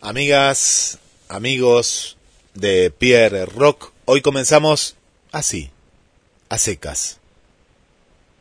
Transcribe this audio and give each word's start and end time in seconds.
Amigas, 0.00 1.00
amigos 1.28 2.18
de 2.54 2.92
Pierre 2.92 3.46
Rock, 3.46 3.90
hoy 4.04 4.22
comenzamos 4.22 4.94
así, 5.32 5.70
a 6.48 6.56
secas. 6.56 7.18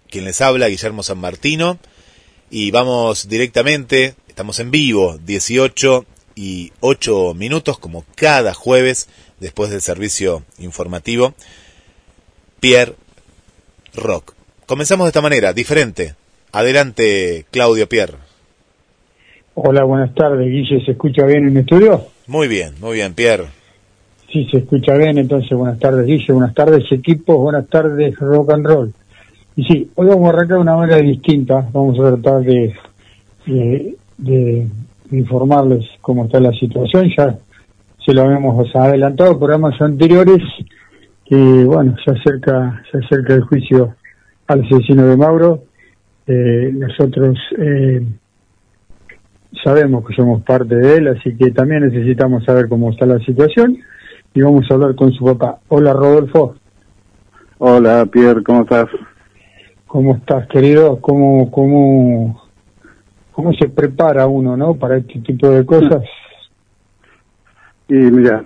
Quien 0.08 0.26
les 0.26 0.40
habla, 0.42 0.68
Guillermo 0.68 1.02
San 1.02 1.18
Martino, 1.18 1.80
y 2.52 2.70
vamos 2.70 3.28
directamente, 3.28 4.14
estamos 4.28 4.60
en 4.60 4.70
vivo, 4.70 5.18
18 5.26 6.06
y 6.36 6.74
8 6.80 7.34
minutos, 7.34 7.80
como 7.80 8.06
cada 8.14 8.54
jueves, 8.54 9.08
después 9.40 9.72
del 9.72 9.82
servicio 9.82 10.46
informativo, 10.60 11.34
Pierre 12.60 12.96
Rock. 13.96 14.36
Comenzamos 14.68 15.06
de 15.06 15.10
esta 15.10 15.22
manera, 15.22 15.54
diferente. 15.54 16.14
Adelante, 16.52 17.48
Claudio 17.50 17.90
Pierre. 17.90 18.27
Hola, 19.60 19.86
buenas 19.86 20.14
tardes, 20.14 20.48
Guille. 20.52 20.86
¿Se 20.86 20.92
escucha 20.92 21.26
bien 21.26 21.48
en 21.48 21.50
el 21.50 21.58
estudio? 21.58 22.00
Muy 22.28 22.48
bien, 22.48 22.76
muy 22.80 22.94
bien, 22.94 23.16
Pierre. 23.16 23.46
Sí, 24.32 24.48
se 24.52 24.58
escucha 24.58 24.94
bien, 24.94 25.18
entonces 25.18 25.50
buenas 25.58 25.80
tardes, 25.80 26.06
Guille. 26.06 26.32
Buenas 26.32 26.54
tardes, 26.54 26.84
equipos. 26.92 27.38
Buenas 27.38 27.68
tardes, 27.68 28.16
rock 28.20 28.52
and 28.54 28.68
roll. 28.68 28.94
Y 29.56 29.64
sí, 29.64 29.90
hoy 29.96 30.10
vamos 30.10 30.26
a 30.26 30.30
arrancar 30.30 30.58
de 30.58 30.62
una 30.62 30.76
manera 30.76 30.98
distinta. 30.98 31.68
Vamos 31.74 32.00
a 32.00 32.04
tratar 32.04 32.42
de, 32.44 32.76
de, 34.20 34.68
informarles 35.10 35.86
cómo 36.02 36.26
está 36.26 36.40
la 36.40 36.52
situación. 36.52 37.10
Ya 37.18 37.36
se 38.06 38.14
lo 38.14 38.22
habíamos 38.22 38.76
adelantado 38.76 39.32
en 39.32 39.40
programas 39.40 39.82
anteriores. 39.82 40.44
Que 41.26 41.36
bueno, 41.36 41.96
se 42.06 42.12
acerca, 42.12 42.84
se 42.92 43.00
acerca 43.00 43.34
el 43.34 43.42
juicio 43.42 43.96
al 44.46 44.64
asesino 44.64 45.08
de 45.08 45.18
Mauro. 45.18 45.64
Eh, 46.28 46.70
nosotros. 46.76 47.40
Eh, 47.58 48.06
sabemos 49.68 50.08
que 50.08 50.16
somos 50.16 50.42
parte 50.44 50.78
de 50.78 50.96
él, 50.96 51.08
así 51.10 51.36
que 51.36 51.52
también 51.52 51.82
necesitamos 51.82 52.46
saber 52.46 52.70
cómo 52.70 52.90
está 52.90 53.06
la 53.06 53.20
situación 53.20 53.78
y 54.34 54.42
vamos 54.42 54.66
a 54.72 54.74
hablar 54.74 54.96
con 54.96 55.12
su 55.12 55.26
papá. 55.26 55.60
Hola 55.68 55.92
Rodolfo. 55.92 56.56
Hola 57.58 58.06
Pierre, 58.06 58.44
¿cómo 58.44 58.62
estás? 58.62 58.86
¿Cómo 59.86 60.16
estás 60.16 60.48
querido? 60.48 61.02
¿Cómo, 61.02 61.52
cómo, 61.52 62.42
cómo 63.34 63.52
se 63.56 63.68
prepara 63.68 64.26
uno 64.26 64.56
no 64.56 64.74
para 64.76 65.00
este 65.00 65.20
tipo 65.20 65.50
de 65.50 65.66
cosas? 65.66 66.02
Y 67.90 67.94
mira, 67.94 68.44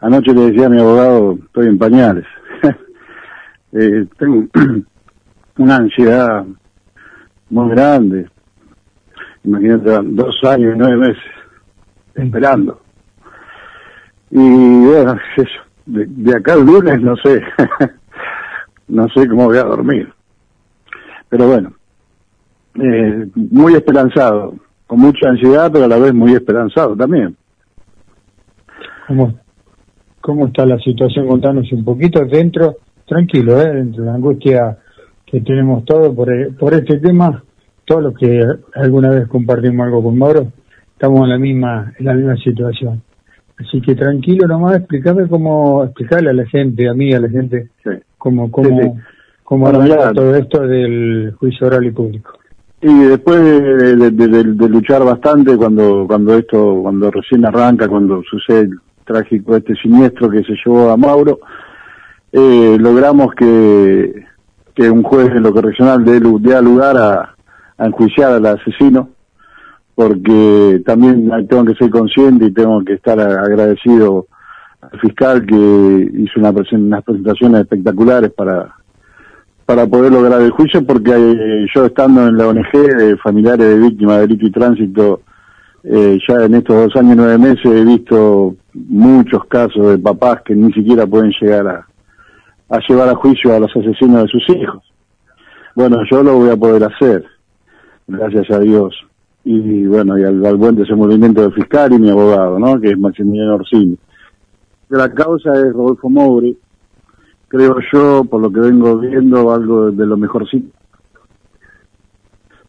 anoche 0.00 0.32
le 0.32 0.50
decía 0.52 0.66
a 0.66 0.68
mi 0.68 0.80
abogado, 0.80 1.36
estoy 1.46 1.66
en 1.66 1.78
pañales. 1.78 2.24
eh, 3.72 4.06
tengo 4.16 4.44
una 5.58 5.76
ansiedad 5.76 6.44
muy 7.50 7.70
grande 7.70 8.28
imagínate, 9.46 9.90
dos 10.04 10.36
años 10.44 10.74
y 10.74 10.78
nueve 10.78 10.96
meses 10.96 11.22
esperando. 12.14 12.80
Y 14.30 14.86
bueno, 14.86 15.16
eso, 15.36 15.48
de, 15.86 16.36
acá 16.36 16.54
al 16.54 16.66
lunes 16.66 17.00
no 17.00 17.16
sé, 17.16 17.42
no 18.88 19.08
sé 19.14 19.28
cómo 19.28 19.46
voy 19.46 19.58
a 19.58 19.64
dormir. 19.64 20.12
Pero 21.28 21.48
bueno, 21.48 21.72
eh, 22.74 23.28
muy 23.34 23.74
esperanzado, 23.74 24.54
con 24.86 25.00
mucha 25.00 25.28
ansiedad, 25.28 25.70
pero 25.72 25.84
a 25.84 25.88
la 25.88 25.98
vez 25.98 26.12
muy 26.12 26.32
esperanzado 26.32 26.96
también. 26.96 27.36
¿Cómo, 29.06 29.38
cómo 30.20 30.46
está 30.48 30.66
la 30.66 30.78
situación? 30.78 31.28
Contanos 31.28 31.70
un 31.72 31.84
poquito 31.84 32.24
dentro, 32.24 32.76
tranquilo, 33.06 33.60
¿eh? 33.60 33.72
dentro 33.72 34.02
de 34.02 34.10
la 34.10 34.16
angustia 34.16 34.78
que 35.24 35.40
tenemos 35.40 35.84
todos 35.84 36.14
por, 36.14 36.28
por 36.56 36.74
este 36.74 36.98
tema 36.98 37.42
todos 37.86 38.02
los 38.02 38.14
que 38.18 38.44
alguna 38.74 39.10
vez 39.10 39.28
compartimos 39.28 39.86
algo 39.86 40.02
con 40.02 40.18
Mauro, 40.18 40.48
estamos 40.92 41.22
en 41.22 41.30
la 41.30 41.38
misma, 41.38 41.92
en 41.98 42.04
la 42.04 42.14
misma 42.14 42.36
situación. 42.36 43.00
Así 43.58 43.80
que 43.80 43.94
tranquilo 43.94 44.46
nomás, 44.46 44.76
explícame 44.76 45.28
cómo, 45.28 45.84
explicarle 45.84 46.30
a 46.30 46.34
la 46.34 46.46
gente, 46.46 46.88
a 46.88 46.94
mí, 46.94 47.14
a 47.14 47.20
la 47.20 47.28
gente, 47.28 47.70
cómo, 48.18 48.50
cómo, 48.50 49.00
cómo 49.44 49.72
todo 50.12 50.34
esto 50.34 50.66
del 50.66 51.34
juicio 51.38 51.68
oral 51.68 51.84
y 51.84 51.90
público. 51.92 52.32
Y 52.82 52.92
después 53.04 53.40
de, 53.42 54.68
luchar 54.68 55.04
bastante 55.04 55.56
cuando, 55.56 56.04
cuando 56.06 56.34
esto, 56.36 56.80
cuando 56.82 57.10
recién 57.10 57.46
arranca, 57.46 57.88
cuando 57.88 58.22
sucede 58.24 58.62
el 58.62 58.78
trágico 59.04 59.56
este 59.56 59.74
siniestro 59.76 60.28
que 60.28 60.42
se 60.42 60.54
llevó 60.64 60.90
a 60.90 60.96
Mauro, 60.96 61.38
eh, 62.32 62.76
logramos 62.78 63.32
que, 63.34 64.24
que 64.74 64.90
un 64.90 65.02
juez 65.02 65.28
en 65.28 65.44
lo 65.44 65.52
correccional 65.52 66.04
dé, 66.04 66.20
dé 66.20 66.60
lugar 66.60 66.96
a, 66.98 67.35
a 67.78 67.86
enjuiciar 67.86 68.32
al 68.32 68.46
asesino, 68.46 69.10
porque 69.94 70.82
también 70.84 71.30
tengo 71.48 71.64
que 71.64 71.74
ser 71.74 71.90
consciente 71.90 72.46
y 72.46 72.52
tengo 72.52 72.84
que 72.84 72.94
estar 72.94 73.18
agradecido 73.18 74.26
al 74.80 75.00
fiscal 75.00 75.46
que 75.46 76.10
hizo 76.14 76.40
una 76.40 76.50
unas 76.50 77.04
presentaciones 77.04 77.62
espectaculares 77.62 78.30
para 78.32 78.74
para 79.64 79.84
poder 79.84 80.12
lograr 80.12 80.40
el 80.42 80.52
juicio, 80.52 80.86
porque 80.86 81.10
eh, 81.10 81.66
yo 81.74 81.86
estando 81.86 82.28
en 82.28 82.36
la 82.36 82.46
ONG 82.46 82.70
de 82.72 83.16
familiares 83.16 83.66
de 83.66 83.78
víctimas 83.78 84.18
de 84.18 84.20
delito 84.20 84.46
y 84.46 84.52
tránsito, 84.52 85.22
eh, 85.82 86.18
ya 86.28 86.44
en 86.44 86.54
estos 86.54 86.76
dos 86.84 86.96
años 86.96 87.14
y 87.14 87.16
nueve 87.16 87.38
meses 87.38 87.66
he 87.66 87.84
visto 87.84 88.54
muchos 88.74 89.44
casos 89.46 89.88
de 89.88 89.98
papás 89.98 90.42
que 90.44 90.54
ni 90.54 90.72
siquiera 90.72 91.04
pueden 91.04 91.32
llegar 91.40 91.66
a 92.68 92.78
llevar 92.88 93.08
a 93.08 93.16
juicio 93.16 93.54
a 93.54 93.58
los 93.58 93.76
asesinos 93.76 94.22
de 94.22 94.28
sus 94.28 94.48
hijos. 94.50 94.82
Bueno, 95.74 95.98
yo 96.08 96.22
lo 96.22 96.36
voy 96.36 96.50
a 96.50 96.56
poder 96.56 96.84
hacer 96.84 97.24
gracias 98.06 98.50
a 98.50 98.60
Dios. 98.60 98.94
Y 99.44 99.86
bueno, 99.86 100.18
y 100.18 100.24
al, 100.24 100.56
buen 100.56 100.74
desenvolvimiento 100.74 101.42
del 101.42 101.52
fiscal 101.52 101.92
y 101.92 101.98
mi 101.98 102.10
abogado, 102.10 102.58
¿no? 102.58 102.80
Que 102.80 102.88
es 102.90 102.98
Maximiliano 102.98 103.54
Orsini. 103.54 103.96
La 104.88 105.12
causa 105.12 105.52
es 105.52 105.72
Rodolfo 105.72 106.08
Moure, 106.08 106.56
creo 107.48 107.76
yo, 107.92 108.24
por 108.24 108.40
lo 108.40 108.50
que 108.50 108.60
vengo 108.60 108.98
viendo, 108.98 109.52
algo 109.52 109.90
de 109.90 110.06
lo 110.06 110.16
mejorcito. 110.16 110.68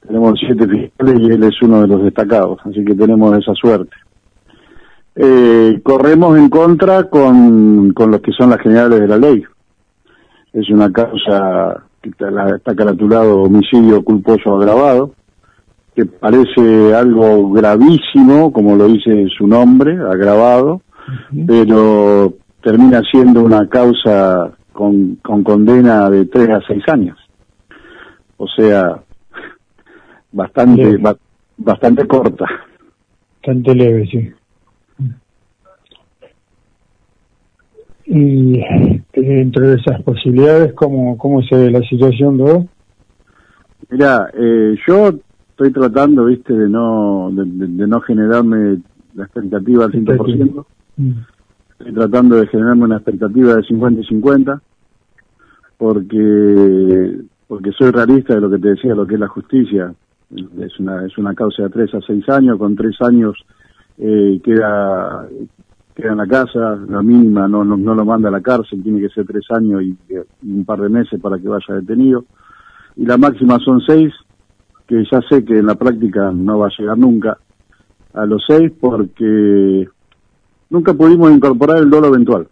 Tenemos 0.06 0.40
siete 0.40 0.68
fiscales 0.68 1.20
y 1.20 1.32
él 1.32 1.44
es 1.44 1.62
uno 1.62 1.82
de 1.82 1.88
los 1.88 2.04
destacados, 2.04 2.60
así 2.64 2.86
que 2.86 2.96
tenemos 2.96 3.38
esa 3.38 3.54
suerte. 3.56 3.96
Eh, 5.16 5.80
corremos 5.84 6.38
en 6.38 6.50
contra 6.50 7.06
con, 7.06 7.92
con 7.94 8.12
los 8.12 8.22
que 8.22 8.32
son 8.32 8.52
las 8.52 8.62
generales 8.62 9.00
de 9.00 9.08
la 9.08 9.18
ley. 9.18 9.44
Es 10.54 10.70
una 10.70 10.92
causa 10.92 11.84
que 12.02 12.10
está, 12.10 12.56
está 12.56 12.76
caratulado 12.76 13.42
homicidio 13.42 14.04
culposo 14.04 14.56
agravado 14.56 15.12
que 15.98 16.06
parece 16.06 16.94
algo 16.94 17.50
gravísimo, 17.50 18.54
como 18.54 18.76
lo 18.76 18.88
dice 18.88 19.26
su 19.36 19.48
nombre, 19.48 19.94
agravado, 19.94 20.84
pero 21.48 22.36
termina 22.62 23.02
siendo 23.10 23.42
una 23.42 23.68
causa 23.68 24.52
con, 24.72 25.16
con 25.24 25.44
condena 25.44 26.08
de 26.12 26.28
tres 26.28 26.50
a 26.52 26.62
seis 26.68 26.84
años. 26.88 27.18
O 28.38 28.48
sea, 28.48 29.02
bastante, 30.32 31.00
bastante 31.58 32.06
corta. 32.06 32.46
Bastante 33.42 33.74
leve, 33.74 34.06
sí. 34.06 34.32
Y 38.06 38.62
dentro 39.14 39.68
de 39.68 39.78
esas 39.78 40.04
posibilidades, 40.04 40.74
¿cómo, 40.74 41.18
cómo 41.18 41.42
se 41.42 41.56
ve 41.56 41.72
la 41.72 41.82
situación, 41.82 42.38
de 42.38 42.68
Mira, 43.90 44.30
eh, 44.38 44.76
yo 44.88 45.12
estoy 45.58 45.72
tratando, 45.72 46.26
viste, 46.26 46.54
de 46.54 46.70
no 46.70 47.32
de, 47.32 47.88
no 47.88 48.00
generarme 48.02 48.78
la 49.16 49.24
expectativa 49.24 49.86
al 49.86 49.92
100%. 49.92 50.66
Mm. 50.98 51.12
Estoy 51.80 51.94
tratando 51.94 52.36
de 52.36 52.48
generarme 52.48 52.84
una 52.84 52.98
expectativa 52.98 53.56
de 53.56 53.64
50 53.64 54.02
y 54.02 54.06
50 54.06 54.62
porque 55.78 57.22
porque 57.48 57.72
soy 57.72 57.90
realista 57.90 58.36
de 58.36 58.42
lo 58.42 58.52
que 58.52 58.60
te 58.60 58.70
decía, 58.70 58.94
lo 58.94 59.08
que 59.08 59.16
es 59.16 59.20
la 59.20 59.28
justicia. 59.30 59.94
Es 60.60 60.80
una 60.80 61.06
es 61.06 61.18
una 61.18 61.34
causa 61.34 61.64
de 61.64 61.70
3 61.70 61.96
a 61.96 62.02
6 62.02 62.30
años, 62.30 62.60
con 62.60 62.76
3 62.76 62.96
años 63.02 63.36
eh, 63.98 64.40
queda 64.44 65.28
queda 65.96 66.12
en 66.12 66.18
la 66.18 66.28
casa, 66.28 66.78
la 66.88 67.02
mínima 67.02 67.48
no, 67.48 67.64
no, 67.64 67.96
lo 67.96 68.06
manda 68.06 68.30
a 68.30 68.32
la 68.32 68.42
cárcel, 68.42 68.84
tiene 68.84 69.02
que 69.02 69.10
ser 69.10 69.26
3 69.26 69.44
años 69.52 69.82
y, 69.82 69.98
y 70.44 70.52
un 70.52 70.66
par 70.66 70.82
de 70.82 70.90
meses 70.90 71.20
para 71.20 71.40
que 71.40 71.48
vaya 71.48 71.74
detenido. 71.74 72.26
Y 72.96 73.06
la 73.06 73.18
máxima 73.18 73.58
son 73.60 73.82
6 73.82 74.14
que 74.88 75.04
ya 75.12 75.22
sé 75.30 75.44
que 75.44 75.60
en 75.60 75.66
la 75.66 75.76
práctica 75.76 76.32
no 76.32 76.60
va 76.60 76.68
a 76.68 76.78
llegar 76.78 76.98
nunca 76.98 77.38
a 78.14 78.26
los 78.26 78.44
seis 78.48 78.72
porque 78.80 79.88
nunca 80.70 80.94
pudimos 80.94 81.32
incorporar 81.32 81.80
el 81.80 81.90
dolo 81.90 82.08
eventual. 82.08 82.48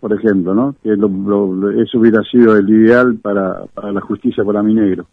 Por 0.00 0.12
ejemplo, 0.12 0.54
¿no? 0.54 0.74
Que 0.82 0.94
eso 0.94 1.98
hubiera 1.98 2.22
sido 2.22 2.56
el 2.56 2.68
ideal 2.68 3.16
para, 3.22 3.66
para 3.72 3.92
la 3.92 4.00
justicia 4.00 4.42
para 4.42 4.62
mi 4.62 4.74
negro. 4.74 5.06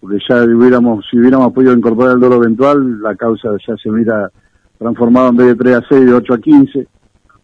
Porque 0.00 0.18
ya 0.28 0.44
hubiéramos, 0.44 1.04
si 1.10 1.18
hubiéramos 1.18 1.52
podido 1.52 1.72
incorporar 1.72 2.14
el 2.14 2.20
dolo 2.20 2.36
eventual, 2.36 3.00
la 3.02 3.16
causa 3.16 3.48
ya 3.66 3.76
se 3.76 3.90
hubiera 3.90 4.30
transformado 4.78 5.30
en 5.30 5.36
vez 5.36 5.46
de 5.48 5.54
3 5.56 5.76
a 5.76 5.82
6, 5.88 6.06
de 6.06 6.14
8 6.14 6.34
a 6.34 6.38
15, 6.38 6.88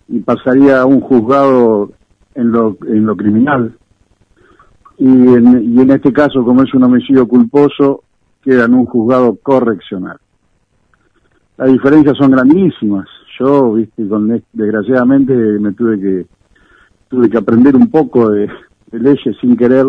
y 0.08 0.20
pasaría 0.20 0.80
a 0.80 0.86
un 0.86 1.00
juzgado 1.00 1.90
en 2.34 2.52
lo, 2.52 2.76
en 2.86 3.06
lo 3.06 3.16
criminal, 3.16 3.76
y 4.98 5.06
en, 5.06 5.74
y 5.74 5.80
en 5.80 5.90
este 5.90 6.12
caso, 6.12 6.44
como 6.44 6.62
es 6.62 6.74
un 6.74 6.82
homicidio 6.82 7.26
culposo, 7.28 8.02
queda 8.42 8.64
en 8.64 8.74
un 8.74 8.86
juzgado 8.86 9.36
correccional. 9.42 10.18
las 11.56 11.72
diferencias 11.72 12.16
son 12.16 12.32
grandísimas. 12.32 13.06
Yo, 13.38 13.74
viste, 13.74 14.08
con, 14.08 14.42
desgraciadamente 14.52 15.32
me 15.34 15.72
tuve 15.72 16.00
que 16.00 16.26
tuve 17.08 17.30
que 17.30 17.38
aprender 17.38 17.74
un 17.76 17.90
poco 17.90 18.30
de, 18.30 18.50
leyes 18.92 19.36
sin 19.40 19.56
querer 19.56 19.86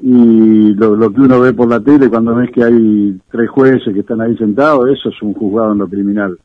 y 0.00 0.74
lo, 0.74 0.94
lo, 0.96 1.12
que 1.12 1.20
uno 1.20 1.40
ve 1.40 1.52
por 1.52 1.68
la 1.68 1.80
tele 1.80 2.08
cuando 2.08 2.34
ves 2.34 2.50
que 2.50 2.62
hay 2.62 3.20
tres 3.30 3.50
jueces 3.50 3.92
que 3.92 4.00
están 4.00 4.20
ahí 4.20 4.36
sentados, 4.36 4.88
eso 4.88 5.08
es 5.08 5.22
un 5.22 5.34
juzgado 5.34 5.72
en 5.72 5.78
lo 5.78 5.88
criminal. 5.88 6.38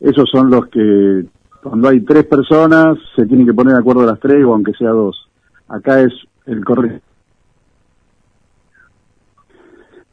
Esos 0.00 0.28
son 0.30 0.50
los 0.50 0.66
que 0.66 1.24
cuando 1.62 1.88
hay 1.88 2.00
tres 2.00 2.24
personas 2.24 2.98
se 3.14 3.26
tienen 3.26 3.46
que 3.46 3.54
poner 3.54 3.74
de 3.74 3.80
acuerdo 3.80 4.04
las 4.04 4.18
tres 4.18 4.44
o 4.44 4.52
aunque 4.52 4.72
sea 4.72 4.90
dos. 4.90 5.28
Acá 5.68 6.00
es 6.00 6.12
el 6.46 6.64
correcto. 6.64 7.02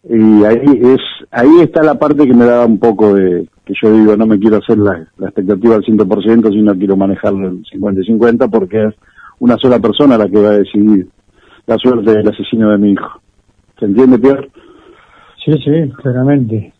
Y 0.03 0.43
ahí 0.43 0.81
es 0.81 1.01
ahí 1.31 1.59
está 1.61 1.83
la 1.83 1.95
parte 1.95 2.25
que 2.25 2.33
me 2.33 2.45
da 2.45 2.65
un 2.65 2.79
poco 2.79 3.13
de 3.13 3.47
que 3.65 3.73
yo 3.81 3.93
digo, 3.93 4.15
no 4.15 4.25
me 4.25 4.39
quiero 4.39 4.57
hacer 4.57 4.77
la, 4.77 5.07
expectativa 5.19 5.75
al 5.75 5.83
100%, 5.83 6.49
sino 6.51 6.75
quiero 6.75 6.97
manejarlo 6.97 7.49
el 7.49 7.63
50-50 7.65 8.49
porque 8.49 8.85
es 8.85 8.95
una 9.39 9.57
sola 9.57 9.79
persona 9.79 10.17
la 10.17 10.27
que 10.27 10.41
va 10.41 10.49
a 10.49 10.59
decidir 10.59 11.07
la 11.67 11.77
suerte 11.77 12.11
del 12.11 12.27
asesino 12.27 12.71
de 12.71 12.77
mi 12.77 12.91
hijo. 12.93 13.21
¿Se 13.77 13.85
entiende, 13.85 14.17
Pierre? 14.17 14.49
Sí, 15.45 15.53
sí, 15.63 15.91
claramente. 16.01 16.73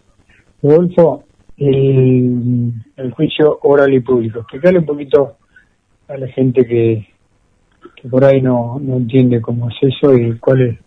Rodolfo, 0.64 1.24
el, 1.58 2.74
el 2.98 3.12
juicio 3.12 3.60
oral 3.64 3.94
y 3.94 4.00
público. 4.00 4.40
Explicarle 4.40 4.80
un 4.80 4.86
poquito 4.86 5.36
a 6.08 6.18
la 6.18 6.28
gente 6.30 6.66
que, 6.66 7.08
que 8.02 8.08
por 8.08 8.24
ahí 8.24 8.42
no, 8.42 8.80
no 8.82 8.98
entiende 8.98 9.42
cómo 9.42 9.70
es 9.70 9.76
eso 9.82 10.14
y 10.16 10.38
cuál 10.38 10.62
es 10.62 10.80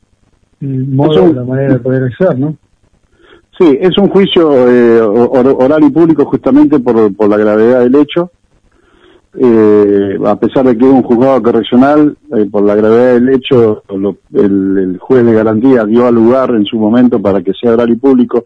el 0.60 0.86
modo, 0.86 1.32
la 1.32 1.44
manera 1.44 1.74
de 1.74 1.80
poder 1.80 2.04
hacer, 2.04 2.38
¿no? 2.38 2.56
Sí, 3.58 3.78
es 3.80 3.96
un 3.98 4.08
juicio 4.08 4.68
eh, 4.68 5.00
oral 5.00 5.84
y 5.84 5.90
público 5.90 6.24
justamente 6.24 6.78
por, 6.78 7.14
por 7.14 7.28
la 7.28 7.36
gravedad 7.36 7.80
del 7.80 7.94
hecho. 7.96 8.30
Eh, 9.34 10.18
a 10.26 10.36
pesar 10.36 10.66
de 10.66 10.76
que 10.76 10.84
es 10.84 10.90
un 10.90 11.02
juzgado 11.02 11.42
correccional, 11.42 12.16
eh, 12.36 12.46
por 12.50 12.64
la 12.64 12.74
gravedad 12.74 13.14
del 13.14 13.30
hecho, 13.30 13.82
el, 14.34 14.98
juez 15.00 15.24
de 15.24 15.32
garantía 15.32 15.84
dio 15.84 16.06
al 16.06 16.14
lugar 16.14 16.50
en 16.50 16.64
su 16.64 16.78
momento 16.78 17.20
para 17.20 17.42
que 17.42 17.52
sea 17.54 17.72
oral 17.72 17.90
y 17.90 17.96
público, 17.96 18.44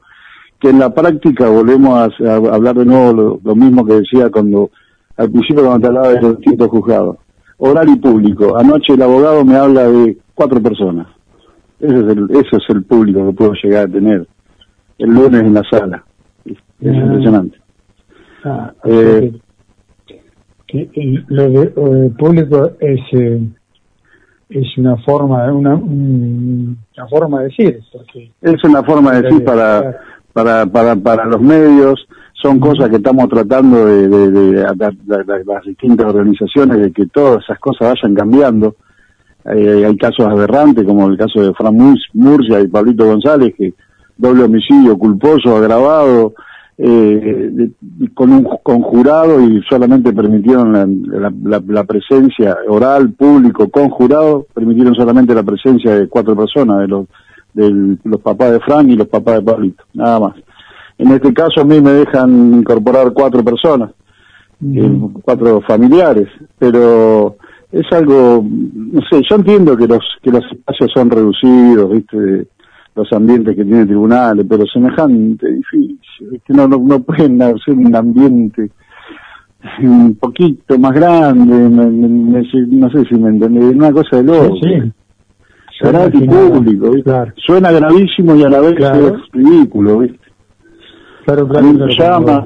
que 0.60 0.70
en 0.70 0.78
la 0.78 0.94
práctica 0.94 1.48
volvemos 1.48 2.12
a, 2.20 2.34
hablar 2.36 2.76
de 2.76 2.84
nuevo 2.84 3.40
lo, 3.42 3.54
mismo 3.56 3.84
que 3.84 3.94
decía 3.94 4.30
cuando 4.30 4.70
al 5.16 5.30
principio 5.30 5.64
cuando 5.64 5.80
te 5.80 5.86
hablaba 5.86 6.08
de 6.10 6.20
los 6.20 6.38
distintos 6.38 6.68
juzgados. 6.68 7.16
Oral 7.58 7.88
y 7.88 7.96
público. 7.96 8.56
Anoche 8.56 8.94
el 8.94 9.02
abogado 9.02 9.44
me 9.44 9.56
habla 9.56 9.88
de 9.88 10.16
cuatro 10.34 10.60
personas. 10.60 11.06
Ese 11.80 11.94
es 11.94 12.04
el, 12.16 12.30
ese 12.30 12.56
es 12.56 12.64
el 12.68 12.84
público 12.84 13.26
que 13.26 13.32
puedo 13.32 13.52
llegar 13.62 13.86
a 13.86 13.92
tener 13.92 14.26
el 14.98 15.10
lunes 15.10 15.42
en 15.42 15.54
la 15.54 15.62
sala. 15.70 16.04
Es 16.44 16.56
ah. 16.80 16.96
impresionante. 16.96 17.58
Ah, 18.44 18.72
eh, 18.84 19.32
lo 21.28 21.50
de, 21.50 22.10
público 22.18 22.72
es 22.80 23.00
eh, 23.12 23.40
es 24.48 24.78
una 24.78 24.96
forma 24.98 25.52
una, 25.52 25.74
una 25.74 27.08
forma 27.08 27.40
de 27.40 27.44
decir 27.44 27.80
es 28.40 28.64
una 28.64 28.82
forma 28.82 29.12
de 29.12 29.22
decir 29.22 29.44
para 29.44 29.96
para 30.32 30.66
para 30.66 30.94
para 30.96 31.24
los 31.24 31.40
medios 31.40 32.06
son 32.42 32.60
cosas 32.60 32.88
que 32.90 32.96
estamos 32.96 33.28
tratando 33.28 33.86
de, 33.86 34.08
de, 34.08 34.52
las 34.62 35.64
distintas 35.64 36.06
organizaciones 36.06 36.78
de 36.78 36.92
que 36.92 37.06
todas 37.06 37.42
esas 37.44 37.58
cosas 37.58 37.94
vayan 37.94 38.14
cambiando 38.14 38.76
eh, 39.54 39.84
hay 39.86 39.96
casos 39.96 40.26
aberrantes 40.26 40.84
como 40.84 41.06
el 41.06 41.16
caso 41.16 41.40
de 41.40 41.54
Fran 41.54 41.76
Murcia 42.14 42.60
y 42.60 42.66
Pablito 42.66 43.06
González 43.06 43.54
que 43.56 43.74
doble 44.16 44.44
homicidio 44.44 44.98
culposo, 44.98 45.56
agravado, 45.56 46.34
eh, 46.78 47.70
con 48.12 48.32
un 48.32 48.44
conjurado 48.62 49.40
y 49.40 49.62
solamente 49.68 50.12
permitieron 50.12 50.72
la, 51.12 51.84
presencia 51.84 52.56
oral, 52.68 53.12
público, 53.12 53.68
conjurado, 53.68 54.46
permitieron 54.52 54.94
solamente 54.94 55.34
la 55.34 55.42
presencia 55.42 55.94
de 55.94 56.08
cuatro 56.08 56.34
personas, 56.34 56.80
de 56.80 56.88
los, 56.88 57.06
de 57.54 57.98
los 58.04 58.20
papás 58.20 58.52
de 58.52 58.60
Frank 58.60 58.88
y 58.88 58.96
los 58.96 59.08
papás 59.08 59.36
de 59.36 59.42
Pablito, 59.42 59.84
nada 59.94 60.20
más. 60.20 60.34
En 60.98 61.12
este 61.12 61.32
caso 61.34 61.60
a 61.60 61.64
mí 61.64 61.80
me 61.80 61.92
dejan 61.92 62.54
incorporar 62.54 63.12
cuatro 63.12 63.44
personas, 63.44 63.90
eh, 64.64 65.00
cuatro 65.22 65.60
familiares, 65.60 66.28
pero 66.58 67.36
es 67.70 67.86
algo, 67.92 68.42
no 68.42 69.00
sé, 69.10 69.20
yo 69.28 69.36
entiendo 69.36 69.76
que 69.76 69.86
los 69.86 70.00
que 70.22 70.30
los 70.30 70.44
espacios 70.50 70.90
son 70.94 71.10
reducidos, 71.10 71.92
viste, 71.92 72.46
los 72.94 73.12
ambientes 73.12 73.54
que 73.54 73.64
tiene 73.64 73.84
tribunales, 73.84 74.46
pero 74.48 74.64
semejante 74.66 75.52
difícil, 75.52 76.40
que 76.46 76.52
no, 76.54 76.66
no, 76.66 77.02
pueden 77.02 77.42
hacer 77.42 77.74
un 77.74 77.94
ambiente 77.94 78.70
un 79.82 80.14
poquito 80.14 80.78
más 80.78 80.92
grande, 80.92 81.68
no 81.68 82.90
sé 82.90 83.04
si 83.04 83.14
me 83.16 83.30
entendés, 83.30 83.74
una 83.74 83.92
cosa 83.92 84.16
de 84.16 84.22
loco. 84.22 84.56
Sí, 84.62 84.92
Suena 85.78 86.08
público, 86.08 86.94
Suena 87.36 87.70
gravísimo 87.70 88.34
y 88.34 88.44
a 88.44 88.48
la 88.48 88.60
vez 88.60 88.74
es 88.78 89.12
ridículo, 89.32 89.98
¿viste? 89.98 90.25
Claro, 91.26 91.48
claro, 91.48 91.74
claro 91.96 92.44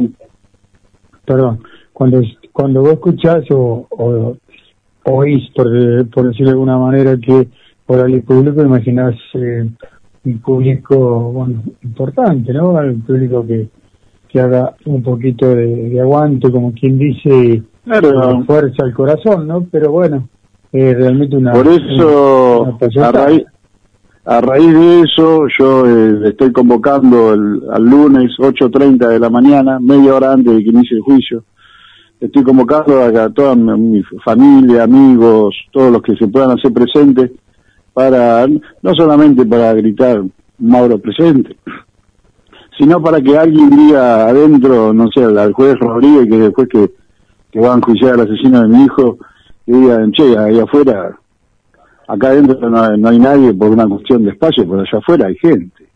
Perdón, 1.27 1.61
cuando, 1.93 2.23
cuando 2.51 2.81
vos 2.81 2.93
escuchás 2.95 3.45
o, 3.51 3.87
o 3.91 4.37
oís, 5.05 5.51
por, 5.55 5.67
por 6.09 6.29
decirlo 6.29 6.47
de 6.47 6.53
alguna 6.53 6.79
manera, 6.79 7.17
que 7.19 7.49
oral 7.87 8.15
y 8.15 8.21
público, 8.21 8.63
imaginás 8.63 9.15
eh, 9.35 9.69
un 10.25 10.39
público 10.39 10.97
bueno 11.33 11.63
importante, 11.83 12.53
¿no? 12.55 12.77
Al 12.77 12.95
público 12.95 13.47
que, 13.47 13.69
que 14.29 14.41
haga 14.41 14.75
un 14.87 15.03
poquito 15.03 15.55
de, 15.55 16.01
aguante, 16.01 16.51
como 16.51 16.73
quien 16.73 16.99
dice, 16.99 17.63
claro. 17.85 18.45
fuerza 18.45 18.85
al 18.85 18.95
corazón, 18.95 19.47
¿no? 19.47 19.67
Pero 19.71 19.91
bueno, 19.93 20.27
eh, 20.73 20.95
realmente 20.95 21.37
una... 21.37 21.53
Por 21.53 21.69
eso, 21.69 22.79
a, 23.03 23.13
raíz, 23.13 23.45
a 24.31 24.41
raíz 24.41 24.73
de 24.73 25.01
eso, 25.01 25.49
yo 25.59 25.85
eh, 25.89 26.29
estoy 26.29 26.53
convocando 26.53 27.35
el, 27.35 27.63
al 27.69 27.83
lunes 27.83 28.31
8.30 28.39 29.09
de 29.09 29.19
la 29.19 29.29
mañana, 29.29 29.81
media 29.81 30.15
hora 30.15 30.33
antes 30.33 30.55
de 30.55 30.63
que 30.63 30.71
inicie 30.71 30.99
el 30.99 31.03
juicio, 31.03 31.43
estoy 32.21 32.45
convocando 32.45 33.03
a, 33.03 33.29
toda 33.31 33.57
mi 33.57 34.01
familia, 34.25 34.85
amigos, 34.85 35.57
todos 35.73 35.91
los 35.91 36.01
que 36.03 36.15
se 36.15 36.29
puedan 36.29 36.53
hacer 36.53 36.73
presentes, 36.73 37.33
para 37.93 38.47
no 38.47 38.95
solamente 38.95 39.45
para 39.45 39.73
gritar 39.75 40.23
Mauro 40.61 40.97
presente, 41.01 41.57
sino 42.79 43.03
para 43.03 43.21
que 43.21 43.37
alguien 43.37 43.69
diga 43.71 44.29
adentro, 44.29 44.93
no 44.93 45.09
sé, 45.13 45.25
al 45.25 45.53
juez 45.55 45.77
Rodríguez, 45.81 46.29
que 46.29 46.39
después 46.39 46.69
que, 46.69 46.89
que 47.51 47.59
va 47.59 47.75
a 47.75 47.79
enjuiciar 47.79 48.15
al 48.15 48.21
asesino 48.21 48.63
de 48.63 48.69
mi 48.69 48.85
hijo, 48.85 49.19
que 49.67 49.73
digan, 49.73 50.13
che, 50.13 50.39
ahí 50.39 50.61
afuera, 50.61 51.19
acá 52.13 52.29
adentro 52.29 52.69
no, 52.69 53.09
hay 53.09 53.19
nadie 53.19 53.53
por 53.55 53.71
una 53.71 53.87
cuestión 53.87 54.25
de 54.25 54.31
espacio, 54.31 54.65
pero 54.69 54.81
allá 54.81 54.99
afuera 54.99 55.27
hay 55.27 55.37
gente, 55.37 55.89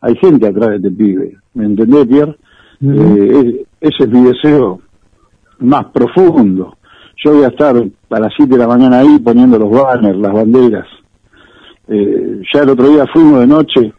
hay 0.00 0.16
gente 0.16 0.46
atrás 0.46 0.70
de 0.70 0.76
este 0.76 0.90
pibe, 0.90 1.36
¿me 1.54 1.64
entendés, 1.66 2.06
Pierre? 2.06 2.36
Eh, 2.84 3.64
ese 3.80 4.04
es 4.04 4.08
mi 4.08 4.24
deseo 4.24 4.80
más 5.60 5.84
profundo. 5.86 6.76
Yo 7.24 7.34
voy 7.34 7.44
a 7.44 7.48
estar 7.48 7.76
a 7.76 8.20
las 8.20 8.32
7 8.36 8.52
de 8.52 8.58
la 8.58 8.66
mañana 8.66 8.98
ahí 8.98 9.20
poniendo 9.20 9.58
los 9.58 9.70
banners, 9.70 10.18
las 10.18 10.32
banderas, 10.32 10.86
eh, 11.88 12.42
ya 12.52 12.62
el 12.62 12.70
otro 12.70 12.88
día 12.88 13.06
fuimos 13.12 13.40
de 13.40 13.46
noche 13.46 13.92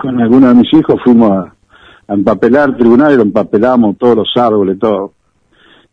con 0.00 0.20
algunos 0.20 0.50
de 0.50 0.54
mis 0.54 0.72
hijos, 0.72 1.00
fuimos 1.04 1.30
a, 1.30 1.54
empapelar 2.08 2.70
el 2.70 2.76
tribunal 2.76 3.12
y 3.12 3.16
lo 3.16 3.22
empapelamos 3.22 3.96
todos 3.96 4.16
los 4.16 4.36
árboles, 4.36 4.78
todo. 4.80 5.12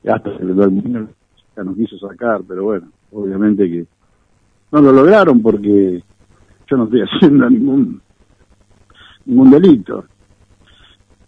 Hasta 0.08 0.30
el 0.30 0.56
mundo 0.72 1.10
ya 1.56 1.64
nos 1.64 1.76
quiso 1.76 1.98
sacar, 2.00 2.42
pero 2.48 2.64
bueno, 2.64 2.88
obviamente 3.12 3.70
que 3.70 3.86
no 4.72 4.82
lo 4.82 4.92
lograron 4.92 5.42
porque 5.42 6.04
yo 6.70 6.78
no 6.78 6.86
estoy 6.86 7.02
haciendo 7.10 7.50
ningún 7.50 8.02
ningún 9.26 9.52
delito. 9.52 10.06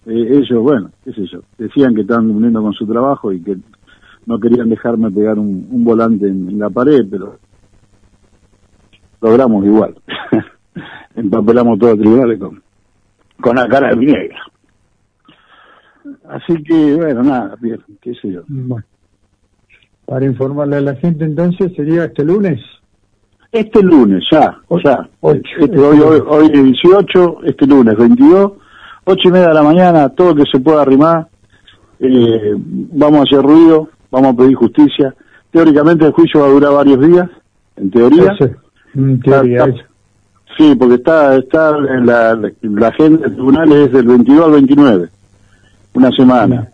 Eh, 0.05 0.37
ellos, 0.37 0.63
bueno, 0.63 0.89
qué 1.03 1.13
sé 1.13 1.25
yo, 1.27 1.41
decían 1.57 1.93
que 1.93 2.01
estaban 2.01 2.27
cumpliendo 2.27 2.61
con 2.61 2.73
su 2.73 2.87
trabajo 2.87 3.31
y 3.31 3.41
que 3.41 3.57
no 4.25 4.39
querían 4.39 4.69
dejarme 4.69 5.11
pegar 5.11 5.37
un, 5.37 5.83
volante 5.83 6.27
en, 6.27 6.57
la 6.57 6.69
pared, 6.69 7.05
pero 7.09 7.37
logramos 9.21 9.65
igual. 9.65 9.95
Empapelamos 11.15 11.77
todo 11.79 11.91
el 11.91 11.99
tribunal 11.99 12.39
con, 12.39 12.63
con 13.41 13.55
la 13.55 13.67
cara 13.67 13.89
de 13.89 13.95
mi 13.97 14.05
negra. 14.05 14.39
Así 16.29 16.63
que, 16.63 16.95
bueno, 16.95 17.23
nada, 17.23 17.55
bien, 17.59 17.79
qué 18.01 18.13
sé 18.15 18.31
yo. 18.31 18.43
Para 20.05 20.25
informarle 20.25 20.77
a 20.77 20.81
la 20.81 20.95
gente 20.95 21.25
entonces, 21.25 21.73
¿sería 21.75 22.05
este 22.05 22.23
lunes? 22.23 22.59
Este 23.51 23.81
lunes, 23.81 24.23
ya, 24.31 24.59
o 24.67 24.79
sea, 24.79 25.09
este, 25.23 25.79
hoy, 25.79 25.99
hoy, 25.99 26.21
hoy 26.27 26.49
18, 26.49 27.39
este 27.45 27.65
lunes 27.65 27.97
22, 27.97 28.51
ocho 29.05 29.27
y 29.27 29.31
media 29.31 29.47
de 29.47 29.53
la 29.55 29.63
mañana, 29.63 30.09
todo 30.09 30.35
que 30.35 30.43
se 30.51 30.59
pueda 30.59 30.83
arrimar, 30.83 31.27
eh, 31.99 32.53
vamos 32.55 33.19
a 33.19 33.23
hacer 33.23 33.41
ruido, 33.41 33.89
vamos 34.11 34.33
a 34.33 34.37
pedir 34.37 34.55
justicia. 34.55 35.15
Teóricamente 35.51 36.05
el 36.05 36.11
juicio 36.11 36.41
va 36.41 36.45
a 36.45 36.51
durar 36.51 36.73
varios 36.73 36.99
días, 36.99 37.29
en 37.75 37.89
teoría. 37.89 38.37
Sí, 40.57 40.75
porque 40.77 40.95
está 40.95 41.35
está 41.37 41.69
en 41.77 42.05
la, 42.05 42.39
la 42.61 42.87
agenda 42.87 43.21
del 43.21 43.33
tribunal 43.33 43.71
es 43.71 43.91
del 43.91 44.07
22 44.07 44.45
al 44.45 44.51
29. 44.51 45.09
una 45.93 46.11
semana. 46.11 46.67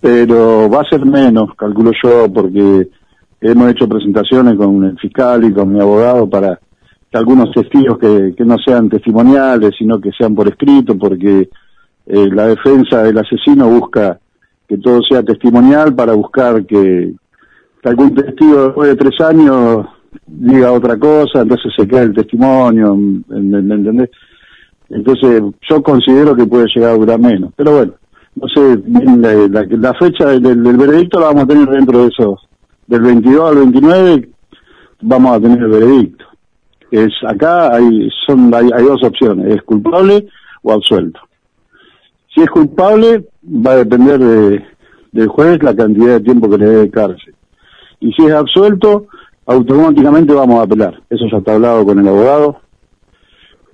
Pero 0.00 0.68
va 0.70 0.82
a 0.82 0.88
ser 0.88 1.04
menos, 1.04 1.54
calculo 1.56 1.90
yo, 2.02 2.32
porque 2.32 2.88
hemos 3.40 3.70
hecho 3.70 3.88
presentaciones 3.88 4.56
con 4.56 4.84
el 4.84 4.98
fiscal 4.98 5.44
y 5.44 5.52
con 5.52 5.72
mi 5.72 5.80
abogado 5.80 6.28
para 6.28 6.58
que 7.10 7.16
algunos 7.16 7.50
testigos 7.52 7.98
que, 7.98 8.34
no 8.44 8.56
sean 8.58 8.88
testimoniales, 8.88 9.74
sino 9.78 10.00
que 10.00 10.10
sean 10.12 10.34
por 10.34 10.48
escrito, 10.48 10.98
porque 10.98 11.48
eh, 12.06 12.28
la 12.32 12.48
defensa 12.48 13.02
del 13.02 13.18
asesino 13.18 13.68
busca 13.68 14.18
que 14.68 14.76
todo 14.78 15.00
sea 15.02 15.22
testimonial 15.22 15.94
para 15.94 16.12
buscar 16.12 16.64
que, 16.66 17.14
algún 17.84 18.14
testigo 18.14 18.64
después 18.64 18.90
de 18.90 18.96
tres 18.96 19.18
años 19.20 19.86
diga 20.26 20.72
otra 20.72 20.98
cosa, 20.98 21.40
entonces 21.40 21.72
se 21.74 21.88
queda 21.88 22.02
el 22.02 22.12
testimonio, 22.12 22.94
¿me, 22.94 23.58
entendés? 23.58 24.10
Entonces 24.90 25.42
yo 25.68 25.82
considero 25.82 26.36
que 26.36 26.44
puede 26.44 26.66
llegar 26.74 26.90
a 26.90 26.98
durar 26.98 27.18
menos, 27.18 27.50
pero 27.56 27.76
bueno, 27.76 27.92
no 28.34 28.46
sé, 28.48 28.82
la, 29.48 29.64
la, 29.70 29.94
fecha 29.94 30.26
del, 30.26 30.42
del, 30.42 30.76
veredicto 30.76 31.18
la 31.18 31.26
vamos 31.26 31.44
a 31.44 31.46
tener 31.46 31.68
dentro 31.68 32.02
de 32.02 32.08
eso, 32.08 32.38
del 32.88 33.02
22 33.02 33.50
al 33.50 33.56
29 33.58 34.28
vamos 35.02 35.32
a 35.32 35.40
tener 35.40 35.58
el 35.58 35.68
veredicto. 35.68 36.24
Es 36.90 37.12
acá 37.26 37.74
hay 37.74 38.08
son 38.26 38.52
hay, 38.52 38.68
hay 38.74 38.84
dos 38.84 39.02
opciones, 39.04 39.54
es 39.54 39.62
culpable 39.62 40.26
o 40.62 40.72
absuelto. 40.72 41.20
Si 42.34 42.40
es 42.40 42.50
culpable, 42.50 43.24
va 43.44 43.72
a 43.72 43.76
depender 43.76 44.18
de, 44.18 44.64
del 45.12 45.28
juez 45.28 45.62
la 45.62 45.74
cantidad 45.74 46.14
de 46.14 46.20
tiempo 46.20 46.50
que 46.50 46.58
le 46.58 46.66
dé 46.66 46.76
de 46.76 46.90
cárcel. 46.90 47.34
Y 48.00 48.12
si 48.12 48.24
es 48.24 48.32
absuelto, 48.32 49.06
automáticamente 49.46 50.32
vamos 50.32 50.60
a 50.60 50.62
apelar. 50.62 51.00
Eso 51.10 51.24
ya 51.30 51.38
está 51.38 51.54
hablado 51.54 51.84
con 51.84 51.98
el 51.98 52.08
abogado, 52.08 52.60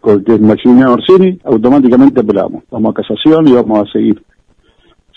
con 0.00 0.24
el 0.26 0.40
Maximiliano 0.40 0.94
Orsini, 0.94 1.38
automáticamente 1.44 2.20
apelamos. 2.20 2.64
Vamos 2.70 2.92
a 2.92 3.02
casación 3.02 3.48
y 3.48 3.52
vamos 3.52 3.88
a 3.88 3.92
seguir 3.92 4.22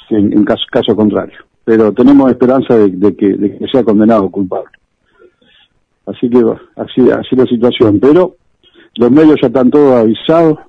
en, 0.10 0.44
caso, 0.46 0.64
caso, 0.72 0.96
contrario. 0.96 1.38
Pero 1.68 1.92
tenemos 1.92 2.32
esperanza 2.32 2.78
de, 2.78 3.14
que, 3.18 3.28
de 3.28 3.58
que 3.58 3.68
sea 3.68 3.84
condenado 3.84 4.30
culpable. 4.30 4.72
Así 6.06 6.30
que 6.30 6.40
así, 6.78 7.12
así 7.12 7.36
la 7.36 7.46
situación. 7.46 8.00
Pero 8.00 8.38
los 8.96 9.12
medios 9.12 9.38
ya 9.42 9.48
están 9.48 9.70
todos 9.70 9.94
avisados, 9.96 10.60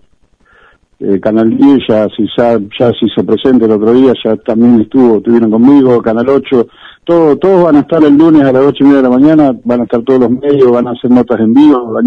eh, 0.98 1.20
Canal 1.20 1.56
10 1.56 1.78
ya, 1.88 2.08
si 2.08 2.26
ya, 2.36 2.58
ya 2.76 2.90
se 2.90 3.06
hizo 3.06 3.20
el 3.20 3.70
otro 3.70 3.92
día, 3.92 4.12
ya 4.24 4.36
también 4.38 4.80
estuvo, 4.80 5.18
estuvieron 5.18 5.52
conmigo, 5.52 6.02
Canal 6.02 6.28
8, 6.28 6.66
todo, 7.04 7.36
todos 7.36 7.62
van 7.62 7.76
a 7.76 7.80
estar 7.80 8.02
el 8.02 8.18
lunes 8.18 8.42
a 8.42 8.52
las 8.52 8.66
ocho 8.66 8.82
y 8.82 8.86
media 8.88 8.96
de 8.96 9.02
la 9.04 9.16
mañana, 9.16 9.56
van 9.62 9.82
a 9.82 9.84
estar 9.84 10.02
todos 10.02 10.18
los 10.18 10.30
medios, 10.32 10.72
van 10.72 10.88
a 10.88 10.90
hacer 10.90 11.12
notas 11.12 11.38
en 11.38 11.54
vivo, 11.54 11.92
van 11.92 12.06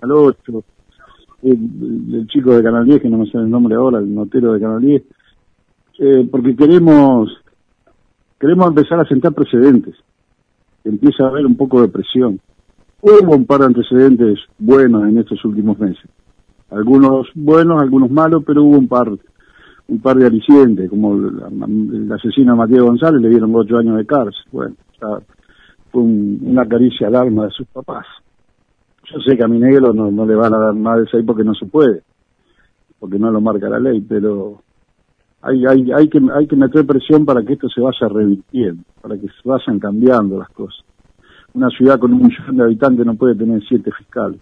a 0.00 0.06
8, 0.06 0.64
el, 1.42 2.26
chico 2.28 2.56
de 2.56 2.62
Canal 2.62 2.86
10, 2.86 3.02
que 3.02 3.10
no 3.10 3.18
me 3.18 3.26
sé 3.26 3.36
el 3.36 3.50
nombre 3.50 3.74
ahora, 3.74 3.98
el 3.98 4.14
notero 4.14 4.54
de 4.54 4.60
Canal 4.60 4.80
10, 4.80 5.02
eh, 5.98 6.28
porque 6.30 6.56
queremos, 6.56 7.28
queremos 8.38 8.68
empezar 8.68 9.00
a 9.00 9.04
sentar 9.04 9.32
precedentes, 9.32 9.94
empieza 10.84 11.24
a 11.24 11.28
haber 11.28 11.46
un 11.46 11.56
poco 11.56 11.80
de 11.80 11.88
presión. 11.88 12.40
Hubo 13.00 13.36
un 13.36 13.44
par 13.44 13.60
de 13.60 13.66
antecedentes 13.66 14.38
buenos 14.58 15.04
en 15.04 15.18
estos 15.18 15.44
últimos 15.44 15.78
meses 15.78 16.08
algunos 16.74 17.28
buenos, 17.34 17.80
algunos 17.80 18.10
malos, 18.10 18.42
pero 18.46 18.62
hubo 18.62 18.78
un 18.78 18.88
par 18.88 19.08
un 19.86 20.00
par 20.00 20.16
de 20.16 20.26
alicientes, 20.26 20.88
como 20.88 21.14
el, 21.14 22.10
asesino 22.10 22.56
Mateo 22.56 22.86
González 22.86 23.20
le 23.20 23.28
dieron 23.28 23.54
ocho 23.54 23.76
años 23.76 23.98
de 23.98 24.06
cárcel. 24.06 24.42
Bueno, 24.50 24.74
fue 25.92 26.02
una 26.02 26.66
caricia 26.66 27.08
al 27.08 27.16
alma 27.16 27.44
de 27.44 27.50
sus 27.50 27.66
papás. 27.66 28.06
Yo 29.12 29.20
sé 29.20 29.36
que 29.36 29.44
a 29.44 29.48
mi 29.48 29.58
negro 29.58 29.92
no, 29.92 30.10
no 30.10 30.24
le 30.24 30.34
van 30.34 30.54
a 30.54 30.58
dar 30.58 30.74
más 30.74 31.00
de 31.00 31.06
seis 31.10 31.22
porque 31.26 31.44
no 31.44 31.54
se 31.54 31.66
puede, 31.66 32.02
porque 32.98 33.18
no 33.18 33.30
lo 33.30 33.42
marca 33.42 33.68
la 33.68 33.78
ley, 33.78 34.00
pero 34.00 34.62
hay, 35.44 35.66
hay, 35.66 35.92
hay, 35.92 36.08
que, 36.08 36.20
hay 36.32 36.46
que 36.46 36.56
meter 36.56 36.86
presión 36.86 37.24
para 37.24 37.42
que 37.42 37.52
esto 37.54 37.68
se 37.68 37.80
vaya 37.80 38.08
revirtiendo, 38.08 38.82
para 39.00 39.16
que 39.16 39.26
se 39.26 39.48
vayan 39.48 39.78
cambiando 39.78 40.38
las 40.38 40.48
cosas. 40.50 40.84
Una 41.52 41.68
ciudad 41.70 41.98
con 41.98 42.12
un 42.12 42.22
millón 42.22 42.56
de 42.56 42.64
habitantes 42.64 43.06
no 43.06 43.14
puede 43.14 43.36
tener 43.36 43.62
siete 43.68 43.90
fiscales 43.92 44.40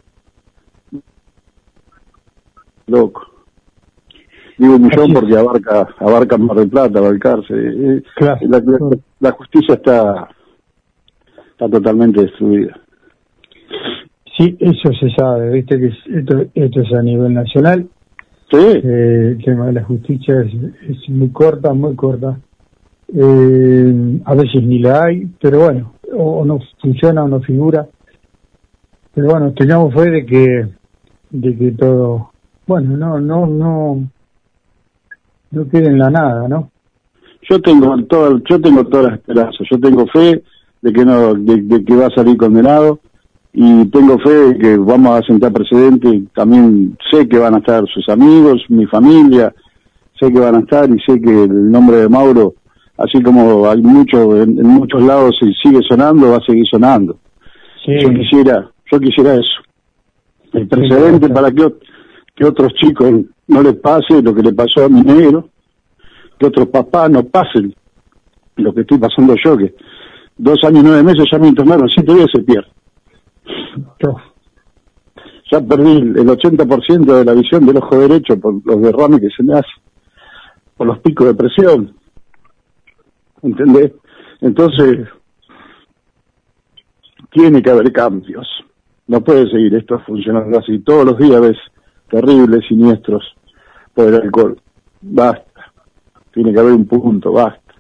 loco. 2.87 3.27
Digo 4.59 4.77
un 4.77 4.83
millón 4.83 5.13
porque 5.15 5.37
abarca 5.37 5.89
abarca 5.99 6.39
Mar 6.39 6.57
del 6.57 6.69
Plata, 6.69 7.01
Balcarce. 7.01 7.55
Eh, 7.55 8.03
la, 9.21 9.31
justicia 9.33 9.75
está 9.75 10.29
está 11.51 11.69
totalmente 11.69 12.23
destruida. 12.23 12.79
Sí, 14.37 14.57
eso 14.61 14.91
se 14.99 15.11
sabe, 15.17 15.51
viste 15.51 15.79
que 15.79 15.87
esto, 16.19 16.45
esto 16.55 16.81
es 16.81 16.93
a 16.95 17.03
nivel 17.03 17.35
nacional. 17.35 17.89
Sí. 18.53 18.59
Eh, 18.59 19.29
el 19.31 19.45
tema 19.45 19.67
de 19.67 19.73
la 19.73 19.83
justicia 19.83 20.43
es, 20.43 21.09
muy 21.09 21.31
corta, 21.31 21.73
muy 21.73 21.97
corta. 21.97 22.39
Eh, 23.15 24.21
a 24.27 24.35
veces 24.35 24.63
ni 24.63 24.79
la 24.79 25.05
hay, 25.05 25.27
pero 25.41 25.61
bueno, 25.61 25.95
o, 26.15 26.45
no 26.45 26.59
funciona 26.81 27.25
o 27.25 27.29
no 27.29 27.41
figura. 27.41 27.87
Pero 29.15 29.29
bueno, 29.31 29.53
tengamos 29.55 29.95
fe 29.95 30.11
de 30.11 30.27
que 30.27 30.69
de 31.31 31.57
que 31.57 31.73
todo 31.73 32.33
bueno, 32.67 32.97
no, 32.97 33.21
no, 33.21 33.47
no, 33.47 34.09
no 35.51 35.65
quieren 35.69 35.99
la 35.99 36.11
nada, 36.11 36.49
¿no? 36.49 36.71
Yo 37.49 37.61
tengo 37.61 37.97
todo, 38.05 38.41
yo 38.49 38.61
tengo 38.61 38.85
todas 38.85 39.07
las 39.07 39.15
esperanzas, 39.15 39.67
yo 39.71 39.81
tengo 39.81 40.07
fe 40.07 40.43
de 40.81 40.93
que 40.93 41.05
no, 41.05 41.35
de, 41.35 41.85
que 41.85 41.97
va 41.97 42.07
a 42.07 42.15
salir 42.15 42.37
condenado 42.37 43.01
y 43.53 43.85
tengo 43.87 44.19
fe 44.19 44.31
de 44.31 44.59
que 44.59 44.77
vamos 44.79 45.21
a 45.21 45.27
sentar 45.27 45.53
precedente, 45.53 46.23
también 46.35 46.97
sé 47.11 47.29
que 47.29 47.39
van 47.39 47.55
a 47.55 47.59
estar 47.59 47.85
sus 47.89 48.09
amigos, 48.09 48.63
mi 48.69 48.87
familia, 48.87 49.55
sé 50.19 50.33
que 50.33 50.41
van 50.41 50.57
a 50.57 50.61
estar 50.61 50.89
y 50.89 50.99
sé 51.01 51.21
que 51.21 51.45
el 51.45 51.71
nombre 51.71 51.99
de 51.99 52.09
Mauro, 52.09 52.55
así 52.97 53.23
como 53.23 53.69
hay 53.69 53.83
mucho, 53.83 54.41
en, 54.41 54.63
muchos 54.63 55.03
lados 55.03 55.37
sigue 55.63 55.81
sonando, 55.87 56.31
va 56.31 56.39
a 56.39 56.47
seguir 56.47 56.65
sonando. 56.71 57.19
Yo 57.87 58.11
quisiera, 58.11 58.71
yo 58.91 59.01
quisiera 59.01 59.35
eso. 59.35 59.63
El 60.53 60.69
precedente 60.69 61.29
para 61.29 61.51
que 61.51 61.67
que 62.35 62.47
otros 62.47 62.73
chicos 62.75 63.13
no 63.49 63.63
les 63.63 63.75
pase 63.75 64.23
lo 64.23 64.35
que 64.35 64.43
le 64.43 64.55
pasó 64.55 64.85
a 64.85 64.89
mi 64.89 65.03
negro, 65.03 65.51
que 66.39 66.47
otros 66.47 66.69
papás 66.69 67.11
no 67.11 67.23
pasen 67.25 67.75
lo 68.57 68.73
que 68.73 68.81
estoy 68.81 68.99
pasando 68.99 69.35
yo, 69.45 69.57
que 69.59 69.75
dos 70.39 70.59
años 70.65 70.83
y 70.83 70.87
nueve 70.87 71.03
meses 71.03 71.27
ya 71.31 71.39
me 71.39 71.49
internaron 71.49 71.89
siete 71.89 72.15
veces 72.15 72.45
pierde. 72.47 72.72
Ya 75.51 75.61
perdí 75.61 75.99
el 75.99 76.27
80% 76.27 77.05
de 77.05 77.25
la 77.25 77.35
visión 77.35 77.67
del 77.67 77.77
ojo 77.77 77.99
derecho 77.99 78.39
por 78.41 78.55
los 78.65 78.81
derrames 78.81 79.21
que 79.21 79.29
se 79.29 79.43
me 79.43 79.53
hacen, 79.53 79.83
por 80.77 80.87
los 80.87 80.99
picos 81.01 81.27
de 81.27 81.35
presión. 81.35 81.95
¿Entendés? 83.43 83.93
Entonces, 84.41 85.09
tiene 87.31 87.63
que 87.63 87.71
haber 87.71 87.93
cambios. 87.93 88.49
No 89.07 89.21
puede 89.23 89.51
seguir 89.51 89.75
esto 89.75 89.99
funcionando 90.07 90.59
así. 90.59 90.79
Todos 90.79 91.05
los 91.05 91.19
días 91.19 91.41
ves 91.41 91.59
terribles, 92.09 92.67
siniestros 92.67 93.25
por 93.95 94.09
el 94.09 94.15
alcohol. 94.15 94.61
Basta. 95.01 95.73
Tiene 96.33 96.53
que 96.53 96.61
haber 96.61 96.73
un 96.73 96.87
punto, 96.87 97.33
basta. 97.33 97.75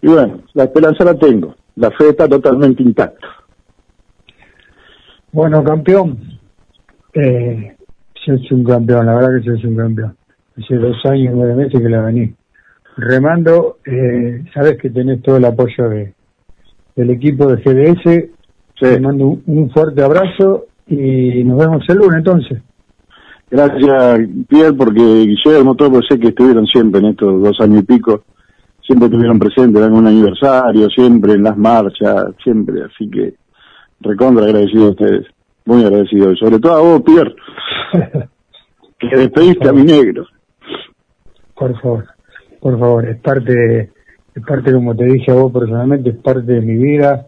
Y 0.00 0.08
bueno, 0.08 0.40
la 0.54 0.64
esperanza 0.64 1.04
la 1.04 1.14
tengo. 1.14 1.54
La 1.76 1.90
fe 1.90 2.10
está 2.10 2.28
totalmente 2.28 2.82
intacta. 2.82 3.43
Bueno, 5.34 5.64
campeón. 5.64 6.16
Eh, 7.12 7.74
es 8.24 8.52
un 8.52 8.62
campeón, 8.62 9.06
la 9.06 9.16
verdad 9.16 9.42
que 9.42 9.50
es 9.50 9.64
un 9.64 9.74
campeón. 9.74 10.16
Hace 10.56 10.76
dos 10.76 10.96
años 11.06 11.32
y 11.32 11.36
nueve 11.36 11.56
meses 11.56 11.80
que 11.80 11.88
la 11.88 12.02
vení 12.02 12.32
remando. 12.96 13.78
Eh, 13.84 14.44
sabes 14.54 14.78
que 14.78 14.90
tenés 14.90 15.22
todo 15.22 15.38
el 15.38 15.44
apoyo 15.44 15.88
de 15.88 16.14
del 16.94 17.10
equipo 17.10 17.48
de 17.48 17.56
GDS. 17.56 18.30
Te 18.78 19.00
mando 19.00 19.40
un 19.44 19.70
fuerte 19.70 20.04
abrazo 20.04 20.66
y 20.86 21.42
nos 21.42 21.58
vemos 21.58 21.82
el 21.88 21.96
lunes 21.96 22.18
entonces. 22.18 22.62
Gracias, 23.50 24.20
Pierre, 24.48 24.74
porque 24.74 25.00
Guillermo, 25.00 25.74
todos 25.74 26.04
sé 26.08 26.16
que 26.20 26.28
estuvieron 26.28 26.64
siempre 26.66 27.00
en 27.00 27.06
estos 27.06 27.42
dos 27.42 27.60
años 27.60 27.82
y 27.82 27.86
pico, 27.86 28.22
siempre 28.86 29.06
estuvieron 29.06 29.40
presentes 29.40 29.82
en 29.84 29.94
un 29.94 30.06
aniversario, 30.06 30.88
siempre 30.90 31.32
en 31.32 31.42
las 31.42 31.56
marchas, 31.56 32.26
siempre, 32.40 32.82
así 32.84 33.10
que 33.10 33.34
recontra 34.00 34.44
agradecido 34.44 34.86
a 34.86 34.90
ustedes, 34.90 35.26
muy 35.64 35.84
agradecido, 35.84 36.32
y 36.32 36.36
sobre 36.36 36.58
todo 36.58 36.74
a 36.74 36.80
vos, 36.80 37.02
Pierre, 37.02 37.34
que 38.98 39.16
despediste 39.16 39.68
a 39.68 39.72
mi 39.72 39.82
negro. 39.82 40.26
Por 41.54 41.80
favor, 41.80 42.06
por 42.60 42.78
favor, 42.78 43.08
es 43.08 43.20
parte, 43.20 43.90
es 44.34 44.46
parte, 44.46 44.72
como 44.72 44.94
te 44.94 45.04
dije 45.04 45.30
a 45.30 45.34
vos 45.34 45.52
personalmente, 45.52 46.10
es 46.10 46.16
parte 46.16 46.52
de 46.52 46.60
mi 46.60 46.76
vida, 46.76 47.26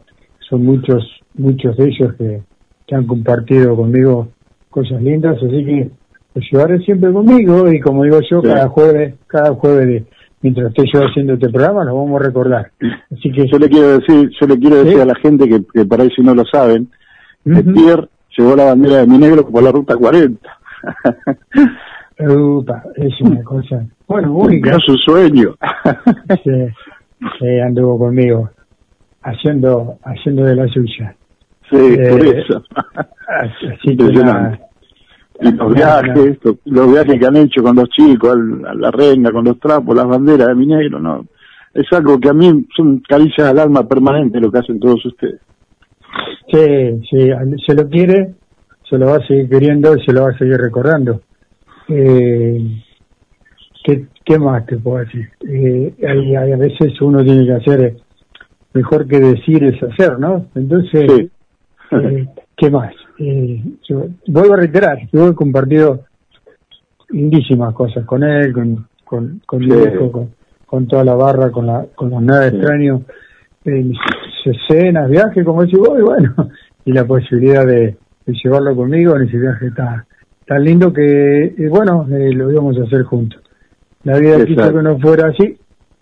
son 0.49 0.65
muchos, 0.65 1.05
muchos 1.35 1.77
de 1.77 1.85
ellos 1.89 2.15
que, 2.17 2.43
que 2.87 2.95
han 2.95 3.07
compartido 3.07 3.77
conmigo 3.77 4.29
cosas 4.71 5.01
lindas, 5.03 5.37
así 5.37 5.65
que 5.65 5.91
lo 6.35 6.43
llevaré 6.43 6.79
siempre 6.81 7.13
conmigo 7.13 7.73
y 7.73 7.81
como 7.81 8.05
digo 8.05 8.21
yo, 8.31 8.43
cada 8.43 8.69
jueves, 8.69 9.15
cada 9.27 9.55
jueves 9.55 10.05
mientras 10.47 10.69
estoy 10.69 10.89
yo 10.93 11.01
haciendo 11.01 11.35
este 11.35 11.49
programa, 11.49 11.85
lo 11.85 11.97
vamos 11.97 12.21
a 12.21 12.25
recordar. 12.25 12.71
Así 13.13 13.33
que 13.33 13.49
yo 13.49 13.59
le 13.59 13.69
quiero 13.69 13.99
decir, 13.99 14.31
yo 14.41 14.47
le 14.47 14.59
quiero 14.59 14.85
decir 14.85 15.01
a 15.01 15.05
la 15.05 15.15
gente 15.17 15.49
que, 15.49 15.61
que 15.75 15.85
por 15.85 16.01
ahí 16.01 16.09
si 16.15 16.23
no 16.23 16.35
lo 16.35 16.45
saben, 16.45 16.89
que 17.45 17.63
Pierre 17.65 18.09
llevó 18.37 18.55
la 18.55 18.67
bandera 18.67 18.99
de 18.99 19.07
mi 19.09 19.19
negro 19.19 19.49
por 19.49 19.63
la 19.63 19.73
ruta 19.73 19.97
40. 19.97 20.39
Upa, 22.21 22.85
es 22.97 23.21
una 23.21 23.43
cosa, 23.43 23.85
Bueno, 24.07 24.33
única. 24.35 24.77
Es 24.77 24.83
su 24.87 24.97
sueño. 24.99 25.57
sí, 26.45 26.67
sí, 27.41 27.61
anduvo 27.61 27.99
conmigo, 27.99 28.49
haciendo, 29.23 29.99
haciendo 30.05 30.45
de 30.45 30.55
la 30.55 30.69
suya. 30.69 31.15
Sí, 31.71 31.77
Eh, 31.77 32.09
por 32.11 32.25
eso. 32.25 32.63
Así 33.27 33.67
así 33.67 33.97
que 33.97 34.05
nada, 34.23 34.59
Y 35.41 35.53
los 35.53 35.75
viajes, 35.75 36.39
lo- 36.43 36.59
los 36.65 36.93
viajes 36.93 37.19
que 37.21 37.27
han 37.27 37.37
hecho 37.37 37.63
con 37.63 37.77
los 37.77 37.89
chicos, 37.91 38.31
al- 38.35 38.67
a 38.67 38.75
la 38.75 38.91
reina, 38.91 39.31
con 39.31 39.45
los 39.45 39.59
trapos, 39.61 39.95
las 39.95 40.07
banderas 40.07 40.49
de 40.49 40.55
mi 40.55 40.67
negro, 40.67 40.99
no. 40.99 41.27
Es 41.75 41.87
algo 41.93 42.19
que 42.19 42.31
a 42.31 42.33
mí 42.33 42.67
son 42.75 43.01
caricias 43.07 43.49
al 43.49 43.59
alma 43.59 43.87
permanente 43.87 44.41
lo 44.41 44.51
que 44.51 44.59
hacen 44.61 44.81
todos 44.81 45.05
ustedes. 45.05 45.41
Sí, 46.51 47.01
sí, 47.11 47.29
se 47.67 47.75
lo 47.75 47.89
quiere, 47.89 48.35
se 48.89 48.97
lo 48.97 49.07
va 49.07 49.17
a 49.17 49.27
seguir 49.27 49.49
queriendo 49.51 49.95
y 49.97 50.03
se 50.05 50.13
lo 50.13 50.23
va 50.23 50.31
a 50.31 50.39
seguir 50.39 50.57
recordando. 50.57 51.21
Eh, 51.89 52.83
¿qué, 53.85 54.07
¿Qué 54.25 54.39
más 54.39 54.65
te 54.67 54.77
puedo 54.79 54.99
decir? 55.05 55.29
Eh, 55.49 55.95
hay, 56.09 56.35
hay- 56.35 56.53
a 56.53 56.57
veces 56.57 56.99
uno 57.01 57.23
tiene 57.23 57.45
que 57.45 57.53
hacer, 57.53 57.81
eh, 57.85 57.97
mejor 58.73 59.07
que 59.07 59.21
decir 59.21 59.63
es 59.65 59.83
hacer, 59.83 60.19
¿no? 60.19 60.47
Entonces, 60.55 61.11
Sí. 61.15 61.31
eh, 61.93 62.27
¿qué 62.57 62.71
más? 62.71 62.93
Eh, 63.19 63.63
yo 63.89 64.05
vuelvo 64.27 64.55
a 64.55 64.59
reiterar, 64.59 64.99
yo 65.13 65.29
he 65.29 65.35
compartido 65.35 66.05
lindísimas 67.09 67.73
cosas 67.75 68.05
con 68.05 68.23
él, 68.23 68.53
con, 68.53 68.87
con, 69.05 69.41
con 69.47 69.59
mi 69.61 69.71
Sí. 69.71 69.77
hijo, 69.95 70.13
con, 70.13 70.31
con 70.67 70.87
toda 70.87 71.05
la 71.05 71.15
barra, 71.15 71.51
con, 71.51 71.67
la, 71.67 71.87
con 71.95 72.11
los 72.11 72.23
nada 72.23 72.49
Sí. 72.51 72.57
extraños, 72.57 73.03
eh, 73.65 73.93
escenas, 74.45 75.09
viajes, 75.11 75.45
como 75.45 75.63
decís 75.63 75.79
vos, 75.79 75.99
y 75.99 76.03
bueno, 76.03 76.35
y 76.85 76.93
la 76.93 77.05
posibilidad 77.07 77.67
de, 77.67 77.97
de 78.27 78.35
llevarlo 78.43 78.75
conmigo 78.77 79.17
en 79.17 79.23
ese 79.29 79.39
viaje 79.39 79.67
está 79.69 80.07
tan 80.47 80.63
lindo 80.65 80.93
que, 80.93 81.45
eh, 81.47 81.69
bueno, 81.69 82.07
eh, 82.11 82.33
lo 82.33 82.51
íbamos 82.51 82.79
a 82.79 82.85
hacer 82.85 83.03
juntos. 83.05 83.41
La 84.05 84.19
vida 84.19 84.37
quiso 84.45 84.61
Exacto. 84.61 84.77
que 84.79 84.83
no 84.85 84.99
fuera 85.01 85.29
así, 85.29 85.59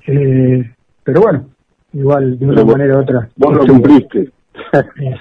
eh, 0.09 0.71
pero 1.03 1.21
bueno, 1.23 1.47
igual 1.93 2.39
de 2.39 2.45
una 2.45 2.55
Pero 2.57 2.67
manera 2.67 2.97
u 2.97 3.01
otra. 3.01 3.29
Vos 3.37 3.55
lo 3.57 3.67
cumpliste. 3.67 4.31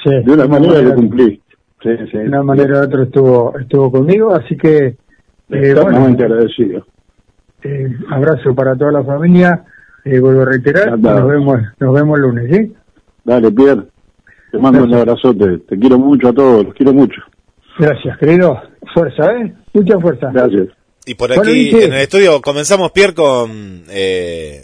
Sí, 0.04 0.10
De 0.26 0.32
una 0.34 0.48
manera 0.48 0.82
lo 0.82 0.96
cumpliste. 0.96 1.43
Sí, 1.84 1.90
sí. 2.12 2.18
de 2.18 2.28
una 2.28 2.44
manera 2.44 2.80
u 2.80 2.84
otra 2.86 3.04
estuvo, 3.04 3.60
estuvo 3.60 3.92
conmigo, 3.92 4.34
así 4.34 4.56
que, 4.56 4.78
eh, 4.88 4.96
bueno, 5.50 5.82
Eternamente 5.82 6.24
agradecido. 6.24 6.86
eh, 7.64 7.90
abrazo 8.10 8.56
para 8.56 8.76
toda 8.76 8.92
la 8.94 9.04
familia, 9.04 9.66
eh, 10.06 10.20
vuelvo 10.20 10.42
a 10.44 10.46
reiterar, 10.46 10.98
nos 10.98 11.28
vemos, 11.28 11.60
nos 11.80 11.94
vemos 11.94 12.18
el 12.18 12.22
lunes, 12.24 12.56
¿sí? 12.56 12.74
Dale, 13.26 13.52
Pierre. 13.52 13.84
Te 14.52 14.58
mando 14.60 14.84
un 14.84 14.94
abrazote. 14.94 15.60
Te 15.68 15.80
quiero 15.80 15.98
mucho 15.98 16.30
a 16.30 16.34
todos. 16.34 16.66
Los 16.66 16.74
quiero 16.76 16.94
mucho. 16.94 17.22
Gracias, 17.80 18.18
querido. 18.20 18.62
Fuerza, 18.94 19.32
¿eh? 19.34 19.54
Mucha 19.74 20.00
fuerza. 20.00 20.30
Gracias. 20.32 20.68
Y 21.06 21.16
por 21.16 21.32
aquí 21.34 21.70
en 21.72 21.94
el 21.94 22.00
estudio 22.02 22.40
comenzamos, 22.42 22.92
Pierre, 22.92 23.14
con, 23.16 23.84
eh, 23.90 24.64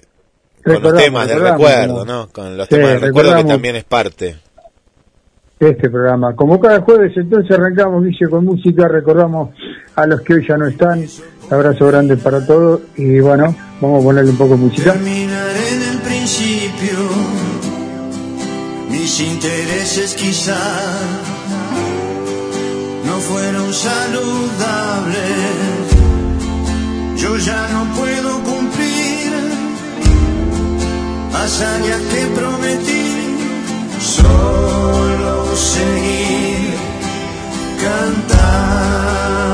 con 0.63 0.83
los 0.83 0.93
temas 0.95 1.27
de 1.27 1.39
recuerdo, 1.39 2.05
¿no? 2.05 2.27
Con 2.31 2.55
los 2.55 2.67
Sí, 2.67 2.75
temas 2.75 2.91
de 2.93 2.99
recuerdo 3.07 3.35
que 3.35 3.43
también 3.45 3.75
es 3.77 3.83
parte. 3.85 4.35
Este 5.59 5.89
programa. 5.89 6.35
Como 6.35 6.59
cada 6.59 6.79
jueves, 6.81 7.11
entonces 7.17 7.51
arrancamos, 7.51 8.03
Guille, 8.03 8.29
con 8.29 8.45
música, 8.45 8.87
recordamos 8.87 9.49
a 9.95 10.05
los 10.07 10.21
que 10.21 10.35
hoy 10.35 10.47
ya 10.47 10.57
no 10.57 10.67
están. 10.67 11.03
Abrazo 11.51 11.87
grande 11.87 12.15
para 12.15 12.45
todos 12.45 12.81
y 12.95 13.19
bueno, 13.19 13.53
vamos 13.81 14.01
a 14.01 14.05
ponerle 14.05 14.31
un 14.31 14.37
poco 14.37 14.51
de 14.51 14.57
música. 14.57 14.93
Terminaré 14.93 15.69
en 15.69 15.81
el 15.81 15.97
principio 15.99 17.49
mis 18.89 19.19
intereses 19.21 20.13
quizá 20.15 20.59
no 23.05 23.13
fueron 23.19 23.73
saludables. 23.73 25.17
Yo 27.17 27.37
ya 27.37 27.67
no 27.73 27.85
puedo 27.95 28.43
cumplir 28.43 29.31
hazañas 31.33 32.01
que 32.11 32.21
prometí, 32.35 33.05
solo 33.99 34.68
seguir 35.59 36.73
cantando. 37.81 39.48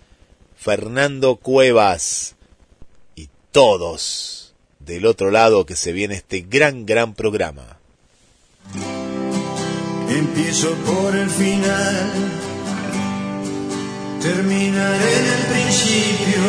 Fernando 0.58 1.38
Cuevas 1.38 2.36
y 3.16 3.30
todos 3.52 4.44
del 4.86 5.06
otro 5.06 5.32
lado 5.32 5.65
que 5.65 5.76
se 5.76 5.91
viene 5.91 6.15
este 6.15 6.45
gran, 6.48 6.86
gran 6.86 7.13
programa. 7.13 7.78
Empiezo 10.10 10.71
por 10.86 11.15
el 11.15 11.30
final, 11.30 12.12
terminaré 14.21 15.17
en 15.17 15.26
el 15.26 15.45
principio. 15.52 16.41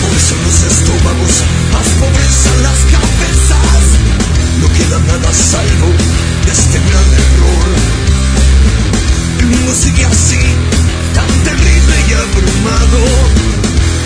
Por 0.00 0.16
eso 0.16 0.34
los 0.44 0.62
estómagos 0.72 1.42
más 1.72 1.88
pobres 2.00 2.46
a 2.46 2.54
las 2.62 2.78
cabezas 2.94 3.84
no 4.60 4.68
queda 4.72 4.98
nada 5.00 5.28
a 5.28 5.34
salvo 5.34 5.88
de 6.46 6.52
este 6.52 6.78
gran. 6.78 7.17
Sigue 9.74 10.04
así, 10.06 10.38
tan 11.14 11.28
terrible 11.44 11.94
y 12.08 12.12
abrumado, 12.12 13.00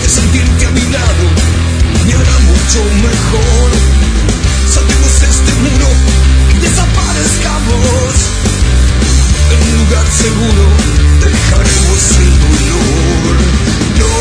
sentirte 0.07 0.65
a 0.65 0.71
mi 0.71 0.81
lado 0.81 1.53
me 2.05 2.13
hará 2.13 2.37
mucho 2.39 2.79
mejor. 3.01 3.69
Saltemos 4.73 5.13
este 5.23 5.51
muro 5.63 5.89
y 6.53 6.59
desaparezcamos. 6.59 8.13
En 9.53 9.59
un 9.63 9.73
lugar 9.83 10.05
seguro 10.11 10.63
dejaremos 11.23 12.01
el 12.25 12.33
dolor. 12.43 13.35
No, 13.99 14.13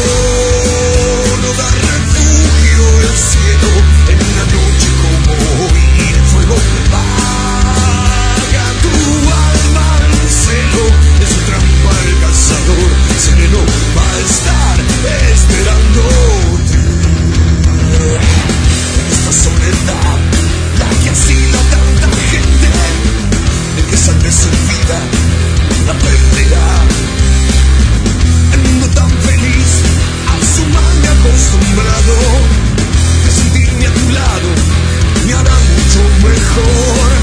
no 1.42 1.50
da 1.58 1.68
refugio 1.90 2.84
el 3.02 3.16
cielo 3.30 3.70
en 4.12 4.18
una 4.30 4.44
noche 4.56 4.88
como 5.02 5.32
hoy. 5.64 5.82
El 6.14 6.22
fuego 6.30 6.56
vaga 6.92 7.11
pensador 12.52 12.90
sereno 13.18 13.58
va 13.96 14.02
a 14.02 14.20
estar 14.20 14.76
esperando. 15.32 16.02
Esta 19.12 19.32
soledad, 19.32 20.18
la 20.78 20.88
que 21.02 21.10
asila 21.10 21.60
tanta 21.70 22.08
gente, 22.30 22.68
el 23.78 23.84
que 23.86 23.96
sale 23.96 24.32
servida 24.32 24.98
la 25.86 25.94
perderá. 25.94 26.68
El 28.52 28.60
mundo 28.60 28.86
tan 28.88 29.10
feliz, 29.10 29.70
a 30.28 30.36
su 30.54 30.62
mal 30.66 30.94
me 31.02 31.08
acostumbrado, 31.08 32.14
que 33.24 33.30
sentirme 33.30 33.86
a 33.86 33.94
tu 33.94 34.10
lado 34.10 34.48
me 35.26 35.32
hará 35.34 35.56
mucho 35.74 36.00
mejor. 36.28 37.21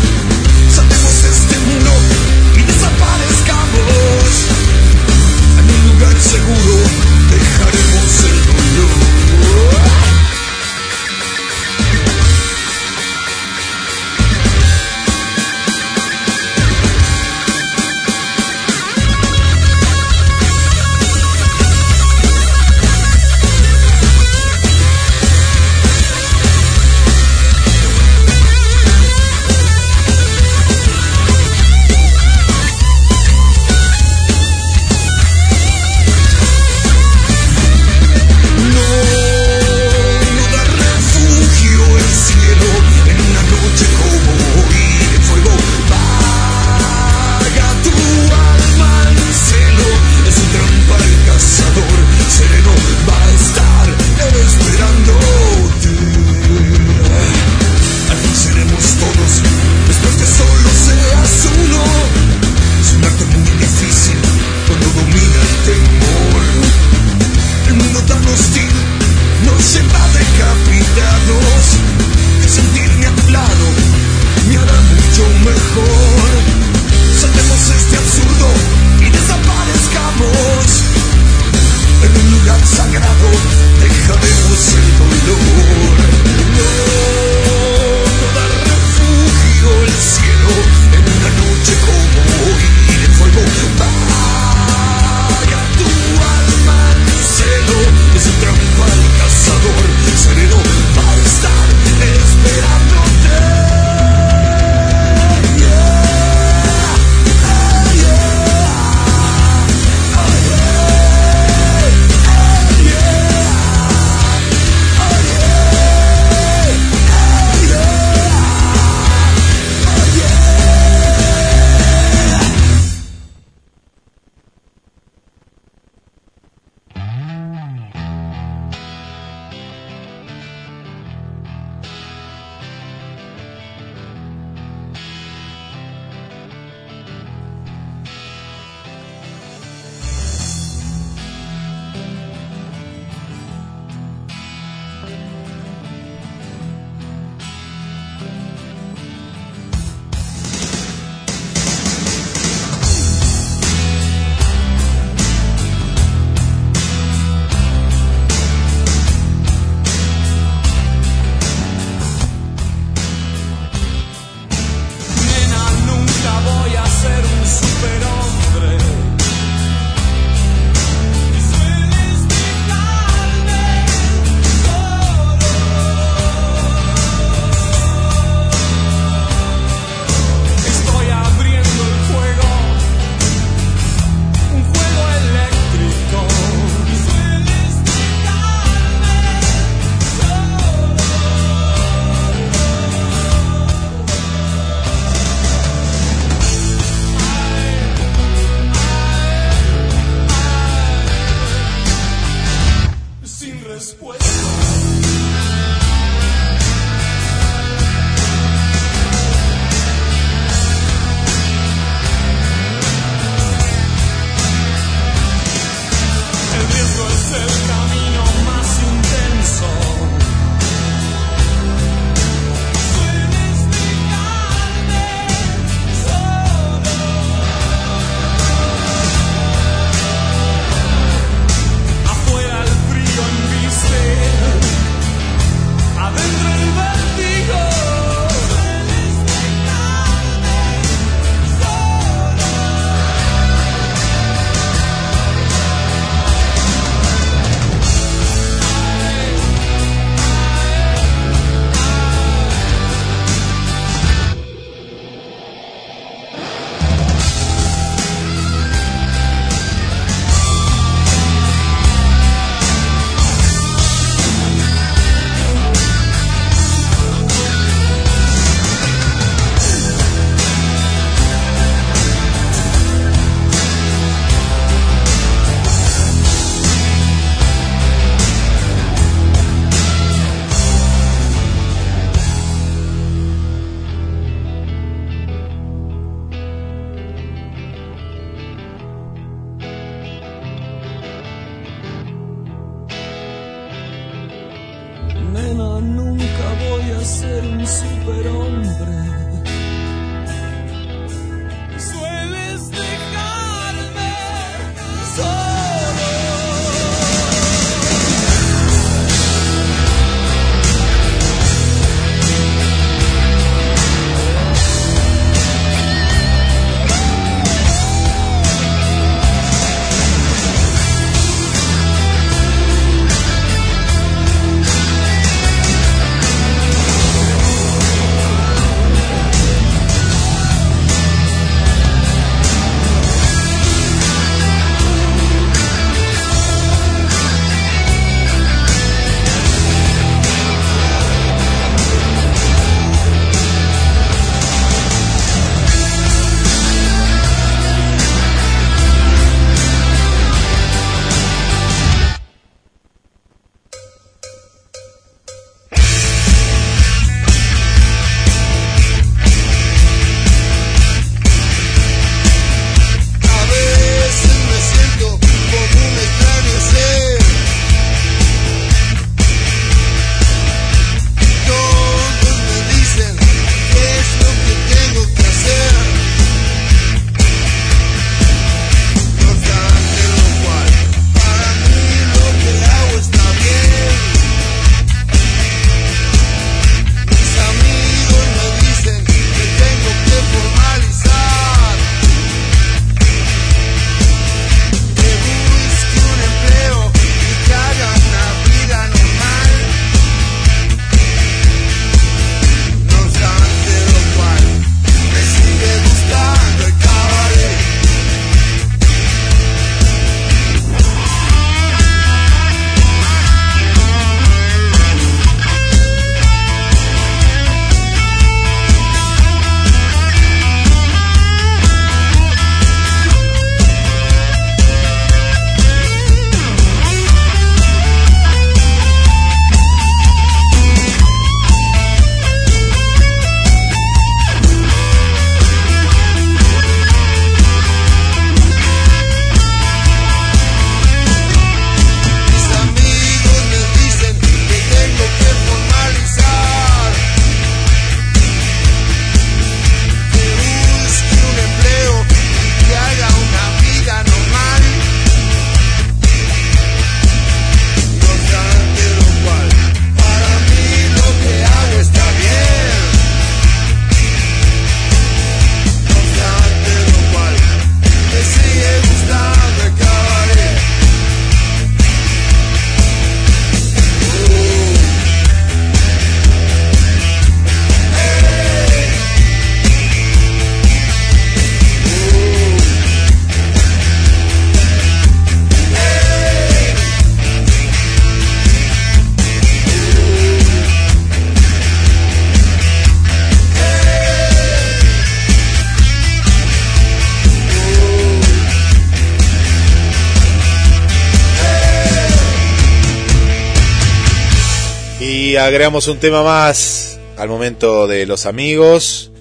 Agregamos 505.59 505.89
un 505.89 505.99
tema 505.99 506.23
más 506.23 506.97
al 507.17 507.27
momento 507.27 507.85
de 507.85 508.05
los 508.05 508.25
amigos. 508.25 509.11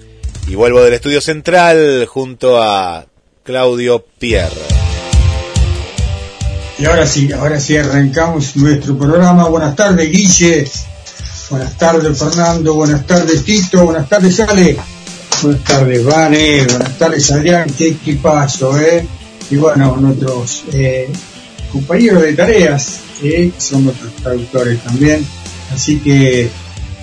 Y 0.47 0.55
vuelvo 0.55 0.81
del 0.81 0.93
estudio 0.93 1.19
central 1.19 2.05
junto 2.05 2.63
a 2.63 3.07
Claudio 3.43 4.05
Pierre. 4.19 4.55
Y 6.77 6.85
ahora 6.85 7.05
sí, 7.05 7.29
ahora 7.33 7.59
sí 7.59 7.75
arrancamos 7.75 8.55
nuestro 8.55 8.97
programa. 8.97 9.49
Buenas 9.49 9.75
tardes, 9.75 10.09
Guille. 10.09 10.65
Buenas 11.49 11.77
tardes, 11.77 12.17
Fernando. 12.17 12.73
Buenas 12.73 13.05
tardes, 13.05 13.43
Tito. 13.43 13.83
Buenas 13.83 14.07
tardes, 14.07 14.39
Ale. 14.39 14.77
Buenas 15.41 15.63
tardes, 15.65 16.05
Vane. 16.05 16.63
Buenas 16.63 16.97
tardes, 16.97 17.31
Adrián. 17.33 17.69
Qué 17.77 17.89
equipazo, 17.89 18.79
¿eh? 18.79 19.05
Y 19.51 19.57
bueno, 19.57 19.97
nuestros 19.97 20.63
eh, 20.71 21.09
compañeros 21.69 22.21
de 22.23 22.31
tareas, 22.31 23.01
¿eh? 23.23 23.51
que 23.53 23.59
son 23.59 23.83
nuestros 23.83 24.13
traductores 24.15 24.81
también. 24.81 25.27
Así 25.71 25.99
que 25.99 26.49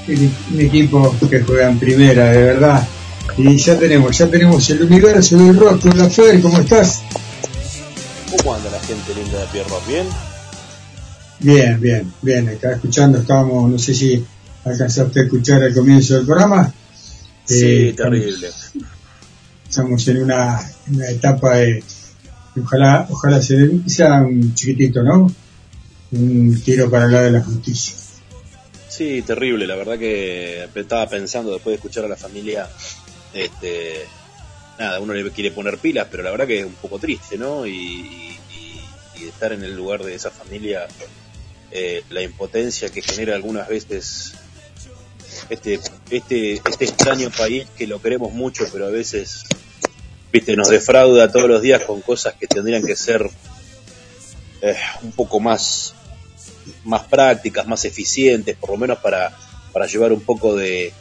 un 0.09 0.61
equipo 0.61 1.15
que 1.29 1.41
juega 1.41 1.71
en 1.71 1.79
primera, 1.79 2.31
de 2.31 2.43
verdad. 2.43 2.87
Y 3.37 3.57
ya 3.57 3.79
tenemos, 3.79 4.17
ya 4.17 4.29
tenemos 4.29 4.69
el 4.71 4.83
universo 4.83 5.37
del 5.37 5.57
rock. 5.57 5.85
Hola, 5.87 6.09
Fer, 6.09 6.41
¿cómo 6.41 6.59
estás? 6.59 7.03
¿Cómo 8.37 8.55
anda 8.55 8.71
la 8.71 8.81
gente 8.81 9.15
linda 9.15 9.41
de 9.41 9.47
Pierro? 9.49 9.81
¿Bien? 9.87 10.07
Bien, 11.41 11.81
bien, 11.81 12.13
bien. 12.23 12.49
Acá 12.49 12.73
escuchando, 12.73 13.19
estábamos, 13.19 13.71
no 13.71 13.79
sé 13.79 13.95
si 13.95 14.25
alcanzaste 14.65 15.21
a 15.21 15.23
escuchar 15.25 15.63
al 15.63 15.75
comienzo 15.75 16.15
del 16.15 16.27
programa. 16.27 16.73
Sí, 17.45 17.89
Eh, 17.89 17.95
terrible. 17.97 18.49
Estamos 19.69 20.07
en 20.09 20.23
una, 20.23 20.61
etapa 21.09 21.57
de, 21.57 21.83
ojalá, 22.63 23.07
ojalá 23.11 23.43
se, 23.43 23.81
sea 23.87 24.23
un 24.23 24.55
chiquitito, 24.55 25.03
¿no? 25.03 25.31
Un 26.13 26.61
tiro 26.65 26.89
para 26.89 27.05
el 27.05 27.13
lado 27.13 27.25
de 27.27 27.31
la 27.33 27.43
justicia. 27.43 27.95
Sí, 28.97 29.21
terrible. 29.21 29.67
La 29.67 29.77
verdad 29.77 29.99
que 29.99 30.69
estaba 30.75 31.07
pensando 31.07 31.53
después 31.53 31.73
de 31.73 31.77
escuchar 31.77 32.07
a 32.07 32.09
la 32.09 32.17
familia, 32.17 32.67
este, 33.35 34.07
nada, 34.79 35.01
uno 35.01 35.13
le 35.13 35.31
quiere 35.33 35.51
poner 35.51 35.77
pilas, 35.77 36.09
pero 36.11 36.23
la 36.23 36.31
verdad 36.31 36.47
que 36.47 36.61
es 36.61 36.65
un 36.65 36.77
poco 36.77 36.99
triste, 36.99 37.37
¿no? 37.37 37.67
Y, 37.67 37.73
y- 37.75 39.27
estar 39.27 39.53
en 39.53 39.63
el 39.65 39.75
lugar 39.75 40.03
de 40.03 40.15
esa 40.15 40.31
familia, 40.31 40.87
eh, 41.71 42.03
la 42.11 42.23
impotencia 42.23 42.89
que 42.91 43.03
genera 43.03 43.35
algunas 43.35 43.69
veces 43.69 44.33
este, 45.51 45.81
este, 46.11 46.53
este 46.55 46.85
extraño 46.85 47.31
país 47.31 47.67
que 47.77 47.87
lo 47.87 48.01
queremos 48.01 48.33
mucho, 48.33 48.65
pero 48.73 48.87
a 48.87 48.91
veces, 48.91 49.43
viste, 50.33 50.55
nos 50.57 50.69
defrauda 50.69 51.31
todos 51.33 51.49
los 51.49 51.61
días 51.61 51.83
con 51.85 52.01
cosas 52.03 52.35
que 52.39 52.47
tendrían 52.47 52.83
que 52.87 52.95
ser 52.97 53.29
eh, 54.63 54.77
un 55.03 55.13
poco 55.13 55.41
más, 55.41 55.95
más 56.87 57.05
prácticas, 57.05 57.67
más 57.67 57.85
eficientes, 57.85 58.57
por 58.57 58.71
lo 58.71 58.77
menos 58.77 58.99
para, 58.99 59.37
para 59.73 59.87
llevar 59.87 60.13
un 60.13 60.21
poco 60.21 60.55
de, 60.57 60.93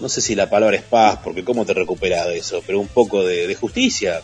no 0.00 0.08
sé 0.08 0.20
si 0.20 0.34
la 0.34 0.48
palabra 0.48 0.76
es 0.76 0.82
paz, 0.82 1.18
porque 1.22 1.44
cómo 1.44 1.64
te 1.64 1.74
recuperas 1.74 2.26
de 2.26 2.38
eso, 2.38 2.62
pero 2.66 2.80
un 2.80 2.88
poco 2.88 3.24
de, 3.24 3.54
justicia 3.54 4.20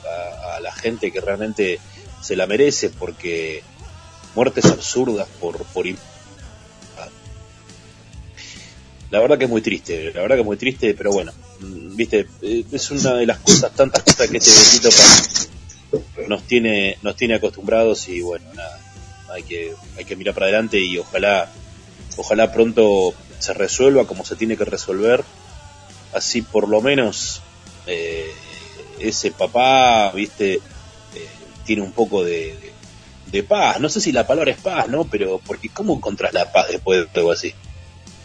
a, 0.54 0.60
la 0.60 0.72
gente 0.72 1.12
que 1.12 1.20
realmente 1.20 1.78
se 2.22 2.34
la 2.34 2.46
merece, 2.46 2.90
porque 2.90 3.62
muertes 4.34 4.64
absurdas 4.66 5.28
por, 5.40 5.64
por 5.66 5.86
la 9.10 9.20
verdad 9.20 9.38
que 9.38 9.44
es 9.44 9.50
muy 9.50 9.62
triste, 9.62 10.12
la 10.12 10.22
verdad 10.22 10.36
que 10.36 10.40
es 10.40 10.46
muy 10.46 10.56
triste, 10.56 10.94
pero 10.94 11.12
bueno, 11.12 11.32
mm, 11.60 11.94
viste, 11.94 12.26
eh, 12.42 12.64
es 12.72 12.90
una 12.90 13.14
de 13.14 13.26
las 13.26 13.38
cosas, 13.38 13.72
tantas 13.72 14.02
cosas 14.02 14.28
que 14.28 14.38
este 14.38 14.50
bendito 14.50 16.28
nos 16.28 16.42
tiene, 16.42 16.98
nos 17.02 17.16
tiene 17.16 17.34
acostumbrados 17.34 18.08
y 18.08 18.20
bueno, 18.20 18.46
nada, 18.54 18.80
hay 19.36 19.42
que, 19.42 19.74
hay 19.96 20.04
que 20.04 20.16
mirar 20.16 20.34
para 20.34 20.46
adelante 20.46 20.80
y 20.80 20.98
ojalá, 20.98 21.50
ojalá 22.16 22.52
pronto 22.52 23.14
se 23.38 23.54
resuelva 23.54 24.06
como 24.06 24.24
se 24.24 24.36
tiene 24.36 24.56
que 24.56 24.64
resolver, 24.64 25.22
así 26.12 26.42
por 26.42 26.68
lo 26.68 26.80
menos 26.80 27.42
eh, 27.86 28.30
ese 28.98 29.30
papá, 29.30 30.10
viste, 30.12 30.54
eh, 30.54 30.60
tiene 31.64 31.82
un 31.82 31.92
poco 31.92 32.24
de, 32.24 32.72
de, 33.30 33.42
paz, 33.42 33.78
no 33.78 33.88
sé 33.88 34.00
si 34.00 34.12
la 34.12 34.26
palabra 34.26 34.52
es 34.52 34.58
paz, 34.58 34.88
¿no? 34.88 35.04
Pero 35.04 35.40
porque 35.44 35.68
¿cómo 35.68 35.94
encontrás 35.94 36.32
la 36.32 36.50
paz 36.50 36.68
después 36.70 37.06
de 37.12 37.20
algo 37.20 37.32
así? 37.32 37.52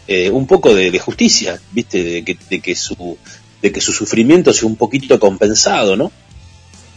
Eh, 0.08 0.30
un 0.30 0.46
poco 0.46 0.74
de, 0.74 0.98
justicia, 0.98 1.60
¿viste? 1.72 2.02
De 2.02 2.24
que, 2.24 2.36
de 2.48 2.60
que, 2.60 2.74
su, 2.74 3.18
de 3.60 3.70
que 3.70 3.80
su 3.80 3.92
sufrimiento 3.92 4.52
sea 4.52 4.66
un 4.66 4.76
poquito 4.76 5.20
compensado, 5.20 5.96
¿no? 5.96 6.10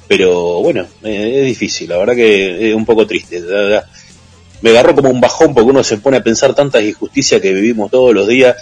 Pero 0.08 0.62
bueno, 0.62 0.88
eh, 1.04 1.40
es 1.42 1.46
difícil, 1.46 1.90
la 1.90 1.98
verdad 1.98 2.16
que 2.16 2.70
es 2.70 2.76
un 2.76 2.86
poco 2.86 3.08
triste. 3.08 3.42
Me 4.62 4.72
agarró 4.72 4.96
como 4.96 5.10
un 5.10 5.22
bajón 5.22 5.54
porque 5.54 5.70
uno 5.70 5.84
se 5.84 5.98
pone 5.98 6.18
a 6.18 6.24
pensar 6.24 6.54
tantas 6.56 6.84
injusticias 6.84 7.42
que 7.42 7.54
vivimos 7.54 7.92
todos 7.92 8.14
los 8.14 8.28
días. 8.28 8.56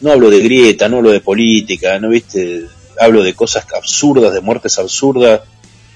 No 0.00 0.12
hablo 0.12 0.30
de 0.30 0.40
grieta, 0.40 0.88
no 0.88 0.98
hablo 0.98 1.10
de 1.10 1.20
política, 1.20 1.98
¿no 1.98 2.10
viste? 2.10 2.66
Hablo 3.00 3.22
de 3.22 3.34
cosas 3.34 3.66
absurdas, 3.74 4.32
de 4.32 4.40
muertes 4.40 4.78
absurdas, 4.78 5.40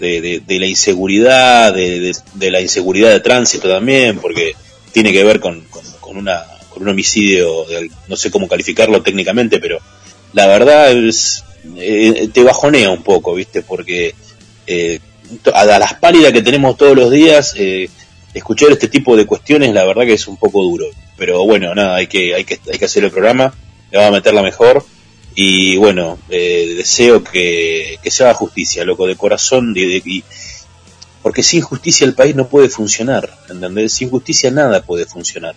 de, 0.01 0.43
de, 0.45 0.59
la 0.59 0.67
inseguridad, 0.67 1.75
de, 1.75 2.15
de, 2.35 2.51
la 2.51 2.61
inseguridad 2.61 3.11
de 3.11 3.21
tránsito 3.21 3.69
también, 3.69 4.19
porque 4.19 4.55
tiene 4.93 5.13
que 5.13 5.25
ver 5.25 5.41
con, 5.41 5.65
con 6.01 6.17
una 6.17 6.45
un 6.81 6.89
homicidio, 6.89 7.67
no 8.09 8.17
sé 8.17 8.31
cómo 8.31 8.49
calificarlo 8.49 9.03
técnicamente, 9.03 9.59
pero 9.59 9.79
la 10.33 10.47
verdad 10.47 10.93
es, 10.93 11.45
eh, 11.77 12.29
te 12.33 12.43
bajonea 12.43 12.91
un 12.91 13.03
poco, 13.03 13.35
¿viste? 13.35 13.63
Porque 13.63 14.15
eh, 14.67 15.01
a, 15.53 15.65
las 15.65 15.95
pálidas 15.95 16.33
que 16.33 16.43
tenemos 16.43 16.77
todos 16.77 16.97
los 16.97 17.11
días, 17.11 17.55
eh, 17.57 17.89
escuchar 18.39 18.71
este 18.71 18.89
tipo 18.89 19.17
de 19.17 19.27
cuestiones, 19.27 19.73
la 19.73 19.85
verdad 19.85 20.05
que 20.05 20.15
es 20.15 20.27
un 20.29 20.37
poco 20.37 20.63
duro. 20.63 20.87
Pero 21.17 21.45
bueno, 21.45 21.75
nada, 21.75 21.97
hay 21.97 22.07
que, 22.07 22.35
hay 22.35 22.45
que, 22.45 22.59
hay 22.73 22.79
que 22.79 22.85
hacer 22.85 23.05
el 23.05 23.11
programa, 23.11 23.55
le 23.91 23.99
vamos 23.99 24.13
a 24.13 24.17
meterla 24.19 24.43
mejor. 24.43 24.85
Y 25.35 25.77
bueno, 25.77 26.19
deseo 26.29 27.23
que, 27.23 27.99
que 28.03 28.11
se 28.11 28.25
haga 28.25 28.35
justicia, 28.35 28.85
loco, 28.85 29.07
de 29.07 29.15
corazón. 29.15 29.73
y, 29.77 30.25
porque 31.23 31.43
sin 31.43 31.61
justicia 31.61 32.07
el 32.07 32.15
país 32.15 32.35
no 32.35 32.49
puede 32.49 32.69
funcionar, 32.69 33.31
¿entendés? 33.49 33.93
Sin 33.93 34.11
justicia 34.11 34.51
nada 34.51 34.83
puede 34.83 35.05
funcionar. 35.05 35.55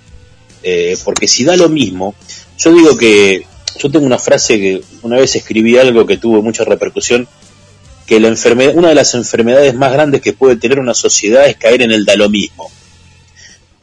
Eh, 0.64 0.98
porque 1.04 1.28
si 1.28 1.44
da 1.44 1.56
lo 1.56 1.70
mismo, 1.70 2.16
yo 2.58 2.74
digo 2.74 2.98
que, 2.98 3.46
yo 3.80 3.90
tengo 3.90 4.06
una 4.06 4.20
frase 4.20 4.60
que 4.60 4.84
una 5.02 5.18
vez 5.18 5.36
escribí 5.36 5.78
algo 5.78 6.06
que 6.06 6.18
tuvo 6.18 6.42
mucha 6.42 6.64
repercusión, 6.64 7.28
que 8.12 8.20
la 8.20 8.28
enfermedad, 8.28 8.76
una 8.76 8.90
de 8.90 8.96
las 8.96 9.16
enfermedades 9.16 9.74
más 9.74 9.94
grandes 9.94 10.20
que 10.20 10.34
puede 10.34 10.58
tener 10.58 10.82
una 10.82 10.94
sociedad 10.94 11.48
es 11.48 11.56
caer 11.56 11.82
en 11.82 11.94
el 11.94 12.04
da 12.04 12.14
lo 12.18 12.28
mismo. 12.28 12.70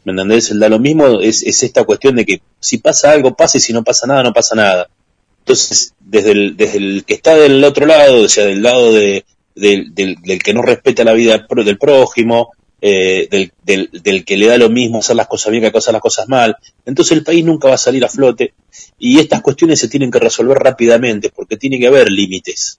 ¿Me 0.04 0.12
entendés? 0.12 0.50
El 0.50 0.58
da 0.58 0.68
lo 0.68 0.78
mismo 0.78 1.18
es, 1.20 1.42
esta 1.42 1.84
cuestión 1.84 2.16
de 2.16 2.26
que 2.26 2.42
si 2.60 2.76
pasa 2.76 3.10
algo, 3.10 3.34
pasa 3.34 3.56
y 3.56 3.62
si 3.62 3.72
no 3.72 3.82
pasa 3.82 4.06
nada, 4.06 4.22
no 4.22 4.34
pasa 4.34 4.54
nada. 4.54 4.90
Entonces, 5.38 5.94
desde 5.98 6.32
el, 6.32 6.58
desde 6.58 6.76
el 6.76 7.04
que 7.06 7.14
está 7.14 7.36
del 7.36 7.64
otro 7.64 7.86
lado, 7.86 8.20
o 8.20 8.28
sea, 8.28 8.44
del 8.44 8.62
lado 8.62 8.92
de, 8.92 9.24
del, 9.54 9.94
del, 9.94 10.42
que 10.42 10.52
no 10.52 10.60
respeta 10.60 11.04
la 11.04 11.14
vida 11.14 11.46
del 11.64 11.78
prójimo, 11.78 12.50
eh, 12.82 13.28
del, 13.30 13.50
del, 13.64 13.88
del, 13.90 14.26
que 14.26 14.36
le 14.36 14.48
da 14.48 14.58
lo 14.58 14.68
mismo 14.68 14.98
hacer 14.98 15.16
las 15.16 15.28
cosas 15.28 15.52
bien 15.52 15.62
que 15.62 15.78
hacer 15.78 15.94
las 15.94 16.02
cosas 16.02 16.28
mal. 16.28 16.54
Entonces 16.84 17.16
el 17.16 17.24
país 17.24 17.46
nunca 17.46 17.68
va 17.68 17.76
a 17.76 17.78
salir 17.78 18.04
a 18.04 18.10
flote 18.10 18.52
y 18.98 19.20
estas 19.20 19.40
cuestiones 19.40 19.80
se 19.80 19.88
tienen 19.88 20.10
que 20.10 20.18
resolver 20.18 20.58
rápidamente 20.58 21.30
porque 21.30 21.56
tiene 21.56 21.78
que 21.78 21.86
haber 21.86 22.10
límites. 22.10 22.78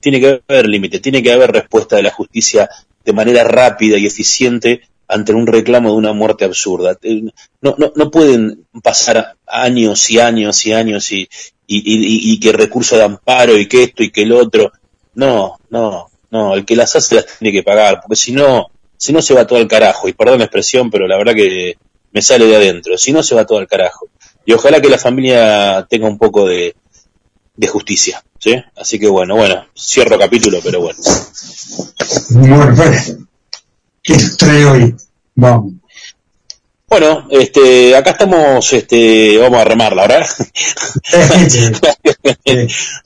Tiene 0.00 0.20
que 0.20 0.42
haber 0.48 0.68
límites, 0.68 1.02
tiene 1.02 1.22
que 1.22 1.32
haber 1.32 1.52
respuesta 1.52 1.96
de 1.96 2.02
la 2.02 2.10
justicia 2.10 2.68
de 3.04 3.12
manera 3.12 3.44
rápida 3.44 3.98
y 3.98 4.06
eficiente 4.06 4.82
ante 5.08 5.32
un 5.32 5.46
reclamo 5.46 5.90
de 5.90 5.96
una 5.96 6.12
muerte 6.12 6.44
absurda. 6.44 6.96
Eh, 7.02 7.22
no, 7.60 7.74
no, 7.78 7.92
no 7.94 8.10
pueden 8.10 8.66
pasar 8.82 9.36
años 9.46 10.08
y 10.10 10.20
años 10.20 10.64
y 10.66 10.72
años 10.72 11.10
y, 11.12 11.28
y, 11.66 11.78
y, 11.78 12.32
y 12.32 12.40
que 12.40 12.52
recurso 12.52 12.96
de 12.96 13.04
amparo 13.04 13.58
y 13.58 13.66
que 13.66 13.84
esto 13.84 14.02
y 14.02 14.10
que 14.10 14.22
el 14.22 14.32
otro. 14.32 14.72
No, 15.14 15.58
no, 15.70 16.08
no, 16.30 16.54
el 16.54 16.64
que 16.64 16.76
las 16.76 16.94
hace 16.94 17.16
las 17.16 17.38
tiene 17.38 17.52
que 17.52 17.64
pagar, 17.64 18.00
porque 18.00 18.16
si 18.16 18.32
no, 18.32 18.68
si 18.96 19.12
no 19.12 19.20
se 19.20 19.34
va 19.34 19.46
todo 19.46 19.58
al 19.58 19.68
carajo, 19.68 20.08
y 20.08 20.12
perdón 20.12 20.38
la 20.38 20.44
expresión, 20.44 20.90
pero 20.90 21.06
la 21.06 21.18
verdad 21.18 21.34
que 21.34 21.76
me 22.12 22.22
sale 22.22 22.46
de 22.46 22.56
adentro, 22.56 22.96
si 22.96 23.12
no 23.12 23.22
se 23.22 23.34
va 23.34 23.46
todo 23.46 23.58
al 23.58 23.66
carajo. 23.66 24.08
Y 24.44 24.52
ojalá 24.52 24.80
que 24.80 24.88
la 24.88 24.98
familia 24.98 25.86
tenga 25.90 26.06
un 26.06 26.18
poco 26.18 26.46
de, 26.46 26.74
de 27.60 27.68
justicia, 27.68 28.24
¿sí? 28.38 28.54
Así 28.74 28.98
que 28.98 29.06
bueno, 29.06 29.36
bueno, 29.36 29.66
cierro 29.76 30.18
capítulo, 30.18 30.60
pero 30.64 30.80
bueno. 30.80 30.98
Bueno, 32.30 32.74
pues, 32.74 33.18
¿qué 34.02 34.14
trae 34.38 34.64
hoy? 34.64 34.94
Vamos. 35.34 35.74
Bueno, 36.88 37.28
este, 37.30 37.94
acá 37.94 38.12
estamos, 38.12 38.72
este, 38.72 39.36
vamos 39.36 39.60
a 39.60 39.64
remarla 39.64 40.02
ahora. 40.02 40.26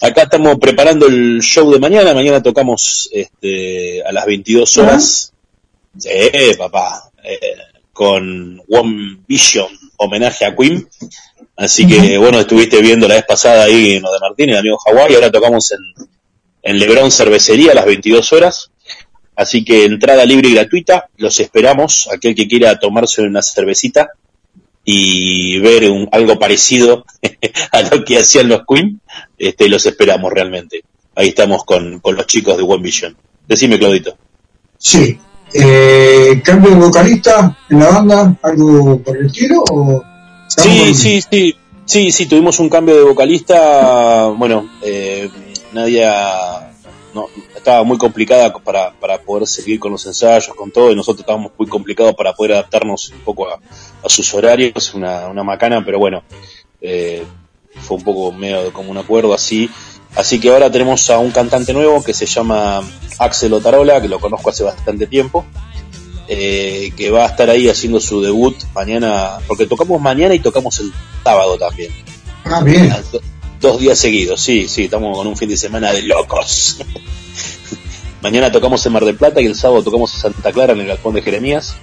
acá 0.01 0.23
estamos 0.23 0.57
preparando 0.61 1.09
el 1.09 1.43
show 1.43 1.69
de 1.73 1.81
mañana. 1.81 2.15
Mañana 2.15 2.41
tocamos, 2.41 3.11
este, 3.13 4.05
a 4.07 4.13
las 4.13 4.25
22 4.25 4.79
horas. 4.79 5.33
Sí, 5.99 6.11
papá. 6.57 7.11
Eh, 7.25 7.41
con 7.93 8.63
One 8.69 9.19
Vision, 9.27 9.69
homenaje 9.97 10.45
a 10.45 10.55
Queen. 10.55 10.89
Así 11.57 11.87
que, 11.87 12.19
bueno, 12.19 12.41
estuviste 12.41 12.81
viendo 12.81 13.07
la 13.07 13.15
vez 13.15 13.25
pasada 13.25 13.65
ahí 13.65 13.95
en 13.95 14.03
lo 14.03 14.13
de 14.13 14.19
Martín, 14.21 14.51
el 14.51 14.57
amigo 14.57 14.79
Hawái. 14.79 15.15
Ahora 15.15 15.31
tocamos 15.31 15.73
en, 15.73 16.09
en 16.63 16.79
Lebrón 16.79 17.11
Cervecería 17.11 17.73
a 17.73 17.75
las 17.75 17.87
22 17.87 18.33
horas. 18.33 18.71
Así 19.37 19.65
que 19.65 19.85
entrada 19.85 20.25
libre 20.25 20.49
y 20.49 20.55
gratuita. 20.55 21.09
Los 21.17 21.39
esperamos. 21.41 22.09
Aquel 22.13 22.35
que 22.35 22.49
quiera 22.49 22.79
tomarse 22.79 23.23
una 23.23 23.43
cervecita 23.43 24.11
y 24.85 25.59
ver 25.61 25.91
un, 25.91 26.09
algo 26.13 26.39
parecido 26.39 27.05
a 27.73 27.83
lo 27.83 28.05
que 28.05 28.19
hacían 28.19 28.49
los 28.49 28.63
Queen, 28.69 29.01
este, 29.39 29.69
los 29.69 29.87
esperamos 29.87 30.33
realmente. 30.33 30.85
Ahí 31.15 31.29
estamos 31.29 31.65
con, 31.65 32.01
con 32.01 32.17
los 32.17 32.27
chicos 32.27 32.57
de 32.57 32.65
One 32.65 32.83
Vision. 32.83 33.17
Decime, 33.47 33.79
Claudito. 33.79 34.17
Sí, 34.77 35.19
eh, 35.57 36.43
¿Cambio 36.45 36.71
de 36.71 36.77
vocalista 36.77 37.57
en 37.71 37.79
la 37.79 37.89
banda? 37.89 38.37
¿Algo 38.43 38.99
por 38.99 39.17
el 39.17 39.27
estilo? 39.27 39.63
O 39.71 40.03
sí, 40.57 40.95
sí, 40.95 41.23
sí. 41.31 41.57
Sí, 41.87 42.13
sí, 42.13 42.27
tuvimos 42.27 42.59
un 42.61 42.71
cambio 42.71 42.97
de 42.97 43.03
vocalista. 43.03 44.29
Bueno, 44.29 44.71
eh, 44.83 45.29
Nadia 45.73 46.73
no, 47.13 47.29
estaba 47.55 47.83
muy 47.83 47.99
complicada 47.99 48.53
para, 48.53 48.93
para 48.93 49.19
poder 49.21 49.47
seguir 49.47 49.79
con 49.79 49.93
los 49.93 50.07
ensayos, 50.07 50.49
con 50.55 50.71
todo, 50.71 50.91
y 50.91 50.97
nosotros 50.97 51.21
estábamos 51.21 51.53
muy 51.59 51.69
complicados 51.69 52.15
para 52.15 52.33
poder 52.33 52.53
adaptarnos 52.53 53.11
un 53.11 53.21
poco 53.21 53.49
a, 53.49 53.61
sus 54.09 54.33
horarios, 54.35 54.95
una, 54.95 55.29
una 55.29 55.45
macana, 55.45 55.85
pero 55.85 55.99
bueno, 55.99 56.23
eh, 56.81 57.25
fue 57.81 57.99
un 57.99 58.05
poco 58.05 58.33
medio 58.33 58.73
como 58.73 58.91
un 58.91 58.99
acuerdo 58.99 59.35
así. 59.35 59.71
Así 60.17 60.41
que 60.41 60.51
ahora 60.51 60.71
tenemos 60.71 61.11
a 61.11 61.19
un 61.19 61.33
cantante 61.33 61.73
nuevo 61.73 62.03
que 62.03 62.15
se 62.15 62.27
llama 62.27 62.81
Axel 63.19 63.53
Otarola, 63.53 64.01
que 64.01 64.09
lo 64.09 64.21
conozco 64.21 64.51
hace 64.51 64.65
bastante 64.65 65.07
tiempo, 65.07 65.45
eh, 66.29 66.93
que 66.97 67.11
va 67.11 67.25
a 67.25 67.29
estar 67.29 67.51
ahí 67.51 67.69
haciendo 67.69 68.01
su 68.01 68.23
debut 68.23 68.57
mañana, 68.75 69.39
porque 69.47 69.67
tocamos 69.67 70.01
mañana 70.01 70.35
y 70.35 70.39
tocamos 70.39 70.81
el 70.81 70.93
sábado 71.23 71.59
también. 71.59 71.93
Ah, 72.45 72.63
bien. 72.63 72.93
Dos 73.61 73.81
días 73.81 73.99
seguidos, 73.99 74.41
sí, 74.41 74.69
sí, 74.69 74.85
estamos 74.85 75.17
con 75.17 75.27
un 75.27 75.37
fin 75.37 75.49
de 75.49 75.57
semana 75.57 75.93
de 75.93 76.03
locos. 76.03 76.79
mañana 78.23 78.51
tocamos 78.51 78.85
en 78.87 78.93
Mar 78.93 79.05
del 79.05 79.17
Plata 79.17 79.41
y 79.41 79.47
el 79.47 79.55
sábado 79.55 79.83
tocamos 79.83 80.15
en 80.15 80.21
Santa 80.21 80.53
Clara 80.53 80.73
en 80.73 80.81
el 80.81 80.87
Galpón 80.87 81.15
de 81.15 81.23
Jeremías. 81.23 81.77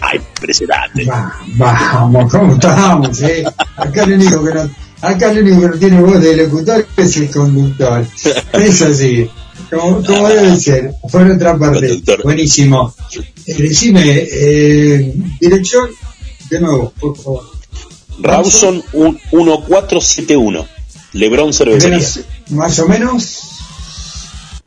Ay, 0.00 0.18
impresionante. 0.18 1.04
Va- 1.04 1.38
Vamos, 1.54 2.32
¿cómo 2.32 2.54
estamos? 2.54 3.22
Eh? 3.22 3.44
Acá 3.76 4.06
lo 4.06 4.16
único 4.16 4.44
que 4.44 4.54
no, 4.54 4.68
acá 5.02 5.32
lo 5.32 5.40
único 5.42 5.60
que 5.60 5.68
no 5.68 5.78
tiene 5.78 6.00
voz 6.02 6.20
de 6.20 6.36
locutor 6.36 6.84
es 6.96 7.16
el 7.16 7.30
conductor. 7.30 8.04
Es 8.54 8.82
así, 8.82 9.30
como, 9.70 10.02
como 10.04 10.28
debe 10.28 10.56
ser. 10.56 10.92
Por 11.10 11.30
otra 11.30 11.56
parte, 11.58 12.02
buenísimo. 12.24 12.94
Eh, 13.46 13.54
decime, 13.54 14.02
eh, 14.30 15.12
dirección, 15.40 15.90
de 16.50 16.60
nuevo, 16.60 16.92
por 16.98 17.16
favor. 17.16 17.50
Rawson 18.20 18.82
un- 18.94 19.20
1471. 19.32 20.66
Lebron 21.12 21.52
Cervecería. 21.52 21.98
Menos- 21.98 22.20
más 22.50 22.78
o 22.80 22.88
menos. 22.88 23.42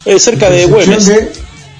Eh, 0.06 0.20
cerca 0.20 0.50
de 0.50 0.66
Güemes. 0.66 1.06
de 1.06 1.32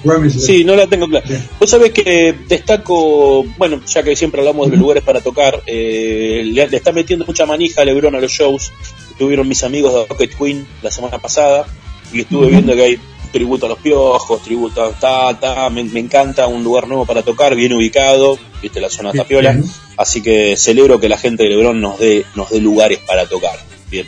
Güemes. 0.04 0.44
Sí, 0.44 0.64
no 0.64 0.76
la 0.76 0.86
tengo 0.86 1.08
clara. 1.08 1.26
Bien. 1.28 1.48
Vos 1.58 1.70
sabés 1.70 1.90
que 1.92 2.34
destaco, 2.48 3.44
bueno, 3.58 3.80
ya 3.86 4.02
que 4.02 4.14
siempre 4.14 4.40
hablamos 4.40 4.66
de 4.66 4.72
los 4.72 4.80
lugares 4.80 5.02
para 5.02 5.20
tocar, 5.20 5.62
eh, 5.66 6.42
le, 6.44 6.68
le 6.68 6.76
está 6.76 6.92
metiendo 6.92 7.24
mucha 7.24 7.46
manija 7.46 7.82
a 7.82 7.84
Lebron 7.84 8.14
a 8.14 8.20
los 8.20 8.30
shows. 8.30 8.70
Estuvieron 9.10 9.48
mis 9.48 9.62
amigos 9.64 9.92
de 9.94 10.06
Rocket 10.06 10.36
Queen 10.36 10.66
la 10.82 10.90
semana 10.90 11.18
pasada 11.18 11.66
y 12.12 12.20
estuve 12.20 12.48
viendo 12.48 12.74
que 12.74 12.82
hay 12.82 12.98
tributo 13.32 13.66
a 13.66 13.70
los 13.70 13.78
piojos, 13.78 14.42
tributo 14.42 14.82
a 14.84 14.92
ta, 14.92 15.38
ta, 15.40 15.70
me, 15.70 15.82
me 15.84 16.00
encanta, 16.00 16.46
un 16.46 16.62
lugar 16.62 16.86
nuevo 16.86 17.06
para 17.06 17.22
tocar, 17.22 17.54
bien 17.56 17.72
ubicado, 17.72 18.38
viste 18.62 18.80
la 18.80 18.90
zona 18.90 19.10
Bien, 19.12 19.24
Tapiola, 19.24 19.52
bien. 19.52 19.64
así 19.96 20.22
que 20.22 20.56
celebro 20.56 21.00
que 21.00 21.08
la 21.08 21.18
gente 21.18 21.42
de 21.44 21.48
Lebron 21.50 21.80
nos 21.80 21.98
dé, 21.98 22.24
nos 22.34 22.50
dé 22.50 22.60
lugares 22.60 22.98
para 23.06 23.26
tocar. 23.26 23.58
Bien. 23.90 24.06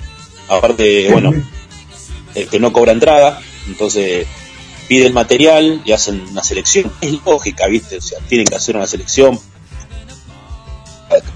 Aparte, 0.48 1.08
bueno, 1.10 1.32
el 2.34 2.48
que 2.48 2.60
no 2.60 2.72
cobra 2.72 2.92
entrada, 2.92 3.40
entonces 3.66 4.26
pide 4.88 5.06
el 5.06 5.12
material 5.14 5.80
y 5.84 5.92
hacen 5.92 6.20
una 6.30 6.44
selección. 6.44 6.92
Es 7.00 7.14
lógica, 7.24 7.66
¿viste? 7.66 7.96
O 7.96 8.02
sea, 8.02 8.18
tienen 8.28 8.46
que 8.46 8.54
hacer 8.54 8.76
una 8.76 8.86
selección 8.86 9.40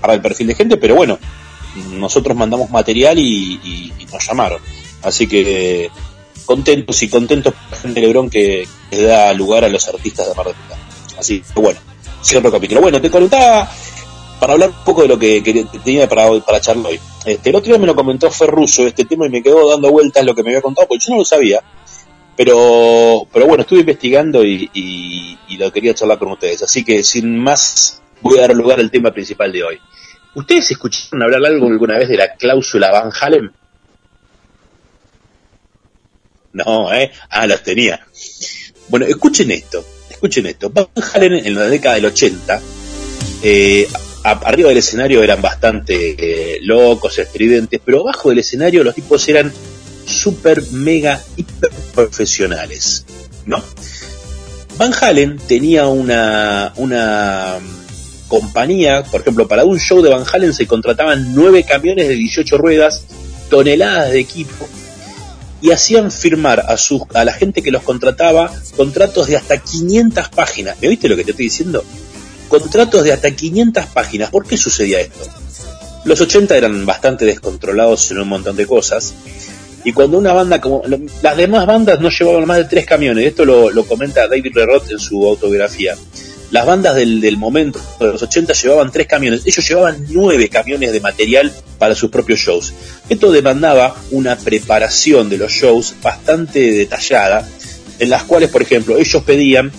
para 0.00 0.14
el 0.14 0.20
perfil 0.20 0.48
de 0.48 0.54
gente, 0.54 0.76
pero 0.76 0.94
bueno, 0.94 1.18
nosotros 1.92 2.36
mandamos 2.36 2.70
material 2.70 3.18
y, 3.18 3.60
y- 3.62 3.92
y 3.98 4.04
nos 4.06 4.26
llamaron. 4.26 4.60
Así 5.02 5.26
que 5.28 5.90
contentos 6.48 7.02
y 7.02 7.08
contentos 7.10 7.52
por 7.52 7.70
la 7.70 7.76
gente 7.76 8.00
de 8.00 8.06
Lebrón 8.06 8.30
que, 8.30 8.66
que 8.90 9.02
da 9.02 9.32
lugar 9.34 9.64
a 9.64 9.68
los 9.68 9.86
artistas 9.86 10.26
de 10.28 10.34
Mar 10.34 10.46
del 10.46 10.54
Plata. 10.56 10.82
Así 11.18 11.42
que 11.54 11.60
bueno, 11.60 11.78
cierro 12.24 12.46
el 12.48 12.52
capítulo. 12.54 12.80
Bueno, 12.80 13.00
te 13.00 13.10
comentaba 13.10 13.70
para 14.40 14.54
hablar 14.54 14.70
un 14.70 14.84
poco 14.84 15.02
de 15.02 15.08
lo 15.08 15.18
que, 15.18 15.42
tenía 15.84 16.08
para, 16.08 16.26
hoy- 16.26 16.40
para 16.40 16.58
charlar 16.60 16.86
hoy. 16.86 17.00
Este, 17.26 17.50
el 17.50 17.56
otro 17.56 17.68
día 17.70 17.78
me 17.78 17.86
lo 17.86 17.94
comentó 17.94 18.30
Ferruso 18.30 18.86
este 18.86 19.04
tema 19.04 19.26
y 19.26 19.30
me 19.30 19.42
quedó 19.42 19.68
dando 19.70 19.90
vueltas 19.90 20.24
lo 20.24 20.34
que 20.34 20.42
me 20.42 20.50
había 20.50 20.62
contado, 20.62 20.88
porque 20.88 21.04
yo 21.04 21.12
no 21.12 21.18
lo 21.18 21.24
sabía. 21.26 21.60
Pero, 22.36 23.26
pero 23.32 23.46
bueno, 23.46 23.62
estuve 23.62 23.80
investigando 23.80 24.44
y, 24.44 24.70
y- 24.72 25.38
y 25.48 25.56
lo 25.58 25.70
quería 25.72 25.92
charlar 25.94 26.18
con 26.18 26.32
ustedes. 26.32 26.62
Así 26.62 26.84
que 26.84 27.02
sin 27.02 27.36
más, 27.38 28.00
voy 28.22 28.38
a 28.38 28.42
dar 28.42 28.54
lugar 28.56 28.78
al 28.80 28.90
tema 28.90 29.10
principal 29.12 29.50
de 29.52 29.64
hoy. 29.64 29.78
¿Ustedes 30.34 30.70
escucharon 30.70 31.22
hablar 31.24 31.44
algo 31.46 31.66
alguna 31.66 31.98
vez 31.98 32.08
de 32.08 32.16
la 32.16 32.34
cláusula 32.34 32.90
Van 32.92 33.10
Halen? 33.20 33.50
No, 36.52 36.92
¿eh? 36.92 37.10
Ah, 37.30 37.46
las 37.46 37.62
tenía. 37.62 38.06
Bueno, 38.88 39.06
escuchen 39.06 39.50
esto, 39.50 39.84
escuchen 40.10 40.46
esto. 40.46 40.70
Van 40.70 40.88
Halen 41.14 41.46
en 41.46 41.54
la 41.54 41.68
década 41.68 41.96
del 41.96 42.06
80, 42.06 42.60
eh, 43.42 43.88
arriba 44.22 44.68
del 44.70 44.78
escenario 44.78 45.22
eran 45.22 45.40
bastante 45.40 46.16
eh, 46.18 46.58
locos, 46.62 47.18
estridentes, 47.18 47.80
pero 47.84 48.00
abajo 48.00 48.30
del 48.30 48.38
escenario 48.38 48.82
los 48.84 48.94
tipos 48.94 49.28
eran 49.28 49.52
super, 50.06 50.62
mega, 50.72 51.22
hiper 51.36 51.70
profesionales, 51.94 53.04
¿no? 53.46 53.62
Van 54.76 54.92
Halen 55.00 55.38
tenía 55.38 55.86
una, 55.86 56.72
una 56.76 57.58
compañía, 58.28 59.02
por 59.04 59.20
ejemplo, 59.20 59.48
para 59.48 59.64
un 59.64 59.78
show 59.78 60.00
de 60.02 60.10
Van 60.10 60.24
Halen 60.32 60.54
se 60.54 60.66
contrataban 60.66 61.34
nueve 61.34 61.64
camiones 61.64 62.08
de 62.08 62.14
18 62.14 62.56
ruedas, 62.58 63.04
toneladas 63.50 64.12
de 64.12 64.20
equipo, 64.20 64.68
y 65.60 65.72
hacían 65.72 66.10
firmar 66.10 66.64
a, 66.68 66.76
sus, 66.76 67.02
a 67.14 67.24
la 67.24 67.32
gente 67.32 67.62
que 67.62 67.70
los 67.70 67.82
contrataba 67.82 68.52
contratos 68.76 69.26
de 69.26 69.36
hasta 69.36 69.58
500 69.58 70.28
páginas. 70.28 70.76
¿Me 70.80 70.88
viste 70.88 71.08
lo 71.08 71.16
que 71.16 71.24
te 71.24 71.32
estoy 71.32 71.46
diciendo? 71.46 71.84
Contratos 72.48 73.04
de 73.04 73.12
hasta 73.12 73.30
500 73.30 73.86
páginas. 73.86 74.30
¿Por 74.30 74.46
qué 74.46 74.56
sucedía 74.56 75.00
esto? 75.00 75.26
Los 76.04 76.20
80 76.20 76.56
eran 76.56 76.86
bastante 76.86 77.24
descontrolados 77.24 78.10
en 78.10 78.18
un 78.20 78.28
montón 78.28 78.56
de 78.56 78.66
cosas. 78.66 79.14
Y 79.84 79.92
cuando 79.92 80.18
una 80.18 80.32
banda 80.32 80.60
como 80.60 80.82
las 81.22 81.36
demás 81.36 81.66
bandas 81.66 82.00
no 82.00 82.10
llevaban 82.10 82.46
más 82.46 82.58
de 82.58 82.64
tres 82.64 82.86
camiones, 82.86 83.26
esto 83.26 83.44
lo, 83.44 83.70
lo 83.70 83.84
comenta 83.84 84.26
David 84.28 84.54
Lerroth 84.54 84.90
en 84.90 84.98
su 84.98 85.24
autobiografía. 85.26 85.96
Las 86.50 86.64
bandas 86.64 86.94
del, 86.94 87.20
del 87.20 87.36
momento 87.36 87.80
de 88.00 88.06
los 88.06 88.22
80 88.22 88.54
llevaban 88.54 88.90
tres 88.90 89.06
camiones, 89.06 89.42
ellos 89.44 89.68
llevaban 89.68 90.06
nueve 90.08 90.48
camiones 90.48 90.92
de 90.92 91.00
material 91.00 91.52
para 91.78 91.94
sus 91.94 92.10
propios 92.10 92.40
shows. 92.40 92.72
Esto 93.08 93.30
demandaba 93.30 93.94
una 94.10 94.36
preparación 94.36 95.28
de 95.28 95.38
los 95.38 95.52
shows 95.52 95.94
bastante 96.02 96.72
detallada, 96.72 97.46
en 97.98 98.10
las 98.10 98.22
cuales, 98.22 98.50
por 98.50 98.62
ejemplo, 98.62 98.96
ellos 98.96 99.22
pedían 99.24 99.72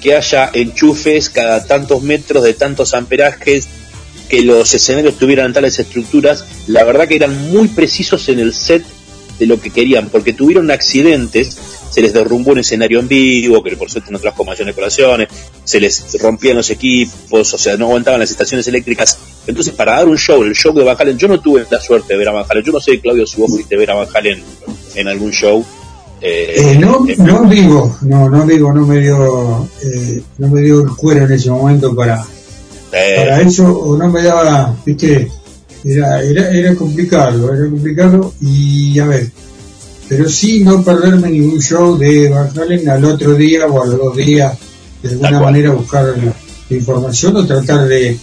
que 0.00 0.16
haya 0.16 0.50
enchufes 0.52 1.30
cada 1.30 1.64
tantos 1.64 2.02
metros 2.02 2.42
de 2.42 2.54
tantos 2.54 2.92
amperajes, 2.94 3.68
que 4.28 4.42
los 4.42 4.74
escenarios 4.74 5.18
tuvieran 5.18 5.52
tales 5.52 5.78
estructuras. 5.78 6.44
La 6.66 6.84
verdad 6.84 7.06
que 7.06 7.16
eran 7.16 7.50
muy 7.50 7.68
precisos 7.68 8.28
en 8.28 8.40
el 8.40 8.52
set 8.54 8.84
de 9.38 9.46
lo 9.46 9.60
que 9.60 9.70
querían, 9.70 10.08
porque 10.08 10.32
tuvieron 10.32 10.70
accidentes, 10.70 11.56
se 11.92 12.00
les 12.00 12.14
derrumbó 12.14 12.52
un 12.52 12.60
escenario 12.60 13.00
en 13.00 13.06
vivo, 13.06 13.62
que 13.62 13.76
por 13.76 13.90
suerte 13.90 14.10
no 14.10 14.18
trajo 14.18 14.44
mayores 14.44 14.74
colaciones, 14.74 15.28
se 15.62 15.78
les 15.78 16.02
rompían 16.20 16.56
los 16.56 16.70
equipos, 16.70 17.52
o 17.52 17.58
sea, 17.58 17.76
no 17.76 17.86
aguantaban 17.86 18.18
las 18.18 18.30
estaciones 18.30 18.66
eléctricas. 18.66 19.18
Entonces, 19.46 19.74
para 19.74 19.96
dar 19.96 20.08
un 20.08 20.16
show, 20.16 20.42
el 20.42 20.54
show 20.54 20.72
de 20.72 20.84
Van 20.84 20.96
Halen, 20.98 21.18
yo 21.18 21.28
no 21.28 21.38
tuve 21.38 21.66
la 21.70 21.80
suerte 21.80 22.14
de 22.14 22.18
ver 22.18 22.30
a 22.30 22.32
Van 22.32 22.46
Halen, 22.48 22.64
yo 22.64 22.72
no 22.72 22.80
sé, 22.80 22.98
Claudio, 22.98 23.26
si 23.26 23.38
vos 23.38 23.50
pudiste 23.50 23.76
ver 23.76 23.90
a 23.90 23.94
Van 23.94 24.08
Halen 24.14 24.42
en 24.94 25.08
algún 25.08 25.32
show. 25.32 25.62
Eh, 26.22 26.54
Eh, 26.56 26.78
no, 26.78 27.04
eh, 27.06 27.16
no 27.18 27.44
vivo, 27.44 27.98
no, 28.02 28.30
no 28.30 28.46
vivo, 28.46 28.72
no 28.72 28.86
me 28.86 29.00
dio, 29.00 29.68
eh, 29.82 30.22
no 30.38 30.48
me 30.48 30.62
dio 30.62 30.80
el 30.80 30.90
cuero 30.96 31.26
en 31.26 31.32
ese 31.32 31.50
momento 31.50 31.94
para, 31.94 32.24
eh, 32.92 33.14
para 33.16 33.40
eso, 33.42 33.66
o 33.66 33.96
no 33.98 34.08
me 34.08 34.22
daba, 34.22 34.74
viste, 34.86 35.28
era, 35.84 36.22
era, 36.22 36.48
era 36.50 36.74
complicado, 36.74 37.52
era 37.52 37.68
complicado, 37.68 38.32
y 38.40 38.98
a 39.00 39.06
ver, 39.06 39.30
pero 40.12 40.28
sí 40.28 40.62
no 40.62 40.82
perderme 40.84 41.30
ningún 41.30 41.58
show 41.58 41.96
de 41.96 42.28
Van 42.28 42.50
Halen 42.58 42.86
al 42.90 43.02
otro 43.02 43.32
día 43.34 43.66
o 43.66 43.82
a 43.82 43.86
los 43.86 43.96
dos 43.98 44.14
días, 44.16 44.52
de 45.02 45.08
alguna 45.08 45.40
manera 45.40 45.70
buscar 45.70 46.04
la, 46.04 46.34
la 46.68 46.76
información 46.76 47.34
o 47.36 47.46
tratar 47.46 47.86
de, 47.88 48.18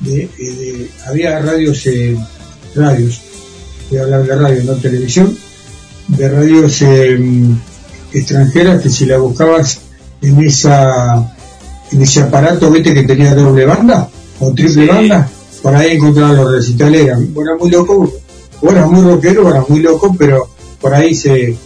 de, 0.00 0.16
de- 0.38 0.90
había 1.06 1.38
radios, 1.40 1.84
eh, 1.88 2.16
radios, 2.74 3.20
voy 3.90 3.98
a 3.98 4.02
hablar 4.04 4.22
de 4.26 4.34
radio, 4.34 4.64
no 4.64 4.72
televisión, 4.76 5.36
de 6.08 6.26
radios 6.26 6.80
eh, 6.80 7.20
extranjeras 8.14 8.80
que 8.80 8.88
si 8.88 9.04
la 9.04 9.18
buscabas 9.18 9.80
en 10.22 10.42
esa 10.42 11.32
en 11.92 12.00
ese 12.02 12.20
aparato 12.22 12.70
viste 12.70 12.94
que 12.94 13.02
tenía 13.02 13.34
doble 13.34 13.66
banda 13.66 14.08
o 14.40 14.52
triple 14.54 14.84
Sí. 14.84 14.88
banda 14.88 15.28
por 15.62 15.74
ahí 15.76 15.96
encontrabas 15.96 16.36
los 16.36 16.52
recitales 16.52 17.04
eran 17.04 17.28
o 17.34 17.42
era 17.42 17.56
muy 17.60 17.70
loco 17.70 18.10
o 18.62 18.70
era 18.70 18.86
muy 18.86 19.02
rockero 19.04 19.46
o 19.46 19.50
era 19.50 19.64
muy 19.68 19.80
loco 19.80 20.14
pero 20.18 20.48
por 20.80 20.94
ahí 20.94 21.14
se 21.14 21.56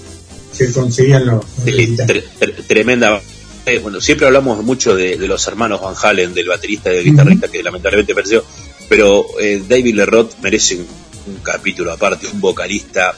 se 0.52 0.72
conseguían 0.72 1.26
los, 1.26 1.44
Sí, 1.64 1.70
recitales. 1.70 2.24
tre- 2.38 2.54
tre- 2.54 2.66
tremenda. 2.66 3.20
eh, 3.66 3.78
bueno, 3.78 4.00
siempre 4.00 4.26
hablamos 4.26 4.62
mucho 4.64 4.94
de, 4.96 5.16
de 5.16 5.28
los 5.28 5.46
hermanos 5.46 5.80
Van 5.80 5.94
Halen, 6.02 6.34
del 6.34 6.48
baterista 6.48 6.90
y 6.92 6.96
del 6.96 7.04
guitarrista 7.04 7.48
que 7.48 7.62
lamentablemente 7.62 8.14
pereció, 8.14 8.44
pero 8.88 9.26
eh, 9.40 9.62
David 9.68 9.94
Lerroth 9.94 10.38
merece 10.42 10.76
un, 10.76 10.86
un 11.26 11.36
capítulo 11.42 11.92
aparte, 11.92 12.26
un 12.26 12.40
vocalista 12.40 13.16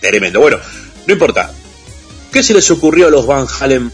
tremendo. 0.00 0.40
Bueno, 0.40 0.58
no 1.06 1.12
importa. 1.12 1.52
¿Qué 2.32 2.42
se 2.42 2.54
les 2.54 2.68
ocurrió 2.70 3.06
a 3.08 3.10
los 3.10 3.26
Van 3.26 3.46
Halen 3.60 3.92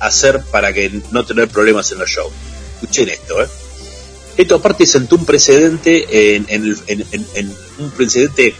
hacer 0.00 0.40
para 0.50 0.72
que 0.72 0.90
no 1.12 1.24
tener 1.24 1.48
problemas 1.48 1.92
en 1.92 1.98
los 1.98 2.08
shows? 2.10 2.32
Escuchen 2.80 3.08
esto, 3.10 3.42
¿eh? 3.42 3.46
Esto 4.38 4.56
aparte 4.56 4.86
sentó 4.86 5.16
un 5.16 5.24
precedente 5.24 6.34
en, 6.36 6.46
en 6.48 6.64
el- 6.64 6.78
en- 6.88 7.04
en- 7.12 7.26
en 7.34 7.52
un 7.78 7.90
precedente 7.90 8.54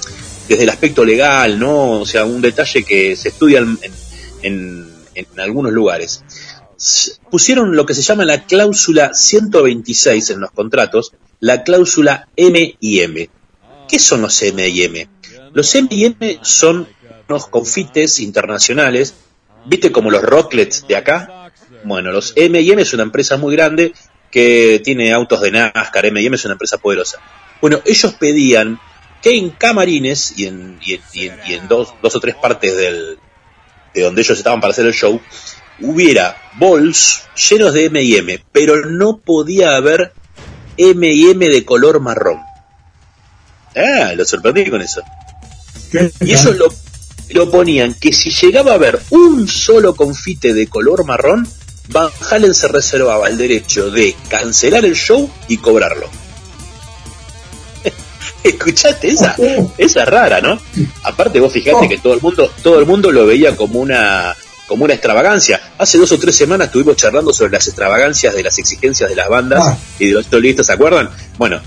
desde 0.49 0.63
el 0.65 0.71
aspecto 0.71 1.05
legal, 1.05 1.59
¿no? 1.59 2.01
O 2.01 2.07
sea, 2.07 2.25
un 2.25 2.41
detalle 2.41 2.85
que 2.85 3.17
se 3.17 3.29
estudia 3.31 3.59
en, 3.61 3.79
en- 4.43 4.97
en 5.15 5.27
algunos 5.41 5.73
lugares. 5.73 6.23
Pusieron 7.31 7.75
lo 7.75 7.87
que 7.87 7.95
se 7.95 8.03
llama 8.03 8.25
la 8.25 8.45
cláusula 8.45 9.13
126 9.15 10.31
en 10.31 10.41
los 10.41 10.51
contratos, 10.51 11.13
la 11.41 11.63
cláusula 11.65 12.29
M 12.37 12.77
y 12.81 13.01
M. 13.01 13.31
¿Qué 13.89 13.99
son 13.99 14.23
los 14.23 14.41
M 14.43 14.69
y 14.69 14.83
M? 14.85 15.09
Los 15.55 15.75
M 15.75 15.89
y 15.91 16.05
M 16.05 16.39
son 16.43 16.87
unos 17.29 17.47
confites 17.47 18.21
internacionales, 18.21 19.15
viste 19.65 19.91
como 19.91 20.11
los 20.11 20.23
Rocklets 20.23 20.87
de 20.87 20.97
acá. 20.97 21.51
Bueno, 21.85 22.13
los 22.13 22.33
M&M 22.37 22.83
es 22.83 22.93
una 22.93 23.05
empresa 23.05 23.37
muy 23.39 23.55
grande 23.57 23.93
que 24.31 24.81
tiene 24.85 25.13
autos 25.13 25.41
de 25.41 25.51
NASCAR, 25.53 26.07
M&M 26.07 26.37
es 26.37 26.45
una 26.45 26.53
empresa 26.53 26.79
poderosa. 26.79 27.19
Bueno, 27.61 27.81
ellos 27.87 28.13
pedían 28.15 28.79
que 29.27 29.37
en 29.37 29.51
camarines 29.51 30.35
y 30.37 30.47
en, 30.47 30.79
y 30.85 30.95
en, 30.95 31.01
y 31.13 31.27
en- 31.27 31.41
y 31.49 31.55
en 31.55 31.67
dos, 31.67 31.93
dos 32.01 32.15
o 32.15 32.21
tres 32.21 32.37
partes 32.37 32.77
del, 32.77 33.19
de 33.93 34.03
donde 34.03 34.23
ellos 34.23 34.39
estaban 34.39 34.61
para 34.61 34.71
hacer 34.71 34.87
el 34.87 34.93
show, 34.95 35.21
hubiera 35.81 36.37
bols 36.61 37.23
llenos 37.51 37.73
de 37.75 37.87
M&M, 37.87 38.45
pero 38.53 38.87
no 38.87 39.19
podía 39.19 39.75
haber 39.77 40.13
M&M 40.77 41.49
de 41.49 41.65
color 41.65 41.99
marrón. 42.01 42.39
Ah, 43.75 44.13
lo 44.15 44.25
sorprendí 44.25 44.71
con 44.71 44.81
eso. 44.81 45.03
¿Qué 45.91 46.11
Y 46.21 46.31
ellos 46.33 46.55
lo, 46.57 46.69
lo 47.31 47.51
ponían 47.51 47.95
que 47.95 48.13
si 48.13 48.31
llegaba 48.31 48.73
a 48.73 48.75
haber 48.77 49.01
un 49.11 49.49
solo 49.49 49.97
confite 49.97 50.55
de 50.55 50.69
color 50.69 51.05
marrón, 51.05 51.49
Van 51.89 52.11
Halen 52.31 52.55
se 52.55 52.69
reservaba 52.69 53.29
el 53.29 53.37
derecho 53.39 53.91
de 53.91 54.15
cancelar 54.29 54.85
el 54.85 54.95
show 54.95 55.29
y 55.49 55.57
cobrarlo. 55.59 56.09
¿Escuchaste 58.49 59.09
esa? 59.09 59.37
Esa 59.79 60.03
es 60.03 60.09
rara, 60.09 60.41
¿no? 60.41 60.59
Aparte 61.03 61.41
vos 61.41 61.53
fijate 61.53 61.89
que 61.89 61.99
todo 61.99 62.15
el 62.15 62.21
mundo, 62.21 62.51
todo 62.63 62.79
el 62.79 62.87
mundo 62.87 63.11
lo 63.13 63.27
veía 63.27 63.57
como 63.57 63.81
una 63.81 64.35
como 64.67 64.85
una 64.85 64.95
extravagancia. 64.95 65.61
Hace 65.79 65.97
dos 65.97 66.11
o 66.11 66.19
tres 66.19 66.35
semanas 66.35 66.67
estuvimos 66.67 66.97
charlando 66.97 67.33
sobre 67.33 67.53
las 67.53 67.67
extravagancias 67.69 68.35
de 68.35 68.43
las 68.43 68.59
exigencias 68.59 69.09
de 69.09 69.15
las 69.15 69.29
bandas 69.29 69.63
Ah. 69.65 69.79
y 70.01 70.07
de 70.07 70.13
los 70.15 70.27
solistas, 70.27 70.67
¿se 70.67 70.73
acuerdan? 70.73 71.09
Bueno, 71.39 71.61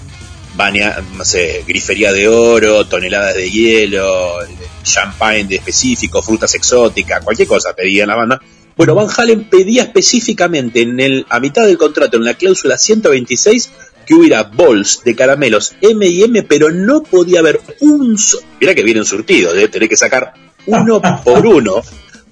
baña, 0.57 0.97
no 1.15 1.23
sé, 1.23 1.63
grifería 1.65 2.11
de 2.11 2.27
oro, 2.27 2.85
toneladas 2.87 3.35
de 3.35 3.49
hielo, 3.49 4.39
champagne 4.83 5.45
de 5.45 5.55
específico, 5.55 6.21
frutas 6.21 6.53
exóticas, 6.55 7.23
cualquier 7.23 7.47
cosa 7.47 7.73
pedía 7.73 8.05
la 8.05 8.15
banda. 8.15 8.41
Bueno, 8.75 8.95
Van 8.95 9.07
Halen 9.17 9.49
pedía 9.49 9.83
específicamente 9.83 10.81
en 10.81 10.99
el, 10.99 11.25
a 11.29 11.39
mitad 11.39 11.65
del 11.65 11.77
contrato, 11.77 12.17
en 12.17 12.23
la 12.25 12.33
cláusula 12.33 12.77
126, 12.77 13.69
que 14.09 14.15
hubiera 14.15 14.41
bols 14.41 15.03
de 15.05 15.15
caramelos 15.15 15.75
M&M, 15.81 16.41
pero 16.41 16.71
no 16.71 17.03
podía 17.03 17.41
haber 17.41 17.61
un 17.81 18.17
solo, 18.17 18.43
mira 18.59 18.73
que 18.73 18.81
vienen 18.81 19.05
surtidos, 19.05 19.53
debe 19.53 19.67
tener 19.67 19.87
que 19.87 19.95
sacar 19.95 20.33
uno 20.65 20.99
por 21.23 21.45
uno. 21.45 21.83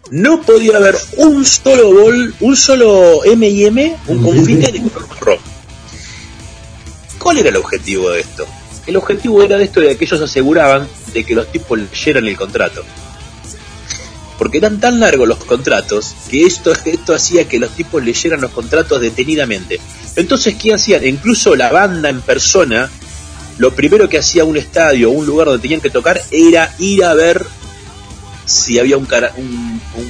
No 0.10 0.42
podía 0.42 0.78
haber 0.78 0.96
un 1.18 1.46
solo 1.46 1.94
bol, 1.94 2.34
un 2.40 2.56
solo 2.56 3.24
M&M, 3.24 3.96
un 4.08 4.24
confite 4.24 4.72
de 4.72 4.82
color 4.90 5.08
marrón. 5.08 5.38
¿Cuál 7.20 7.38
era 7.38 7.50
el 7.50 7.58
objetivo 7.58 8.10
de 8.10 8.22
esto? 8.22 8.48
El 8.88 8.96
objetivo 8.96 9.44
era 9.44 9.60
de 9.60 9.66
esto 9.66 9.80
de 9.80 9.96
que 9.96 10.06
ellos 10.06 10.22
aseguraban 10.22 10.88
de 11.14 11.24
que 11.24 11.36
los 11.36 11.52
tipos 11.52 11.78
leyeran 11.78 12.26
el 12.26 12.38
contrato. 12.38 12.84
Porque 14.40 14.58
eran 14.58 14.80
tan 14.80 15.00
largos 15.00 15.28
los 15.28 15.44
contratos 15.44 16.16
que 16.32 16.44
esto, 16.44 16.72
esto 16.72 17.14
hacía 17.14 17.48
que 17.48 17.60
los 17.60 17.70
tipos 17.72 18.04
leyeran 18.04 18.42
los 18.42 18.50
contratos 18.50 19.00
detenidamente. 19.00 19.80
Entonces, 20.18 20.56
¿qué 20.56 20.74
hacían? 20.74 21.06
Incluso 21.08 21.56
la 21.56 21.72
banda 21.72 22.10
en 22.10 22.22
persona, 22.22 22.90
lo 23.60 23.74
primero 23.74 24.10
que 24.10 24.18
hacía 24.18 24.44
un 24.44 24.58
estadio 24.58 25.10
un 25.12 25.26
lugar 25.26 25.48
donde 25.48 25.62
tenían 25.62 25.80
que 25.80 25.90
tocar 25.90 26.22
era 26.32 26.74
ir 26.80 27.04
a 27.06 27.14
ver 27.14 27.46
si 28.46 28.80
había 28.80 28.98
un, 28.98 29.06
cara- 29.06 29.32
un, 29.38 29.46
un 29.96 30.10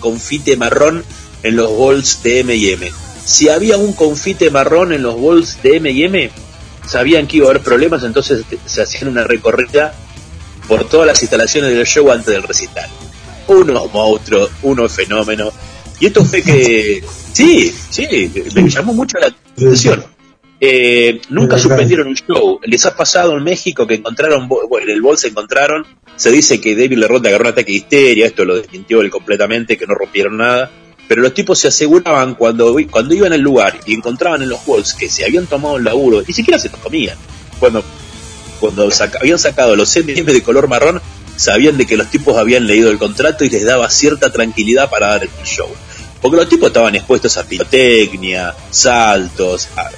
confite 0.00 0.56
marrón 0.56 1.04
en 1.42 1.56
los 1.56 1.68
bols 1.70 2.22
de 2.22 2.40
M&M. 2.40 2.90
Si 3.24 3.48
había 3.48 3.76
un 3.76 3.92
confite 3.92 4.50
marrón 4.50 4.92
en 4.92 5.02
los 5.02 5.16
bols 5.16 5.60
de 5.62 5.76
M&M, 5.76 6.30
sabían 6.86 7.26
que 7.26 7.38
iba 7.38 7.46
a 7.46 7.50
haber 7.50 7.62
problemas, 7.62 8.02
entonces 8.04 8.44
se 8.66 8.82
hacían 8.82 9.08
una 9.08 9.24
recorrida 9.24 9.94
por 10.68 10.88
todas 10.88 11.06
las 11.06 11.20
instalaciones 11.22 11.74
del 11.74 11.86
show 11.86 12.10
antes 12.12 12.26
del 12.32 12.42
recital. 12.44 12.88
Unos 13.48 13.92
monstruos, 13.92 14.50
unos 14.62 14.92
fenómenos. 14.92 15.52
Y 16.02 16.06
esto 16.06 16.24
fue 16.24 16.42
que, 16.42 17.00
sí, 17.32 17.72
sí, 17.90 18.28
me 18.56 18.68
llamó 18.68 18.92
mucho 18.92 19.18
la 19.18 19.28
atención. 19.28 20.04
Eh, 20.60 21.20
nunca 21.28 21.56
suspendieron 21.62 22.08
un 22.08 22.14
show. 22.16 22.58
Les 22.64 22.84
ha 22.86 22.96
pasado 22.96 23.36
en 23.38 23.44
México 23.44 23.86
que 23.86 23.94
encontraron, 23.94 24.48
bueno, 24.48 24.80
en 24.80 24.90
el 24.90 25.00
bol 25.00 25.16
se 25.16 25.28
encontraron. 25.28 25.86
Se 26.16 26.32
dice 26.32 26.60
que 26.60 26.74
David 26.74 26.98
Lerroth 26.98 27.24
agarró 27.26 27.44
un 27.44 27.50
ataque 27.52 27.70
de 27.70 27.78
histeria. 27.78 28.26
Esto 28.26 28.44
lo 28.44 28.56
desmintió 28.56 29.00
él 29.00 29.10
completamente, 29.10 29.76
que 29.78 29.86
no 29.86 29.94
rompieron 29.94 30.38
nada. 30.38 30.72
Pero 31.06 31.22
los 31.22 31.34
tipos 31.34 31.60
se 31.60 31.68
aseguraban 31.68 32.34
cuando, 32.34 32.76
cuando 32.90 33.14
iban 33.14 33.32
al 33.32 33.40
lugar 33.40 33.78
y 33.86 33.94
encontraban 33.94 34.42
en 34.42 34.48
los 34.48 34.66
bols 34.66 34.94
que 34.94 35.08
se 35.08 35.24
habían 35.24 35.46
tomado 35.46 35.76
el 35.76 35.84
laburo, 35.84 36.20
ni 36.26 36.32
siquiera 36.34 36.58
se 36.58 36.68
los 36.68 36.80
comían. 36.80 37.16
Cuando, 37.60 37.84
cuando 38.58 38.90
saca- 38.90 39.18
habían 39.20 39.38
sacado 39.38 39.76
los 39.76 39.94
M&M 39.96 40.32
de 40.32 40.42
color 40.42 40.66
marrón, 40.66 41.00
sabían 41.36 41.76
de 41.76 41.86
que 41.86 41.96
los 41.96 42.08
tipos 42.10 42.36
habían 42.36 42.66
leído 42.66 42.90
el 42.90 42.98
contrato 42.98 43.44
y 43.44 43.50
les 43.50 43.64
daba 43.64 43.88
cierta 43.90 44.32
tranquilidad 44.32 44.90
para 44.90 45.08
dar 45.08 45.22
el 45.24 45.30
show. 45.44 45.68
Porque 46.22 46.36
los 46.36 46.48
tipos 46.48 46.68
estaban 46.68 46.94
expuestos 46.94 47.36
a 47.36 47.44
pirotecnia, 47.44 48.54
saltos, 48.70 49.68
a 49.76 49.90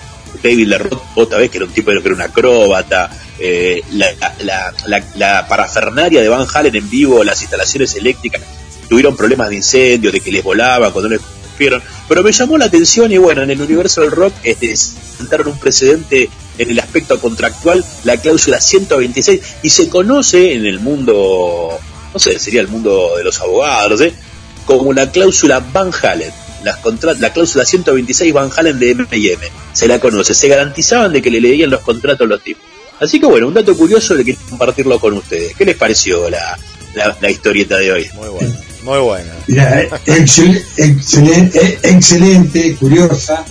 David 0.43 0.67
Lerroth, 0.67 1.03
otra 1.15 1.39
vez 1.39 1.51
que 1.51 1.59
era 1.59 1.67
un 1.67 1.73
tipo 1.73 1.91
que 1.91 1.99
era 1.99 2.15
un 2.15 2.23
acróbata, 2.23 3.11
eh, 3.39 3.83
la, 3.93 4.07
la, 4.41 4.75
la, 4.87 5.05
la 5.17 5.47
parafernaria 5.47 6.23
de 6.23 6.29
Van 6.29 6.47
Halen 6.53 6.75
en 6.75 6.89
vivo, 6.89 7.23
las 7.23 7.43
instalaciones 7.43 7.95
eléctricas, 7.95 8.43
tuvieron 8.89 9.17
problemas 9.17 9.51
de 9.51 9.57
incendio, 9.57 10.11
de 10.11 10.21
que 10.21 10.33
les 10.33 10.43
volaban 10.43 10.93
cuando 10.93 11.11
les 11.11 11.21
vieron. 11.59 11.83
Pero 12.09 12.23
me 12.23 12.33
llamó 12.33 12.59
la 12.59 12.67
atención 12.67 13.13
y 13.13 13.19
bueno, 13.19 13.43
en 13.43 13.51
el 13.51 13.61
universo 13.61 14.01
del 14.01 14.11
rock 14.11 14.33
este, 14.43 14.75
sentaron 14.77 15.49
un 15.49 15.59
precedente 15.59 16.31
en 16.59 16.71
el 16.71 16.79
aspecto 16.79 17.21
contractual, 17.21 17.85
la 18.05 18.17
cláusula 18.17 18.61
126, 18.61 19.41
y 19.63 19.71
se 19.71 19.89
conoce 19.89 20.55
en 20.55 20.67
el 20.67 20.81
mundo, 20.81 21.79
no 22.13 22.19
sé, 22.19 22.39
sería 22.39 22.61
el 22.61 22.69
mundo 22.69 23.15
de 23.17 23.25
los 23.25 23.41
abogados, 23.41 24.01
no 24.01 24.24
como 24.65 24.93
la 24.93 25.11
cláusula 25.11 25.61
Van 25.73 25.91
Halen. 26.03 26.31
Las 26.63 26.79
contra- 26.79 27.15
la 27.15 27.33
cláusula 27.33 27.65
126 27.65 28.33
Van 28.33 28.51
Halen 28.57 28.79
de 28.79 28.91
M&M. 28.93 29.39
Se 29.73 29.87
la 29.87 29.99
conoce. 30.01 30.35
Se 30.35 30.49
garantizaban 30.49 31.13
de 31.13 31.21
que 31.21 31.31
le 31.31 31.41
leían 31.41 31.71
los 31.71 31.81
contratos 31.83 32.25
a 32.27 32.29
los 32.29 32.43
tipos. 32.43 32.63
Así 33.01 33.21
que 33.21 33.27
bueno, 33.27 33.49
un 33.49 33.55
dato 33.55 33.77
curioso 33.77 34.15
de 34.15 34.25
que 34.25 34.35
compartirlo 34.49 34.99
con 34.99 35.15
ustedes. 35.15 35.55
¿Qué 35.57 35.65
les 35.65 35.77
pareció 35.77 36.31
la, 36.31 36.59
la, 36.95 37.17
la 37.21 37.31
historieta 37.31 37.77
de 37.77 37.93
hoy? 37.93 38.07
Muy 38.15 38.29
bueno, 38.29 38.55
muy 38.85 38.99
bueno. 39.01 39.31
Mira, 39.49 39.83
eh, 39.83 39.91
excel- 40.07 40.63
excelente, 40.77 41.59
eh, 41.61 41.79
excelente, 41.83 42.77
curiosa, 42.77 43.45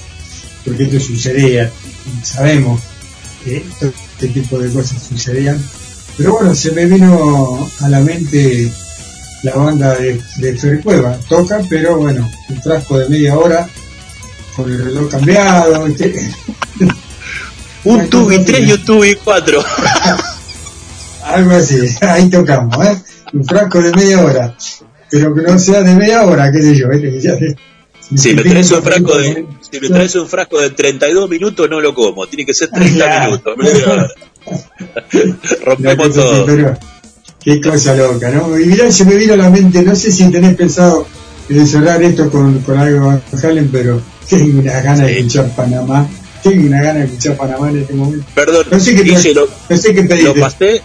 porque 0.66 0.84
esto 0.84 0.99
sucedía, 0.99 1.70
sabemos 2.24 2.82
que 3.43 3.57
este 3.82 4.28
tipo 4.30 4.57
de 4.57 4.72
cosas 4.72 5.03
sucedían, 5.03 5.61
pero 6.18 6.34
bueno, 6.34 6.55
se 6.55 6.72
me 6.72 6.86
vino 6.86 7.70
a 7.82 7.89
la 7.89 7.99
mente 7.99 8.72
la 9.43 9.55
banda 9.55 9.93
de, 9.95 10.19
de 10.37 10.57
Fer 10.57 10.81
Cueva, 10.81 11.17
toca, 11.29 11.59
pero 11.69 11.97
bueno, 11.97 12.29
un 12.49 12.61
frasco 12.61 12.97
de 12.99 13.09
media 13.09 13.37
hora, 13.37 13.67
con 14.55 14.71
el 14.71 14.83
reloj 14.85 15.09
cambiado. 15.11 15.85
Un 17.85 18.09
tubi 18.09 18.39
3 18.39 18.59
y 18.67 18.71
un 18.71 18.85
tubi 18.85 19.15
4. 19.15 19.61
algo 21.25 21.51
así, 21.51 21.79
ahí 22.01 22.29
tocamos, 22.29 22.77
¿eh? 22.85 22.97
Un 23.33 23.43
frasco 23.43 23.81
de 23.81 23.91
media 23.91 24.21
hora, 24.23 24.55
pero 25.09 25.33
que 25.35 25.41
no 25.41 25.59
sea 25.59 25.81
de 25.83 25.93
media 25.95 26.23
hora, 26.23 26.49
qué 26.51 26.61
sé 26.61 26.75
yo, 26.77 26.87
Si 28.15 28.33
me 28.33 28.41
traes 28.43 28.71
un 28.71 28.81
frasco 28.83 29.17
de, 29.17 29.45
si 29.69 29.79
me 29.81 29.89
traes 29.89 30.15
un 30.15 30.29
frasco 30.29 30.61
de 30.61 30.69
32 30.77 31.29
minutos 31.29 31.69
no 31.69 31.81
lo 31.81 31.93
como, 31.93 32.25
tiene 32.27 32.45
que 32.45 32.53
ser 32.53 32.69
30 32.69 32.93
Claro. 32.95 33.25
minutos. 33.31 33.57
media 33.57 33.91
hora. 33.91 34.07
Rompemos 35.65 36.13
todo. 36.13 36.45
Qué 37.43 37.61
cosa 37.61 37.93
loca, 37.95 38.29
¿no? 38.29 38.57
Y 38.59 38.65
mirá, 38.65 38.91
se 38.91 39.05
me 39.05 39.15
vino 39.15 39.33
a 39.33 39.37
la 39.37 39.49
mente, 39.49 39.81
no 39.83 39.95
sé 39.95 40.11
si 40.11 40.29
tenés 40.31 40.55
pensado 40.55 41.07
en 41.49 41.67
cerrar 41.67 42.01
esto 42.01 42.29
con, 42.29 42.59
con 42.59 42.77
algo 42.77 42.99
de 42.99 43.05
Van 43.05 43.21
Halen, 43.43 43.69
pero 43.71 44.01
tengo 44.29 44.59
una 44.59 44.79
gana 44.81 45.05
de 45.05 45.19
escuchar 45.19 45.55
Panamá. 45.55 46.07
Tengo 46.41 46.67
una 46.67 46.81
gana 46.81 46.99
de 46.99 47.05
escuchar 47.05 47.37
Panamá 47.37 47.69
en 47.69 47.81
este 47.81 47.93
momento. 47.93 48.25
Perdón, 48.35 48.65
No 48.71 48.79
sé 48.79 48.95
qué, 48.95 49.03
Guille, 49.03 49.33
lo, 49.33 49.47
no 49.69 49.77
sé 49.77 49.93
qué 49.93 50.03
lo 50.23 50.35
pasé. 50.35 50.81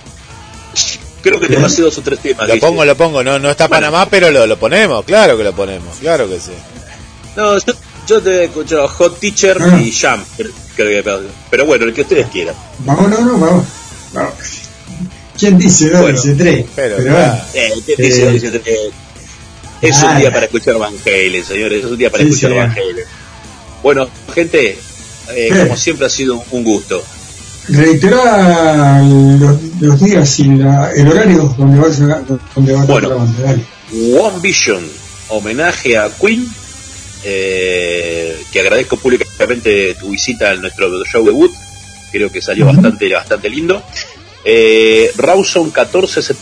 Creo 1.22 1.40
que 1.40 1.48
te 1.48 1.56
pasé 1.58 1.82
dos 1.82 1.98
o 1.98 2.02
tres 2.02 2.20
temas. 2.20 2.48
Lo 2.48 2.58
pongo, 2.60 2.84
lo 2.84 2.96
pongo. 2.96 3.24
No, 3.24 3.38
no 3.38 3.50
está 3.50 3.68
Panamá, 3.68 4.06
pero 4.08 4.30
lo, 4.30 4.46
lo 4.46 4.56
ponemos. 4.58 5.04
Claro 5.04 5.36
que 5.36 5.44
lo 5.44 5.52
ponemos. 5.52 5.96
Claro 5.98 6.28
que 6.28 6.38
sí. 6.38 6.52
No, 7.36 7.58
yo, 7.58 7.72
yo 8.06 8.22
te 8.22 8.30
he 8.30 8.44
escuchado 8.44 8.86
Hot 8.88 9.18
Teacher 9.18 9.58
Ah. 9.60 9.80
y 9.80 9.92
Jump. 9.92 10.24
Creo 10.76 11.02
que, 11.04 11.28
pero 11.50 11.66
bueno, 11.66 11.84
el 11.86 11.92
que 11.92 12.02
ustedes 12.02 12.28
quieran. 12.28 12.54
Vamos, 12.80 13.10
no, 13.10 13.20
no, 13.20 13.38
vamos. 13.38 13.64
vamos. 14.12 14.32
¿Quién 15.38 15.58
dice 15.58 15.90
dos? 15.90 16.00
Bueno, 16.02 16.20
dice 16.20 16.34
tres. 16.34 16.66
pero 16.74 16.96
Pero, 16.96 17.12
bueno, 17.14 17.40
Eh, 17.54 17.72
¿qué 17.86 18.02
dice? 18.02 18.28
Eh, 18.28 18.32
Dice, 18.32 18.62
eh, 18.64 18.90
es 19.82 20.02
un 20.02 20.16
día 20.18 20.32
para 20.32 20.46
escuchar 20.46 20.76
Van 20.78 20.94
Halen, 21.06 21.44
señores. 21.44 21.84
Es 21.84 21.90
un 21.90 21.96
día 21.98 22.10
para 22.10 22.24
Sí, 22.24 22.28
escuchar 22.30 22.50
sí. 22.50 22.56
Van 22.56 22.70
Halen. 22.72 23.04
Bueno, 23.82 24.08
gente, 24.34 24.70
eh, 24.70 24.76
Eh. 25.28 25.48
como 25.64 25.76
siempre 25.76 26.06
ha 26.06 26.10
sido 26.10 26.42
un 26.50 26.64
gusto. 26.64 27.02
reiterá 27.70 29.02
los, 29.02 29.58
los 29.80 30.00
días 30.02 30.38
y 30.40 30.44
la- 30.44 30.90
el 30.96 31.06
horario 31.06 31.54
donde 31.58 31.78
vas 31.78 32.00
a, 32.00 32.22
donde 32.54 32.72
va 32.72 32.80
a 32.82 32.84
Bueno. 32.86 33.08
la 33.10 33.14
banda. 33.16 33.42
Dale. 33.42 33.64
One 34.18 34.38
Vision, 34.40 34.82
homenaje 35.28 35.98
a 35.98 36.08
Queen, 36.18 36.48
eh, 37.24 38.42
que 38.50 38.60
agradezco 38.60 38.96
públicamente 38.96 39.94
tu 40.00 40.08
visita 40.10 40.50
a 40.50 40.54
nuestro 40.54 40.88
show 41.04 41.24
debut, 41.24 41.52
creo 42.10 42.30
que 42.32 42.40
salió 42.40 42.64
bastante, 42.66 43.12
bastante 43.12 43.50
lindo. 43.50 43.82
Eh, 44.44 45.10
Rawson 45.16 45.70
14 45.70 46.36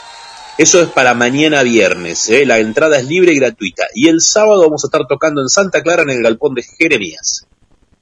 Eso 0.58 0.82
es 0.82 0.88
para 0.90 1.14
mañana 1.14 1.64
viernes, 1.64 2.28
¿eh? 2.30 2.46
la 2.46 2.60
entrada 2.60 2.98
es 2.98 3.06
libre 3.06 3.32
y 3.32 3.40
gratuita. 3.40 3.86
Y 3.94 4.10
el 4.10 4.20
sábado 4.22 4.64
vamos 4.64 4.84
a 4.84 4.88
estar 4.88 5.08
tocando 5.08 5.42
en 5.42 5.48
Santa 5.50 5.84
Clara 5.84 6.02
en 6.02 6.10
el 6.10 6.24
galpón 6.24 6.56
de 6.56 6.64
Jeremías. 6.64 7.46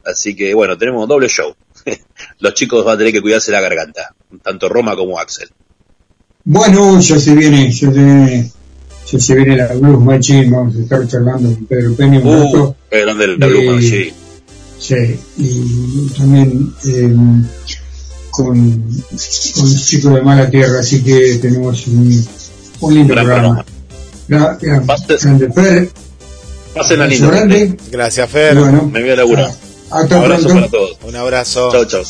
Así 0.06 0.36
que 0.36 0.54
bueno, 0.54 0.78
tenemos 0.78 1.06
doble 1.08 1.28
show. 1.28 1.54
Los 2.40 2.54
chicos 2.54 2.86
van 2.86 2.96
a 2.96 2.98
tener 2.98 3.14
que 3.14 3.22
cuidarse 3.22 3.52
la 3.52 3.62
garganta, 3.62 4.16
tanto 4.42 4.70
Roma 4.70 4.96
como 4.96 5.20
Axel. 5.20 5.50
Bueno, 6.46 7.00
ya 7.02 7.20
se 7.20 7.36
viene, 7.36 7.72
ya 7.72 7.92
se 7.92 7.94
viene, 7.94 8.52
ya 9.12 9.20
se 9.20 9.36
viene 9.36 9.56
la 9.58 9.68
Blues 9.74 10.04
Machine, 10.04 10.50
vamos 10.50 10.76
a 10.76 10.80
estar 10.80 11.08
charlando 11.08 11.50
con 11.54 11.66
Pedro 11.66 11.94
Peña 11.96 12.20
un 12.20 12.28
Uh, 12.28 12.44
rato. 12.44 12.76
grande 12.92 13.28
la 13.28 13.46
Eh, 13.46 13.50
Blue 13.50 13.72
Machine. 13.76 14.14
Sí, 14.80 15.20
y 15.38 16.10
también 16.18 16.74
eh, 16.86 17.16
con, 18.30 18.82
con 19.56 19.72
los 19.72 19.86
chicos 19.86 20.14
de 20.14 20.22
Mala 20.22 20.50
Tierra, 20.50 20.80
así 20.80 21.04
que 21.04 21.40
tenemos 21.42 21.88
un, 21.88 22.28
un 22.82 22.94
lindo 22.94 23.14
Gran 23.14 23.26
programa. 23.26 23.66
Gra- 24.30 24.58
gran- 24.62 24.86
Basta- 24.86 25.16
grande 25.20 25.52
Fer, 25.52 25.90
Pasen 26.76 27.00
la 27.00 27.08
linda. 27.08 27.28
grande, 27.28 27.78
Gracias, 27.92 28.30
Fer. 28.30 28.56
bueno, 28.56 28.88
Me 28.92 29.02
voy 29.02 29.10
a 29.12 29.16
laburar. 29.16 29.52
a- 29.90 30.00
hasta 30.02 30.20
Abrazo 30.20 30.50
para 30.50 30.68
todos. 30.68 30.98
Un 31.08 31.16
abrazo. 31.16 31.72
Chau, 31.72 31.86
chau. 31.86 32.04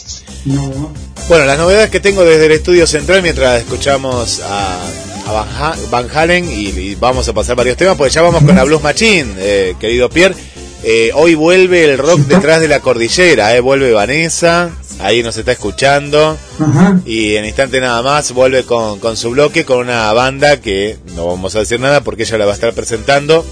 No, 0.46 0.92
Bueno, 1.30 1.46
las 1.46 1.58
novedades 1.58 1.90
que 1.90 2.00
tengo 2.00 2.24
desde 2.26 2.48
el 2.48 2.52
estudio 2.54 2.86
central 2.88 3.22
mientras 3.22 3.62
escuchamos 3.62 4.42
a, 4.44 4.80
a 5.28 5.32
Van, 5.32 5.48
Ha- 5.50 5.76
Van 5.90 6.08
Halen 6.14 6.50
y, 6.50 6.68
y 6.70 6.96
vamos 6.96 7.28
a 7.28 7.34
pasar 7.34 7.56
varios 7.56 7.78
temas, 7.78 7.96
porque 7.98 8.14
ya 8.14 8.22
vamos 8.22 8.44
con 8.44 8.56
la 8.56 8.64
Blues 8.64 8.82
Machine, 8.84 9.34
eh, 9.38 9.76
querido 9.80 10.10
Pierre. 10.10 10.36
Eh, 10.84 11.12
hoy 11.16 11.36
vuelve 11.36 11.84
el 11.86 11.98
rock 11.98 12.20
detrás 12.22 12.62
de 12.62 12.68
la 12.68 12.80
cordillera, 12.80 13.56
eh, 13.56 13.60
vuelve 13.60 13.92
Vanessa, 13.92 14.70
ahí 15.00 15.24
nos 15.24 15.36
está 15.38 15.52
escuchando. 15.52 16.38
Ajá. 16.60 17.00
Y 17.06 17.36
en 17.36 17.46
instante 17.46 17.82
nada 17.82 18.02
más 18.04 18.32
vuelve 18.32 18.64
con, 18.64 19.00
con 19.00 19.18
su 19.18 19.32
bloque, 19.32 19.66
con 19.66 19.80
una 19.80 20.14
banda 20.14 20.62
que 20.62 20.98
no 21.16 21.26
vamos 21.28 21.56
a 21.56 21.60
decir 21.60 21.80
nada 21.80 22.02
porque 22.02 22.24
ella 22.24 22.38
la 22.38 22.46
va 22.46 22.52
a 22.52 22.56
estar 22.56 22.74
presentando. 22.74 23.44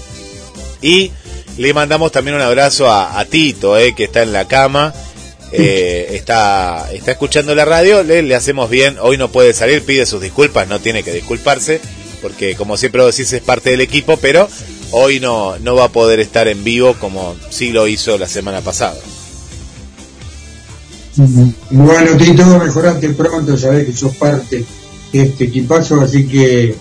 Y 0.80 1.10
le 1.58 1.74
mandamos 1.74 2.12
también 2.12 2.36
un 2.36 2.42
abrazo 2.42 2.90
a, 2.90 3.18
a 3.18 3.24
Tito, 3.24 3.76
eh, 3.78 3.94
que 3.94 4.04
está 4.04 4.22
en 4.22 4.32
la 4.32 4.46
cama, 4.46 4.94
eh, 5.52 6.08
está, 6.12 6.90
está 6.92 7.12
escuchando 7.12 7.54
la 7.54 7.64
radio, 7.64 8.02
le, 8.02 8.22
le 8.22 8.34
hacemos 8.34 8.68
bien, 8.68 8.96
hoy 9.00 9.16
no 9.16 9.30
puede 9.30 9.52
salir, 9.52 9.82
pide 9.82 10.06
sus 10.06 10.20
disculpas, 10.20 10.68
no 10.68 10.80
tiene 10.80 11.02
que 11.02 11.12
disculparse, 11.12 11.80
porque 12.20 12.56
como 12.56 12.76
siempre 12.76 13.00
lo 13.00 13.06
decís 13.06 13.32
es 13.32 13.42
parte 13.42 13.70
del 13.70 13.80
equipo, 13.80 14.16
pero 14.16 14.48
hoy 14.90 15.20
no, 15.20 15.58
no 15.58 15.74
va 15.74 15.84
a 15.84 15.92
poder 15.92 16.20
estar 16.20 16.48
en 16.48 16.64
vivo 16.64 16.94
como 17.00 17.36
sí 17.50 17.70
lo 17.70 17.86
hizo 17.86 18.18
la 18.18 18.28
semana 18.28 18.60
pasada. 18.60 18.96
Bueno, 21.70 22.16
Tito, 22.18 22.58
mejorate 22.58 23.08
pronto, 23.10 23.56
sabés 23.56 23.86
que 23.86 23.92
sos 23.92 24.14
parte 24.16 24.64
de 25.12 25.22
este 25.22 25.44
equipazo, 25.44 26.00
así 26.00 26.26
que 26.26 26.74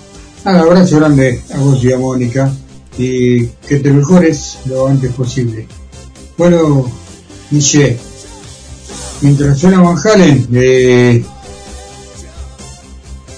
nada, 0.44 0.62
abrazo 0.62 0.98
grande 0.98 1.42
a 1.54 1.58
vos 1.58 1.82
y 1.84 1.94
a 1.94 1.98
Mónica 1.98 2.52
y 2.98 3.46
que 3.48 3.80
te 3.80 3.92
mejores 3.92 4.58
lo 4.66 4.88
antes 4.88 5.14
posible. 5.14 5.68
Bueno, 6.38 6.92
Miche, 7.52 7.98
mientras 9.22 9.60
suena 9.60 9.82
Van 9.82 9.98
Halen, 9.98 10.48
eh, 10.54 11.24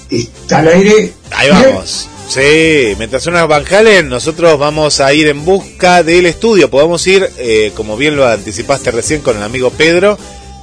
está 0.09 0.59
al 0.59 0.67
aire. 0.69 1.13
Ahí 1.31 1.49
vamos. 1.49 2.09
Sí, 2.29 2.93
mientras 2.97 3.23
suena 3.23 3.45
Van 3.45 3.63
Halen, 3.65 4.09
nosotros 4.09 4.59
vamos 4.59 4.99
a 4.99 5.13
ir 5.13 5.27
en 5.27 5.45
busca 5.45 6.03
del 6.03 6.25
estudio. 6.25 6.69
Podemos 6.69 7.05
ir, 7.07 7.29
eh, 7.37 7.71
como 7.75 7.95
bien 7.95 8.17
lo 8.17 8.27
anticipaste 8.27 8.91
recién 8.91 9.21
con 9.21 9.37
el 9.37 9.43
amigo 9.43 9.69
Pedro, 9.69 10.17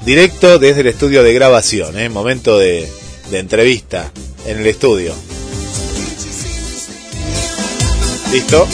directo 0.05 0.59
desde 0.59 0.83
el 0.83 0.89
estudio 0.89 1.23
de 1.23 1.33
grabación, 1.33 1.99
¿eh? 1.99 2.09
momento 2.11 2.59
de, 2.59 2.91
de 3.31 3.39
entrevista 3.39 4.13
en 4.47 4.59
el 4.59 4.67
estudio. 4.67 5.15
¿Listo? 8.31 8.67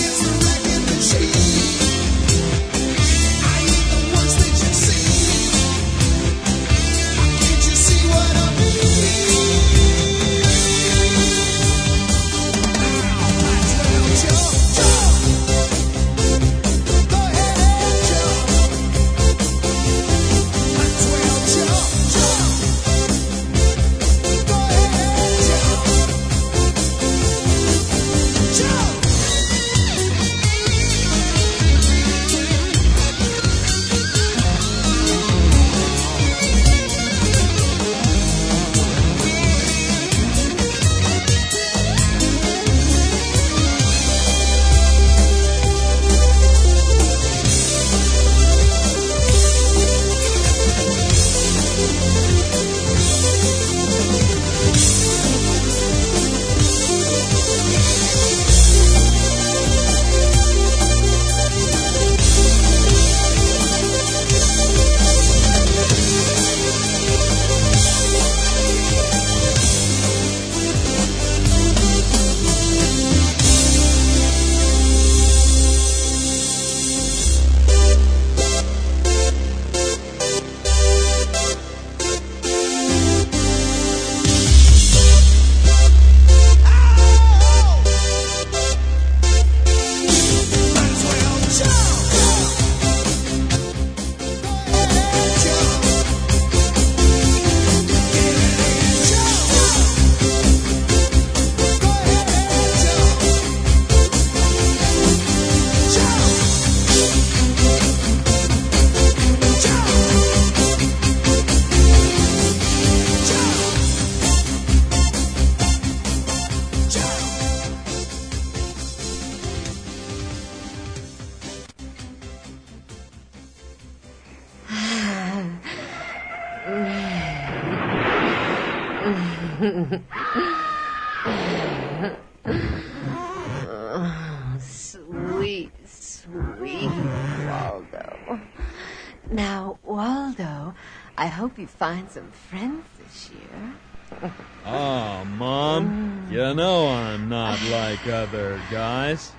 Find 141.81 142.11
some 142.11 142.31
friends 142.31 142.85
this 142.99 143.31
year. 143.31 144.31
Oh, 144.67 145.25
Mom, 145.25 146.29
you 146.31 146.53
know 146.53 146.89
I'm 146.89 147.31
not 147.31 147.59
like 147.71 148.07
other 148.07 148.61
guys. 148.71 149.33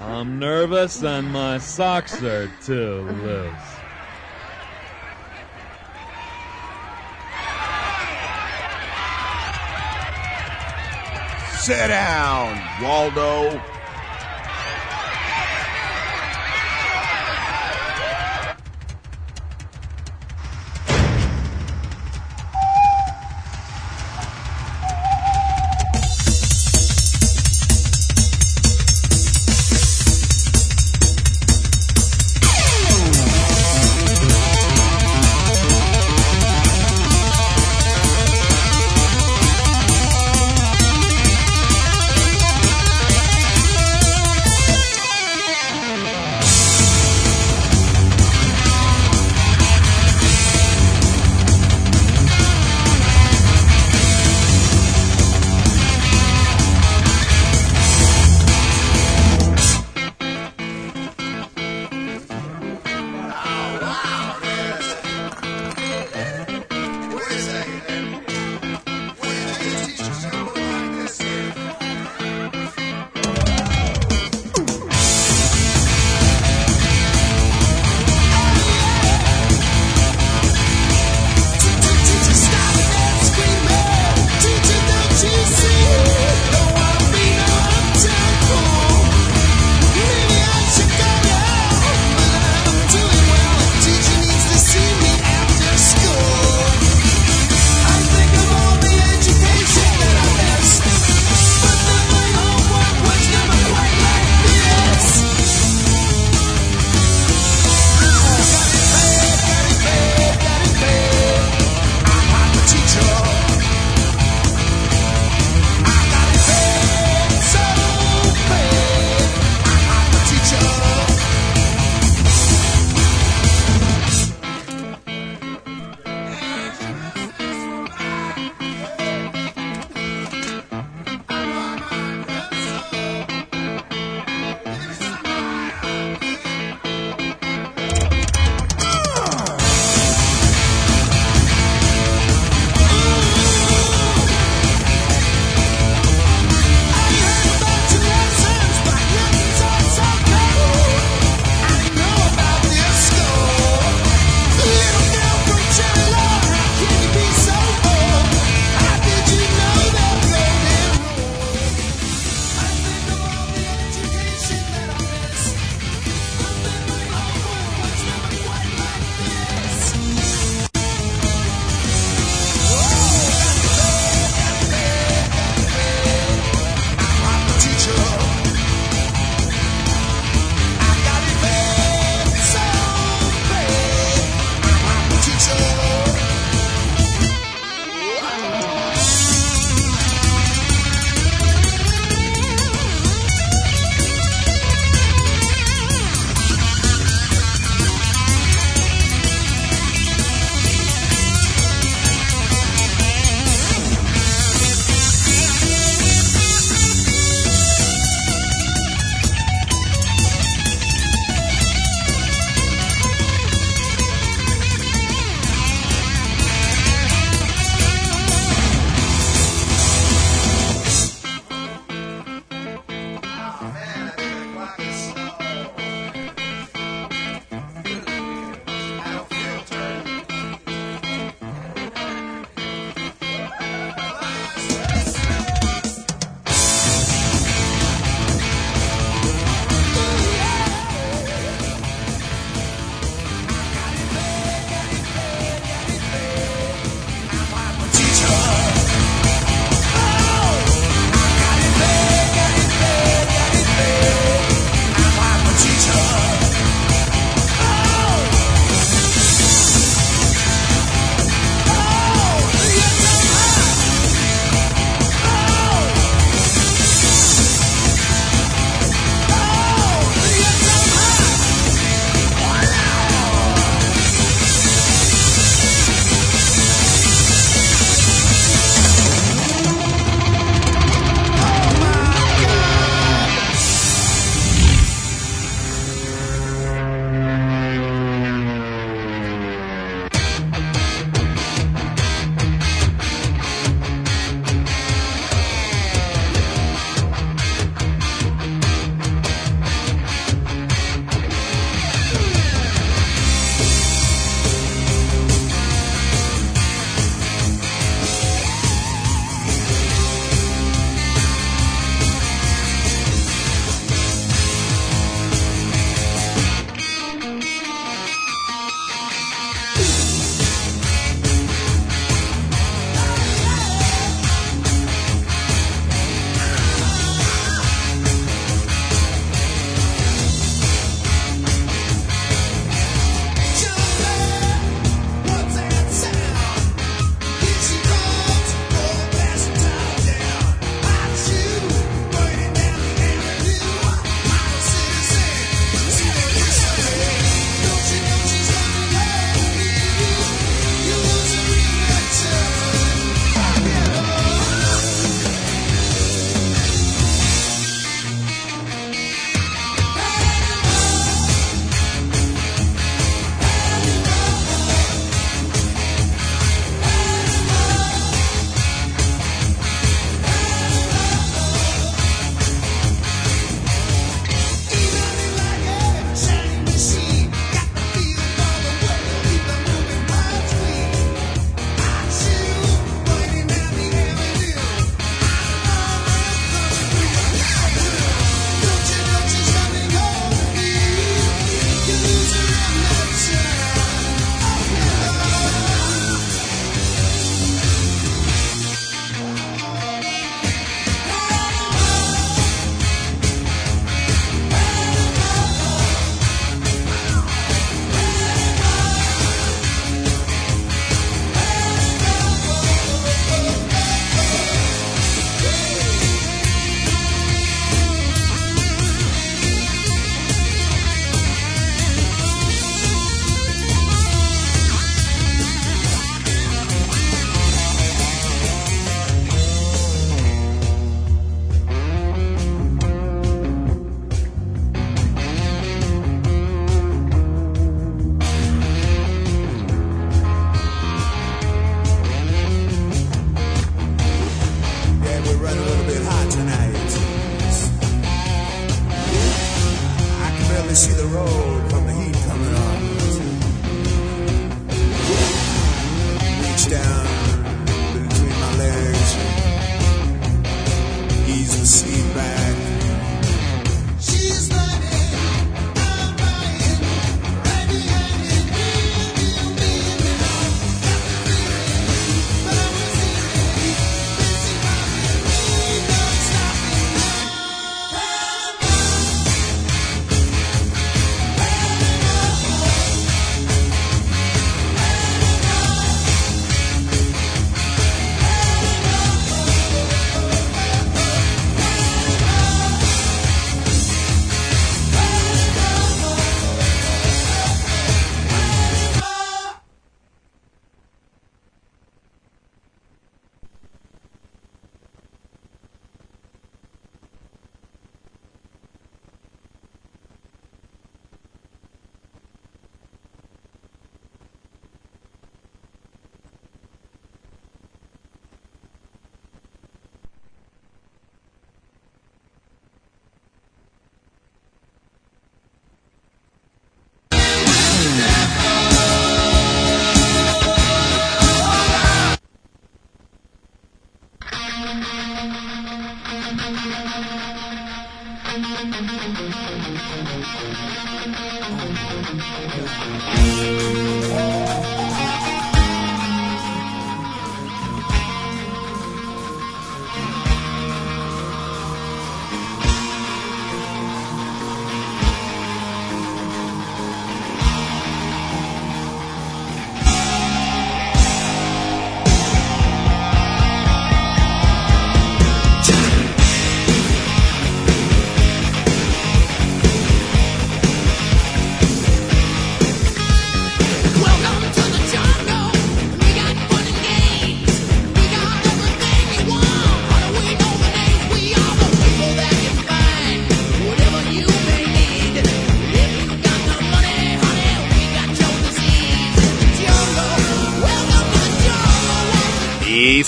I'm 0.00 0.38
nervous 0.38 1.02
and 1.02 1.30
my 1.30 1.58
socks 1.58 2.22
are 2.22 2.50
too 2.64 3.02
loose. 3.22 3.52
Sit 11.60 11.88
down, 11.88 12.58
Waldo. 12.82 13.60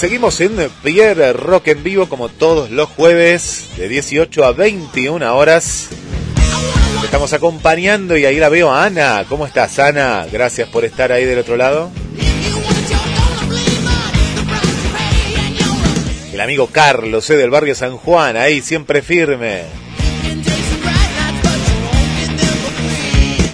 Seguimos 0.00 0.40
en 0.40 0.56
Pierre 0.82 1.34
Rock 1.34 1.68
en 1.68 1.82
vivo 1.82 2.08
como 2.08 2.30
todos 2.30 2.70
los 2.70 2.88
jueves 2.88 3.68
de 3.76 3.86
18 3.86 4.46
a 4.46 4.52
21 4.52 5.36
horas. 5.36 5.90
Estamos 7.04 7.34
acompañando 7.34 8.16
y 8.16 8.24
ahí 8.24 8.36
la 8.36 8.48
veo 8.48 8.70
a 8.70 8.86
Ana. 8.86 9.26
¿Cómo 9.28 9.46
estás 9.46 9.78
Ana? 9.78 10.26
Gracias 10.32 10.70
por 10.70 10.86
estar 10.86 11.12
ahí 11.12 11.26
del 11.26 11.40
otro 11.40 11.58
lado. 11.58 11.90
El 16.32 16.40
amigo 16.40 16.68
Carlos 16.68 17.28
eh, 17.28 17.36
del 17.36 17.50
barrio 17.50 17.74
San 17.74 17.98
Juan, 17.98 18.38
ahí 18.38 18.62
siempre 18.62 19.02
firme. 19.02 19.64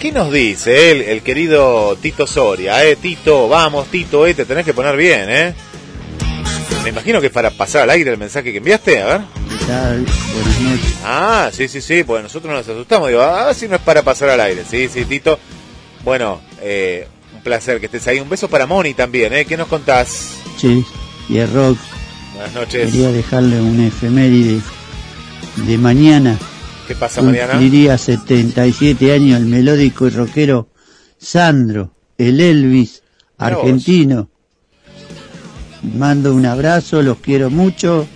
¿Qué 0.00 0.12
nos 0.12 0.30
dice 0.30 0.92
el, 0.92 1.02
el 1.02 1.22
querido 1.22 1.96
Tito 2.00 2.24
Soria? 2.24 2.84
Eh, 2.84 2.94
Tito, 2.94 3.48
vamos 3.48 3.88
Tito, 3.88 4.24
eh, 4.28 4.34
te 4.34 4.44
tenés 4.44 4.64
que 4.64 4.74
poner 4.74 4.96
bien, 4.96 5.28
¿eh? 5.28 5.54
Me 6.86 6.90
imagino 6.90 7.20
que 7.20 7.26
es 7.26 7.32
para 7.32 7.50
pasar 7.50 7.82
al 7.82 7.90
aire 7.90 8.12
el 8.12 8.16
mensaje 8.16 8.52
que 8.52 8.58
enviaste, 8.58 9.02
a 9.02 9.06
ver. 9.06 9.20
¿Qué 9.48 9.64
tal? 9.66 10.06
Buenas 10.06 10.60
noches. 10.60 10.94
Ah, 11.04 11.50
sí, 11.52 11.66
sí, 11.66 11.80
sí, 11.80 12.04
pues 12.04 12.22
nosotros 12.22 12.54
nos 12.54 12.68
asustamos. 12.68 13.08
Digo, 13.08 13.22
a 13.22 13.46
ver 13.46 13.56
si 13.56 13.66
no 13.66 13.74
es 13.74 13.82
para 13.82 14.02
pasar 14.02 14.28
al 14.28 14.40
aire. 14.40 14.62
Sí, 14.70 14.88
sí, 14.88 15.04
Tito. 15.04 15.36
Bueno, 16.04 16.40
eh, 16.62 17.08
un 17.34 17.42
placer 17.42 17.80
que 17.80 17.86
estés 17.86 18.06
ahí. 18.06 18.20
Un 18.20 18.28
beso 18.28 18.46
para 18.46 18.68
Moni 18.68 18.94
también, 18.94 19.32
¿eh? 19.32 19.44
¿Qué 19.44 19.56
nos 19.56 19.66
contás? 19.66 20.36
Che, 20.58 20.84
y 21.28 21.38
el 21.38 21.52
rock. 21.52 21.76
Buenas 22.34 22.54
noches. 22.54 22.92
Quería 22.92 23.10
dejarle 23.10 23.60
una 23.60 23.88
efeméride 23.88 24.60
de 25.56 25.78
mañana. 25.78 26.38
¿Qué 26.86 26.94
pasa, 26.94 27.20
Mariana? 27.20 27.54
Cumpliría 27.54 27.98
77 27.98 29.12
años 29.12 29.40
el 29.40 29.46
melódico 29.46 30.06
y 30.06 30.10
rockero 30.10 30.68
Sandro, 31.18 31.96
el 32.16 32.40
Elvis 32.40 33.02
Mirá 33.40 33.56
vos. 33.56 33.84
Mando 35.94 36.34
un 36.34 36.46
abrazo, 36.46 37.00
los 37.02 37.18
quiero 37.18 37.48
mucho 37.48 38.06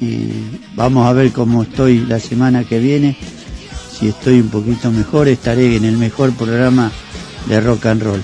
y 0.00 0.30
vamos 0.74 1.06
a 1.06 1.12
ver 1.12 1.32
cómo 1.32 1.62
estoy 1.62 2.00
la 2.00 2.18
semana 2.18 2.64
que 2.64 2.78
viene. 2.78 3.16
Si 3.90 4.08
estoy 4.08 4.40
un 4.40 4.48
poquito 4.48 4.90
mejor, 4.90 5.28
estaré 5.28 5.76
en 5.76 5.84
el 5.84 5.96
mejor 5.96 6.32
programa 6.32 6.90
de 7.46 7.60
rock 7.60 7.86
and 7.86 8.02
roll. 8.02 8.22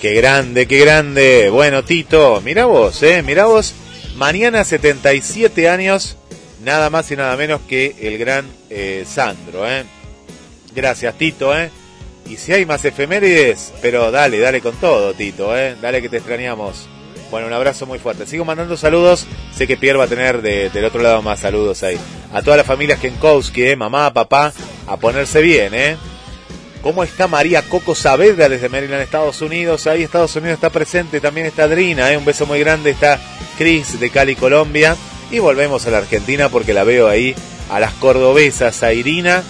Qué 0.00 0.14
grande, 0.14 0.66
qué 0.66 0.78
grande. 0.78 1.50
Bueno, 1.50 1.84
Tito, 1.84 2.40
mira 2.44 2.66
vos, 2.66 3.02
eh, 3.02 3.22
mira 3.22 3.46
vos. 3.46 3.74
Mañana 4.16 4.64
77 4.64 5.68
años, 5.68 6.16
nada 6.64 6.88
más 6.88 7.10
y 7.10 7.16
nada 7.16 7.36
menos 7.36 7.60
que 7.68 7.96
el 8.00 8.16
gran 8.16 8.46
eh, 8.70 9.04
Sandro, 9.06 9.68
eh. 9.68 9.84
Gracias, 10.74 11.18
Tito, 11.18 11.56
eh. 11.56 11.70
Y 12.28 12.36
si 12.36 12.52
hay 12.52 12.66
más 12.66 12.84
efemérides, 12.84 13.72
pero 13.80 14.10
dale, 14.10 14.38
dale 14.38 14.60
con 14.60 14.74
todo, 14.76 15.14
Tito, 15.14 15.56
eh. 15.56 15.76
Dale 15.80 16.02
que 16.02 16.08
te 16.08 16.18
extrañamos. 16.18 16.86
Bueno, 17.30 17.46
un 17.46 17.52
abrazo 17.52 17.86
muy 17.86 17.98
fuerte. 17.98 18.26
Sigo 18.26 18.44
mandando 18.44 18.76
saludos. 18.76 19.26
Sé 19.54 19.66
que 19.66 19.76
Pierre 19.76 19.98
va 19.98 20.04
a 20.04 20.08
tener 20.08 20.40
de- 20.42 20.70
del 20.70 20.84
otro 20.84 21.02
lado 21.02 21.20
más 21.22 21.40
saludos 21.40 21.82
ahí. 21.82 21.98
A 22.32 22.42
todas 22.42 22.58
las 22.58 22.66
familias 22.66 22.98
Kenkowski, 23.00 23.64
eh, 23.64 23.76
mamá, 23.76 24.12
papá, 24.12 24.52
a 24.86 24.96
ponerse 24.96 25.40
bien, 25.40 25.74
eh. 25.74 25.96
¿Cómo 26.82 27.02
está 27.02 27.26
María 27.26 27.62
Coco 27.62 27.94
Saavedra 27.94 28.48
desde 28.48 28.68
Maryland, 28.68 29.02
Estados 29.02 29.42
Unidos? 29.42 29.86
Ahí 29.86 30.02
Estados 30.04 30.36
Unidos 30.36 30.54
está 30.54 30.70
presente, 30.70 31.20
también 31.20 31.46
está 31.46 31.64
Adrina, 31.64 32.10
¿eh? 32.12 32.16
un 32.16 32.24
beso 32.24 32.46
muy 32.46 32.60
grande, 32.60 32.90
está 32.90 33.18
Cris 33.58 33.98
de 33.98 34.10
Cali, 34.10 34.36
Colombia. 34.36 34.96
Y 35.30 35.40
volvemos 35.40 35.86
a 35.86 35.90
la 35.90 35.98
Argentina 35.98 36.48
porque 36.48 36.72
la 36.72 36.84
veo 36.84 37.08
ahí 37.08 37.34
a 37.68 37.80
las 37.80 37.92
cordobesas, 37.94 38.82
a 38.82 38.92
Irina, 38.94 39.42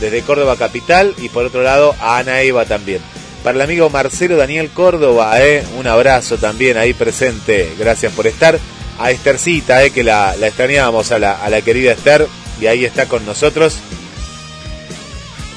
desde 0.00 0.22
Córdoba 0.22 0.56
Capital, 0.56 1.14
y 1.18 1.28
por 1.28 1.44
otro 1.44 1.62
lado 1.62 1.94
a 2.00 2.18
Ana 2.18 2.40
Eva 2.42 2.64
también. 2.64 3.00
Para 3.42 3.56
el 3.56 3.62
amigo 3.62 3.90
Marcelo 3.90 4.36
Daniel 4.36 4.70
Córdoba, 4.70 5.40
¿eh? 5.42 5.62
un 5.78 5.86
abrazo 5.86 6.38
también 6.38 6.76
ahí 6.76 6.94
presente, 6.94 7.72
gracias 7.78 8.12
por 8.12 8.26
estar. 8.26 8.58
A 8.98 9.10
Estercita, 9.10 9.82
¿eh? 9.84 9.90
que 9.90 10.04
la, 10.04 10.36
la 10.36 10.46
extrañábamos 10.46 11.10
a 11.10 11.18
la, 11.18 11.44
a 11.44 11.50
la 11.50 11.60
querida 11.62 11.92
Esther, 11.92 12.26
y 12.60 12.66
ahí 12.66 12.84
está 12.84 13.06
con 13.06 13.26
nosotros. 13.26 13.78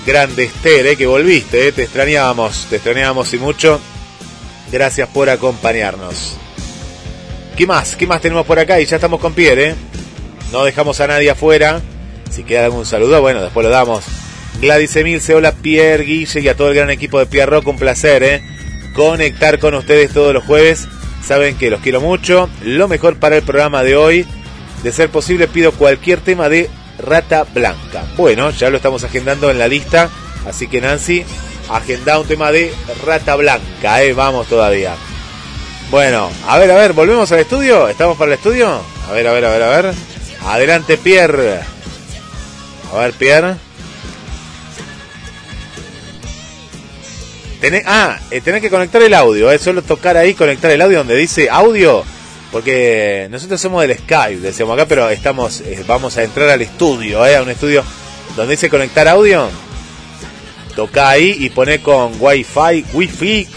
Grande 0.06 0.46
Esther, 0.46 0.88
eh, 0.88 0.96
que 0.96 1.06
volviste, 1.06 1.68
eh, 1.68 1.72
te 1.72 1.84
extrañábamos, 1.84 2.66
te 2.70 2.78
extrañábamos 2.78 3.34
y 3.34 3.38
mucho. 3.38 3.80
Gracias 4.72 5.08
por 5.10 5.30
acompañarnos. 5.30 6.36
¿Qué 7.56 7.66
más? 7.66 7.96
¿Qué 7.96 8.06
más 8.06 8.22
tenemos 8.22 8.46
por 8.46 8.60
acá? 8.60 8.80
Y 8.80 8.86
ya 8.86 8.98
estamos 8.98 9.20
con 9.20 9.34
Pierre. 9.34 9.76
No 10.52 10.64
dejamos 10.64 11.00
a 11.00 11.08
nadie 11.08 11.30
afuera. 11.30 11.82
Si 12.32 12.44
queda 12.44 12.66
algún 12.66 12.86
saludo, 12.86 13.22
bueno, 13.22 13.42
después 13.42 13.66
lo 13.66 13.70
damos. 13.70 14.04
Gladys 14.60 14.96
Emilce, 14.96 15.36
hola 15.36 15.52
Pierre, 15.52 16.04
Guille 16.04 16.42
y 16.42 16.48
a 16.48 16.58
todo 16.58 16.70
el 16.70 16.76
gran 16.76 16.90
equipo 16.90 17.20
de 17.20 17.28
Pierre 17.28 17.52
Rock, 17.52 17.68
un 17.68 17.78
placer, 17.78 18.24
¿eh? 18.24 18.42
Conectar 18.96 19.60
con 19.60 19.76
ustedes 19.76 20.12
todos 20.12 20.34
los 20.34 20.44
jueves. 20.44 20.88
Saben 21.24 21.58
que 21.58 21.70
los 21.70 21.82
quiero 21.82 22.02
mucho. 22.02 22.50
Lo 22.64 22.88
mejor 22.88 23.18
para 23.18 23.36
el 23.36 23.44
programa 23.44 23.84
de 23.84 23.96
hoy. 23.96 24.26
De 24.84 24.92
ser 24.92 25.10
posible, 25.10 25.48
pido 25.48 25.72
cualquier 25.74 26.22
tema 26.22 26.50
de 26.50 26.70
Rata 26.98 27.44
Blanca. 27.44 28.04
Bueno, 28.16 28.50
ya 28.50 28.70
lo 28.70 28.78
estamos 28.78 29.04
agendando 29.04 29.52
en 29.52 29.60
la 29.60 29.68
lista, 29.68 30.10
así 30.48 30.68
que 30.68 30.82
Nancy, 30.82 31.24
agenda 31.70 32.20
un 32.20 32.28
tema 32.28 32.52
de 32.52 32.74
Rata 33.06 33.36
Blanca, 33.36 34.02
eh, 34.04 34.14
vamos 34.14 34.48
todavía. 34.48 34.96
Bueno, 35.92 36.30
a 36.48 36.58
ver, 36.58 36.72
a 36.72 36.76
ver, 36.76 36.94
volvemos 36.94 37.32
al 37.32 37.40
estudio, 37.40 37.88
¿estamos 37.88 38.18
para 38.18 38.32
el 38.32 38.38
estudio? 38.38 38.82
A 39.10 39.14
ver, 39.14 39.28
a 39.28 39.34
ver, 39.34 39.46
a 39.46 39.52
ver, 39.52 39.64
a 39.64 39.82
ver. 39.82 39.94
Adelante, 40.46 40.98
Pierre. 40.98 41.60
A 42.94 42.98
ver, 42.98 43.14
Pierre. 43.14 43.67
Tenés, 47.60 47.84
ah, 47.88 48.20
eh, 48.30 48.42
tenés 48.42 48.62
que 48.62 48.70
conectar 48.70 49.02
el 49.02 49.14
audio, 49.14 49.52
eh, 49.52 49.58
solo 49.58 49.82
tocar 49.82 50.16
ahí, 50.16 50.36
conectar 50.36 50.70
el 50.70 50.82
audio 50.82 51.00
donde 51.00 51.16
dice 51.16 51.50
audio, 51.50 52.04
porque 52.52 53.28
nosotros 53.32 53.60
somos 53.60 53.82
del 53.82 53.98
Skype, 53.98 54.42
decíamos 54.42 54.76
acá, 54.76 54.86
pero 54.88 55.10
estamos, 55.10 55.62
eh, 55.62 55.84
vamos 55.88 56.18
a 56.18 56.24
entrar 56.24 56.50
al 56.50 56.62
estudio, 56.62 57.26
eh, 57.26 57.36
a 57.36 57.42
un 57.42 57.50
estudio 57.50 57.84
donde 58.36 58.52
dice 58.54 58.70
conectar 58.70 59.08
audio. 59.08 59.50
Toca 60.76 61.10
ahí 61.10 61.36
y 61.40 61.50
pone 61.50 61.82
con 61.82 62.14
Wi-Fi, 62.20 62.86
Wi-Fi, 62.94 63.48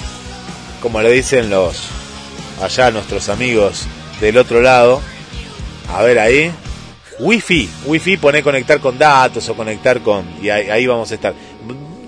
como 0.81 1.03
le 1.03 1.11
dicen 1.13 1.51
los 1.51 1.83
allá 2.63 2.91
nuestros 2.91 3.29
amigos 3.29 3.87
del 4.21 4.39
otro 4.39 4.63
lado. 4.63 5.03
A 5.95 6.03
ver 6.03 6.19
ahí. 6.19 6.51
Wi-Fi, 7.19 7.69
Wi-Fi 7.85 8.17
pone 8.17 8.43
conectar 8.43 8.81
con 8.81 8.99
datos 8.99 9.47
o 9.51 9.55
conectar 9.55 10.01
con 10.01 10.25
y 10.43 10.49
ahí 10.49 10.87
vamos 10.87 11.11
a 11.13 11.15
estar. 11.15 11.35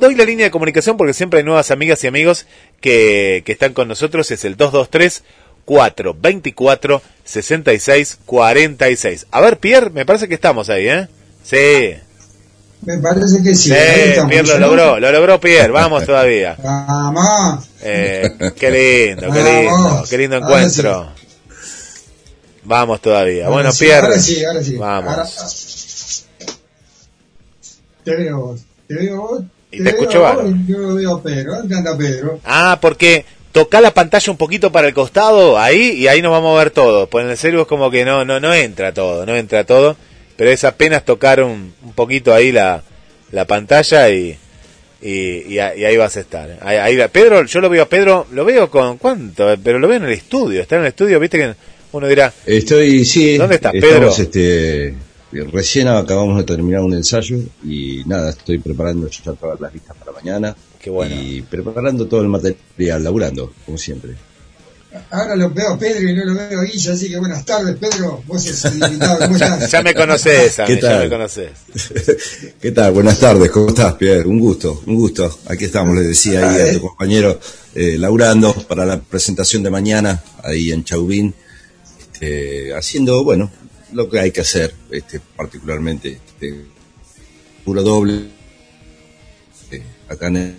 Doy 0.03 0.17
la 0.17 0.25
línea 0.25 0.47
de 0.47 0.51
comunicación 0.51 0.97
porque 0.97 1.15
siempre 1.15 1.39
hay 1.39 1.45
nuevas 1.45 1.71
amigas 1.71 2.03
y 2.03 2.09
amigos 2.09 2.47
que, 2.81 3.45
que 3.47 3.53
están 3.53 3.73
con 3.73 3.87
nosotros. 3.87 4.33
Es 4.33 4.45
el 4.45 4.57
223 4.57 5.23
424 5.65 7.01
66 7.23 8.19
46. 8.27 9.27
A 9.31 9.41
ver, 9.41 9.59
Pierre, 9.59 9.91
me 9.91 10.05
parece 10.05 10.27
que 10.27 10.35
estamos 10.35 10.69
ahí, 10.71 10.89
¿eh? 10.89 11.07
Sí. 11.45 11.95
Me 12.85 12.99
parece 12.99 13.45
que 13.45 13.55
sí. 13.55 13.69
Sí, 13.69 13.77
Pierre 14.29 14.49
lo 14.49 14.59
logró, 14.59 14.99
lo 14.99 15.13
logró 15.13 15.41
Pierre, 15.41 15.71
vamos 15.71 16.05
todavía. 16.07 16.57
Vamos. 16.61 17.69
Eh, 17.81 18.29
qué 18.59 18.71
lindo, 18.73 19.33
qué 19.33 19.43
lindo, 19.45 20.05
qué 20.11 20.19
lindo 20.19 20.37
Ahora 20.39 20.47
encuentro. 20.49 21.13
Vamos 22.65 23.01
todavía. 23.01 23.45
Ahora 23.45 23.55
Bueno, 23.55 23.71
sí, 23.71 23.85
Pierre. 23.85 24.07
Ahora 24.09 24.19
sí, 24.19 24.45
ahora 24.45 24.65
sí. 24.65 24.77
Vamos. 24.77 25.13
Ahora- 25.13 25.29
te 28.03 28.17
veo 28.17 28.41
vos. 28.41 28.61
Te 28.89 28.95
veo 28.97 29.17
vos. 29.21 29.43
Y 29.73 29.83
te 29.83 29.89
escucho 29.91 30.21
veo 30.23 30.55
Yo 30.69 30.95
veo 30.95 31.15
a 31.17 31.23
Pedro. 31.23 31.55
¿Dónde 31.57 31.77
anda 31.77 31.97
Pedro? 31.97 32.39
Ah, 32.45 32.79
porque 32.81 33.25
toca 33.53 33.81
la 33.81 33.93
pantalla 33.93 34.31
un 34.31 34.37
poquito 34.39 34.71
para 34.71 34.87
el 34.89 34.95
costado, 34.95 35.59
ahí, 35.59 35.93
y 35.93 36.09
ahí 36.09 36.23
nos 36.23 36.31
vamos 36.33 36.55
a 36.55 36.63
ver 36.63 36.71
todo. 36.71 37.07
Pues 37.09 37.25
en 37.25 37.31
el 37.31 37.37
celu 37.37 37.63
es 37.63 37.67
como 37.67 37.91
que 37.91 38.05
no, 38.05 38.25
no, 38.25 38.39
no 38.39 38.53
entra 38.55 38.93
todo, 38.95 39.25
no 39.27 39.35
entra 39.37 39.65
todo. 39.65 39.97
Pero 40.37 40.51
es 40.51 40.65
apenas 40.65 41.05
tocar 41.05 41.43
un, 41.43 41.73
un 41.83 41.93
poquito 41.93 42.33
ahí 42.35 42.53
la, 42.53 42.83
la 43.33 43.47
pantalla 43.47 44.09
y, 44.11 44.37
y, 45.01 45.11
y 45.55 45.59
a- 45.59 45.77
y 45.77 45.85
ahí 45.85 45.97
vas 45.97 46.17
a 46.17 46.21
estar. 46.21 46.59
Ahí, 46.63 46.77
ahí 46.79 46.97
va. 46.97 47.09
Pedro, 47.09 47.45
yo 47.45 47.61
lo 47.61 47.69
veo 47.69 47.83
a 47.83 47.89
Pedro, 47.89 48.27
lo 48.33 48.45
veo 48.45 48.71
con, 48.71 48.99
¿cuánto? 48.99 49.47
Pero 49.63 49.79
lo 49.79 49.89
veo 49.89 49.99
en 49.99 50.05
el 50.05 50.13
estudio, 50.13 50.61
está 50.63 50.77
en 50.77 50.83
el 50.83 50.89
estudio, 50.89 51.21
viste 51.21 51.39
que 51.39 51.55
uno 51.93 52.09
dirá, 52.09 52.33
Estoy, 52.47 53.05
sí. 53.05 53.37
¿Dónde 53.37 53.57
estás, 53.57 53.75
estamos, 53.75 53.95
Pedro? 53.95 54.09
Este, 54.11 54.95
recién 55.41 55.89
acabamos 55.89 56.37
de 56.39 56.45
terminar 56.45 56.83
un 56.83 56.95
ensayo 56.95 57.39
y 57.65 58.03
nada, 58.07 58.31
estoy 58.31 58.59
preparando 58.59 59.09
ya 59.09 59.33
todas 59.33 59.61
las 59.61 59.73
listas 59.73 59.97
para 59.97 60.13
mañana. 60.13 60.55
Qué 60.81 60.91
bueno. 60.91 61.15
Y 61.15 61.43
preparando 61.43 62.07
todo 62.07 62.21
el 62.21 62.29
material, 62.29 63.03
laburando, 63.03 63.53
como 63.65 63.79
siempre. 63.79 64.15
Ahora 65.11 65.37
lo 65.37 65.49
veo 65.51 65.71
a 65.73 65.79
Pedro 65.79 66.07
y 66.07 66.15
no 66.15 66.25
lo 66.25 66.35
veo 66.35 66.61
a 66.61 66.65
Guilla, 66.65 66.93
así 66.93 67.09
que 67.09 67.19
buenas 67.19 67.45
tardes, 67.47 67.77
Pedro. 67.77 68.23
Vos 68.27 68.43
sos 68.43 68.65
el 68.67 68.83
invitado. 68.83 69.21
¿Cómo 69.21 69.35
estás? 69.37 69.71
ya 69.71 69.83
me 69.83 69.95
conoces, 69.95 70.57
¿Qué 70.67 70.75
ya 70.75 70.81
tal? 70.81 71.09
me. 71.09 71.49
¿Qué 72.61 72.73
tal? 72.73 72.93
Buenas 72.93 73.19
tardes, 73.19 73.51
¿cómo 73.51 73.69
estás, 73.69 73.95
Pierre? 73.95 74.27
Un 74.27 74.39
gusto, 74.39 74.83
un 74.87 74.97
gusto. 74.97 75.39
Aquí 75.47 75.65
estamos, 75.65 75.97
le 75.97 76.03
decía 76.03 76.51
ahí 76.51 76.69
a 76.69 76.73
tu 76.75 76.81
compañero, 76.83 77.41
eh, 77.75 77.97
laburando 77.99 78.53
para 78.69 78.85
la 78.85 79.01
presentación 79.01 79.63
de 79.63 79.71
mañana, 79.71 80.23
ahí 80.43 80.73
en 80.73 80.85
Chauvin, 80.85 81.35
este, 81.99 82.75
haciendo, 82.75 83.25
bueno, 83.25 83.51
lo 83.93 84.09
que 84.09 84.19
hay 84.21 84.31
que 84.31 84.41
hacer, 84.41 84.75
este, 84.91 85.21
particularmente, 85.37 86.13
este, 86.27 86.65
puro 87.65 87.83
doble, 87.83 88.29
eh, 89.71 89.83
acá 90.09 90.29
en 90.29 90.57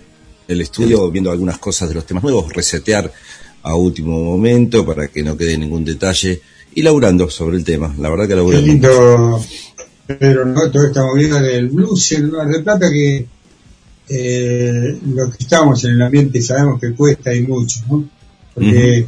el 0.48 0.62
estudio, 0.62 1.10
viendo 1.12 1.32
algunas 1.32 1.58
cosas 1.58 1.90
de 1.90 1.96
los 1.96 2.06
temas 2.06 2.24
nuevos, 2.24 2.52
resetear 2.54 3.12
a 3.64 3.76
último 3.76 4.22
momento 4.24 4.86
para 4.86 5.08
que 5.08 5.24
no 5.24 5.38
quede 5.38 5.58
ningún 5.58 5.86
detalle, 5.86 6.42
y 6.76 6.82
laburando 6.82 7.30
sobre 7.30 7.58
el 7.58 7.64
tema. 7.64 7.94
La 8.00 8.10
verdad 8.10 8.24
que 8.24 8.30
Qué 8.30 8.36
laburando. 8.36 8.68
lindo, 8.68 9.46
Pedro, 10.08 10.46
¿no? 10.46 10.70
Toda 10.72 10.88
esta 10.88 11.04
movida 11.06 11.42
del 11.42 11.70
blues 11.70 12.12
en 12.14 12.32
Mar 12.32 12.48
del 12.50 12.64
Plata 12.64 12.90
que 12.92 13.26
eh, 14.10 15.00
los 15.06 15.30
que 15.36 15.44
estamos 15.44 15.84
en 15.86 15.92
el 15.92 16.02
ambiente 16.02 16.42
sabemos 16.42 16.80
que 16.82 16.94
cuesta 16.94 17.34
y 17.34 17.44
mucho, 17.44 17.80
¿no? 17.90 18.10
Porque 18.54 19.08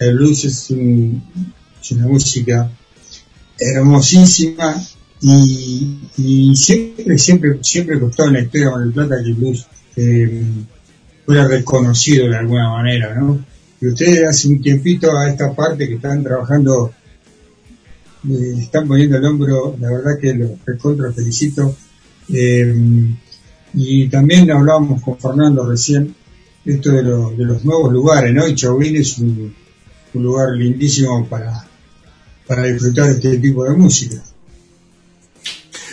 el 0.00 0.16
blues 0.16 0.44
es, 0.44 0.70
un- 0.70 1.22
es 1.80 1.90
una 1.92 2.06
música 2.08 2.70
hermosísima 3.74 4.76
y, 5.20 5.98
y 6.16 6.56
siempre, 6.56 7.18
siempre, 7.18 7.58
siempre 7.62 8.00
costó 8.00 8.26
en 8.26 8.32
la 8.34 8.40
historia 8.40 8.66
de 8.66 8.72
Mar 8.72 8.80
del 8.84 8.92
Plata 8.92 9.16
que 9.22 9.28
el 9.28 9.34
blues 9.34 9.66
eh, 9.96 10.42
fuera 11.24 11.46
reconocido 11.48 12.28
de 12.28 12.36
alguna 12.36 12.70
manera, 12.70 13.14
¿no? 13.14 13.44
Y 13.80 13.88
ustedes 13.88 14.28
hace 14.28 14.48
un 14.48 14.60
tiempito 14.62 15.16
a 15.16 15.28
esta 15.28 15.54
parte 15.54 15.88
que 15.88 15.94
están 15.94 16.22
trabajando 16.22 16.92
eh, 18.28 18.54
están 18.58 18.86
poniendo 18.86 19.16
el 19.16 19.24
hombro, 19.24 19.76
la 19.80 19.90
verdad 19.90 20.12
que 20.20 20.34
los 20.34 20.50
recontra 20.64 21.12
felicito. 21.12 21.74
Eh, 22.32 22.74
y 23.74 24.08
también 24.08 24.50
hablábamos 24.50 25.02
con 25.02 25.18
Fernando 25.18 25.68
recién, 25.68 26.14
esto 26.64 26.92
de, 26.92 27.02
lo- 27.02 27.30
de 27.30 27.44
los 27.44 27.64
nuevos 27.64 27.92
lugares, 27.92 28.32
¿no? 28.34 28.46
Y 28.46 28.54
Chauvin 28.54 28.96
es 28.96 29.18
un, 29.18 29.52
un 30.14 30.22
lugar 30.22 30.50
lindísimo 30.52 31.26
para, 31.28 31.66
para 32.46 32.64
disfrutar 32.64 33.10
este 33.10 33.38
tipo 33.38 33.64
de 33.64 33.74
música. 33.76 34.22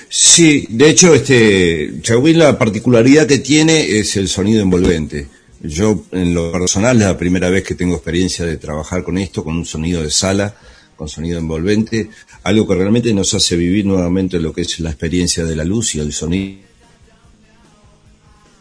Sí, 0.10 0.66
de 0.70 0.90
hecho, 0.90 1.14
este, 1.14 2.02
Chauvin 2.02 2.40
la 2.40 2.58
particularidad 2.58 3.28
que 3.28 3.38
tiene 3.38 4.00
es 4.00 4.18
el 4.18 4.28
sonido 4.28 4.62
envolvente. 4.62 5.28
Yo, 5.62 6.06
en 6.12 6.34
lo 6.34 6.52
personal, 6.52 6.98
es 6.98 7.08
la 7.08 7.18
primera 7.18 7.50
vez 7.50 7.64
que 7.64 7.76
tengo 7.76 7.96
experiencia 7.96 8.46
de 8.46 8.58
trabajar 8.58 9.04
con 9.04 9.18
esto, 9.18 9.44
con 9.44 9.58
un 9.58 9.66
sonido 9.66 10.02
de 10.02 10.10
sala, 10.10 10.56
con 10.96 11.08
sonido 11.08 11.38
envolvente, 11.38 12.10
algo 12.44 12.68
que 12.68 12.76
realmente 12.76 13.14
nos 13.14 13.34
hace 13.34 13.56
vivir 13.56 13.86
nuevamente 13.86 14.40
lo 14.40 14.52
que 14.52 14.62
es 14.62 14.80
la 14.80 14.90
experiencia 14.90 15.46
de 15.46 15.56
la 15.56 15.64
luz 15.64 15.96
y 15.96 16.00
el 16.00 16.12
sonido. 16.12 16.60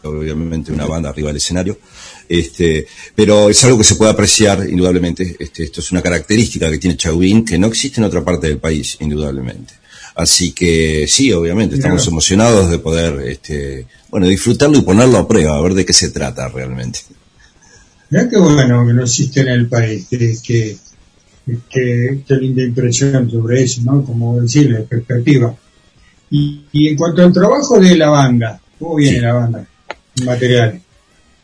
Obviamente 0.03 0.71
una 0.71 0.85
banda 0.85 1.09
arriba 1.09 1.29
del 1.29 1.37
escenario, 1.37 1.77
este, 2.29 2.85
pero 3.15 3.49
es 3.49 3.61
algo 3.65 3.77
que 3.79 3.83
se 3.83 3.95
puede 3.95 4.11
apreciar 4.11 4.69
indudablemente. 4.69 5.35
Este, 5.39 5.63
esto 5.63 5.81
es 5.81 5.91
una 5.91 6.01
característica 6.01 6.69
que 6.69 6.77
tiene 6.77 6.95
Chauvin 6.95 7.43
que 7.43 7.57
no 7.57 7.67
existe 7.67 7.99
en 7.99 8.05
otra 8.05 8.23
parte 8.23 8.47
del 8.47 8.59
país, 8.59 8.95
indudablemente. 9.01 9.73
Así 10.15 10.51
que 10.51 11.05
sí, 11.07 11.31
obviamente, 11.33 11.75
estamos 11.75 12.01
Claro. 12.03 12.11
emocionados 12.11 12.69
de 12.69 12.79
poder, 12.79 13.19
este, 13.27 13.85
bueno, 14.09 14.27
disfrutarlo 14.27 14.77
y 14.77 14.81
ponerlo 14.81 15.17
a 15.17 15.27
prueba, 15.27 15.57
a 15.57 15.61
ver 15.61 15.73
de 15.73 15.85
qué 15.85 15.93
se 15.93 16.09
trata 16.09 16.47
realmente. 16.49 16.99
Mirá 18.09 18.27
qué 18.29 18.37
bueno 18.37 18.85
que 18.87 18.93
no 18.93 19.03
existe 19.03 19.41
en 19.41 19.47
el 19.49 19.67
país, 19.67 20.07
que, 20.09 20.35
que, 20.43 20.77
que- 21.69 22.19
qué 22.27 22.35
linda 22.35 22.63
impresión 22.63 23.29
sobre 23.29 23.63
eso, 23.63 23.81
¿no? 23.83 24.03
Como 24.03 24.41
decir, 24.41 24.69
la 24.71 24.79
expectativa. 24.79 25.55
Y, 26.31 26.65
y 26.71 26.87
en 26.89 26.95
cuanto 26.97 27.23
al 27.23 27.31
trabajo 27.33 27.79
de 27.79 27.95
la 27.95 28.09
banda, 28.09 28.59
¿cómo 28.77 28.95
viene 28.95 29.21
la 29.21 29.33
banda? 29.33 29.65
Materiales. 30.25 30.81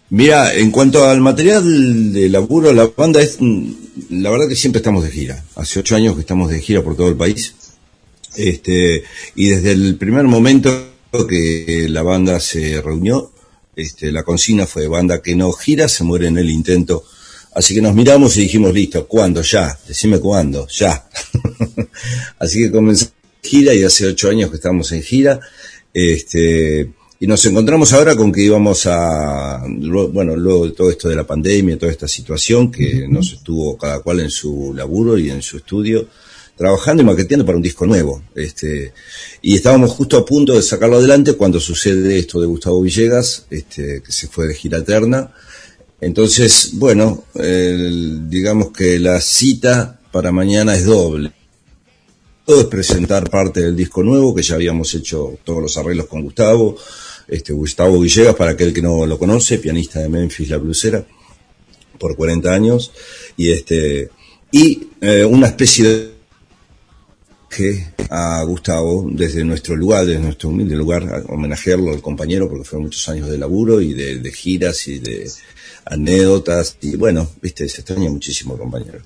Mira, 0.09 0.53
en 0.53 0.71
cuanto 0.71 1.05
al 1.05 1.19
material 1.19 2.13
de 2.13 2.29
laburo, 2.29 2.71
la 2.73 2.87
banda 2.95 3.21
es, 3.21 3.37
mm, 3.39 3.71
la 4.11 4.29
verdad 4.29 4.47
que 4.47 4.55
siempre 4.55 4.79
estamos 4.79 5.03
de 5.03 5.11
gira. 5.11 5.43
Hace 5.55 5.79
ocho 5.79 5.95
años 5.95 6.15
que 6.15 6.21
estamos 6.21 6.51
de 6.51 6.61
gira 6.61 6.83
por 6.83 6.95
todo 6.95 7.09
el 7.09 7.15
país. 7.15 7.55
Este, 8.35 9.03
y 9.35 9.47
desde 9.47 9.71
el 9.71 9.97
primer 9.97 10.25
momento 10.25 10.69
que 11.27 11.87
la 11.89 12.03
banda 12.03 12.39
se 12.39 12.81
reunió, 12.81 13.31
este, 13.75 14.11
la 14.11 14.23
consigna 14.23 14.67
fue 14.67 14.87
banda 14.87 15.21
que 15.21 15.35
no 15.35 15.51
gira, 15.51 15.87
se 15.87 16.03
muere 16.03 16.27
en 16.27 16.37
el 16.37 16.49
intento. 16.49 17.05
Así 17.53 17.73
que 17.73 17.81
nos 17.81 17.95
miramos 17.95 18.35
y 18.37 18.41
dijimos, 18.41 18.73
listo, 18.73 19.07
¿cuándo? 19.07 19.41
Ya, 19.41 19.77
decime 19.87 20.19
cuándo, 20.19 20.67
ya. 20.67 21.07
Así 22.39 22.59
que 22.59 22.71
comenzamos 22.71 23.13
gira 23.41 23.73
y 23.73 23.83
hace 23.83 24.07
ocho 24.07 24.29
años 24.29 24.49
que 24.49 24.57
estamos 24.57 24.91
en 24.91 25.01
gira. 25.01 25.39
Este, 25.93 26.91
y 27.19 27.27
nos 27.27 27.45
encontramos 27.45 27.93
ahora 27.93 28.15
con 28.15 28.31
que 28.31 28.41
íbamos 28.43 28.85
a, 28.87 29.63
bueno, 29.67 30.35
luego 30.35 30.65
de 30.67 30.71
todo 30.73 30.89
esto 30.89 31.07
de 31.09 31.15
la 31.15 31.25
pandemia, 31.25 31.77
toda 31.77 31.91
esta 31.91 32.07
situación 32.07 32.71
que 32.71 33.07
nos 33.07 33.31
estuvo 33.33 33.77
cada 33.77 33.99
cual 34.01 34.19
en 34.19 34.29
su 34.29 34.73
laburo 34.75 35.17
y 35.17 35.29
en 35.29 35.41
su 35.41 35.57
estudio, 35.57 36.07
trabajando 36.57 37.03
y 37.03 37.05
maqueteando 37.05 37.45
para 37.45 37.57
un 37.57 37.61
disco 37.63 37.85
nuevo. 37.85 38.21
Este, 38.35 38.93
y 39.41 39.55
estábamos 39.55 39.91
justo 39.91 40.17
a 40.17 40.25
punto 40.25 40.53
de 40.53 40.61
sacarlo 40.61 40.97
adelante 40.97 41.33
cuando 41.33 41.59
sucede 41.59 42.17
esto 42.17 42.39
de 42.41 42.47
Gustavo 42.47 42.81
Villegas, 42.81 43.45
este, 43.49 44.01
que 44.03 44.11
se 44.11 44.27
fue 44.27 44.47
de 44.47 44.55
gira 44.55 44.77
eterna. 44.79 45.31
Entonces, 46.01 46.71
bueno, 46.73 47.23
el- 47.35 48.29
digamos 48.29 48.71
que 48.71 48.99
la 48.99 49.19
cita 49.21 49.99
para 50.11 50.31
mañana 50.31 50.75
es 50.75 50.85
doble. 50.85 51.31
todo 52.45 52.61
es 52.61 52.67
presentar 52.67 53.27
parte 53.27 53.59
del 53.61 53.75
disco 53.75 54.03
nuevo, 54.03 54.35
que 54.35 54.43
ya 54.43 54.53
habíamos 54.53 54.93
hecho 54.93 55.39
todos 55.43 55.63
los 55.63 55.77
arreglos 55.77 56.05
con 56.05 56.21
Gustavo, 56.21 56.77
este 57.27 57.53
Gustavo 57.53 57.99
Villegas, 57.99 58.35
para 58.35 58.51
aquel 58.51 58.73
que 58.73 58.81
no 58.81 59.05
lo 59.05 59.17
conoce, 59.17 59.57
pianista 59.57 59.99
de 59.99 60.09
Memphis, 60.09 60.49
la 60.49 60.57
blusera, 60.57 61.05
por 61.99 62.15
40 62.15 62.53
años, 62.53 62.91
y 63.37 63.51
este, 63.51 64.09
y 64.51 64.87
eh, 65.01 65.25
una 65.25 65.47
especie 65.47 65.83
de 65.85 66.15
que 67.49 67.87
a 68.09 68.43
Gustavo 68.43 69.07
desde 69.09 69.43
nuestro 69.43 69.75
lugar, 69.75 70.05
desde 70.05 70.19
nuestro 70.19 70.49
humilde 70.49 70.75
lugar, 70.75 71.03
a 71.03 71.33
homenajearlo 71.33 71.93
al 71.93 72.01
compañero 72.01 72.49
porque 72.49 72.65
fueron 72.65 72.85
muchos 72.85 73.07
años 73.07 73.29
de 73.29 73.37
laburo 73.37 73.81
y 73.81 73.93
de, 73.93 74.31
giras 74.31 74.87
y 74.87 74.99
de 74.99 75.31
anécdotas 75.85 76.77
y 76.81 76.95
bueno, 76.95 77.29
viste, 77.41 77.67
se 77.69 77.81
extraña 77.81 78.09
muchísimo 78.09 78.57
compañero. 78.57 78.99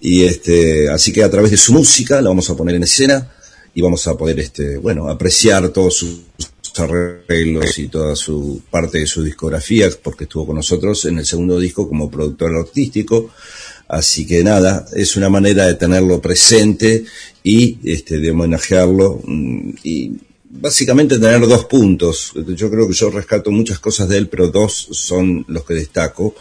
Y 0.00 0.22
este, 0.22 0.88
así 0.88 1.12
que 1.12 1.24
a 1.24 1.30
través 1.30 1.50
de 1.50 1.56
su 1.56 1.72
música 1.72 2.20
la 2.20 2.28
vamos 2.28 2.48
a 2.48 2.56
poner 2.56 2.76
en 2.76 2.84
escena 2.84 3.32
y 3.74 3.80
vamos 3.80 4.06
a 4.06 4.16
poder 4.16 4.38
este, 4.40 4.76
bueno, 4.78 5.08
apreciar 5.08 5.68
todos 5.70 5.96
sus 5.96 6.20
arreglos 6.78 7.78
y 7.78 7.88
toda 7.88 8.14
su 8.14 8.62
parte 8.70 8.98
de 8.98 9.06
su 9.06 9.22
discografía 9.22 9.88
porque 10.02 10.24
estuvo 10.24 10.46
con 10.46 10.56
nosotros 10.56 11.04
en 11.06 11.18
el 11.18 11.26
segundo 11.26 11.58
disco 11.58 11.88
como 11.88 12.10
productor 12.10 12.54
artístico 12.54 13.30
Así 13.90 14.24
que 14.24 14.44
nada, 14.44 14.86
es 14.94 15.16
una 15.16 15.28
manera 15.28 15.66
de 15.66 15.74
tenerlo 15.74 16.20
presente 16.20 17.04
y 17.42 17.76
este, 17.82 18.20
de 18.20 18.30
homenajearlo 18.30 19.20
mm, 19.24 19.70
y 19.82 20.12
básicamente 20.48 21.18
tener 21.18 21.40
dos 21.40 21.64
puntos. 21.64 22.32
Yo 22.54 22.70
creo 22.70 22.86
que 22.86 22.94
yo 22.94 23.10
rescato 23.10 23.50
muchas 23.50 23.80
cosas 23.80 24.08
de 24.08 24.18
él, 24.18 24.28
pero 24.28 24.46
dos 24.46 24.90
son 24.92 25.44
los 25.48 25.64
que 25.64 25.74
destaco. 25.74 26.36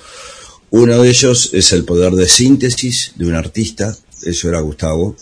Uno 0.69 1.01
de 1.01 1.09
ellos 1.09 1.49
es 1.53 1.73
el 1.73 1.85
poder 1.85 2.13
de 2.13 2.27
síntesis 2.27 3.13
de 3.15 3.25
un 3.25 3.33
artista, 3.33 3.97
eso 4.21 4.47
era 4.47 4.59
Gustavo. 4.59 5.15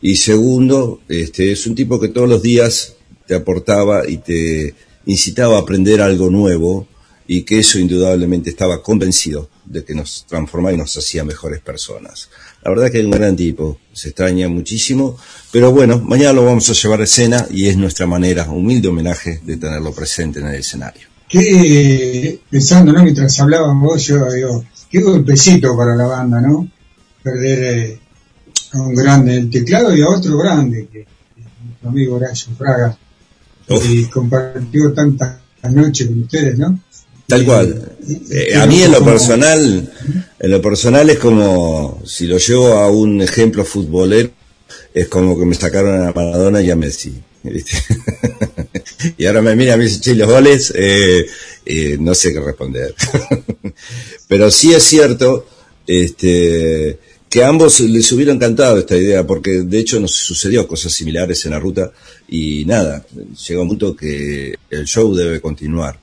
Y 0.00 0.16
segundo, 0.16 1.00
este, 1.08 1.50
es 1.50 1.66
un 1.66 1.74
tipo 1.74 1.98
que 1.98 2.08
todos 2.08 2.28
los 2.28 2.42
días 2.42 2.94
te 3.32 3.38
aportaba 3.38 4.06
y 4.06 4.18
te 4.18 4.74
incitaba 5.06 5.56
a 5.56 5.60
aprender 5.60 6.02
algo 6.02 6.28
nuevo 6.28 6.86
y 7.26 7.44
que 7.44 7.60
eso 7.60 7.78
indudablemente 7.78 8.50
estaba 8.50 8.82
convencido 8.82 9.48
de 9.64 9.82
que 9.84 9.94
nos 9.94 10.26
transformaba 10.28 10.74
y 10.74 10.76
nos 10.76 10.94
hacía 10.98 11.24
mejores 11.24 11.62
personas. 11.62 12.28
La 12.62 12.70
verdad 12.72 12.90
que 12.90 12.98
es 12.98 13.04
un 13.06 13.10
gran 13.10 13.34
tipo, 13.34 13.78
se 13.94 14.08
extraña 14.08 14.48
muchísimo, 14.48 15.16
pero 15.50 15.72
bueno, 15.72 15.98
mañana 15.98 16.34
lo 16.34 16.44
vamos 16.44 16.68
a 16.68 16.74
llevar 16.74 17.00
a 17.00 17.04
escena 17.04 17.46
y 17.50 17.68
es 17.68 17.76
nuestra 17.78 18.06
manera, 18.06 18.50
humilde 18.50 18.88
homenaje 18.88 19.40
de 19.42 19.56
tenerlo 19.56 19.94
presente 19.94 20.40
en 20.40 20.48
el 20.48 20.56
escenario. 20.56 21.08
Qué, 21.26 22.38
pensando, 22.50 22.92
¿no? 22.92 23.02
Mientras 23.02 23.40
hablábamos, 23.40 24.04
yo 24.04 24.30
digo, 24.30 24.62
qué 24.90 25.00
golpecito 25.00 25.74
para 25.74 25.96
la 25.96 26.04
banda, 26.04 26.38
¿no? 26.38 26.68
Perder 27.22 27.64
eh, 27.64 28.00
a 28.72 28.82
un 28.82 28.94
grande 28.94 29.38
el 29.38 29.48
teclado 29.48 29.96
y 29.96 30.02
a 30.02 30.08
otro 30.10 30.36
grande, 30.36 30.86
que 30.92 31.06
que 31.34 31.40
nuestro 31.64 31.88
amigo 31.88 32.16
Horacio 32.16 32.52
Fraga, 32.58 32.98
y 33.88 34.06
compartió 34.06 34.92
tantas 34.92 35.38
noches 35.70 36.08
con 36.08 36.22
ustedes, 36.22 36.58
¿no? 36.58 36.78
Tal 37.26 37.44
cual. 37.44 37.92
Eh, 38.30 38.54
a 38.56 38.66
mí 38.66 38.82
en 38.82 38.92
lo 38.92 39.04
personal, 39.04 39.92
en 40.38 40.50
lo 40.50 40.60
personal 40.60 41.08
es 41.08 41.18
como, 41.18 42.02
si 42.04 42.26
lo 42.26 42.38
llevo 42.38 42.74
a 42.74 42.90
un 42.90 43.22
ejemplo 43.22 43.64
futbolero, 43.64 44.30
es 44.92 45.08
como 45.08 45.38
que 45.38 45.46
me 45.46 45.54
sacaron 45.54 46.06
a 46.06 46.12
Maradona 46.12 46.60
y 46.60 46.70
a 46.70 46.76
Messi. 46.76 47.22
¿viste? 47.42 47.76
y 49.16 49.26
ahora 49.26 49.42
me 49.42 49.56
mira 49.56 49.74
a 49.74 49.76
mí 49.76 49.86
y 49.86 50.14
los 50.14 50.28
goles, 50.28 50.72
eh, 50.76 51.26
eh, 51.64 51.96
no 51.98 52.14
sé 52.14 52.32
qué 52.32 52.40
responder. 52.40 52.94
Pero 54.28 54.50
sí 54.50 54.74
es 54.74 54.82
cierto, 54.82 55.46
este, 55.86 56.98
que 57.32 57.42
a 57.42 57.48
ambos 57.48 57.80
les 57.80 58.12
hubiera 58.12 58.30
encantado 58.30 58.76
esta 58.76 58.94
idea, 58.94 59.26
porque 59.26 59.62
de 59.62 59.78
hecho 59.78 59.98
nos 59.98 60.12
sucedió 60.12 60.68
cosas 60.68 60.92
similares 60.92 61.42
en 61.46 61.52
la 61.52 61.58
ruta 61.58 61.90
y 62.28 62.66
nada, 62.66 63.06
llega 63.48 63.62
un 63.62 63.68
punto 63.68 63.96
que 63.96 64.54
el 64.68 64.84
show 64.84 65.14
debe 65.14 65.40
continuar. 65.40 65.98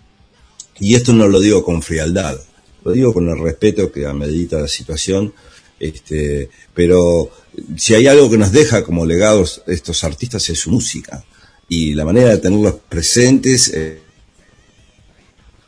Y 0.80 0.96
esto 0.96 1.14
no 1.14 1.28
lo 1.28 1.40
digo 1.40 1.64
con 1.64 1.84
frialdad, 1.84 2.36
lo 2.84 2.92
digo 2.94 3.14
con 3.14 3.30
el 3.30 3.38
respeto 3.38 3.92
que 3.92 4.08
amerita 4.08 4.60
la 4.60 4.68
situación, 4.68 5.32
este, 5.80 6.50
pero 6.74 7.30
si 7.78 7.94
hay 7.94 8.08
algo 8.08 8.32
que 8.32 8.40
nos 8.40 8.52
deja 8.52 8.84
como 8.84 9.06
legados 9.06 9.62
estos 9.68 10.04
artistas 10.04 10.50
es 10.50 10.58
su 10.58 10.72
música 10.72 11.24
y 11.68 11.94
la 11.94 12.06
manera 12.06 12.30
de 12.30 12.40
tenerlos 12.40 12.78
presentes, 12.90 13.72
eh, 13.76 14.02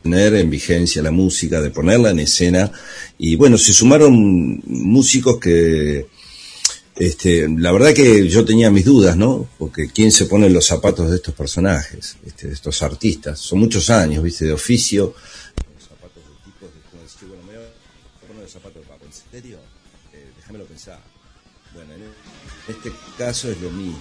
tener 0.01 0.35
en 0.35 0.49
vigencia 0.49 1.01
la 1.01 1.11
música, 1.11 1.61
de 1.61 1.69
ponerla 1.69 2.11
en 2.11 2.19
escena 2.19 2.71
y 3.17 3.35
bueno, 3.35 3.57
se 3.57 3.73
sumaron 3.73 4.61
músicos 4.65 5.39
que 5.39 6.07
este, 6.95 7.47
la 7.49 7.71
verdad 7.71 7.93
que 7.93 8.27
yo 8.27 8.45
tenía 8.45 8.69
mis 8.69 8.85
dudas, 8.85 9.17
¿no? 9.17 9.49
Porque 9.57 9.89
quién 9.89 10.11
se 10.11 10.25
pone 10.25 10.47
en 10.47 10.53
los 10.53 10.67
zapatos 10.67 11.09
de 11.09 11.15
estos 11.15 11.33
personajes, 11.33 12.17
este, 12.25 12.47
de 12.47 12.53
estos 12.53 12.83
artistas. 12.83 13.39
Son 13.39 13.59
muchos 13.59 13.89
años, 13.89 14.23
¿viste? 14.23 14.45
De 14.45 14.53
oficio. 14.53 15.15
Los 15.73 15.83
zapatos 15.83 16.23
de 16.23 16.51
tipos 16.51 16.69
como 16.91 17.01
decir, 17.01 17.27
bueno, 17.27 17.43
me 17.43 17.57
voy 17.57 17.65
a 17.65 18.27
poner 18.27 18.43
los 18.43 18.51
zapatos 18.51 18.83
de 18.83 18.87
Paco. 18.87 19.05
¿En 19.05 19.31
serio? 19.31 19.57
Eh, 20.13 20.31
déjamelo 20.37 20.65
pensar. 20.65 20.99
Bueno, 21.73 21.93
en 21.93 22.03
este 22.67 22.91
caso 23.17 23.49
es 23.49 23.59
lo 23.61 23.71
mismo. 23.71 23.97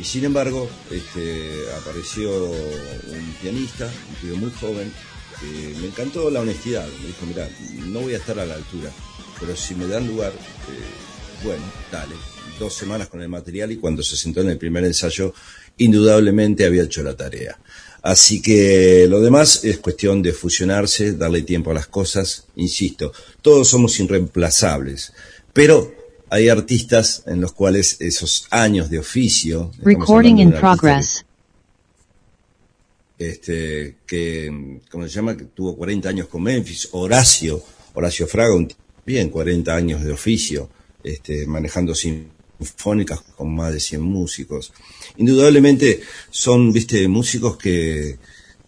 Y 0.00 0.04
sin 0.04 0.24
embargo, 0.24 0.66
este, 0.90 1.70
apareció 1.78 2.46
un 2.46 3.34
pianista, 3.42 3.84
un 3.84 4.28
tío 4.28 4.36
muy 4.38 4.50
joven, 4.50 4.90
que 5.38 5.78
me 5.78 5.88
encantó 5.88 6.30
la 6.30 6.40
honestidad. 6.40 6.88
Me 7.02 7.08
dijo, 7.08 7.26
mira, 7.26 7.46
no 7.86 8.00
voy 8.00 8.14
a 8.14 8.16
estar 8.16 8.38
a 8.38 8.46
la 8.46 8.54
altura, 8.54 8.90
pero 9.38 9.54
si 9.54 9.74
me 9.74 9.86
dan 9.86 10.06
lugar, 10.06 10.32
eh, 10.32 11.44
bueno, 11.44 11.62
dale, 11.92 12.14
dos 12.58 12.72
semanas 12.72 13.08
con 13.08 13.20
el 13.20 13.28
material 13.28 13.72
y 13.72 13.76
cuando 13.76 14.02
se 14.02 14.16
sentó 14.16 14.40
en 14.40 14.48
el 14.48 14.56
primer 14.56 14.84
ensayo, 14.84 15.34
indudablemente 15.76 16.64
había 16.64 16.84
hecho 16.84 17.02
la 17.02 17.14
tarea. 17.14 17.58
Así 18.00 18.40
que 18.40 19.06
lo 19.06 19.20
demás 19.20 19.64
es 19.64 19.80
cuestión 19.80 20.22
de 20.22 20.32
fusionarse, 20.32 21.12
darle 21.12 21.42
tiempo 21.42 21.72
a 21.72 21.74
las 21.74 21.88
cosas, 21.88 22.46
insisto, 22.56 23.12
todos 23.42 23.68
somos 23.68 24.00
irreemplazables, 24.00 25.12
pero 25.52 25.99
hay 26.30 26.48
artistas 26.48 27.24
en 27.26 27.40
los 27.40 27.52
cuales 27.52 27.96
esos 28.00 28.46
años 28.50 28.88
de 28.88 29.00
oficio, 29.00 29.72
Recording 29.82 30.38
in 30.38 30.52
progress. 30.52 31.24
que, 33.18 33.28
este, 33.28 33.96
que, 34.06 34.80
¿cómo 34.90 35.06
se 35.06 35.10
llama? 35.10 35.36
Que 35.36 35.44
tuvo 35.44 35.76
40 35.76 36.08
años 36.08 36.28
con 36.28 36.44
Memphis, 36.44 36.88
Horacio, 36.92 37.62
Horacio 37.94 38.28
Fraga, 38.28 38.54
un 38.54 38.72
bien 39.04 39.28
40 39.28 39.74
años 39.74 40.04
de 40.04 40.12
oficio, 40.12 40.70
este, 41.02 41.46
manejando 41.46 41.96
sinfónicas 41.96 43.22
con 43.36 43.54
más 43.54 43.72
de 43.72 43.80
100 43.80 44.00
músicos. 44.00 44.72
Indudablemente 45.16 46.00
son, 46.30 46.72
viste, 46.72 47.08
músicos 47.08 47.56
que, 47.56 48.18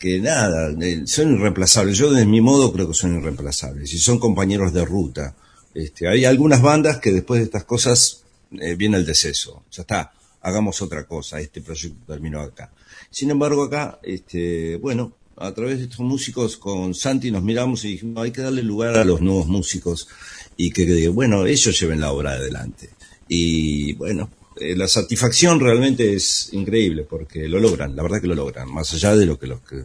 que 0.01 0.19
nada, 0.19 0.75
eh, 0.81 1.03
son 1.07 1.35
irreemplazables. 1.35 1.97
Yo 1.97 2.13
de 2.13 2.27
mi 2.27 2.41
modo 2.41 2.73
creo 2.73 2.89
que 2.89 2.95
son 2.95 3.17
irreemplazables 3.17 3.95
y 3.95 3.99
son 3.99 4.19
compañeros 4.19 4.73
de 4.73 4.85
ruta. 4.85 5.37
Este, 5.75 6.09
hay 6.09 6.25
algunas 6.25 6.61
bandas 6.61 6.99
que 6.99 7.13
después 7.13 7.41
de 7.41 7.45
estas 7.45 7.65
cosas 7.65 8.23
eh, 8.61 8.75
viene 8.75 8.97
el 8.97 9.07
deceso. 9.07 9.65
Ya 9.71 9.83
está, 9.83 10.13
hagamos 10.43 10.83
otra 10.83 11.05
cosa, 11.05 11.41
este 11.41 11.61
proyecto 11.61 11.99
terminó 12.07 12.41
acá. 12.41 12.71
Sin 13.11 13.31
embargo, 13.31 13.65
acá, 13.65 13.99
este, 14.03 14.77
bueno, 14.77 15.13
a 15.37 15.53
través 15.53 15.79
de 15.79 15.85
estos 15.85 16.01
músicos 16.01 16.57
con 16.57 16.95
Santi 16.95 17.31
nos 17.31 17.43
miramos 17.43 17.85
y 17.85 17.93
dijimos, 17.93 18.23
hay 18.23 18.31
que 18.31 18.43
darle 18.43 18.63
lugar 18.63 18.97
a 18.97 19.05
los 19.05 19.21
nuevos 19.21 19.47
músicos 19.47 20.09
y 20.57 20.71
que, 20.71 21.09
bueno, 21.09 21.47
ellos 21.47 21.79
lleven 21.79 22.01
la 22.01 22.13
obra 22.13 22.33
adelante. 22.33 22.91
Y 23.29 23.95
bueno, 23.95 24.31
eh, 24.57 24.77
la 24.77 24.89
satisfacción 24.89 25.59
realmente 25.59 26.15
es 26.15 26.53
increíble 26.53 27.05
porque 27.09 27.49
lo 27.49 27.59
logran, 27.59 27.97
la 27.97 28.03
verdad 28.03 28.21
que 28.21 28.27
lo 28.27 28.35
logran, 28.35 28.71
más 28.71 28.93
allá 28.95 29.17
de 29.17 29.27
lo 29.27 29.39
que 29.39 29.47
los 29.47 29.61
que 29.63 29.85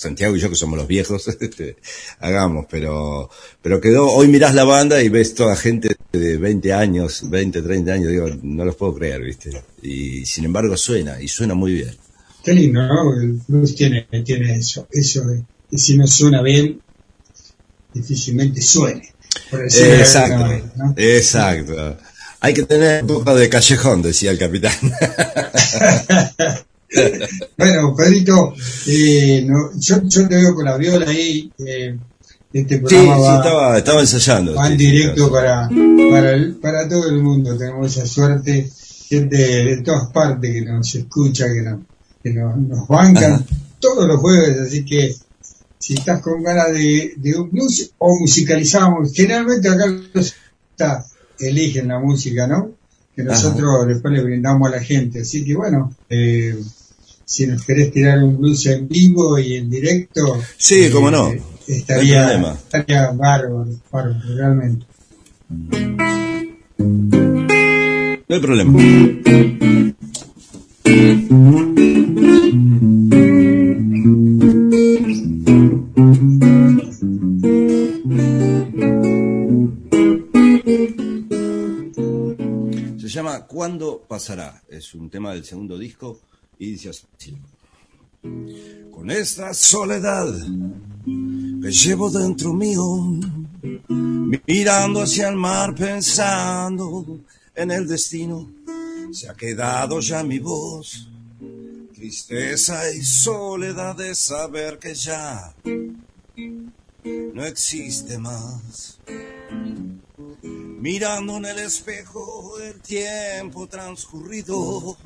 Santiago 0.00 0.34
y 0.34 0.40
yo 0.40 0.48
que 0.48 0.56
somos 0.56 0.78
los 0.78 0.88
viejos 0.88 1.28
este, 1.40 1.76
hagamos, 2.20 2.66
pero 2.70 3.28
pero 3.60 3.80
quedó, 3.80 4.10
hoy 4.10 4.28
mirás 4.28 4.54
la 4.54 4.64
banda 4.64 5.02
y 5.02 5.08
ves 5.08 5.34
toda 5.34 5.54
gente 5.56 5.96
de 6.12 6.38
20 6.38 6.72
años, 6.72 7.28
20, 7.28 7.60
30 7.60 7.92
años, 7.92 8.08
digo, 8.10 8.28
no 8.42 8.64
los 8.64 8.76
puedo 8.76 8.94
creer, 8.94 9.22
¿viste? 9.22 9.62
Y 9.82 10.24
sin 10.24 10.46
embargo 10.46 10.76
suena, 10.76 11.20
y 11.20 11.28
suena 11.28 11.54
muy 11.54 11.74
bien. 11.74 11.94
Qué 12.42 12.54
lindo, 12.54 12.80
¿no? 12.80 13.14
El 13.20 13.40
blues 13.46 13.74
tiene, 13.74 14.08
tiene 14.24 14.56
eso, 14.56 14.88
eso 14.90 15.26
de 15.26 15.44
que 15.70 15.76
si 15.76 15.96
no 15.98 16.06
suena 16.06 16.42
bien, 16.42 16.80
difícilmente 17.92 18.62
suene. 18.62 19.12
por 19.50 19.62
Exacto, 19.62 20.38
manera, 20.38 20.72
¿no? 20.76 20.94
exacto. 20.96 21.98
Hay 22.40 22.54
que 22.54 22.62
tener 22.62 23.02
un 23.02 23.08
poco 23.08 23.34
de 23.34 23.50
callejón, 23.50 24.00
decía 24.00 24.30
el 24.30 24.38
capitán. 24.38 24.72
Bueno, 27.56 27.94
Pedrito, 27.94 28.54
eh, 28.86 29.44
no, 29.46 29.70
yo, 29.78 30.02
yo 30.04 30.28
te 30.28 30.36
veo 30.36 30.54
con 30.54 30.64
la 30.64 30.76
viola 30.76 31.08
ahí. 31.08 31.50
Eh, 31.58 31.96
este 32.52 32.78
programa 32.78 33.14
sí, 33.16 33.22
va, 33.22 33.36
estaba, 33.36 33.78
estaba 33.78 34.00
ensayando. 34.00 34.54
va 34.56 34.66
en 34.66 34.78
sí, 34.78 34.84
sí, 34.86 34.90
directo 34.90 35.26
sí. 35.26 35.30
para, 35.32 35.68
para, 36.10 36.32
el- 36.32 36.56
para 36.56 36.88
todo 36.88 37.08
el 37.08 37.22
mundo. 37.22 37.56
Tenemos 37.56 37.96
esa 37.96 38.06
suerte, 38.06 38.70
gente 39.08 39.36
de 39.36 39.82
todas 39.82 40.10
partes 40.12 40.52
que 40.52 40.62
nos 40.62 40.94
escucha, 40.94 41.46
que, 41.52 41.62
nos, 41.62 41.80
que 42.22 42.30
nos 42.32 42.88
bancan 42.88 43.44
todos 43.78 44.06
los 44.08 44.18
jueves. 44.20 44.58
Así 44.60 44.84
que 44.84 45.14
si 45.78 45.94
estás 45.94 46.20
con 46.20 46.42
ganas 46.42 46.72
de, 46.72 47.14
de 47.16 47.38
un 47.38 47.50
blues 47.50 47.92
o 47.98 48.18
musicalizamos, 48.18 49.12
generalmente 49.14 49.68
acá 49.68 49.86
los 50.12 50.34
está, 50.72 51.04
eligen 51.38 51.88
la 51.88 52.00
música, 52.00 52.46
¿no? 52.48 52.72
que 53.14 53.22
nosotros 53.24 53.86
después 53.88 54.14
le 54.14 54.22
brindamos 54.22 54.68
a 54.68 54.76
la 54.76 54.82
gente. 54.82 55.20
Así 55.22 55.44
que 55.44 55.54
bueno, 55.54 55.94
eh, 56.08 56.56
si 57.30 57.46
nos 57.46 57.64
querés 57.64 57.92
tirar 57.92 58.18
un 58.24 58.38
blues 58.38 58.66
en 58.66 58.88
vivo 58.88 59.38
y 59.38 59.54
en 59.54 59.70
directo, 59.70 60.36
Sí, 60.58 60.82
eh, 60.86 60.90
cómo 60.90 61.12
no. 61.12 61.32
estaría, 61.68 62.36
No 62.38 62.50
estaría 62.54 63.12
bárbaro, 63.12 63.66
bárbaro, 63.88 64.20
realmente. 64.34 64.84
No 68.28 68.34
hay 68.34 68.40
problema. 68.40 68.72
Se 82.98 83.08
llama 83.08 83.46
¿Cuándo 83.46 84.04
pasará? 84.08 84.62
Es 84.68 84.94
un 84.94 85.08
tema 85.10 85.32
del 85.32 85.44
segundo 85.44 85.78
disco 85.78 86.20
y 86.60 86.72
dice 86.72 86.90
así. 86.90 87.36
Con 88.92 89.10
esta 89.10 89.54
soledad 89.54 90.30
que 91.04 91.72
llevo 91.72 92.10
dentro 92.10 92.52
mío, 92.52 92.84
mirando 94.46 95.00
hacia 95.00 95.30
el 95.30 95.36
mar 95.36 95.74
pensando 95.74 97.20
en 97.54 97.70
el 97.70 97.88
destino, 97.88 98.52
se 99.10 99.28
ha 99.28 99.34
quedado 99.34 100.00
ya 100.00 100.22
mi 100.22 100.38
voz. 100.38 101.08
Tristeza 101.94 102.90
y 102.92 103.02
soledad 103.02 103.96
de 103.96 104.14
saber 104.14 104.78
que 104.78 104.94
ya 104.94 105.54
no 107.34 107.44
existe 107.44 108.18
más. 108.18 109.00
Mirando 110.42 111.38
en 111.38 111.46
el 111.46 111.58
espejo 111.58 112.58
el 112.60 112.80
tiempo 112.80 113.66
transcurrido 113.66 114.96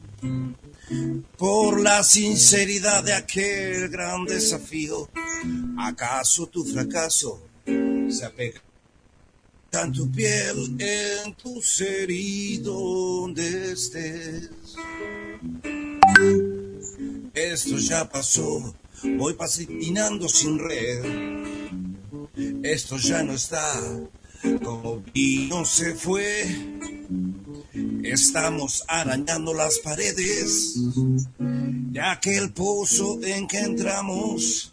por 1.36 1.80
la 1.80 2.02
sinceridad 2.02 3.04
de 3.04 3.14
aquel 3.14 3.88
gran 3.88 4.24
desafío. 4.24 5.08
¿Acaso 5.78 6.46
tu 6.46 6.64
fracaso 6.64 7.42
se 7.66 8.24
apega 8.24 8.62
en 9.82 9.92
tu 9.92 10.10
piel, 10.10 10.76
en 10.78 11.34
tu 11.34 11.60
ser 11.60 12.10
y 12.10 12.58
donde 12.58 13.72
estés? 13.72 14.50
Esto 17.34 17.78
ya 17.78 18.08
pasó, 18.08 18.74
voy 19.16 19.34
patinando 19.34 20.28
sin 20.28 20.58
red. 20.58 21.04
Esto 22.62 22.96
ya 22.98 23.22
no 23.22 23.32
está, 23.32 23.80
como 24.62 25.02
vino 25.12 25.64
se 25.64 25.94
fue. 25.94 26.44
Estamos 28.02 28.84
arañando 28.86 29.54
las 29.54 29.78
paredes 29.78 30.74
de 31.38 32.00
aquel 32.00 32.52
pozo 32.52 33.18
en 33.22 33.46
que 33.46 33.58
entramos 33.58 34.72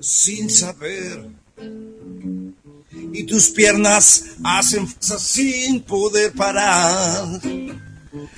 sin 0.00 0.50
saber. 0.50 1.28
Y 3.12 3.24
tus 3.24 3.48
piernas 3.50 4.24
hacen 4.44 4.86
fuerza 4.86 5.18
sin 5.18 5.80
poder 5.82 6.32
parar. 6.32 7.40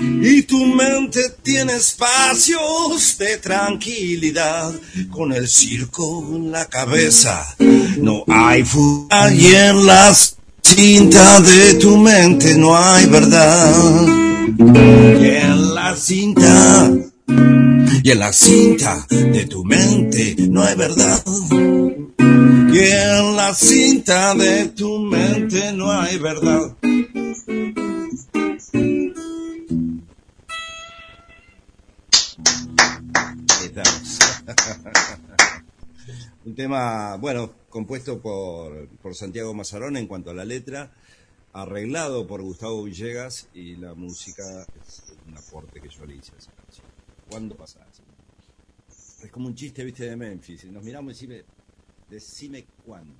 Y 0.01 0.43
tu 0.43 0.65
mente 0.65 1.21
tiene 1.43 1.75
espacios 1.75 3.17
de 3.19 3.37
tranquilidad 3.39 4.73
con 5.11 5.33
el 5.33 5.49
circo 5.49 6.25
en 6.35 6.51
la 6.51 6.67
cabeza. 6.67 7.47
No 7.99 8.25
hay 8.29 8.65
fuga 8.65 9.33
y 9.33 9.47
en 9.55 9.87
las 9.87 10.38
cinta 10.69 11.41
de 11.41 11.75
tu 11.75 11.97
mente 11.97 12.55
no 12.57 12.77
hay 12.77 13.07
verdad. 13.07 14.07
Y 14.59 15.27
en 15.27 15.75
la 15.75 15.97
cinta, 15.97 16.91
y 18.03 18.11
en 18.11 18.19
la 18.19 18.33
cinta 18.33 19.07
de 19.09 19.47
tu 19.47 19.65
mente 19.65 20.37
no 20.51 20.63
hay 20.63 20.77
verdad. 20.77 21.23
Y 22.21 22.79
en 22.79 23.37
la 23.37 23.55
cinta 23.55 24.35
de 24.35 24.67
tu 24.69 24.99
mente 24.99 25.73
no 25.73 25.91
hay 25.91 26.19
verdad. 26.19 26.77
Estamos. 33.65 34.19
Un 36.49 36.55
tema, 36.55 37.17
bueno, 37.17 37.53
compuesto 37.69 38.23
por, 38.23 38.89
por 39.03 39.15
Santiago 39.15 39.53
Mazarón 39.53 39.99
en 39.99 40.07
cuanto 40.07 40.31
a 40.31 40.35
la 40.35 40.47
letra, 40.47 40.91
arreglado 41.53 42.27
por 42.27 42.41
Gustavo 42.41 42.85
Villegas 42.85 43.49
y 43.53 43.77
la 43.77 43.93
música 43.93 44.63
es 44.63 45.03
un 45.27 45.37
aporte 45.37 45.79
que 45.79 45.91
yo 45.91 46.07
le 46.07 46.17
hice 46.17 46.33
a 46.35 46.39
esa 46.39 46.51
canción. 46.53 46.87
¿Cuándo 47.29 47.55
pasará? 47.55 47.87
Es 49.23 49.31
como 49.31 49.49
un 49.49 49.55
chiste, 49.55 49.85
viste, 49.85 50.09
de 50.09 50.17
Memphis. 50.17 50.65
Nos 50.65 50.83
miramos 50.83 51.23
y 51.23 51.27
decime, 51.27 51.45
decime 52.09 52.65
cuándo. 52.87 53.15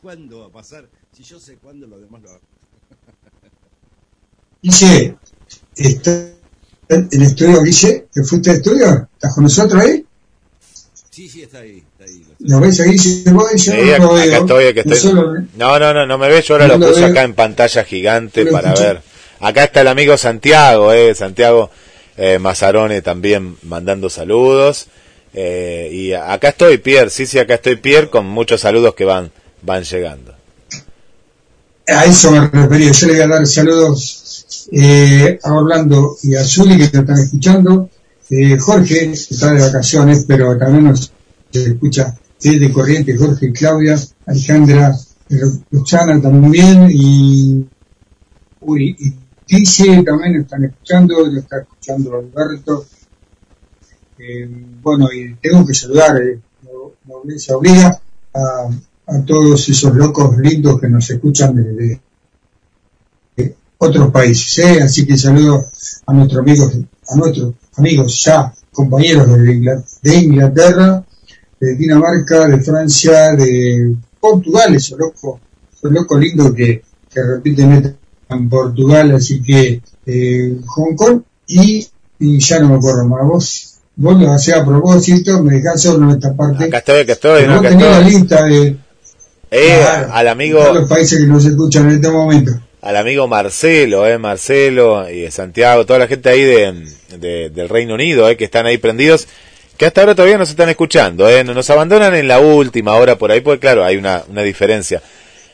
¿Cuándo 0.00 0.40
va 0.40 0.46
a 0.46 0.52
pasar? 0.52 0.88
Si 1.12 1.24
yo 1.24 1.38
sé 1.38 1.56
cuándo, 1.56 1.86
lo 1.86 2.00
demás 2.00 2.22
lo 2.22 2.30
hago. 2.30 2.40
Guille, 4.62 5.18
¿está 5.76 6.10
en 6.88 7.08
el 7.12 7.22
estudio, 7.22 7.62
Guille? 7.64 8.08
¿Te 8.10 8.24
fuiste 8.24 8.48
al 8.48 8.56
estudio? 8.56 9.10
¿Estás 9.12 9.34
con 9.34 9.44
nosotros 9.44 9.82
ahí? 9.82 10.06
Sí, 11.10 11.28
sí, 11.28 11.42
está 11.42 11.58
ahí. 11.58 11.84
¿Lo 12.44 12.60
ves 12.60 12.80
ahí? 12.80 12.98
Si 12.98 13.22
vos, 13.30 13.50
yo 13.54 13.72
Sí, 13.72 13.78
no 13.78 13.94
acá, 13.94 13.98
lo 13.98 14.14
acá 14.16 14.24
veo. 14.24 14.40
estoy, 14.40 14.66
acá 14.66 14.82
No 14.84 14.94
estoy. 14.94 15.10
solo-. 15.10 15.34
No, 15.56 15.78
no, 15.78 15.94
no, 15.94 16.06
no 16.06 16.18
me 16.18 16.28
ves, 16.28 16.46
yo 16.46 16.54
ahora 16.54 16.68
No 16.68 16.78
lo 16.78 16.88
puse 16.88 17.04
acá 17.04 17.22
en 17.22 17.34
pantalla 17.34 17.84
gigante 17.84 18.46
para 18.46 18.74
ver. 18.74 19.00
Acá 19.40 19.64
está 19.64 19.80
el 19.82 19.88
amigo 19.88 20.16
Santiago, 20.16 20.92
eh, 20.92 21.14
Santiago 21.14 21.70
eh, 22.16 22.38
Mazarone 22.38 23.00
también 23.02 23.56
mandando 23.62 24.08
saludos. 24.10 24.86
Eh, 25.34 25.88
y 25.92 26.12
acá 26.12 26.48
estoy, 26.50 26.78
Pierre, 26.78 27.10
sí, 27.10 27.26
sí, 27.26 27.38
acá 27.38 27.54
estoy, 27.54 27.76
Pierre, 27.76 28.10
con 28.10 28.26
muchos 28.26 28.60
saludos 28.60 28.94
que 28.94 29.04
van, 29.04 29.30
van 29.62 29.82
llegando. 29.84 30.34
A 31.88 32.04
eso 32.04 32.30
me 32.30 32.48
refería. 32.48 32.92
Yo 32.92 33.06
le 33.08 33.12
voy 33.14 33.22
a 33.22 33.26
dar 33.28 33.46
saludos 33.46 34.66
eh, 34.72 35.38
a 35.42 35.52
Orlando 35.54 36.16
y 36.22 36.34
a 36.36 36.44
Zuli 36.44 36.78
que 36.78 36.88
te 36.88 36.98
están 36.98 37.18
escuchando. 37.18 37.88
Eh, 38.30 38.56
Jorge, 38.58 39.10
está 39.12 39.52
de 39.52 39.60
vacaciones, 39.60 40.24
pero 40.26 40.56
también 40.56 40.84
nos 40.84 41.10
escucha 41.52 42.14
desde 42.42 42.72
Corriente. 42.72 43.16
Jorge 43.16 43.46
y 43.46 43.52
Claudia, 43.52 43.96
Alejandra, 44.26 44.94
eh, 45.30 45.36
Luciana 45.70 46.20
también 46.20 46.88
y, 46.90 47.64
uy, 48.60 48.96
y 48.98 49.12
Tice 49.46 50.02
también 50.02 50.36
están 50.42 50.64
escuchando, 50.64 51.26
lo 51.26 51.38
está 51.40 51.58
escuchando 51.60 52.16
Alberto. 52.16 52.86
Eh, 54.18 54.48
bueno, 54.82 55.08
y 55.12 55.34
tengo 55.34 55.66
que 55.66 55.74
saludar, 55.74 56.16
eh, 56.22 56.40
obliga 57.50 58.00
a, 58.34 58.68
a 59.06 59.20
todos 59.26 59.68
esos 59.68 59.94
locos 59.94 60.36
lindos 60.38 60.80
que 60.80 60.88
nos 60.88 61.10
escuchan 61.10 61.56
de 61.56 62.00
otros 63.78 64.12
países, 64.12 64.58
¿eh? 64.64 64.80
así 64.82 65.04
que 65.04 65.18
saludo 65.18 65.64
a 66.06 66.12
nuestros 66.12 66.40
amigos, 66.40 66.72
a 67.08 67.16
nuestros 67.16 67.54
amigos 67.76 68.22
ya 68.24 68.54
compañeros 68.70 69.26
de, 69.26 69.54
Ingla- 69.56 69.84
de 70.02 70.14
Inglaterra, 70.18 71.04
de 71.62 71.76
Dinamarca, 71.76 72.48
de 72.48 72.60
Francia, 72.60 73.32
de 73.36 73.94
Portugal, 74.18 74.74
esos 74.74 74.98
locos, 74.98 75.40
esos 75.76 75.92
locos 75.92 76.18
lindos 76.20 76.52
que, 76.54 76.82
que 77.12 77.22
repiten 77.22 77.96
en 78.28 78.48
Portugal, 78.48 79.12
así 79.12 79.40
que 79.42 79.80
eh, 80.06 80.56
Hong 80.66 80.94
Kong 80.96 81.22
y, 81.46 81.86
y 82.18 82.38
ya 82.40 82.58
no 82.60 82.70
me 82.70 82.74
acuerdo 82.76 83.04
más. 83.08 83.20
Vos, 83.26 83.74
vos 83.94 84.20
lo 84.20 84.32
hacés 84.32 84.54
a 84.54 84.64
propósito, 84.66 85.42
me 85.42 85.54
dejás 85.56 85.82
solo 85.82 86.10
en 86.10 86.16
esta 86.16 86.34
parte. 86.34 86.64
Acá 86.64 86.78
estoy, 86.78 87.00
acá 87.02 87.12
estoy, 87.12 87.46
¿no? 87.46 87.54
Acá 87.60 87.68
tenés 87.68 87.84
la 87.86 87.98
estoy. 88.00 88.12
lista 88.12 88.44
de 88.44 88.76
Eh, 89.52 89.78
Claro. 89.82 90.12
al 90.14 90.28
amigo, 90.28 90.58
todos 90.60 90.74
los 90.80 90.88
países 90.88 91.20
que 91.20 91.26
nos 91.26 91.44
escuchan 91.44 91.84
en 91.90 91.96
este 91.96 92.10
momento. 92.10 92.52
al 92.80 92.96
amigo 92.96 93.28
Marcelo, 93.28 94.06
eh, 94.08 94.18
Marcelo 94.18 95.08
y 95.08 95.30
Santiago, 95.30 95.86
toda 95.86 96.00
la 96.00 96.08
gente 96.08 96.28
ahí 96.28 96.42
de, 96.42 96.86
de- 97.20 97.50
del 97.50 97.68
Reino 97.68 97.94
Unido, 97.94 98.28
eh, 98.28 98.36
que 98.36 98.44
están 98.44 98.66
ahí 98.66 98.78
prendidos, 98.78 99.28
que 99.76 99.86
hasta 99.86 100.00
ahora 100.02 100.14
todavía 100.14 100.38
nos 100.38 100.50
están 100.50 100.68
escuchando, 100.68 101.28
eh, 101.28 101.42
nos 101.44 101.68
abandonan 101.70 102.14
en 102.14 102.28
la 102.28 102.38
última 102.40 102.94
hora 102.96 103.16
por 103.16 103.30
ahí, 103.32 103.40
porque 103.40 103.60
claro, 103.60 103.84
hay 103.84 103.96
una, 103.96 104.22
una 104.28 104.42
diferencia. 104.42 105.02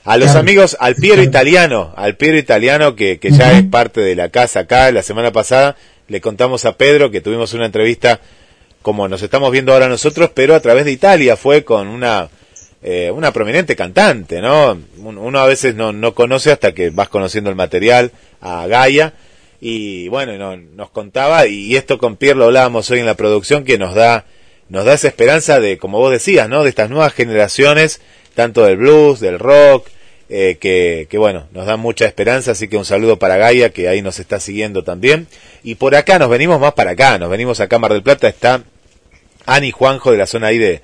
A 0.05 0.17
los 0.17 0.27
Claro. 0.27 0.41
amigos, 0.41 0.77
al 0.81 0.95
Piero 0.97 1.23
Italiano, 1.23 1.93
al 1.97 2.17
Piero 2.17 2.39
Italiano 2.39 2.95
que, 2.97 3.19
que 3.19 3.31
ya 3.31 3.53
es 3.59 3.65
parte 3.65 4.01
de 4.01 4.15
la 4.17 4.29
casa 4.31 4.61
acá, 4.61 4.91
la 4.91 5.03
semana 5.03 5.33
pasada 5.33 5.77
le 6.09 6.21
contamos 6.21 6.65
a 6.65 6.77
Pedro 6.77 7.11
que 7.11 7.21
tuvimos 7.21 7.53
una 7.53 7.67
entrevista 7.67 8.21
como 8.83 9.07
nos 9.09 9.21
estamos 9.23 9.51
viendo 9.53 9.73
ahora 9.73 9.89
nosotros, 9.89 10.31
pero 10.35 10.55
a 10.55 10.61
través 10.61 10.85
de 10.87 10.93
Italia 10.93 11.37
fue 11.37 11.63
con 11.65 11.89
una 11.89 12.29
eh, 12.81 13.11
una 13.13 13.33
prominente 13.33 13.75
cantante, 13.77 14.41
¿no? 14.41 14.79
Un- 14.99 15.19
Uno 15.19 15.41
a 15.41 15.47
veces 15.47 15.75
no, 15.75 15.93
no 15.93 16.15
conoce 16.15 16.53
hasta 16.53 16.73
que 16.73 16.91
vas 16.91 17.09
conociendo 17.09 17.51
el 17.51 17.57
material 17.57 18.13
a 18.41 18.67
Gaia 18.69 19.13
y 19.61 20.09
bueno, 20.09 20.37
no- 20.39 20.57
nos 20.57 20.91
contaba 20.91 21.47
y 21.47 21.77
esto 21.77 21.99
con 21.99 22.17
Pierre 22.17 22.39
lo 22.39 22.45
hablábamos 22.47 22.91
hoy 22.91 23.01
en 23.01 23.07
la 23.07 23.15
producción 23.17 23.65
que 23.65 23.79
nos 23.79 23.95
da 23.95 24.25
nos 24.69 24.85
da 24.85 24.93
esa 24.95 25.09
esperanza 25.09 25.61
de 25.61 25.79
como 25.79 25.99
vos 25.99 26.13
decías, 26.13 26.49
¿no? 26.49 26.63
De 26.63 26.69
estas 26.69 26.91
nuevas 26.91 27.15
generaciones, 27.15 28.01
tanto 28.35 28.65
del 28.65 28.77
blues, 28.77 29.19
del 29.21 29.39
rock 29.39 29.89
eh, 30.29 30.59
que, 30.61 31.07
que 31.09 31.17
bueno, 31.17 31.47
nos 31.53 31.65
dan 31.65 31.81
mucha 31.81 32.05
esperanza, 32.05 32.51
así 32.51 32.69
que 32.69 32.77
un 32.77 32.85
saludo 32.85 33.19
para 33.19 33.39
Gaia, 33.39 33.71
que 33.71 33.89
ahí 33.89 34.03
nos 34.03 34.19
está 34.19 34.41
siguiendo 34.41 34.85
también. 34.85 35.27
Y 35.65 35.77
por 35.77 35.95
acá 35.95 36.19
nos 36.19 36.29
venimos 36.29 36.61
más 36.61 36.75
para 36.75 36.91
acá, 36.91 37.17
nos 37.19 37.31
venimos 37.31 37.61
acá 37.61 37.77
a 37.77 37.79
Mar 37.79 37.95
del 37.95 38.03
Plata, 38.03 38.29
está 38.29 38.63
Ani 39.47 39.71
Juanjo 39.71 40.13
de 40.13 40.19
la 40.19 40.27
zona 40.27 40.49
ahí 40.49 40.59
de, 40.59 40.83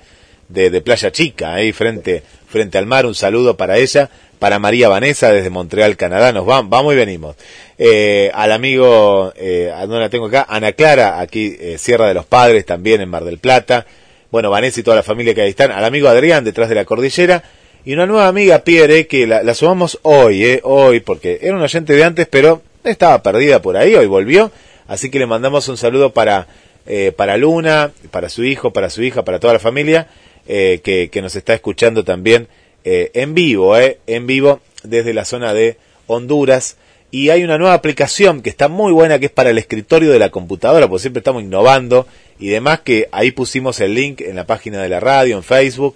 de, 0.49 0.71
de 0.71 0.81
Playa 0.81 1.11
Chica, 1.11 1.53
ahí 1.53 1.71
frente, 1.73 2.23
frente 2.55 2.77
al 2.77 2.85
mar, 2.85 3.05
un 3.05 3.15
saludo 3.15 3.57
para 3.57 3.77
ella, 3.77 4.09
para 4.39 4.59
María 4.59 4.87
Vanessa 4.87 5.29
desde 5.29 5.49
Montreal, 5.49 5.97
Canadá, 5.97 6.31
nos 6.31 6.45
vamos, 6.45 6.69
vamos 6.69 6.93
y 6.93 6.95
venimos. 6.95 7.35
Eh, 7.77 8.31
al 8.33 8.53
amigo, 8.53 9.33
eh, 9.35 9.73
¿a 9.75 9.81
¿dónde 9.81 9.99
la 9.99 10.09
tengo 10.09 10.27
acá? 10.27 10.45
Ana 10.47 10.71
Clara, 10.71 11.19
aquí 11.19 11.53
eh, 11.59 11.77
Sierra 11.77 12.07
de 12.07 12.13
los 12.13 12.25
Padres, 12.25 12.65
también 12.65 13.01
en 13.01 13.09
Mar 13.09 13.25
del 13.25 13.39
Plata. 13.39 13.85
Bueno, 14.31 14.49
Vanessa 14.49 14.79
y 14.79 14.83
toda 14.83 14.95
la 14.95 15.03
familia 15.03 15.35
que 15.35 15.41
ahí 15.41 15.49
están. 15.49 15.69
Al 15.71 15.83
amigo 15.83 16.07
Adrián, 16.07 16.45
detrás 16.45 16.69
de 16.69 16.75
la 16.75 16.85
cordillera. 16.85 17.43
Y 17.83 17.91
una 17.91 18.05
nueva 18.05 18.29
amiga, 18.29 18.59
Pierre, 18.59 19.05
que 19.05 19.27
la, 19.27 19.43
la 19.43 19.53
sumamos 19.53 19.99
hoy, 20.03 20.45
eh, 20.45 20.61
hoy, 20.63 21.01
porque 21.01 21.39
era 21.41 21.57
un 21.57 21.61
oyente 21.61 21.91
de 21.91 22.05
antes, 22.05 22.25
pero 22.25 22.61
estaba 22.85 23.21
perdida 23.21 23.61
por 23.61 23.75
ahí, 23.75 23.95
hoy 23.95 24.05
volvió. 24.05 24.49
Así 24.87 25.11
que 25.11 25.19
le 25.19 25.25
mandamos 25.25 25.67
un 25.67 25.75
saludo 25.75 26.13
para, 26.13 26.47
eh, 26.85 27.11
para 27.17 27.35
Luna, 27.35 27.91
para 28.11 28.29
su 28.29 28.45
hijo, 28.45 28.71
para 28.71 28.89
su 28.89 29.03
hija, 29.03 29.25
para 29.25 29.41
toda 29.41 29.51
la 29.51 29.59
familia, 29.59 30.07
eh, 30.47 30.81
que, 30.83 31.09
que 31.09 31.21
nos 31.21 31.35
está 31.35 31.53
escuchando 31.53 32.03
también 32.03 32.47
eh, 32.83 33.09
en 33.15 33.33
vivo, 33.33 33.75
eh, 33.77 33.97
en 34.05 34.27
vivo 34.27 34.61
desde 34.83 35.13
la 35.13 35.25
zona 35.25 35.53
de 35.53 35.77
Honduras. 36.05 36.77
Y 37.09 37.29
hay 37.29 37.43
una 37.43 37.57
nueva 37.57 37.73
aplicación 37.73 38.41
que 38.41 38.49
está 38.49 38.67
muy 38.67 38.91
buena, 38.91 39.17
que 39.17 39.25
es 39.27 39.31
para 39.31 39.49
el 39.49 39.57
escritorio 39.57 40.11
de 40.11 40.19
la 40.19 40.29
computadora, 40.29 40.87
porque 40.87 41.01
siempre 41.01 41.19
estamos 41.19 41.41
innovando 41.41 42.07
y 42.39 42.49
demás, 42.49 42.81
que 42.81 43.09
ahí 43.11 43.31
pusimos 43.31 43.79
el 43.79 43.93
link 43.93 44.21
en 44.21 44.35
la 44.35 44.45
página 44.45 44.81
de 44.81 44.89
la 44.89 44.99
radio, 44.99 45.37
en 45.37 45.43
Facebook 45.43 45.95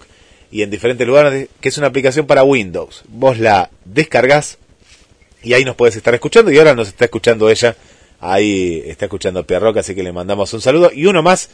y 0.50 0.62
en 0.62 0.70
diferentes 0.70 1.06
lugares, 1.06 1.48
que 1.60 1.68
es 1.68 1.78
una 1.78 1.88
aplicación 1.88 2.26
para 2.26 2.42
Windows. 2.42 3.04
Vos 3.08 3.38
la 3.38 3.70
descargas 3.84 4.58
y 5.42 5.52
ahí 5.52 5.64
nos 5.64 5.76
puedes 5.76 5.94
estar 5.94 6.14
escuchando 6.14 6.50
y 6.50 6.58
ahora 6.58 6.74
nos 6.74 6.88
está 6.88 7.04
escuchando 7.04 7.50
ella, 7.50 7.76
ahí 8.18 8.82
está 8.86 9.04
escuchando 9.04 9.46
Pierroca, 9.46 9.80
así 9.80 9.94
que 9.94 10.02
le 10.02 10.12
mandamos 10.12 10.52
un 10.54 10.60
saludo 10.60 10.90
y 10.92 11.06
uno 11.06 11.22
más 11.22 11.50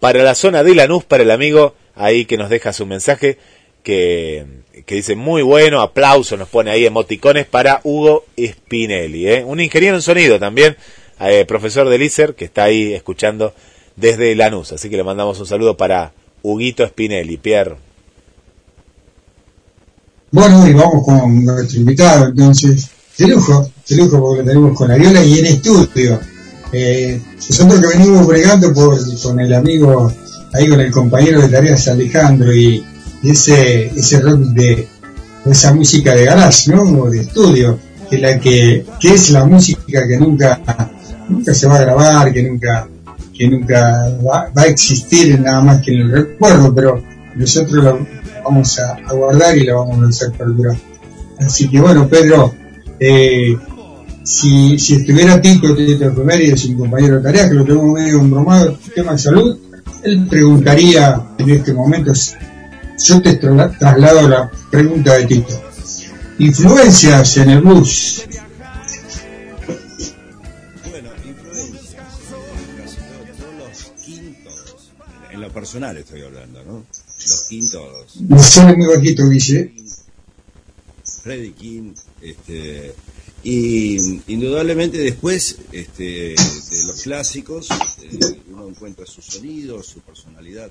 para 0.00 0.22
la 0.22 0.34
zona 0.34 0.62
de 0.62 0.74
Lanús, 0.74 1.04
para 1.04 1.22
el 1.22 1.30
amigo 1.30 1.74
ahí 1.94 2.24
que 2.26 2.36
nos 2.36 2.50
deja 2.50 2.72
su 2.72 2.86
mensaje, 2.86 3.38
que, 3.82 4.44
dice 4.88 5.16
muy 5.16 5.42
bueno, 5.42 5.80
aplauso, 5.80 6.36
nos 6.36 6.48
pone 6.48 6.70
ahí 6.70 6.84
emoticones 6.84 7.46
para 7.46 7.80
Hugo 7.84 8.24
Spinelli, 8.38 9.28
¿eh? 9.28 9.44
un 9.44 9.60
ingeniero 9.60 9.96
en 9.96 10.02
sonido 10.02 10.38
también, 10.38 10.76
eh, 11.20 11.44
profesor 11.46 11.88
de 11.88 12.04
ICER, 12.04 12.34
que 12.34 12.44
está 12.44 12.64
ahí 12.64 12.92
escuchando 12.92 13.54
desde 13.94 14.34
Lanús, 14.34 14.72
así 14.72 14.90
que 14.90 14.96
le 14.96 15.04
mandamos 15.04 15.38
un 15.40 15.46
saludo 15.46 15.76
para 15.76 16.12
Huguito 16.42 16.86
Spinelli, 16.86 17.36
Pierre. 17.36 17.76
Bueno, 20.32 20.68
y 20.68 20.72
vamos 20.72 21.04
con 21.04 21.44
nuestro 21.44 21.78
invitado, 21.78 22.26
entonces, 22.26 22.90
de 23.16 23.28
lujo, 23.28 23.70
de 23.88 23.96
lujo 23.96 24.20
porque 24.20 24.42
tenemos 24.42 24.76
con 24.76 24.90
Ariola 24.90 25.24
y 25.24 25.38
en 25.38 25.46
estudio. 25.46 26.20
Eh, 26.72 27.20
nosotros 27.48 27.80
que 27.80 27.98
venimos 27.98 28.26
bregando 28.26 28.72
por, 28.72 28.98
con 29.22 29.40
el 29.40 29.54
amigo, 29.54 30.12
ahí 30.52 30.68
con 30.68 30.80
el 30.80 30.90
compañero 30.90 31.40
de 31.42 31.48
tareas 31.48 31.88
Alejandro 31.88 32.54
y, 32.54 32.84
ese, 33.22 33.86
ese 33.88 34.20
rock 34.20 34.40
de, 34.52 34.86
esa 35.46 35.74
música 35.74 36.14
de 36.14 36.26
garage, 36.26 36.70
¿no? 36.70 36.82
O 36.82 37.10
de 37.10 37.20
estudio, 37.20 37.78
que 38.08 38.18
la 38.18 38.38
que, 38.38 38.84
que 39.00 39.14
es 39.14 39.30
la 39.30 39.44
música 39.44 40.06
que 40.06 40.16
nunca, 40.16 40.60
nunca 41.28 41.54
se 41.54 41.66
va 41.66 41.76
a 41.76 41.80
grabar, 41.80 42.32
que 42.32 42.42
nunca, 42.42 42.88
que 43.36 43.48
nunca 43.48 44.08
va, 44.24 44.50
va 44.56 44.62
a 44.62 44.66
existir 44.66 45.40
nada 45.40 45.60
más 45.60 45.82
que 45.82 45.92
en 45.92 46.00
el 46.02 46.12
recuerdo, 46.12 46.74
pero 46.74 47.02
nosotros 47.34 47.84
lo 47.84 48.06
vamos 48.44 48.78
a, 48.78 48.96
guardar 49.12 49.56
y 49.56 49.64
lo 49.64 49.80
vamos 49.80 50.04
a 50.04 50.08
hacer 50.08 50.32
perdurar. 50.32 50.76
Así 51.38 51.68
que 51.68 51.80
bueno, 51.80 52.08
Pedro, 52.08 52.54
eh, 52.98 53.56
si, 54.26 54.78
si 54.78 54.96
estuviera 54.96 55.40
Tito, 55.40 55.74
Tito 55.74 56.04
Efemérides, 56.10 56.64
y 56.64 56.70
mi 56.70 56.78
compañero 56.80 57.16
de 57.16 57.22
tarea, 57.22 57.48
que 57.48 57.54
lo 57.54 57.64
tengo 57.64 57.92
medio 57.92 58.20
embromado, 58.20 58.78
tema 58.94 59.12
de 59.12 59.18
salud, 59.18 59.58
él 60.02 60.26
preguntaría 60.28 61.28
en 61.38 61.50
este 61.50 61.72
momento, 61.72 62.12
yo 62.12 63.22
te 63.22 63.40
tra- 63.40 63.78
traslado 63.78 64.28
la 64.28 64.50
pregunta 64.70 65.14
de 65.14 65.26
Tito. 65.26 65.62
Influencias 66.38 67.36
en 67.38 67.50
el 67.50 67.60
blues. 67.62 68.24
Bueno, 70.90 71.08
influencia. 71.24 71.98
Casi 72.76 72.96
todos, 72.96 73.36
todos 73.38 73.54
los 73.58 73.92
quintos, 74.04 74.90
en 75.32 75.40
lo 75.40 75.50
personal 75.52 75.96
estoy 75.96 76.22
hablando, 76.22 76.62
¿no? 76.64 76.84
Los 77.26 77.46
quintos, 77.48 78.16
Me 78.28 78.38
sale 78.42 78.76
muy 78.76 78.86
bajito, 78.94 79.28
Guille. 79.28 79.72
Freddie 81.22 81.52
King, 81.54 81.92
este, 82.20 82.94
y 83.42 84.20
indudablemente 84.26 84.98
después 84.98 85.58
este, 85.72 86.02
de 86.34 86.84
los 86.86 87.00
clásicos, 87.02 87.68
eh, 88.02 88.40
uno 88.50 88.68
encuentra 88.68 89.06
su 89.06 89.22
sonido, 89.22 89.82
su 89.82 90.00
personalidad. 90.00 90.70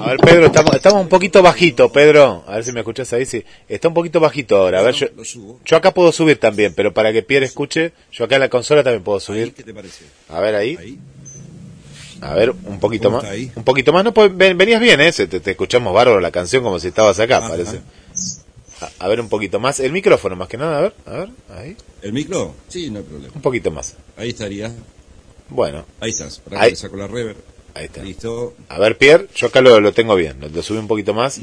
A 0.00 0.08
ver, 0.10 0.18
Pedro, 0.18 0.46
estamos, 0.46 0.74
estamos 0.74 1.00
un 1.02 1.08
poquito 1.08 1.42
bajito, 1.42 1.90
Pedro. 1.92 2.44
A 2.46 2.56
ver 2.56 2.64
si 2.64 2.72
me 2.72 2.80
escuchas 2.80 3.12
ahí. 3.12 3.24
Sí, 3.24 3.44
está 3.68 3.88
un 3.88 3.94
poquito 3.94 4.18
bajito 4.20 4.56
ahora. 4.56 4.80
A 4.80 4.82
ver, 4.82 4.94
yo, 4.94 5.06
yo 5.64 5.76
acá 5.76 5.94
puedo 5.94 6.10
subir 6.12 6.38
también, 6.38 6.74
pero 6.74 6.92
para 6.92 7.12
que 7.12 7.22
Pierre 7.22 7.46
escuche, 7.46 7.92
yo 8.12 8.24
acá 8.24 8.34
en 8.36 8.40
la 8.42 8.48
consola 8.48 8.82
también 8.82 9.04
puedo 9.04 9.20
subir. 9.20 9.52
¿Qué 9.54 9.62
te 9.62 9.72
parece? 9.72 10.04
A 10.28 10.40
ver 10.40 10.54
ahí. 10.56 10.98
A 12.20 12.34
ver, 12.34 12.50
un 12.50 12.80
poquito 12.80 13.10
¿Cómo 13.10 13.22
más. 13.22 13.30
Un 13.54 13.64
poquito 13.64 13.92
más. 13.92 14.02
No, 14.02 14.12
pues, 14.12 14.34
ven- 14.36 14.56
venías 14.58 14.80
bien, 14.80 15.00
¿eh? 15.00 15.12
Te, 15.12 15.26
te 15.28 15.50
escuchamos 15.50 15.94
bárbaro 15.94 16.18
la 16.20 16.30
canción 16.32 16.62
como 16.62 16.78
si 16.80 16.88
estabas 16.88 17.20
acá, 17.20 17.38
Ajá. 17.38 17.48
parece. 17.48 17.80
A, 18.80 18.90
a 19.04 19.08
ver, 19.08 19.20
un 19.20 19.28
poquito 19.28 19.58
más. 19.58 19.80
El 19.80 19.92
micrófono, 19.92 20.36
más 20.36 20.48
que 20.48 20.56
nada. 20.58 20.78
A 20.78 20.80
ver, 20.82 20.94
a 21.06 21.10
ver, 21.12 21.28
ahí. 21.56 21.76
¿El 22.02 22.12
micro? 22.12 22.54
Sí, 22.68 22.90
no 22.90 22.98
hay 22.98 23.04
problema. 23.04 23.32
Un 23.34 23.40
poquito 23.42 23.70
más. 23.70 23.94
Ahí 24.16 24.30
estaría. 24.30 24.72
Bueno. 25.48 25.84
Ahí 26.00 26.10
estás. 26.10 26.38
Para 26.40 26.60
Ahí. 26.62 26.70
que 26.70 26.76
saco 26.76 26.96
la 26.96 27.06
reverb. 27.06 27.36
Ahí 27.74 27.86
está. 27.86 28.02
Listo. 28.02 28.54
A 28.68 28.78
ver, 28.78 28.96
Pierre, 28.98 29.28
yo 29.34 29.46
acá 29.48 29.60
lo, 29.60 29.80
lo 29.80 29.92
tengo 29.92 30.14
bien. 30.14 30.40
Lo, 30.40 30.48
lo 30.48 30.62
subí 30.62 30.78
un 30.78 30.88
poquito 30.88 31.14
más. 31.14 31.40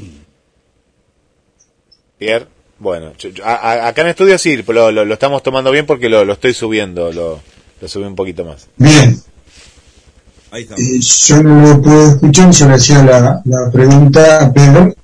Pierre, 2.18 2.46
bueno, 2.78 3.12
yo- 3.18 3.30
yo- 3.30 3.44
a- 3.44 3.54
a- 3.54 3.88
acá 3.88 4.02
en 4.02 4.08
estudio 4.08 4.38
sí, 4.38 4.56
lo, 4.56 4.90
lo, 4.92 5.04
lo 5.04 5.14
estamos 5.14 5.42
tomando 5.42 5.70
bien 5.70 5.86
porque 5.86 6.08
lo, 6.08 6.24
lo 6.24 6.32
estoy 6.34 6.54
subiendo. 6.54 7.12
Lo, 7.12 7.40
lo 7.80 7.88
subí 7.88 8.04
un 8.04 8.14
poquito 8.16 8.44
más. 8.44 8.66
Bien. 8.76 9.20
Ahí 10.50 10.62
está. 10.62 10.74
Eh, 10.76 11.00
yo 11.00 11.42
no 11.42 11.68
lo 11.74 11.82
puedo 11.82 12.08
escuchar, 12.12 12.50
yo 12.52 12.68
le 12.68 12.74
hacía 12.74 13.02
la, 13.04 13.42
la 13.44 13.70
pregunta 13.72 14.44
a 14.44 14.52
Pedro, 14.52 14.94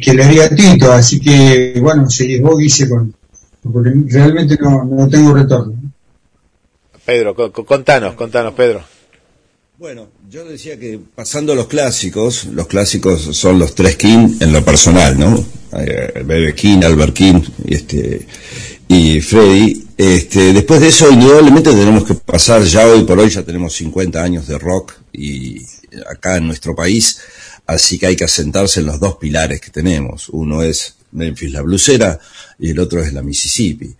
que 0.00 0.14
le 0.14 0.24
haría 0.24 0.44
a 0.44 0.48
Tito, 0.50 0.92
así 0.92 1.20
que, 1.20 1.74
bueno, 1.80 2.08
seguís 2.10 2.40
vos, 2.40 2.58
Guille, 2.58 2.88
con, 2.88 3.14
porque 3.72 3.90
realmente 4.06 4.56
no, 4.60 4.84
no 4.84 5.08
tengo 5.08 5.34
retorno. 5.34 5.74
Pedro, 7.04 7.34
co- 7.34 7.52
co- 7.52 7.64
contanos, 7.64 8.14
contanos, 8.14 8.54
Pedro. 8.54 8.82
Bueno, 9.78 10.08
yo 10.28 10.44
decía 10.44 10.78
que 10.78 11.00
pasando 11.14 11.52
a 11.52 11.56
los 11.56 11.66
clásicos, 11.66 12.44
los 12.46 12.66
clásicos 12.66 13.22
son 13.36 13.58
los 13.58 13.74
tres 13.74 13.96
King 13.96 14.36
en 14.40 14.52
lo 14.52 14.62
personal, 14.64 15.18
¿no? 15.18 15.42
Eh, 15.72 16.22
Bebe 16.24 16.54
King, 16.54 16.80
Albert 16.84 17.14
King 17.14 17.40
y, 17.64 17.74
este, 17.74 18.26
y 18.88 19.20
Freddy. 19.22 19.86
Este, 19.96 20.52
después 20.52 20.80
de 20.80 20.88
eso, 20.88 21.10
indudablemente 21.10 21.70
tenemos 21.72 22.04
que 22.04 22.14
pasar, 22.14 22.62
ya 22.64 22.86
hoy 22.86 23.04
por 23.04 23.18
hoy 23.18 23.30
ya 23.30 23.42
tenemos 23.42 23.74
50 23.74 24.22
años 24.22 24.46
de 24.46 24.58
rock 24.58 24.92
y 25.12 25.62
acá 26.10 26.36
en 26.36 26.46
nuestro 26.46 26.74
país, 26.74 27.18
así 27.74 27.98
que 27.98 28.06
hay 28.06 28.16
que 28.16 28.24
asentarse 28.24 28.80
en 28.80 28.86
los 28.86 28.98
dos 28.98 29.16
pilares 29.16 29.60
que 29.60 29.70
tenemos. 29.70 30.28
Uno 30.30 30.62
es 30.62 30.96
Memphis 31.12 31.52
la 31.52 31.62
blusera 31.62 32.18
y 32.58 32.70
el 32.70 32.80
otro 32.80 33.00
es 33.00 33.12
la 33.12 33.22
Mississippi. 33.22 33.94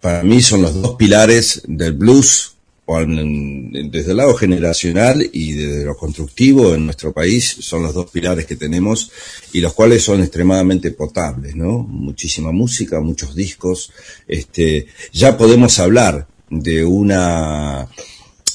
Para 0.00 0.22
mí 0.22 0.40
son 0.40 0.62
los 0.62 0.80
dos 0.80 0.94
pilares 0.96 1.62
del 1.66 1.94
blues 1.94 2.54
desde 2.86 4.12
el 4.12 4.16
lado 4.16 4.34
generacional 4.34 5.28
y 5.30 5.52
desde 5.52 5.84
lo 5.84 5.94
constructivo 5.94 6.74
en 6.74 6.86
nuestro 6.86 7.12
país 7.12 7.56
son 7.60 7.82
los 7.82 7.92
dos 7.92 8.10
pilares 8.10 8.46
que 8.46 8.56
tenemos 8.56 9.10
y 9.52 9.60
los 9.60 9.74
cuales 9.74 10.02
son 10.02 10.22
extremadamente 10.22 10.92
potables, 10.92 11.54
¿no? 11.54 11.80
Muchísima 11.80 12.50
música, 12.50 13.00
muchos 13.00 13.34
discos, 13.34 13.92
este, 14.26 14.86
ya 15.12 15.36
podemos 15.36 15.78
hablar 15.80 16.26
de 16.48 16.82
una, 16.82 17.86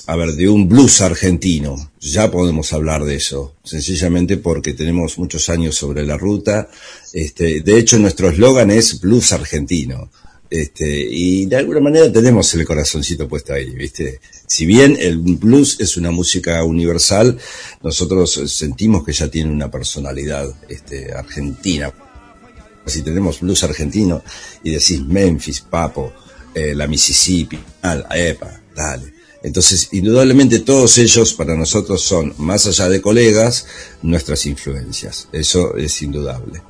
a 0.06 0.16
ver, 0.16 0.34
de 0.34 0.50
un 0.50 0.68
blues 0.68 1.02
argentino, 1.02 1.92
ya 2.00 2.30
podemos 2.30 2.74
hablar 2.74 3.06
de 3.06 3.16
eso, 3.16 3.56
sencillamente 3.64 4.38
porque 4.38 4.74
tenemos 4.74 5.18
muchos 5.18 5.50
años 5.50 5.76
sobre 5.76 6.06
la 6.06 6.18
ruta, 6.18 6.70
este, 7.14 7.62
de 7.62 7.78
hecho 7.78 7.98
nuestro 8.00 8.30
eslogan 8.30 8.70
es 8.72 9.00
blues 9.00 9.32
argentino, 9.32 10.10
este, 10.50 11.08
y 11.10 11.48
de 11.48 11.56
alguna 11.56 11.80
manera 11.80 12.12
tenemos 12.12 12.54
el 12.54 12.64
corazoncito 12.64 13.28
puesto 13.28 13.54
ahí, 13.54 13.72
¿viste? 13.72 14.20
Si 14.46 14.68
bien 14.68 14.96
el 15.00 15.18
blues 15.18 15.80
es 15.80 15.98
una 15.98 16.12
música 16.12 16.64
universal, 16.64 17.40
nosotros 17.82 18.40
sentimos 18.54 19.04
que 19.04 19.14
ya 19.14 19.30
tiene 19.30 19.50
una 19.50 19.72
personalidad 19.72 20.54
este, 20.70 21.12
argentina. 21.12 21.92
Si 22.86 23.02
tenemos 23.02 23.40
blues 23.40 23.64
argentino 23.64 24.22
y 24.64 24.70
decís 24.70 25.02
Memphis, 25.02 25.62
Papo, 25.62 26.14
eh, 26.54 26.76
la 26.76 26.86
Mississippi, 26.86 27.58
al, 27.82 28.06
epa, 28.14 28.62
dale. 28.76 29.23
Entonces, 29.44 29.90
indudablemente 29.92 30.60
todos 30.60 30.98
ellos 30.98 31.34
para 31.34 31.56
nosotros 31.56 32.02
son, 32.02 32.34
más 32.38 32.66
allá 32.66 32.88
de 32.88 33.02
colegas, 33.02 33.68
nuestras 34.02 34.46
influencias. 34.46 35.28
Eso 35.34 35.76
es 35.76 36.02
indudable. 36.02 36.62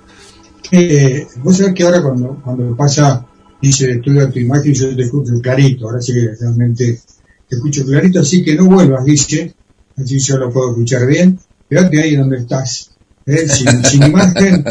que 0.70 1.28
vos 1.44 1.56
sabés 1.56 1.76
que 1.76 1.84
ahora 1.84 2.02
cuando, 2.02 2.42
cuando 2.44 2.76
pasa, 2.76 3.26
dice 3.62 3.92
estudia 3.92 4.30
tu 4.30 4.40
imagen, 4.40 4.74
yo 4.74 4.96
te 4.96 5.04
escucho 5.04 5.34
clarito, 5.40 5.86
ahora 5.86 6.02
sí 6.02 6.14
que 6.14 6.36
realmente 6.40 7.00
te 7.48 7.56
escucho 7.56 7.86
clarito, 7.86 8.22
así 8.22 8.44
que 8.44 8.56
no 8.56 8.66
vuelvas, 8.66 9.06
dice, 9.06 9.54
así 9.96 10.18
yo 10.20 10.38
lo 10.38 10.52
puedo 10.52 10.72
escuchar 10.72 11.06
bien, 11.06 11.40
quédate 11.70 12.02
ahí 12.02 12.16
donde 12.16 12.40
estás, 12.40 12.92
¿eh? 13.28 13.48
sin, 13.48 13.86
sin 13.86 14.04
imagen, 14.04 14.66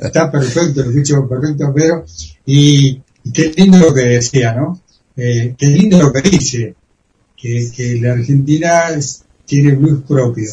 está 0.00 0.30
perfecto, 0.30 0.82
lo 0.84 0.90
escucho 0.90 1.28
perfecto, 1.28 1.72
pero, 1.74 2.04
y, 2.46 3.02
y 3.24 3.32
qué 3.32 3.52
lindo 3.56 3.78
lo 3.78 3.92
que 3.92 4.02
decía, 4.02 4.54
¿no? 4.54 4.80
Eh, 5.16 5.54
qué 5.58 5.66
lindo 5.66 6.00
lo 6.00 6.12
que 6.12 6.22
dice, 6.22 6.76
que, 7.40 7.70
que 7.74 8.00
la 8.00 8.12
Argentina 8.12 8.84
tiene 9.46 9.74
blues 9.74 10.02
propio, 10.06 10.50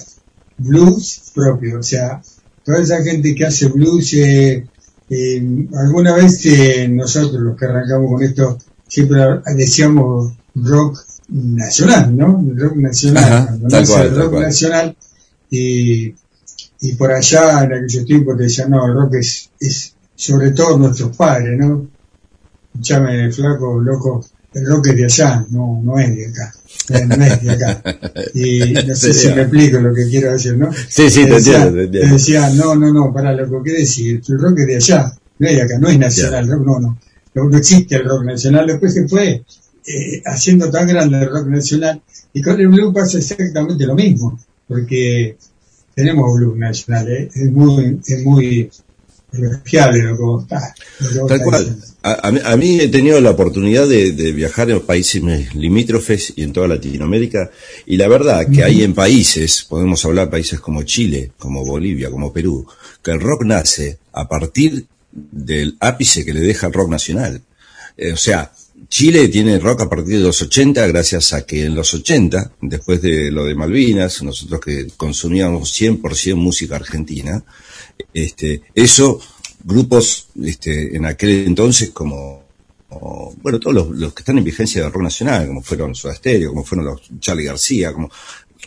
blues 0.57 1.31
propio, 1.33 1.79
o 1.79 1.83
sea, 1.83 2.21
toda 2.63 2.79
esa 2.79 3.01
gente 3.03 3.35
que 3.35 3.45
hace 3.45 3.67
blues, 3.67 4.13
eh, 4.13 4.67
eh, 5.09 5.67
alguna 5.75 6.15
vez 6.15 6.45
eh, 6.45 6.87
nosotros 6.89 7.41
los 7.41 7.57
que 7.57 7.65
arrancamos 7.65 8.11
con 8.11 8.23
esto, 8.23 8.57
siempre 8.87 9.19
decíamos 9.55 10.33
rock 10.55 10.99
nacional, 11.29 12.15
¿no? 12.15 12.43
Rock 12.55 12.75
nacional, 12.77 13.23
Ajá, 13.23 13.45
cuando 13.47 13.67
tal 13.67 13.81
nace 13.81 13.93
cual, 13.93 14.07
el 14.07 14.13
tal 14.13 14.21
rock 14.21 14.31
cual. 14.31 14.43
nacional, 14.43 14.97
y, 15.49 16.15
y 16.81 16.93
por 16.97 17.11
allá 17.11 17.63
en 17.63 17.73
aquellos 17.73 18.05
tiempos 18.05 18.37
te 18.37 18.43
decían, 18.43 18.69
no, 18.71 18.85
el 18.85 18.93
rock 18.93 19.15
es, 19.15 19.49
es 19.59 19.93
sobre 20.15 20.51
todo 20.51 20.77
nuestros 20.77 21.15
padres, 21.15 21.57
¿no? 21.59 21.87
Escuchame, 22.73 23.31
flaco, 23.31 23.79
loco, 23.79 24.25
el 24.53 24.65
rock 24.65 24.87
es 24.87 24.95
de 24.95 25.05
allá, 25.05 25.45
no, 25.51 25.81
no 25.83 25.99
es 25.99 26.15
de 26.15 26.27
acá. 26.27 26.53
No 26.89 27.25
es 27.25 27.41
de 27.41 27.51
acá. 27.51 27.81
Y 28.33 28.73
no 28.73 28.95
sé 28.95 29.13
si 29.13 29.27
me 29.29 29.41
explico 29.41 29.79
lo 29.79 29.93
que 29.93 30.07
quiero 30.09 30.31
decir, 30.31 30.57
¿no? 30.57 30.71
Sí, 30.73 31.09
sí, 31.09 31.25
te 31.25 31.33
decía, 31.33 31.63
entiendo, 31.63 31.77
te 31.77 31.83
entiendo. 31.83 32.13
decía, 32.13 32.49
no, 32.51 32.75
no, 32.75 32.93
no, 32.93 33.13
para 33.13 33.33
loco, 33.33 33.61
¿qué 33.63 33.71
decir? 33.73 34.21
El 34.27 34.39
rock 34.39 34.59
es 34.59 34.67
de 34.67 34.75
allá, 34.77 35.13
no 35.39 35.47
es 35.47 35.55
de 35.55 35.61
acá, 35.61 35.79
no 35.79 35.89
es 35.89 35.99
nacional, 35.99 36.47
rock 36.47 36.65
no, 36.65 36.79
no. 36.79 36.99
No, 37.33 37.57
existe 37.57 37.95
el 37.95 38.05
rock 38.05 38.23
nacional, 38.23 38.67
después 38.67 38.93
se 38.93 39.07
fue 39.07 39.43
eh, 39.85 40.21
haciendo 40.25 40.69
tan 40.71 40.87
grande 40.87 41.19
el 41.19 41.29
rock 41.29 41.47
nacional, 41.47 42.01
y 42.33 42.41
con 42.41 42.59
el 42.59 42.67
blues 42.67 42.93
pasa 42.93 43.17
exactamente 43.17 43.85
lo 43.85 43.95
mismo, 43.95 44.39
porque 44.67 45.37
tenemos 45.93 46.33
blues 46.33 46.57
nacional, 46.57 47.07
¿eh? 47.09 47.29
es 47.33 47.51
muy, 47.51 47.99
es 48.05 48.23
muy 48.23 48.69
elogiable 49.33 50.03
lo 50.03 50.15
que 50.17 50.23
vos 50.23 50.43
estás. 50.43 50.73
lo 50.99 51.09
que 51.09 51.19
vos 51.19 51.29
Tal 51.29 51.41
cual. 51.41 51.59
diciendo. 51.59 51.85
A, 52.07 52.27
a 52.27 52.31
mí, 52.31 52.39
a 52.43 52.55
mí 52.55 52.79
he 52.79 52.87
tenido 52.87 53.19
la 53.19 53.31
oportunidad 53.31 53.87
de, 53.87 54.13
de 54.13 54.31
viajar 54.31 54.69
en 54.69 54.79
países 54.79 55.21
limítrofes 55.55 56.33
y 56.35 56.43
en 56.43 56.53
toda 56.53 56.67
Latinoamérica 56.67 57.51
y 57.85 57.97
la 57.97 58.07
verdad 58.07 58.47
que 58.49 58.63
hay 58.63 58.83
en 58.83 58.93
países, 58.93 59.65
podemos 59.67 60.03
hablar 60.05 60.29
países 60.29 60.59
como 60.59 60.83
Chile, 60.83 61.31
como 61.37 61.65
Bolivia, 61.65 62.09
como 62.09 62.31
Perú, 62.31 62.65
que 63.03 63.11
el 63.11 63.19
rock 63.19 63.43
nace 63.43 63.97
a 64.13 64.27
partir 64.27 64.85
del 65.11 65.75
ápice 65.79 66.23
que 66.23 66.33
le 66.33 66.41
deja 66.41 66.67
el 66.67 66.73
rock 66.73 66.89
nacional. 66.89 67.41
Eh, 67.97 68.13
o 68.13 68.17
sea, 68.17 68.51
Chile 68.89 69.27
tiene 69.27 69.59
rock 69.59 69.81
a 69.81 69.89
partir 69.89 70.17
de 70.17 70.23
los 70.23 70.41
80 70.41 70.87
gracias 70.87 71.33
a 71.33 71.45
que 71.45 71.65
en 71.65 71.75
los 71.75 71.93
80, 71.93 72.53
después 72.61 73.01
de 73.01 73.31
lo 73.31 73.43
de 73.43 73.55
Malvinas, 73.55 74.21
nosotros 74.23 74.61
que 74.61 74.87
consumíamos 74.95 75.73
100% 75.79 76.35
música 76.35 76.75
argentina, 76.75 77.43
este, 78.13 78.61
eso, 78.75 79.19
grupos 79.63 80.29
este, 80.43 80.95
en 80.95 81.05
aquel 81.05 81.45
entonces 81.45 81.89
como, 81.91 82.43
bueno, 83.41 83.59
todos 83.59 83.89
los, 83.89 84.13
que 84.13 84.21
están 84.21 84.37
en 84.37 84.43
vigencia 84.43 84.83
de 84.83 84.89
rock 84.89 85.03
nacional, 85.03 85.47
como 85.47 85.61
fueron 85.61 85.95
Soda 85.95 86.15
Stereo, 86.15 86.49
como 86.49 86.63
fueron 86.63 86.85
los 86.85 87.01
Charlie 87.19 87.45
García, 87.45 87.93
como 87.93 88.09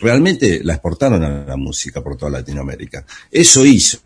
realmente 0.01 0.61
la 0.62 0.75
exportaron 0.75 1.23
a 1.23 1.45
la 1.45 1.57
música 1.57 2.03
por 2.03 2.17
toda 2.17 2.31
Latinoamérica. 2.31 3.05
Eso 3.31 3.65
hizo 3.65 3.99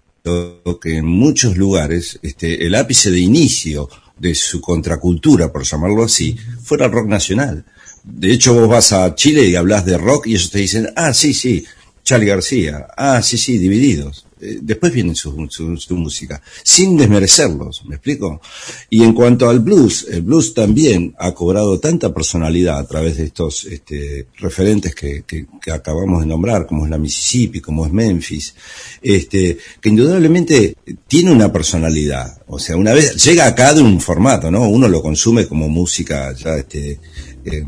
que 0.81 0.97
en 0.97 1.05
muchos 1.05 1.57
lugares 1.57 2.19
este, 2.23 2.67
el 2.67 2.75
ápice 2.75 3.11
de 3.11 3.21
inicio 3.21 3.89
de 4.19 4.35
su 4.35 4.61
contracultura, 4.61 5.53
por 5.53 5.65
llamarlo 5.65 6.05
así, 6.05 6.37
fuera 6.63 6.87
el 6.87 6.93
rock 6.93 7.09
nacional. 7.09 7.65
De 8.03 8.33
hecho, 8.33 8.55
vos 8.55 8.69
vas 8.69 8.93
a 8.93 9.15
Chile 9.15 9.47
y 9.47 9.57
hablas 9.57 9.85
de 9.85 9.99
rock 9.99 10.27
y 10.27 10.35
ellos 10.35 10.51
te 10.51 10.59
dicen, 10.59 10.89
ah, 10.97 11.13
sí, 11.13 11.35
sí, 11.35 11.65
Charlie 12.03 12.27
García, 12.27 12.87
ah, 12.97 13.23
sí, 13.23 13.39
sí, 13.39 13.59
divididos. 13.59 14.27
Eh, 14.45 14.59
después 14.61 14.93
viene 14.93 15.15
su, 15.15 15.47
su, 15.49 15.77
su 15.79 15.97
música, 15.97 16.43
sin 16.63 16.97
desmerecerlos, 16.97 17.85
¿me 17.87 17.95
explico? 17.95 18.43
Y 18.91 19.03
en 19.03 19.15
cuanto 19.15 19.49
al 19.49 19.61
blues, 19.61 20.07
el 20.11 20.23
blues 20.23 20.53
también 20.53 21.15
ha 21.19 21.33
cobrado 21.33 21.81
tanta 21.81 22.13
personalidad 22.13 22.79
a 22.79 22.87
través 22.87 23.17
de 23.17 23.25
estos 23.25 23.65
este, 23.65 24.27
referentes 24.39 24.95
que, 24.95 25.25
que, 25.27 25.47
que 25.63 25.71
acabamos 25.71 26.21
de 26.21 26.27
nombrar, 26.27 26.67
como 26.67 26.85
es 26.85 26.91
la 26.91 26.99
Mississippi, 26.99 27.61
como 27.61 27.87
es 27.87 27.93
Memphis, 27.93 28.55
este, 29.01 29.57
que 29.81 29.89
indudablemente 29.89 30.77
tiene 31.09 31.33
una 31.33 31.51
personalidad. 31.51 32.43
O 32.47 32.59
sea, 32.59 32.77
una 32.77 32.93
vez 32.93 33.25
llega 33.25 33.47
acá 33.47 33.73
de 33.73 33.81
un 33.81 33.99
formato, 33.99 34.51
¿no? 34.51 34.69
Uno 34.69 34.89
lo 34.89 35.01
consume 35.01 35.47
como 35.47 35.69
música 35.71 36.35
ya 36.35 36.57
este, 36.57 37.01
eh, 37.47 37.65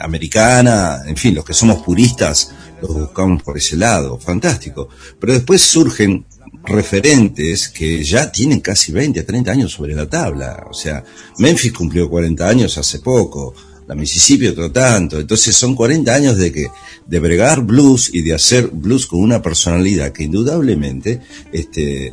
americana, 0.00 1.00
en 1.06 1.16
fin, 1.16 1.34
los 1.34 1.44
que 1.44 1.54
somos 1.54 1.82
puristas 1.82 2.52
los 2.80 2.94
buscamos 2.94 3.42
por 3.42 3.56
ese 3.56 3.76
lado, 3.76 4.18
fantástico. 4.18 4.88
Pero 5.18 5.32
después 5.32 5.62
surgen 5.62 6.24
referentes 6.64 7.68
que 7.68 8.02
ya 8.04 8.30
tienen 8.30 8.60
casi 8.60 8.92
20, 8.92 9.22
30 9.22 9.50
años 9.50 9.72
sobre 9.72 9.94
la 9.94 10.08
tabla. 10.08 10.66
O 10.70 10.74
sea, 10.74 11.04
Memphis 11.38 11.72
cumplió 11.72 12.08
40 12.08 12.48
años 12.48 12.78
hace 12.78 12.98
poco, 13.00 13.54
la 13.86 13.94
Mississippi 13.94 14.48
otro 14.48 14.70
tanto. 14.70 15.18
Entonces 15.18 15.56
son 15.56 15.74
40 15.74 16.14
años 16.14 16.36
de 16.36 16.52
que 16.52 16.68
de 17.06 17.20
bregar 17.20 17.62
blues 17.62 18.10
y 18.12 18.22
de 18.22 18.34
hacer 18.34 18.68
blues 18.68 19.06
con 19.06 19.20
una 19.20 19.40
personalidad 19.40 20.12
que 20.12 20.24
indudablemente 20.24 21.20
este 21.52 22.12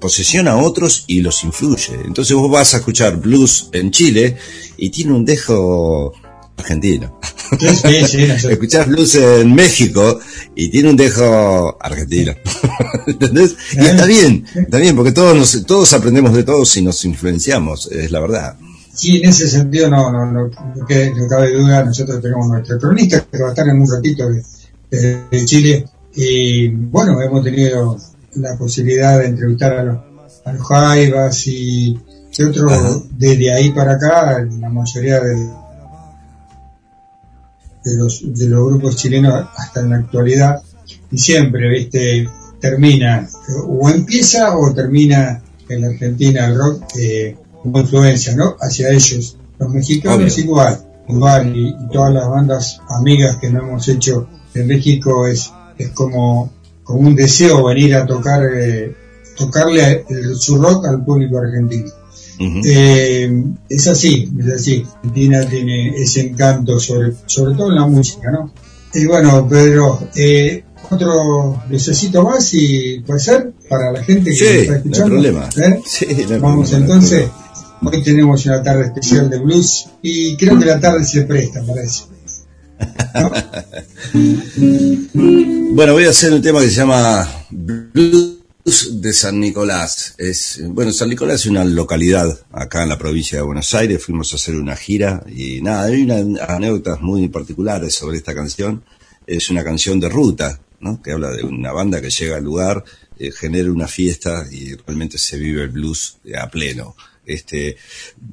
posesiona 0.00 0.52
a 0.52 0.56
otros 0.56 1.04
y 1.06 1.20
los 1.20 1.44
influye. 1.44 1.94
Entonces 2.04 2.34
vos 2.34 2.50
vas 2.50 2.74
a 2.74 2.78
escuchar 2.78 3.16
blues 3.18 3.68
en 3.72 3.90
Chile 3.90 4.36
y 4.76 4.90
tiene 4.90 5.12
un 5.12 5.24
dejo 5.24 6.12
argentino. 6.60 7.18
Sí, 7.58 8.04
sí. 8.06 8.22
Escuchás 8.48 8.86
blues 8.86 9.14
en 9.16 9.54
México 9.54 10.20
y 10.54 10.68
tiene 10.70 10.90
un 10.90 10.96
dejo 10.96 11.76
argentino. 11.82 12.32
¿Entendés? 13.06 13.56
Y 13.72 13.78
está 13.84 14.06
bien, 14.06 14.44
está 14.54 14.78
bien, 14.78 14.94
porque 14.96 15.12
todos 15.12 15.36
nos, 15.36 15.66
todos 15.66 15.92
aprendemos 15.92 16.32
de 16.34 16.44
todos 16.44 16.76
y 16.76 16.82
nos 16.82 17.04
influenciamos, 17.04 17.88
es 17.90 18.10
la 18.10 18.20
verdad. 18.20 18.56
Sí, 18.94 19.16
en 19.22 19.30
ese 19.30 19.48
sentido 19.48 19.88
no, 19.88 20.10
no, 20.12 20.26
no, 20.26 20.48
no, 20.76 20.86
que- 20.86 21.10
no 21.16 21.26
cabe 21.28 21.52
duda, 21.52 21.84
nosotros 21.84 22.20
tenemos 22.20 22.46
nuestro 22.48 22.78
cronista 22.78 23.24
que 23.30 23.38
va 23.42 23.48
a 23.48 23.50
estar 23.50 23.66
en 23.68 23.80
un 23.80 23.90
ratito 23.90 24.28
de, 24.28 24.42
de- 24.90 25.24
de 25.30 25.44
Chile 25.44 25.84
y 26.14 26.68
bueno, 26.68 27.20
hemos 27.22 27.42
tenido 27.42 27.96
la 28.34 28.56
posibilidad 28.56 29.18
de 29.18 29.26
entrevistar 29.26 29.72
a 29.78 29.84
los, 29.84 29.96
a 30.44 30.52
los 30.52 30.66
Jaivas 30.66 31.46
y, 31.46 31.98
y 32.36 32.42
otros 32.42 33.04
desde 33.16 33.52
ahí 33.54 33.70
para 33.70 33.92
acá, 33.92 34.44
la 34.60 34.68
mayoría 34.68 35.20
de, 35.20 35.48
de 37.84 37.96
los, 37.96 38.22
de 38.24 38.46
los 38.46 38.64
grupos 38.66 38.96
chilenos 38.96 39.46
hasta 39.56 39.80
en 39.80 39.90
la 39.90 39.96
actualidad 39.96 40.56
y 41.10 41.18
siempre, 41.18 41.68
viste, 41.70 42.28
termina, 42.60 43.26
o 43.66 43.88
empieza 43.90 44.56
o 44.56 44.72
termina 44.74 45.42
en 45.68 45.80
la 45.80 45.88
Argentina 45.88 46.46
el 46.46 46.56
rock 46.56 46.82
eh, 46.98 47.36
como 47.62 47.80
influencia, 47.80 48.34
¿no? 48.34 48.56
Hacia 48.60 48.90
ellos. 48.90 49.36
Los 49.58 49.70
mexicanos 49.72 50.32
Obvio. 50.34 50.44
igual, 50.44 50.78
igual, 51.08 51.56
y, 51.56 51.68
y 51.68 51.88
todas 51.92 52.12
las 52.14 52.28
bandas 52.28 52.80
amigas 52.88 53.36
que 53.36 53.50
nos 53.50 53.62
hemos 53.62 53.88
hecho 53.88 54.28
en 54.54 54.66
México 54.66 55.26
es, 55.26 55.52
es 55.78 55.90
como, 55.90 56.52
como 56.82 57.00
un 57.00 57.14
deseo 57.14 57.64
venir 57.64 57.94
a 57.94 58.06
tocar, 58.06 58.42
eh, 58.54 58.94
tocarle 59.36 60.04
el- 60.08 60.34
su 60.36 60.56
rock 60.60 60.86
al 60.86 61.04
público 61.04 61.38
argentino. 61.38 61.90
Eh, 62.64 63.44
es 63.68 63.86
así, 63.86 64.28
es 64.40 64.52
así. 64.54 64.84
Argentina 64.96 65.44
tiene 65.46 65.88
ese 66.02 66.20
encanto, 66.22 66.80
sobre, 66.80 67.12
sobre 67.26 67.54
todo 67.54 67.68
en 67.68 67.74
la 67.76 67.86
música, 67.86 68.30
¿no? 68.30 68.52
Y 68.94 69.04
bueno, 69.06 69.46
Pedro, 69.48 70.08
eh, 70.14 70.64
otro 70.90 71.62
necesito 71.68 72.22
más 72.24 72.52
y 72.54 73.00
puede 73.06 73.20
ser 73.20 73.52
para 73.68 73.92
la 73.92 74.02
gente 74.02 74.30
que 74.30 74.36
Sí, 74.36 74.44
está 74.46 74.72
no 74.72 74.78
escuchando. 74.78 75.08
problema. 75.14 75.48
¿Eh? 75.56 75.80
Sí, 75.86 76.06
no 76.28 76.40
Vamos 76.40 76.70
problema, 76.70 76.86
no 76.88 76.94
entonces, 76.94 77.28
hoy 77.84 78.02
tenemos 78.02 78.46
una 78.46 78.62
tarde 78.62 78.84
especial 78.86 79.28
de 79.30 79.38
blues 79.38 79.86
y 80.02 80.36
creo 80.36 80.58
que 80.58 80.64
la 80.64 80.80
tarde 80.80 81.04
se 81.04 81.22
presta 81.22 81.62
para 81.64 81.82
eso. 81.82 82.08
Bueno, 85.72 85.92
voy 85.92 86.04
a 86.04 86.10
hacer 86.10 86.32
un 86.32 86.42
tema 86.42 86.60
que 86.60 86.68
se 86.68 86.76
llama 86.76 87.28
Blues 87.50 88.38
de 88.70 89.12
San 89.12 89.40
Nicolás. 89.40 90.14
Es, 90.16 90.60
bueno, 90.62 90.92
San 90.92 91.08
Nicolás 91.08 91.40
es 91.40 91.46
una 91.46 91.64
localidad 91.64 92.40
acá 92.52 92.84
en 92.84 92.88
la 92.88 92.98
provincia 92.98 93.38
de 93.38 93.42
Buenos 93.42 93.74
Aires. 93.74 94.04
Fuimos 94.04 94.32
a 94.32 94.36
hacer 94.36 94.54
una 94.54 94.76
gira 94.76 95.24
y 95.28 95.60
nada, 95.60 95.84
hay 95.84 96.02
unas 96.02 96.48
anécdotas 96.48 97.00
muy 97.00 97.28
particulares 97.28 97.94
sobre 97.94 98.18
esta 98.18 98.32
canción. 98.32 98.84
Es 99.26 99.50
una 99.50 99.64
canción 99.64 99.98
de 99.98 100.08
ruta, 100.08 100.60
¿no? 100.78 101.02
Que 101.02 101.12
habla 101.12 101.32
de 101.32 101.42
una 101.42 101.72
banda 101.72 102.00
que 102.00 102.10
llega 102.10 102.36
al 102.36 102.44
lugar, 102.44 102.84
eh, 103.18 103.32
genera 103.32 103.72
una 103.72 103.88
fiesta 103.88 104.46
y 104.50 104.74
realmente 104.74 105.18
se 105.18 105.36
vive 105.36 105.62
el 105.62 105.70
blues 105.70 106.18
a 106.40 106.48
pleno. 106.48 106.94
Este, 107.26 107.76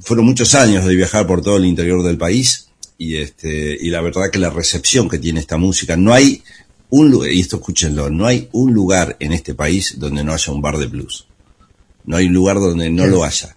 fueron 0.01 0.25
muchos 0.25 0.53
años 0.53 0.85
de 0.85 0.95
viajar 0.95 1.25
por 1.25 1.41
todo 1.41 1.57
el 1.57 1.65
interior 1.65 2.03
del 2.03 2.17
país 2.19 2.67
y 2.99 3.15
este, 3.15 3.75
y 3.79 3.89
la 3.89 4.01
verdad 4.01 4.29
que 4.31 4.37
la 4.37 4.51
recepción 4.51 5.09
que 5.09 5.17
tiene 5.17 5.39
esta 5.39 5.57
música, 5.57 5.97
no 5.97 6.13
hay 6.13 6.43
un 6.89 7.11
lugar, 7.11 7.31
y 7.31 7.41
esto 7.41 7.57
escúchenlo, 7.57 8.09
no 8.09 8.25
hay 8.25 8.49
un 8.51 8.73
lugar 8.73 9.17
en 9.19 9.33
este 9.33 9.53
país 9.53 9.95
donde 9.97 10.23
no 10.23 10.33
haya 10.33 10.53
un 10.53 10.61
bar 10.61 10.77
de 10.77 10.87
blues. 10.87 11.27
No 12.05 12.15
hay 12.15 12.29
lugar 12.29 12.59
donde 12.59 12.89
no 12.89 13.05
lo 13.05 13.23
haya. 13.23 13.53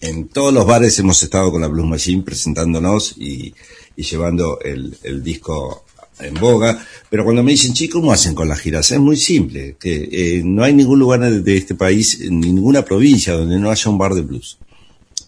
En 0.00 0.28
todos 0.28 0.54
los 0.54 0.64
bares 0.64 0.98
hemos 1.00 1.20
estado 1.22 1.50
con 1.50 1.60
la 1.60 1.66
Blues 1.66 1.88
Machine 1.88 2.22
presentándonos 2.22 3.14
y, 3.16 3.52
y 3.96 4.02
llevando 4.04 4.60
el, 4.60 4.96
el 5.02 5.24
disco 5.24 5.84
en 6.20 6.34
boga, 6.34 6.84
pero 7.10 7.24
cuando 7.24 7.42
me 7.42 7.52
dicen, 7.52 7.72
chicos, 7.72 8.00
¿cómo 8.00 8.12
hacen 8.12 8.34
con 8.34 8.48
las 8.48 8.60
giras? 8.60 8.90
Es 8.90 8.98
muy 8.98 9.16
simple, 9.16 9.76
que 9.78 10.08
eh, 10.10 10.42
no 10.44 10.62
hay 10.64 10.74
ningún 10.74 10.98
lugar 10.98 11.20
de, 11.20 11.40
de 11.40 11.56
este 11.56 11.74
país, 11.74 12.20
en 12.20 12.40
ninguna 12.40 12.84
provincia 12.84 13.34
donde 13.34 13.58
no 13.58 13.70
haya 13.70 13.90
un 13.90 13.98
bar 13.98 14.14
de 14.14 14.22
blues. 14.22 14.58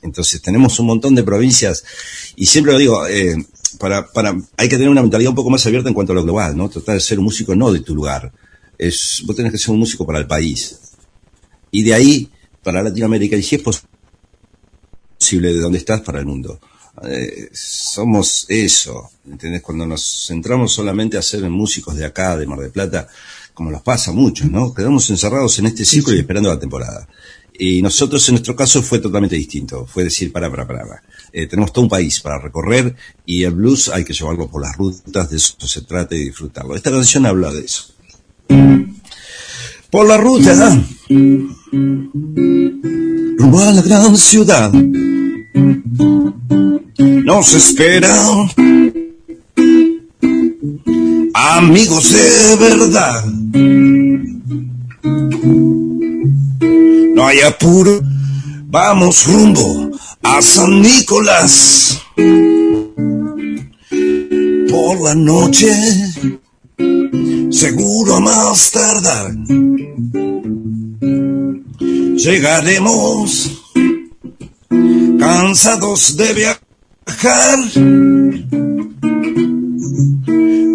Entonces 0.02 0.40
tenemos 0.40 0.78
un 0.78 0.86
montón 0.86 1.14
de 1.14 1.22
provincias 1.22 1.84
y 2.36 2.46
siempre 2.46 2.72
lo 2.72 2.78
digo, 2.78 3.06
eh, 3.06 3.36
para, 3.80 4.06
para, 4.06 4.36
hay 4.58 4.68
que 4.68 4.76
tener 4.76 4.90
una 4.90 5.00
mentalidad 5.00 5.30
un 5.30 5.36
poco 5.36 5.48
más 5.48 5.64
abierta 5.64 5.88
en 5.88 5.94
cuanto 5.94 6.12
a 6.12 6.16
lo 6.16 6.22
global, 6.22 6.54
¿no? 6.54 6.68
Tratar 6.68 6.96
de 6.96 7.00
ser 7.00 7.18
un 7.18 7.24
músico 7.24 7.56
no 7.56 7.72
de 7.72 7.80
tu 7.80 7.94
lugar. 7.94 8.30
Es, 8.76 9.22
vos 9.26 9.34
tenés 9.34 9.52
que 9.52 9.58
ser 9.58 9.70
un 9.70 9.78
músico 9.78 10.04
para 10.04 10.18
el 10.18 10.26
país. 10.26 10.78
Y 11.70 11.82
de 11.82 11.94
ahí, 11.94 12.30
para 12.62 12.82
Latinoamérica, 12.82 13.36
y 13.36 13.42
si 13.42 13.56
es 13.56 13.62
posible, 13.62 15.54
de 15.54 15.60
donde 15.60 15.78
estás 15.78 16.02
para 16.02 16.18
el 16.18 16.26
mundo. 16.26 16.60
Eh, 17.04 17.48
somos 17.54 18.44
eso, 18.50 19.12
¿entendés? 19.26 19.62
Cuando 19.62 19.86
nos 19.86 20.26
centramos 20.26 20.72
solamente 20.72 21.16
a 21.16 21.22
ser 21.22 21.48
músicos 21.48 21.96
de 21.96 22.04
acá, 22.04 22.36
de 22.36 22.46
Mar 22.46 22.58
del 22.58 22.72
Plata, 22.72 23.08
como 23.54 23.70
nos 23.70 23.80
pasa 23.80 24.10
a 24.10 24.14
muchos, 24.14 24.50
¿no? 24.50 24.74
Quedamos 24.74 25.08
encerrados 25.08 25.58
en 25.58 25.66
este 25.66 25.86
ciclo 25.86 26.14
y 26.14 26.18
esperando 26.18 26.50
la 26.50 26.60
temporada. 26.60 27.08
Y 27.62 27.82
nosotros, 27.82 28.26
en 28.26 28.36
nuestro 28.36 28.56
caso, 28.56 28.82
fue 28.82 29.00
totalmente 29.00 29.36
distinto. 29.36 29.84
Fue 29.84 30.04
decir, 30.04 30.32
para, 30.32 30.50
para, 30.50 30.66
para. 30.66 31.02
Eh, 31.30 31.46
tenemos 31.46 31.74
todo 31.74 31.84
un 31.84 31.90
país 31.90 32.18
para 32.20 32.38
recorrer 32.38 32.96
y 33.26 33.42
el 33.42 33.52
blues 33.52 33.90
hay 33.90 34.02
que 34.02 34.14
llevarlo 34.14 34.48
por 34.48 34.62
las 34.62 34.74
rutas, 34.78 35.28
de 35.28 35.36
eso 35.36 35.54
se 35.58 35.82
trata 35.82 36.14
y 36.14 36.24
disfrutarlo. 36.24 36.74
Esta 36.74 36.90
canción 36.90 37.26
habla 37.26 37.52
de 37.52 37.60
eso. 37.60 37.92
Por 39.90 40.08
la 40.08 40.16
ruta, 40.16 40.82
rumbo 43.38 43.60
a 43.60 43.72
la 43.72 43.82
gran 43.82 44.16
ciudad, 44.16 44.72
nos 47.02 47.52
esperan 47.52 48.50
amigos 51.34 52.10
de 52.10 52.56
verdad. 52.56 53.24
No 57.14 57.26
hay 57.26 57.40
apuro, 57.40 58.00
vamos 58.66 59.26
rumbo 59.26 59.90
a 60.22 60.40
San 60.40 60.80
Nicolás. 60.80 62.00
Por 64.70 65.00
la 65.02 65.14
noche, 65.14 65.72
seguro 67.50 68.16
a 68.16 68.20
más 68.20 68.70
tardar, 68.70 69.34
llegaremos 72.16 73.50
cansados 75.18 76.16
de 76.16 76.32
viajar. 76.34 77.58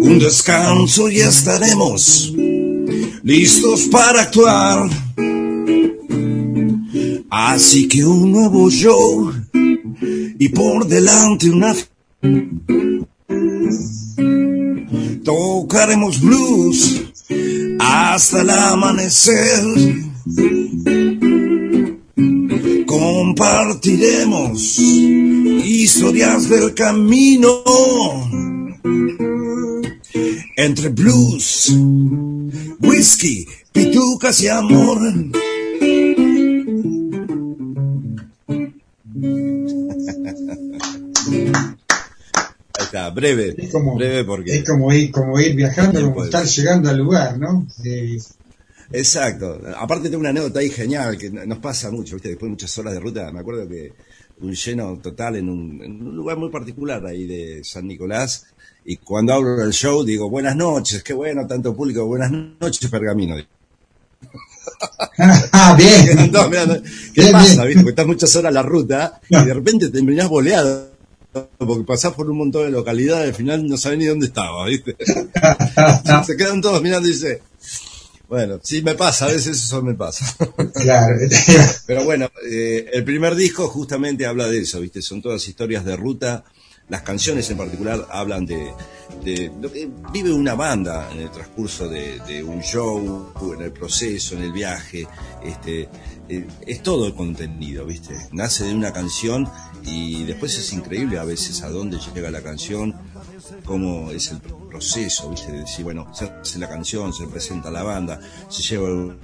Un 0.08 0.18
descanso 0.20 1.08
y 1.08 1.20
estaremos 1.20 2.32
listos 3.22 3.88
para 3.90 4.22
actuar. 4.22 4.88
Así 7.38 7.86
que 7.86 8.02
un 8.02 8.32
nuevo 8.32 8.70
show 8.70 9.30
y 10.38 10.48
por 10.48 10.86
delante 10.86 11.50
una... 11.50 11.74
Tocaremos 15.22 16.18
blues 16.22 17.02
hasta 17.78 18.40
el 18.40 18.48
amanecer. 18.48 19.64
Compartiremos 22.86 24.78
historias 24.78 26.48
del 26.48 26.72
camino 26.72 27.62
entre 30.56 30.88
blues, 30.88 31.76
whisky, 32.80 33.46
pitucas 33.72 34.42
y 34.42 34.48
amor. 34.48 34.98
Ahí 42.78 42.84
está, 42.84 43.10
breve, 43.10 43.54
Es 43.58 43.70
como, 43.72 43.96
breve 43.96 44.24
porque... 44.24 44.56
es 44.56 44.64
como 44.64 44.92
ir, 44.92 45.10
como 45.10 45.38
ir 45.40 45.54
viajando, 45.56 46.00
como 46.12 46.24
estar 46.24 46.44
llegando 46.44 46.90
al 46.90 46.98
lugar, 46.98 47.38
¿no? 47.38 47.66
Eh, 47.84 48.18
Exacto. 48.92 49.60
Aparte 49.76 50.08
tengo 50.08 50.20
una 50.20 50.30
anécdota 50.30 50.60
ahí 50.60 50.70
genial 50.70 51.18
que 51.18 51.30
nos 51.30 51.58
pasa 51.58 51.90
mucho, 51.90 52.14
¿viste? 52.16 52.28
Después 52.30 52.48
de 52.48 52.50
muchas 52.50 52.78
horas 52.78 52.94
de 52.94 53.00
ruta, 53.00 53.32
me 53.32 53.40
acuerdo 53.40 53.68
que 53.68 53.92
un 54.40 54.52
lleno 54.52 54.98
total 54.98 55.36
en 55.36 55.48
un, 55.48 55.82
en 55.82 56.06
un 56.06 56.16
lugar 56.16 56.36
muy 56.36 56.50
particular 56.50 57.04
ahí 57.06 57.26
de 57.26 57.64
San 57.64 57.86
Nicolás. 57.86 58.46
Y 58.84 58.98
cuando 58.98 59.34
hablo 59.34 59.56
del 59.56 59.72
show 59.72 60.04
digo, 60.04 60.30
buenas 60.30 60.54
noches, 60.54 61.02
qué 61.02 61.12
bueno, 61.12 61.46
tanto 61.46 61.74
público, 61.74 62.06
buenas 62.06 62.30
noches, 62.30 62.88
Pergamino. 62.90 63.36
Ah, 65.52 65.74
bien. 65.76 66.30
Todos 66.32 66.50
mirando, 66.50 66.82
¿Qué 67.14 67.20
Bien, 67.22 67.32
pasa, 67.32 67.54
bien. 67.54 67.66
viste? 67.66 67.74
Porque 67.82 67.90
estás 67.90 68.06
muchas 68.06 68.36
horas 68.36 68.50
en 68.50 68.54
la 68.54 68.62
ruta 68.62 69.20
y 69.28 69.44
de 69.44 69.54
repente 69.54 69.86
te 69.86 69.92
terminás 69.92 70.28
boleado. 70.28 70.90
Porque 71.58 71.84
pasás 71.84 72.14
por 72.14 72.30
un 72.30 72.38
montón 72.38 72.64
de 72.64 72.70
localidades, 72.70 73.28
al 73.28 73.34
final 73.34 73.66
no 73.66 73.76
sabés 73.76 73.98
ni 73.98 74.06
dónde 74.06 74.26
estaba, 74.26 74.64
¿viste? 74.66 74.96
Se 76.26 76.36
quedan 76.36 76.62
todos 76.62 76.80
mirando 76.82 77.06
y 77.08 77.12
dice, 77.12 77.42
bueno, 78.28 78.58
sí 78.62 78.80
me 78.80 78.94
pasa, 78.94 79.26
a 79.26 79.28
veces 79.32 79.62
eso 79.62 79.82
me 79.82 79.94
pasa. 79.94 80.24
Claro. 80.74 81.16
Pero 81.86 82.04
bueno, 82.04 82.30
eh, 82.50 82.88
el 82.92 83.04
primer 83.04 83.34
disco 83.34 83.68
justamente 83.68 84.24
habla 84.26 84.48
de 84.48 84.60
eso, 84.60 84.80
¿viste? 84.80 85.02
Son 85.02 85.20
todas 85.20 85.46
historias 85.46 85.84
de 85.84 85.96
ruta. 85.96 86.44
Las 86.88 87.02
canciones 87.02 87.50
en 87.50 87.56
particular 87.56 88.06
hablan 88.10 88.46
de, 88.46 88.72
de 89.24 89.50
lo 89.60 89.72
que 89.72 89.90
vive 90.12 90.32
una 90.32 90.54
banda 90.54 91.10
en 91.12 91.20
el 91.20 91.30
transcurso 91.30 91.88
de, 91.88 92.20
de 92.20 92.44
un 92.44 92.60
show, 92.60 93.32
en 93.54 93.62
el 93.62 93.72
proceso, 93.72 94.36
en 94.36 94.42
el 94.42 94.52
viaje. 94.52 95.06
Este, 95.42 95.88
eh, 96.28 96.46
es 96.64 96.82
todo 96.82 97.06
el 97.06 97.14
contenido, 97.14 97.84
¿viste? 97.86 98.16
Nace 98.32 98.64
de 98.64 98.74
una 98.74 98.92
canción 98.92 99.48
y 99.84 100.24
después 100.24 100.56
es 100.58 100.72
increíble 100.72 101.18
a 101.18 101.24
veces 101.24 101.62
a 101.62 101.70
dónde 101.70 101.98
llega 102.14 102.30
la 102.30 102.42
canción, 102.42 102.94
cómo 103.64 104.10
es 104.10 104.30
el 104.30 104.40
proceso, 104.40 105.30
¿viste? 105.30 105.52
De 105.52 105.58
decir, 105.60 105.84
bueno, 105.84 106.12
se 106.14 106.26
hace 106.26 106.58
la 106.58 106.68
canción, 106.68 107.12
se 107.12 107.26
presenta 107.26 107.70
la 107.70 107.82
banda, 107.82 108.20
se 108.48 108.62
lleva 108.62 109.14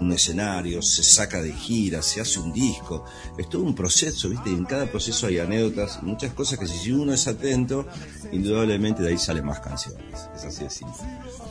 un 0.00 0.12
escenario, 0.12 0.82
se 0.82 1.02
saca 1.02 1.40
de 1.40 1.52
gira, 1.52 2.02
se 2.02 2.20
hace 2.20 2.40
un 2.40 2.52
disco. 2.52 3.04
Es 3.38 3.48
todo 3.48 3.62
un 3.62 3.74
proceso, 3.74 4.28
¿viste? 4.28 4.50
Y 4.50 4.54
en 4.54 4.64
cada 4.64 4.86
proceso 4.86 5.26
hay 5.26 5.38
anécdotas, 5.38 6.02
muchas 6.02 6.32
cosas 6.32 6.58
que 6.58 6.66
si 6.66 6.92
uno 6.92 7.12
es 7.12 7.26
atento, 7.28 7.86
indudablemente 8.32 9.02
de 9.02 9.10
ahí 9.10 9.18
salen 9.18 9.44
más 9.46 9.60
canciones. 9.60 10.04
Es 10.36 10.44
así 10.44 10.64
de 10.64 10.70
simple. 10.70 10.96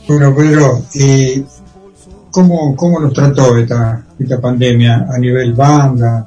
Bueno, 0.08 0.34
Pedro, 0.36 0.84
eh, 0.94 1.44
¿cómo, 2.30 2.76
¿cómo 2.76 3.00
nos 3.00 3.12
trató 3.12 3.56
esta, 3.56 4.04
esta 4.18 4.40
pandemia 4.40 5.06
a 5.10 5.18
nivel 5.18 5.54
banda? 5.54 6.26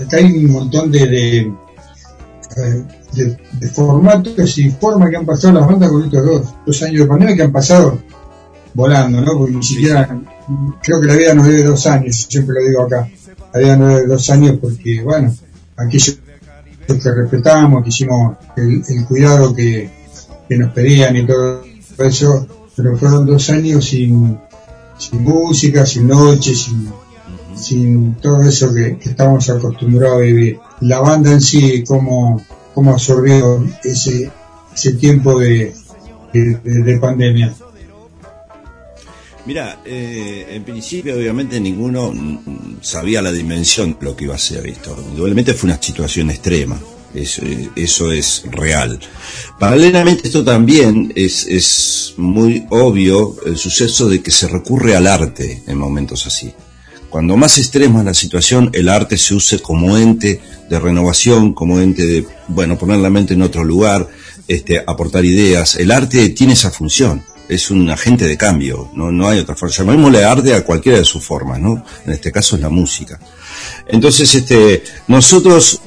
Acá 0.00 0.16
hay 0.18 0.44
un 0.44 0.52
montón 0.52 0.90
de, 0.90 1.06
de, 1.06 1.38
eh, 1.38 2.84
de- 3.14 3.36
de 3.52 3.68
formatos 3.68 4.58
y 4.58 4.70
formas 4.70 5.08
que 5.10 5.16
han 5.16 5.24
pasado 5.26 5.54
las 5.54 5.66
bandas 5.66 5.90
con 5.90 6.04
estos 6.04 6.24
dos, 6.26 6.54
dos 6.66 6.82
años 6.82 7.00
de 7.00 7.06
pandemia 7.06 7.36
que 7.36 7.42
han 7.42 7.52
pasado 7.52 7.98
volando, 8.74 9.20
¿no? 9.20 9.38
Porque 9.38 9.54
ni 9.54 9.62
siquiera, 9.62 10.08
creo 10.82 11.00
que 11.00 11.06
la 11.06 11.14
vida 11.14 11.34
nos 11.34 11.46
debe 11.46 11.62
dos 11.62 11.86
años, 11.86 12.26
siempre 12.28 12.56
lo 12.60 12.66
digo 12.68 12.82
acá, 12.82 13.08
la 13.52 13.60
vida 13.60 13.76
nos 13.76 13.88
debe 13.94 14.06
dos 14.06 14.30
años 14.30 14.58
porque, 14.60 15.02
bueno, 15.02 15.34
aquellos 15.76 16.18
que 16.86 17.10
respetamos, 17.12 17.82
que 17.82 17.88
hicimos 17.88 18.36
el, 18.56 18.82
el 18.88 19.04
cuidado 19.06 19.54
que, 19.54 19.90
que 20.48 20.58
nos 20.58 20.72
pedían 20.72 21.16
y 21.16 21.26
todo 21.26 21.62
eso, 21.98 22.46
pero 22.76 22.96
fueron 22.98 23.24
dos 23.26 23.48
años 23.50 23.84
sin, 23.86 24.38
sin 24.98 25.22
música, 25.22 25.86
sin 25.86 26.08
noche, 26.08 26.54
sin, 26.54 26.90
sin 27.54 28.14
todo 28.16 28.42
eso 28.42 28.74
que, 28.74 28.98
que 28.98 29.10
estamos 29.10 29.48
acostumbrados 29.48 30.18
a 30.18 30.20
vivir. 30.22 30.58
La 30.80 31.00
banda 31.00 31.30
en 31.32 31.40
sí, 31.40 31.84
cómo, 31.86 32.42
cómo 32.74 32.90
absorbió 32.92 33.64
ese, 33.84 34.30
ese 34.74 34.92
tiempo 34.94 35.38
de- 35.38 35.72
de 36.32 36.98
pandemia. 36.98 37.54
Mira, 39.46 39.80
eh, 39.84 40.46
en 40.50 40.64
principio 40.64 41.14
obviamente 41.14 41.60
ninguno 41.60 42.12
mm, 42.12 42.78
sabía 42.80 43.20
la 43.20 43.30
dimensión 43.30 43.96
de 44.00 44.06
lo 44.06 44.16
que 44.16 44.24
iba 44.24 44.34
a 44.34 44.38
ser 44.38 44.66
esto. 44.66 44.96
Indudablemente 45.10 45.52
fue 45.52 45.68
una 45.68 45.80
situación 45.80 46.30
extrema. 46.30 46.80
Eso, 47.14 47.42
eh, 47.44 47.70
eso 47.76 48.10
es 48.10 48.42
real. 48.50 48.98
Paralelamente 49.58 50.26
esto 50.26 50.42
también 50.42 51.12
es, 51.14 51.46
es 51.46 52.14
muy 52.16 52.66
obvio 52.70 53.36
el 53.44 53.56
suceso 53.58 54.08
de 54.08 54.22
que 54.22 54.30
se 54.30 54.48
recurre 54.48 54.96
al 54.96 55.06
arte 55.06 55.62
en 55.66 55.76
momentos 55.78 56.26
así. 56.26 56.52
Cuando 57.10 57.36
más 57.36 57.58
extrema 57.58 58.00
es 58.00 58.06
la 58.06 58.14
situación, 58.14 58.70
el 58.72 58.88
arte 58.88 59.16
se 59.18 59.34
use 59.34 59.60
como 59.60 59.96
ente 59.96 60.40
de 60.68 60.80
renovación, 60.80 61.52
como 61.52 61.78
ente 61.78 62.04
de, 62.04 62.26
bueno, 62.48 62.76
poner 62.76 62.98
la 62.98 63.10
mente 63.10 63.34
en 63.34 63.42
otro 63.42 63.62
lugar, 63.62 64.08
este, 64.48 64.82
aportar 64.84 65.24
ideas. 65.24 65.76
El 65.76 65.92
arte 65.92 66.30
tiene 66.30 66.54
esa 66.54 66.72
función. 66.72 67.22
Es 67.48 67.70
un 67.70 67.88
agente 67.90 68.26
de 68.26 68.36
cambio, 68.36 68.90
no, 68.94 69.10
no 69.10 69.28
hay 69.28 69.38
otra 69.38 69.54
forma. 69.54 69.74
Llamémosle 69.74 70.24
arte 70.24 70.54
a 70.54 70.64
cualquiera 70.64 70.98
de 70.98 71.04
sus 71.04 71.24
formas, 71.24 71.60
¿no? 71.60 71.84
En 72.06 72.12
este 72.12 72.32
caso 72.32 72.56
es 72.56 72.62
la 72.62 72.68
música. 72.68 73.18
Entonces, 73.86 74.34
este, 74.34 74.82
nosotros, 75.08 75.80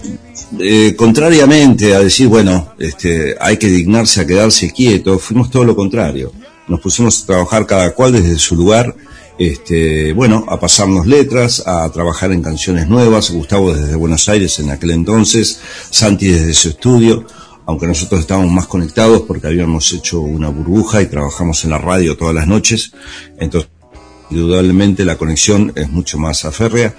eh, 0.60 0.96
contrariamente 0.96 1.96
a 1.96 2.00
decir, 2.00 2.28
bueno, 2.28 2.74
este, 2.78 3.36
hay 3.40 3.58
que 3.58 3.68
dignarse 3.68 4.22
a 4.22 4.28
quedarse 4.28 4.72
quieto, 4.72 5.18
fuimos 5.20 5.50
todo 5.50 5.64
lo 5.64 5.76
contrario. 5.76 6.32
Nos 6.68 6.80
pusimos 6.80 7.24
a 7.24 7.26
trabajar 7.26 7.66
cada 7.66 7.94
cual 7.94 8.14
desde 8.14 8.38
su 8.38 8.56
lugar, 8.56 8.96
este, 9.40 10.14
bueno, 10.14 10.46
a 10.48 10.60
pasarnos 10.60 11.08
letras, 11.08 11.64
a 11.66 11.90
trabajar 11.92 12.32
en 12.32 12.42
canciones 12.42 12.88
nuevas, 12.88 13.32
Gustavo 13.32 13.74
desde 13.74 13.96
Buenos 13.96 14.28
Aires 14.30 14.60
en 14.60 14.70
aquel 14.70 14.92
entonces, 14.92 15.60
Santi 15.90 16.28
desde 16.28 16.54
su 16.54 16.70
estudio, 16.70 17.26
aunque 17.68 17.86
nosotros 17.86 18.22
estábamos 18.22 18.52
más 18.52 18.66
conectados 18.66 19.24
porque 19.24 19.48
habíamos 19.48 19.92
hecho 19.94 20.22
una 20.22 20.50
burbuja 20.50 21.02
y 21.02 21.08
trabajamos 21.08 21.64
en 21.66 21.72
la 21.72 21.78
radio 21.78 22.18
todas 22.18 22.34
las 22.34 22.48
noches, 22.48 22.94
entonces 23.38 23.70
indudablemente 24.30 25.06
la 25.06 25.18
conexión 25.18 25.72
es 25.76 25.90
mucho 25.90 26.18
más 26.18 26.46
aférrea. 26.46 26.96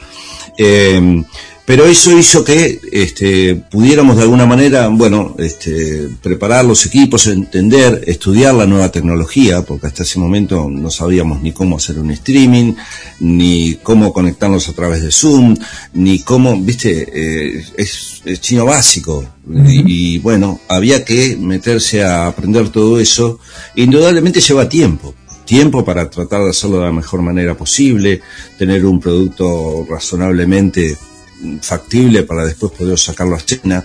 Eh, 0.56 1.22
pero 1.68 1.84
eso 1.84 2.18
hizo 2.18 2.42
que 2.42 2.80
este, 2.92 3.54
pudiéramos 3.54 4.16
de 4.16 4.22
alguna 4.22 4.46
manera, 4.46 4.88
bueno, 4.88 5.34
este, 5.38 6.08
preparar 6.22 6.64
los 6.64 6.86
equipos, 6.86 7.26
entender, 7.26 8.04
estudiar 8.06 8.54
la 8.54 8.64
nueva 8.64 8.90
tecnología, 8.90 9.60
porque 9.60 9.86
hasta 9.86 10.02
ese 10.02 10.18
momento 10.18 10.70
no 10.70 10.90
sabíamos 10.90 11.42
ni 11.42 11.52
cómo 11.52 11.76
hacer 11.76 11.98
un 11.98 12.10
streaming, 12.10 12.72
ni 13.20 13.74
cómo 13.82 14.14
conectarnos 14.14 14.66
a 14.70 14.72
través 14.72 15.02
de 15.02 15.12
Zoom, 15.12 15.58
ni 15.92 16.20
cómo, 16.20 16.58
viste, 16.58 17.06
eh, 17.12 17.62
es, 17.76 18.22
es 18.24 18.40
chino 18.40 18.64
básico. 18.64 19.26
y, 19.46 20.14
y 20.14 20.18
bueno, 20.20 20.60
había 20.70 21.04
que 21.04 21.36
meterse 21.36 22.02
a 22.02 22.28
aprender 22.28 22.70
todo 22.70 22.98
eso. 22.98 23.40
Indudablemente 23.74 24.40
lleva 24.40 24.70
tiempo 24.70 25.14
tiempo 25.48 25.82
para 25.82 26.10
tratar 26.10 26.44
de 26.44 26.50
hacerlo 26.50 26.76
de 26.76 26.84
la 26.84 26.92
mejor 26.92 27.22
manera 27.22 27.56
posible, 27.56 28.20
tener 28.58 28.84
un 28.84 29.00
producto 29.00 29.86
razonablemente 29.88 30.94
factible 31.62 32.24
para 32.24 32.44
después 32.44 32.72
poder 32.72 32.98
sacarlo 32.98 33.34
a 33.34 33.38
escena. 33.38 33.82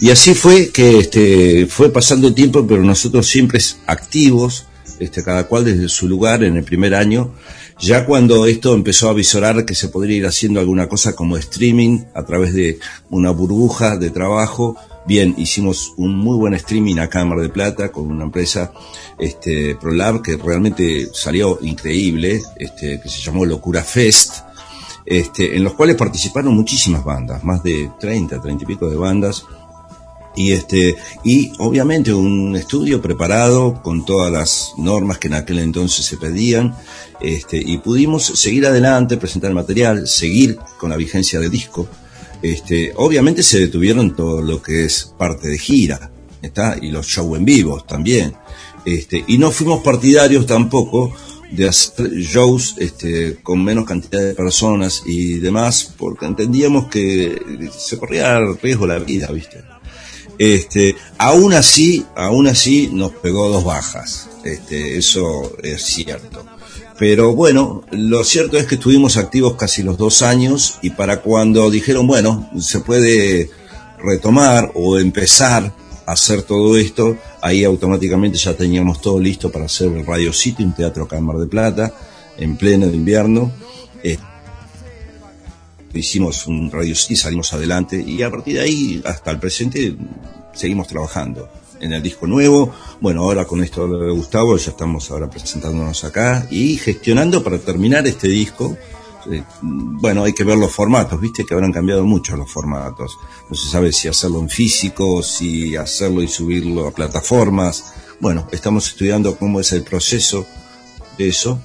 Y 0.00 0.08
así 0.08 0.34
fue 0.34 0.70
que 0.70 1.00
este, 1.00 1.66
fue 1.66 1.92
pasando 1.92 2.28
el 2.28 2.34
tiempo, 2.34 2.66
pero 2.66 2.82
nosotros 2.82 3.28
siempre 3.28 3.60
activos, 3.86 4.64
este, 4.98 5.22
cada 5.22 5.44
cual 5.44 5.66
desde 5.66 5.90
su 5.90 6.08
lugar 6.08 6.42
en 6.42 6.56
el 6.56 6.64
primer 6.64 6.94
año. 6.94 7.34
Ya 7.78 8.06
cuando 8.06 8.46
esto 8.46 8.72
empezó 8.72 9.10
a 9.10 9.14
visorar 9.14 9.66
que 9.66 9.74
se 9.74 9.88
podría 9.88 10.16
ir 10.16 10.26
haciendo 10.26 10.58
alguna 10.58 10.88
cosa 10.88 11.14
como 11.14 11.36
streaming 11.36 12.04
a 12.14 12.24
través 12.24 12.54
de 12.54 12.78
una 13.10 13.30
burbuja 13.30 13.98
de 13.98 14.08
trabajo, 14.08 14.78
bien, 15.06 15.34
hicimos 15.36 15.94
un 15.96 16.16
muy 16.16 16.36
buen 16.36 16.54
streaming 16.54 16.96
acá 16.96 17.20
en 17.20 17.28
Mar 17.28 17.40
de 17.40 17.48
Plata 17.48 17.90
con 17.90 18.10
una 18.10 18.24
empresa, 18.24 18.72
este, 19.18 19.76
ProLab, 19.76 20.22
que 20.22 20.36
realmente 20.36 21.08
salió 21.12 21.58
increíble, 21.62 22.42
este, 22.56 23.00
que 23.00 23.08
se 23.08 23.20
llamó 23.20 23.44
Locura 23.44 23.82
Fest, 23.82 24.36
este, 25.04 25.56
en 25.56 25.64
los 25.64 25.74
cuales 25.74 25.96
participaron 25.96 26.54
muchísimas 26.54 27.04
bandas, 27.04 27.44
más 27.44 27.62
de 27.62 27.90
30, 28.00 28.40
30 28.40 28.64
y 28.64 28.66
pico 28.66 28.88
de 28.88 28.96
bandas, 28.96 29.44
y 30.36 30.52
este 30.52 30.96
y 31.22 31.52
obviamente 31.58 32.12
un 32.12 32.56
estudio 32.56 33.00
preparado 33.00 33.80
con 33.82 34.04
todas 34.04 34.32
las 34.32 34.72
normas 34.76 35.18
que 35.18 35.28
en 35.28 35.34
aquel 35.34 35.60
entonces 35.60 36.04
se 36.04 36.16
pedían 36.16 36.74
este 37.20 37.56
y 37.56 37.78
pudimos 37.78 38.24
seguir 38.24 38.66
adelante 38.66 39.16
presentar 39.16 39.52
material 39.54 40.08
seguir 40.08 40.58
con 40.76 40.90
la 40.90 40.96
vigencia 40.96 41.38
del 41.38 41.52
disco 41.52 41.88
este 42.52 42.92
obviamente 42.96 43.42
se 43.42 43.60
detuvieron 43.60 44.14
todo 44.14 44.42
lo 44.42 44.62
que 44.62 44.84
es 44.84 45.14
parte 45.18 45.48
de 45.48 45.58
gira 45.58 46.10
está 46.42 46.76
y 46.80 46.90
los 46.90 47.06
shows 47.06 47.38
en 47.38 47.44
vivos 47.44 47.86
también 47.86 48.34
este 48.84 49.24
y 49.26 49.38
no 49.38 49.50
fuimos 49.50 49.82
partidarios 49.82 50.46
tampoco 50.46 51.12
de 51.54 51.68
hacer 51.68 52.10
shows 52.10 52.74
este, 52.78 53.36
con 53.42 53.62
menos 53.62 53.84
cantidad 53.84 54.22
de 54.22 54.34
personas 54.34 55.02
y 55.06 55.38
demás, 55.38 55.94
porque 55.96 56.26
entendíamos 56.26 56.88
que 56.88 57.70
se 57.76 57.98
corría 57.98 58.40
riesgo 58.60 58.86
la 58.86 58.98
vida, 58.98 59.30
¿viste? 59.30 59.62
Este, 60.36 60.96
aún 61.18 61.52
así, 61.52 62.04
aún 62.16 62.48
así 62.48 62.90
nos 62.92 63.12
pegó 63.12 63.48
dos 63.48 63.64
bajas. 63.64 64.28
Este, 64.44 64.98
eso 64.98 65.56
es 65.62 65.82
cierto. 65.82 66.44
Pero 66.98 67.34
bueno, 67.34 67.82
lo 67.90 68.22
cierto 68.22 68.56
es 68.56 68.66
que 68.66 68.76
estuvimos 68.76 69.16
activos 69.16 69.56
casi 69.56 69.82
los 69.82 69.98
dos 69.98 70.22
años 70.22 70.78
y 70.80 70.90
para 70.90 71.20
cuando 71.20 71.68
dijeron, 71.70 72.06
bueno, 72.06 72.48
se 72.60 72.80
puede 72.80 73.50
retomar 73.98 74.70
o 74.74 74.98
empezar 74.98 75.72
a 76.06 76.12
hacer 76.12 76.42
todo 76.42 76.76
esto, 76.76 77.16
ahí 77.42 77.64
automáticamente 77.64 78.38
ya 78.38 78.54
teníamos 78.54 79.00
todo 79.00 79.18
listo 79.18 79.50
para 79.50 79.64
hacer 79.64 79.88
el 79.88 80.06
Radio 80.06 80.32
City, 80.32 80.62
un 80.62 80.74
teatro 80.74 81.08
Mar 81.20 81.36
de 81.38 81.46
Plata, 81.46 81.92
en 82.36 82.56
pleno 82.56 82.86
invierno. 82.86 83.50
Eh, 84.02 84.18
hicimos 85.94 86.46
un 86.46 86.70
Radio 86.70 86.94
City, 86.94 87.16
salimos 87.16 87.52
adelante 87.52 88.00
y 88.06 88.22
a 88.22 88.30
partir 88.30 88.54
de 88.54 88.60
ahí 88.60 89.02
hasta 89.04 89.32
el 89.32 89.40
presente 89.40 89.96
seguimos 90.52 90.86
trabajando 90.86 91.48
en 91.84 91.92
el 91.92 92.02
disco 92.02 92.26
nuevo. 92.26 92.72
Bueno, 93.00 93.22
ahora 93.22 93.44
con 93.44 93.62
esto 93.62 93.86
de 93.86 94.10
Gustavo 94.10 94.56
ya 94.56 94.70
estamos 94.70 95.10
ahora 95.10 95.28
presentándonos 95.28 96.02
acá 96.04 96.46
y 96.50 96.76
gestionando 96.76 97.44
para 97.44 97.58
terminar 97.58 98.06
este 98.06 98.28
disco. 98.28 98.76
Eh, 99.30 99.42
bueno, 99.62 100.24
hay 100.24 100.32
que 100.32 100.44
ver 100.44 100.56
los 100.56 100.72
formatos, 100.72 101.20
viste 101.20 101.44
que 101.44 101.54
habrán 101.54 101.72
cambiado 101.72 102.04
mucho 102.04 102.36
los 102.36 102.50
formatos. 102.50 103.18
No 103.48 103.56
se 103.56 103.68
sabe 103.68 103.92
si 103.92 104.08
hacerlo 104.08 104.40
en 104.40 104.48
físico, 104.48 105.22
si 105.22 105.76
hacerlo 105.76 106.22
y 106.22 106.28
subirlo 106.28 106.88
a 106.88 106.90
plataformas. 106.90 107.92
Bueno, 108.18 108.48
estamos 108.50 108.88
estudiando 108.88 109.36
cómo 109.36 109.60
es 109.60 109.72
el 109.72 109.82
proceso 109.82 110.46
de 111.18 111.28
eso 111.28 111.60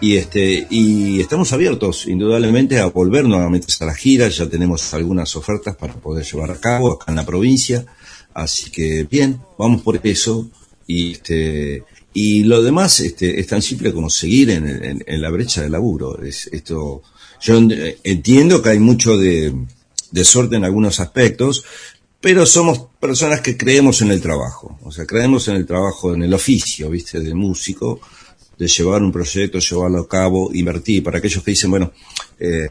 y 0.00 0.16
este 0.16 0.66
y 0.70 1.20
estamos 1.20 1.52
abiertos 1.52 2.06
indudablemente 2.06 2.78
a 2.80 2.86
volver 2.86 3.24
nuevamente 3.24 3.72
a 3.80 3.86
la 3.86 3.94
gira 3.94 4.28
ya 4.28 4.46
tenemos 4.46 4.92
algunas 4.92 5.34
ofertas 5.36 5.74
para 5.74 5.94
poder 5.94 6.22
llevar 6.22 6.50
a 6.50 6.60
cabo 6.60 6.92
acá 6.92 7.06
en 7.08 7.16
la 7.16 7.24
provincia 7.24 7.86
así 8.36 8.70
que 8.70 9.04
bien 9.10 9.40
vamos 9.58 9.82
por 9.82 9.98
eso. 10.04 10.48
Y 10.86 11.12
este 11.12 11.82
y 12.14 12.44
lo 12.44 12.62
demás 12.62 13.00
este 13.00 13.40
es 13.40 13.46
tan 13.48 13.60
simple 13.60 13.92
como 13.92 14.08
seguir 14.08 14.50
en, 14.50 14.66
en- 14.68 15.04
en 15.06 15.20
la 15.20 15.30
brecha 15.30 15.62
de 15.62 15.70
laburo. 15.70 16.22
Es 16.22 16.46
esto 16.52 17.02
yo 17.42 17.56
en- 17.58 17.96
entiendo 18.04 18.62
que 18.62 18.70
hay 18.70 18.78
mucho 18.78 19.16
de, 19.18 19.52
de 20.12 20.24
suerte 20.24 20.56
en 20.56 20.64
algunos 20.64 21.00
aspectos 21.00 21.64
pero 22.18 22.44
somos 22.46 22.80
personas 22.98 23.40
que 23.40 23.56
creemos 23.56 24.00
en 24.02 24.10
el 24.10 24.20
trabajo, 24.20 24.78
o 24.82 24.90
sea, 24.90 25.06
creemos 25.06 25.46
en 25.48 25.56
el 25.56 25.66
trabajo, 25.66 26.12
en 26.14 26.22
el 26.24 26.34
oficio, 26.34 26.90
viste, 26.90 27.20
del 27.20 27.34
músico, 27.36 28.00
de 28.58 28.66
llevar 28.68 29.02
un 29.02 29.12
proyecto, 29.12 29.58
llevarlo 29.58 30.00
a 30.00 30.08
cabo, 30.08 30.50
invertir. 30.54 31.02
Para 31.02 31.18
aquellos 31.18 31.42
que 31.44 31.50
dicen, 31.50 31.70
bueno, 31.70 31.92
eh, 32.40 32.68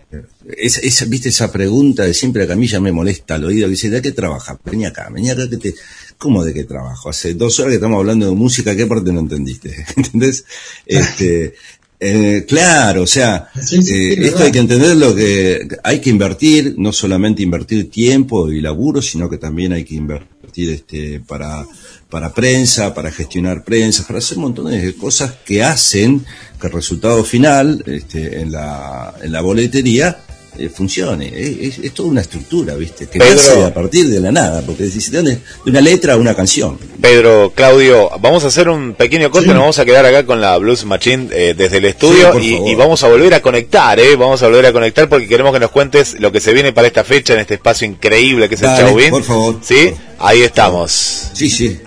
esa, 0.58 0.82
esa- 0.82 1.06
viste 1.06 1.30
esa 1.30 1.52
pregunta 1.52 2.04
de 2.04 2.14
siempre 2.14 2.46
que 2.48 2.54
a 2.54 2.56
mí 2.56 2.68
ya 2.68 2.80
me 2.80 2.92
molesta 2.92 3.36
al 3.36 3.46
oído, 3.46 3.68
que 3.68 3.72
dice, 3.72 3.90
¿de 3.90 4.02
qué 4.02 4.12
trabaja? 4.12 4.60
Vení 4.66 4.86
acá, 4.86 5.10
vení 5.12 5.30
acá 5.30 5.50
que 5.50 5.58
te... 5.58 5.76
¿Cómo 6.18 6.44
de 6.44 6.54
qué 6.54 6.64
trabajo? 6.64 7.10
Hace 7.10 7.34
dos 7.34 7.60
horas 7.60 7.72
que 7.72 7.76
estamos 7.76 8.00
hablando 8.00 8.26
de 8.28 8.32
música, 8.36 8.76
¿qué 8.76 8.88
parte 8.88 9.12
no 9.12 9.20
entendiste? 9.20 9.86
¿Entendés? 9.98 10.46
Este, 10.86 11.54
eh, 12.00 12.46
claro, 12.48 13.04
o 13.04 13.08
sea, 13.08 13.50
eh, 13.72 14.16
esto 14.20 14.44
hay 14.44 14.52
que 14.52 14.60
entenderlo 14.60 15.14
que 15.14 15.68
hay 15.84 16.00
que 16.00 16.10
invertir, 16.10 16.76
no 16.78 16.92
solamente 16.94 17.44
invertir 17.44 17.90
tiempo 17.90 18.50
y 18.52 18.62
laburo, 18.62 19.02
sino 19.02 19.30
que 19.30 19.38
también 19.38 19.74
hay 19.74 19.84
que 19.84 19.96
invertir 19.96 20.70
este 20.72 21.20
para 21.20 21.66
para 22.10 22.34
prensa, 22.34 22.94
para 22.94 23.12
gestionar 23.12 23.64
prensa, 23.64 24.06
para 24.06 24.20
hacer 24.20 24.38
montones 24.38 24.84
de 24.84 24.96
cosas 24.96 25.34
que 25.46 25.64
hacen 25.64 26.26
que 26.60 26.68
el 26.68 26.74
resultado 26.74 27.24
final 27.24 27.84
este, 27.88 28.40
en 28.42 28.52
la 28.52 29.14
en 29.22 29.32
la 29.32 29.42
boletería 29.42 30.20
eh, 30.58 30.70
funcione. 30.70 31.28
Es, 31.36 31.80
es- 31.80 31.94
toda 31.94 32.10
una 32.10 32.22
estructura, 32.22 32.76
¿viste? 32.76 33.08
Que 33.08 33.20
Pedro. 33.20 33.36
nace 33.36 33.64
a 33.64 33.74
partir 33.74 34.08
de 34.08 34.20
la 34.20 34.32
nada, 34.32 34.62
porque 34.62 34.84
decís, 34.84 35.12
¿de 35.12 35.38
una 35.66 35.82
letra 35.82 36.14
a 36.14 36.18
una 36.18 36.34
canción. 36.34 36.78
Pedro, 37.02 37.52
Claudio, 37.54 38.10
vamos 38.22 38.44
a 38.44 38.48
hacer 38.48 38.70
un 38.70 38.94
pequeño 38.94 39.30
corte, 39.32 39.48
nos 39.48 39.58
vamos 39.60 39.80
a 39.80 39.86
quedar 39.86 40.06
acá 40.06 40.26
con 40.26 40.40
la 40.40 40.58
Blues 40.58 40.86
Machine 40.86 41.28
eh, 41.32 41.54
desde 41.58 41.78
el 41.78 41.86
estudio 41.86 42.32
Sí, 42.40 42.58
y, 42.66 42.76
vamos 42.76 43.04
a 43.04 43.08
volver 43.10 43.34
a 43.34 43.42
conectar, 43.42 44.00
¿eh? 44.00 44.16
Vamos 44.16 44.42
a 44.44 44.48
volver 44.48 44.66
a 44.68 44.72
conectar 44.74 45.10
porque 45.10 45.28
queremos 45.28 45.52
que 45.54 45.60
nos 45.60 45.72
cuentes 45.72 46.16
lo 46.20 46.32
que 46.32 46.40
se 46.40 46.54
viene 46.54 46.72
para 46.72 46.88
esta 46.88 47.04
fecha 47.04 47.34
en 47.34 47.40
este 47.40 47.56
espacio 47.56 47.86
increíble 47.88 48.48
que 48.48 48.56
es 48.56 48.62
el 48.62 48.70
Chauvin. 48.78 49.10
por 49.10 49.24
favor. 49.24 49.60
¿Sí? 49.62 49.92
Ahí 50.20 50.42
estamos. 50.42 51.30
Sí, 51.34 51.50
sí. 51.50 51.80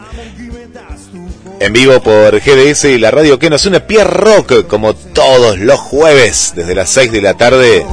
En 1.60 1.72
vivo 1.72 2.00
por 2.00 2.40
GDS 2.40 2.84
y 2.84 2.98
la 2.98 3.10
radio 3.10 3.38
que 3.38 3.50
nos 3.50 3.66
une 3.66 3.80
Pierre 3.80 4.08
Rock, 4.08 4.66
como 4.68 4.94
todos 4.94 5.58
los 5.58 5.78
jueves, 5.80 6.52
desde 6.54 6.74
las 6.74 6.88
6 6.90 7.10
de 7.10 7.20
la 7.20 7.34
tarde. 7.34 7.84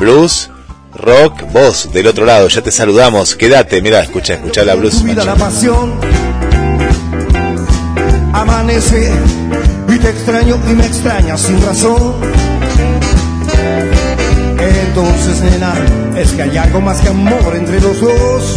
Blues, 0.00 0.50
rock, 0.94 1.42
vos 1.52 1.92
del 1.92 2.08
otro 2.08 2.24
lado, 2.24 2.48
ya 2.48 2.62
te 2.62 2.72
saludamos. 2.72 3.36
Quédate, 3.36 3.80
mira, 3.80 4.00
escucha, 4.00 4.34
escucha 4.34 4.64
la 4.64 4.74
Blues 4.74 5.04
vida 5.04 5.24
la 5.24 5.36
pasión. 5.36 6.00
Amanece 8.32 9.12
y 9.88 9.98
te 9.98 10.08
extraño 10.10 10.58
y 10.68 10.74
me 10.74 10.86
extrañas 10.86 11.40
sin 11.42 11.62
razón. 11.64 12.14
Entonces, 14.58 15.40
nena, 15.42 15.74
es 16.16 16.32
que 16.32 16.42
hay 16.42 16.56
algo 16.56 16.80
más 16.80 17.00
que 17.00 17.08
amor 17.08 17.54
entre 17.54 17.80
los 17.80 18.00
dos. 18.00 18.56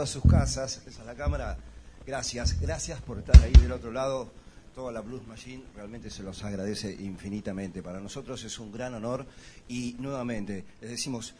Todas 0.00 0.12
sus 0.12 0.24
casas, 0.24 0.80
es 0.86 0.98
la 1.04 1.14
cámara. 1.14 1.58
Gracias, 2.06 2.58
gracias 2.58 3.02
por 3.02 3.18
estar 3.18 3.36
ahí 3.42 3.52
del 3.52 3.70
otro 3.70 3.92
lado. 3.92 4.32
Toda 4.74 4.90
la 4.92 5.02
Blues 5.02 5.26
Machine 5.26 5.62
realmente 5.76 6.08
se 6.08 6.22
los 6.22 6.42
agradece 6.42 6.90
infinitamente. 6.90 7.82
Para 7.82 8.00
nosotros 8.00 8.42
es 8.42 8.58
un 8.58 8.72
gran 8.72 8.94
honor 8.94 9.26
y 9.68 9.96
nuevamente 9.98 10.64
les 10.80 10.92
decimos 10.92 11.34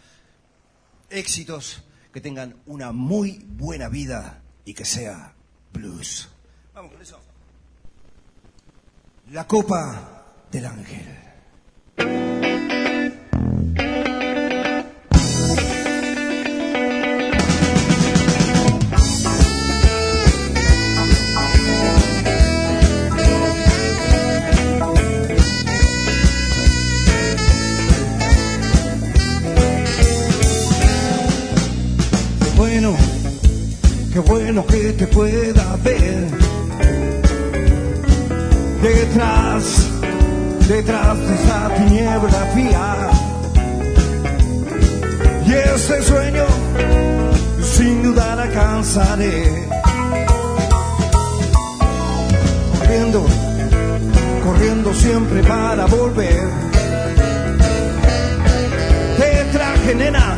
éxitos, 1.08 1.84
que 2.12 2.20
tengan 2.20 2.54
una 2.66 2.92
muy 2.92 3.42
buena 3.48 3.88
vida 3.88 4.42
y 4.66 4.74
que 4.74 4.84
sea 4.84 5.32
blues. 5.72 6.28
Vamos 6.74 6.92
con 6.92 7.00
eso. 7.00 7.18
La 9.30 9.46
copa 9.46 10.22
del 10.52 10.66
ángel. 10.66 11.06
Que 34.90 35.06
te 35.06 35.06
pueda 35.06 35.76
ver 35.84 36.26
detrás, 38.82 39.88
detrás 40.68 41.18
de 41.18 41.34
esa 41.34 41.74
tiniebla 41.76 42.50
fría. 42.52 42.96
Y 45.46 45.52
este 45.52 46.02
sueño, 46.02 46.44
sin 47.62 48.02
duda 48.02 48.32
alcanzaré. 48.32 49.68
Corriendo, 52.78 53.26
corriendo 54.44 54.94
siempre 54.94 55.42
para 55.44 55.86
volver. 55.86 56.48
Te 59.18 59.44
traje, 59.52 59.94
nena, 59.94 60.36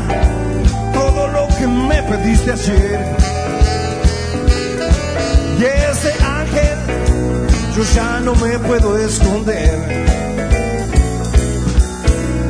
todo 0.92 1.28
lo 1.28 1.48
que 1.56 1.66
me 1.66 2.02
pediste 2.02 2.52
ayer. 2.52 3.41
Y 5.62 5.64
ese 5.64 6.12
ángel, 6.24 6.78
yo 7.76 7.84
ya 7.94 8.18
no 8.18 8.34
me 8.34 8.58
puedo 8.58 8.98
esconder. 8.98 9.78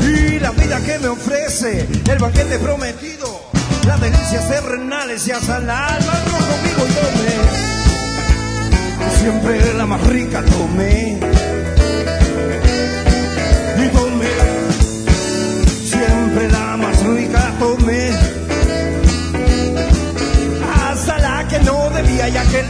Y 0.00 0.38
la 0.40 0.50
vida 0.52 0.80
que 0.80 0.98
me 0.98 1.08
ofrece, 1.08 1.86
el 2.10 2.18
banquete 2.18 2.58
prometido, 2.58 3.50
las 3.86 4.00
delicias 4.00 4.48
terrenales 4.48 5.28
y 5.28 5.32
hasta 5.32 5.58
el 5.58 5.68
alma, 5.68 6.14
no 6.24 6.38
conmigo 6.38 6.86
y 6.88 6.92
tome. 6.94 7.32
Siempre 9.20 9.74
la 9.74 9.84
más 9.84 10.06
rica 10.06 10.42
tomé. 10.42 11.18
Y 13.76 13.88
tomé 13.88 14.62
siempre 15.84 16.48
la 16.48 16.76
más 16.78 17.04
rica 17.04 17.52
tomé. 17.58 18.01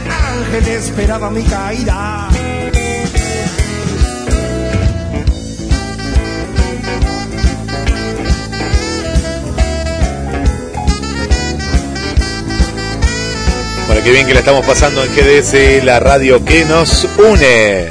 Ángel 0.09 0.67
esperaba 0.67 1.29
mi 1.29 1.43
caída. 1.43 2.29
Bueno, 13.87 14.01
qué 14.03 14.11
bien 14.11 14.25
que 14.25 14.33
la 14.33 14.39
estamos 14.39 14.65
pasando 14.65 15.03
en 15.03 15.11
GDS, 15.13 15.83
la 15.83 15.99
radio 15.99 16.43
que 16.43 16.65
nos 16.65 17.07
une. 17.17 17.89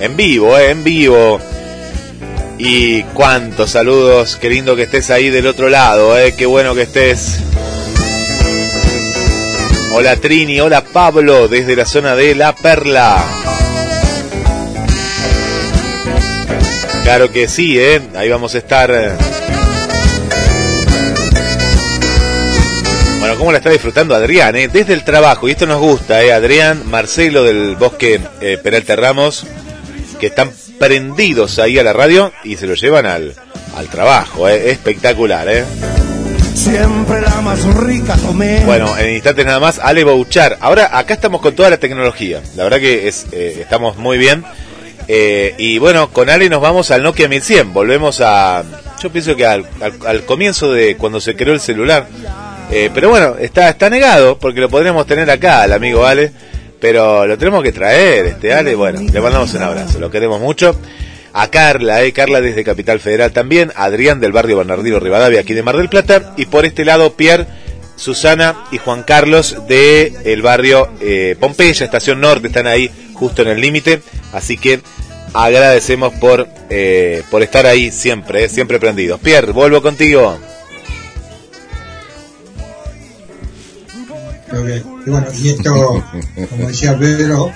En 0.00 0.16
vivo, 0.16 0.56
eh, 0.56 0.70
en 0.70 0.84
vivo. 0.84 1.40
Y 2.58 3.02
cuántos 3.14 3.70
saludos, 3.70 4.36
qué 4.40 4.48
lindo 4.48 4.76
que 4.76 4.82
estés 4.82 5.10
ahí 5.10 5.30
del 5.30 5.46
otro 5.46 5.68
lado, 5.68 6.16
eh, 6.18 6.34
qué 6.36 6.46
bueno 6.46 6.74
que 6.74 6.82
estés. 6.82 7.40
Hola 9.92 10.16
Trini, 10.16 10.60
hola 10.60 10.82
Pablo, 10.84 11.48
desde 11.48 11.74
la 11.76 11.84
zona 11.84 12.14
de 12.14 12.34
La 12.34 12.54
Perla. 12.54 13.22
Claro 17.02 17.30
que 17.32 17.48
sí, 17.48 17.78
eh, 17.78 18.00
ahí 18.14 18.28
vamos 18.28 18.54
a 18.54 18.58
estar. 18.58 18.90
eh. 18.92 19.10
Bueno, 23.18 23.36
¿cómo 23.36 23.50
la 23.52 23.58
está 23.58 23.70
disfrutando 23.70 24.14
Adrián? 24.14 24.54
eh? 24.56 24.68
Desde 24.68 24.94
el 24.94 25.02
trabajo, 25.04 25.48
y 25.48 25.52
esto 25.52 25.66
nos 25.66 25.80
gusta, 25.80 26.22
¿eh? 26.22 26.32
Adrián, 26.32 26.82
Marcelo 26.88 27.42
del 27.42 27.74
Bosque 27.76 28.20
eh, 28.40 28.58
Peralta 28.62 28.94
Ramos, 28.96 29.44
que 30.20 30.26
están 30.26 30.52
prendidos 30.78 31.58
ahí 31.58 31.78
a 31.78 31.82
la 31.82 31.92
radio 31.92 32.32
y 32.44 32.56
se 32.56 32.66
lo 32.66 32.74
llevan 32.74 33.06
al, 33.06 33.34
al 33.76 33.88
trabajo, 33.88 34.48
¿eh? 34.48 34.70
Espectacular, 34.70 35.48
¿eh? 35.48 35.64
Siempre 36.54 37.20
la 37.22 37.40
más 37.40 37.62
rica 37.74 38.16
tomé. 38.16 38.64
Bueno, 38.66 38.96
en 38.98 39.14
instantes 39.14 39.46
nada 39.46 39.60
más, 39.60 39.78
Ale 39.78 40.04
Bouchar. 40.04 40.58
Ahora, 40.60 40.96
acá 40.98 41.14
estamos 41.14 41.40
con 41.40 41.54
toda 41.54 41.70
la 41.70 41.78
tecnología. 41.78 42.42
La 42.56 42.64
verdad 42.64 42.78
que 42.78 43.08
es, 43.08 43.26
eh, 43.32 43.58
estamos 43.60 43.96
muy 43.96 44.18
bien. 44.18 44.44
Eh, 45.08 45.54
y 45.58 45.78
bueno, 45.78 46.10
con 46.12 46.28
Ale 46.28 46.48
nos 46.50 46.60
vamos 46.60 46.90
al 46.90 47.02
Nokia 47.02 47.28
1100. 47.28 47.72
Volvemos 47.72 48.20
a. 48.20 48.62
Yo 49.02 49.10
pienso 49.10 49.34
que 49.36 49.46
al, 49.46 49.66
al- 49.80 50.06
al 50.06 50.24
comienzo 50.24 50.72
de 50.72 50.96
cuando 50.96 51.20
se 51.20 51.34
creó 51.34 51.54
el 51.54 51.60
celular. 51.60 52.06
Eh, 52.70 52.90
pero 52.94 53.08
bueno, 53.10 53.34
está, 53.40 53.68
está 53.70 53.88
negado 53.90 54.38
porque 54.38 54.60
lo 54.60 54.68
podríamos 54.68 55.06
tener 55.06 55.30
acá, 55.30 55.64
el 55.64 55.72
amigo 55.72 56.04
Ale. 56.06 56.30
Pero 56.80 57.26
lo 57.26 57.36
tenemos 57.36 57.62
que 57.62 57.72
traer, 57.72 58.26
este 58.26 58.52
Ale. 58.54 58.74
Bueno, 58.74 59.00
le 59.00 59.20
mandamos 59.20 59.52
un 59.54 59.62
abrazo, 59.62 59.98
lo 59.98 60.10
queremos 60.10 60.40
mucho. 60.40 60.76
A 61.32 61.48
Carla, 61.48 62.02
eh, 62.02 62.12
Carla 62.12 62.40
desde 62.40 62.64
Capital 62.64 63.00
Federal 63.00 63.32
también. 63.32 63.72
Adrián 63.76 64.20
del 64.20 64.32
barrio 64.32 64.58
Bernardino 64.58 64.98
Rivadavia, 65.00 65.40
aquí 65.40 65.54
de 65.54 65.62
Mar 65.62 65.76
del 65.76 65.88
Plata. 65.88 66.34
Y 66.36 66.46
por 66.46 66.66
este 66.66 66.84
lado, 66.84 67.14
Pierre, 67.14 67.46
Susana 68.00 68.64
y 68.72 68.78
Juan 68.78 69.02
Carlos 69.02 69.56
de 69.68 70.40
barrio 70.42 70.88
eh, 71.00 71.36
Pompeya, 71.38 71.84
Estación 71.84 72.20
Norte, 72.20 72.46
están 72.46 72.66
ahí 72.66 72.90
justo 73.12 73.42
en 73.42 73.48
el 73.48 73.60
límite, 73.60 74.00
así 74.32 74.56
que 74.56 74.80
agradecemos 75.34 76.14
por, 76.14 76.48
eh, 76.70 77.22
por 77.30 77.42
estar 77.42 77.66
ahí 77.66 77.92
siempre, 77.92 78.48
siempre 78.48 78.80
prendidos. 78.80 79.20
Pierre, 79.20 79.52
vuelvo 79.52 79.82
contigo. 79.82 80.38
Bueno, 84.50 85.26
y 85.38 85.50
esto, 85.50 86.04
como 86.48 86.68
decía 86.68 86.98
Pedro, 86.98 87.52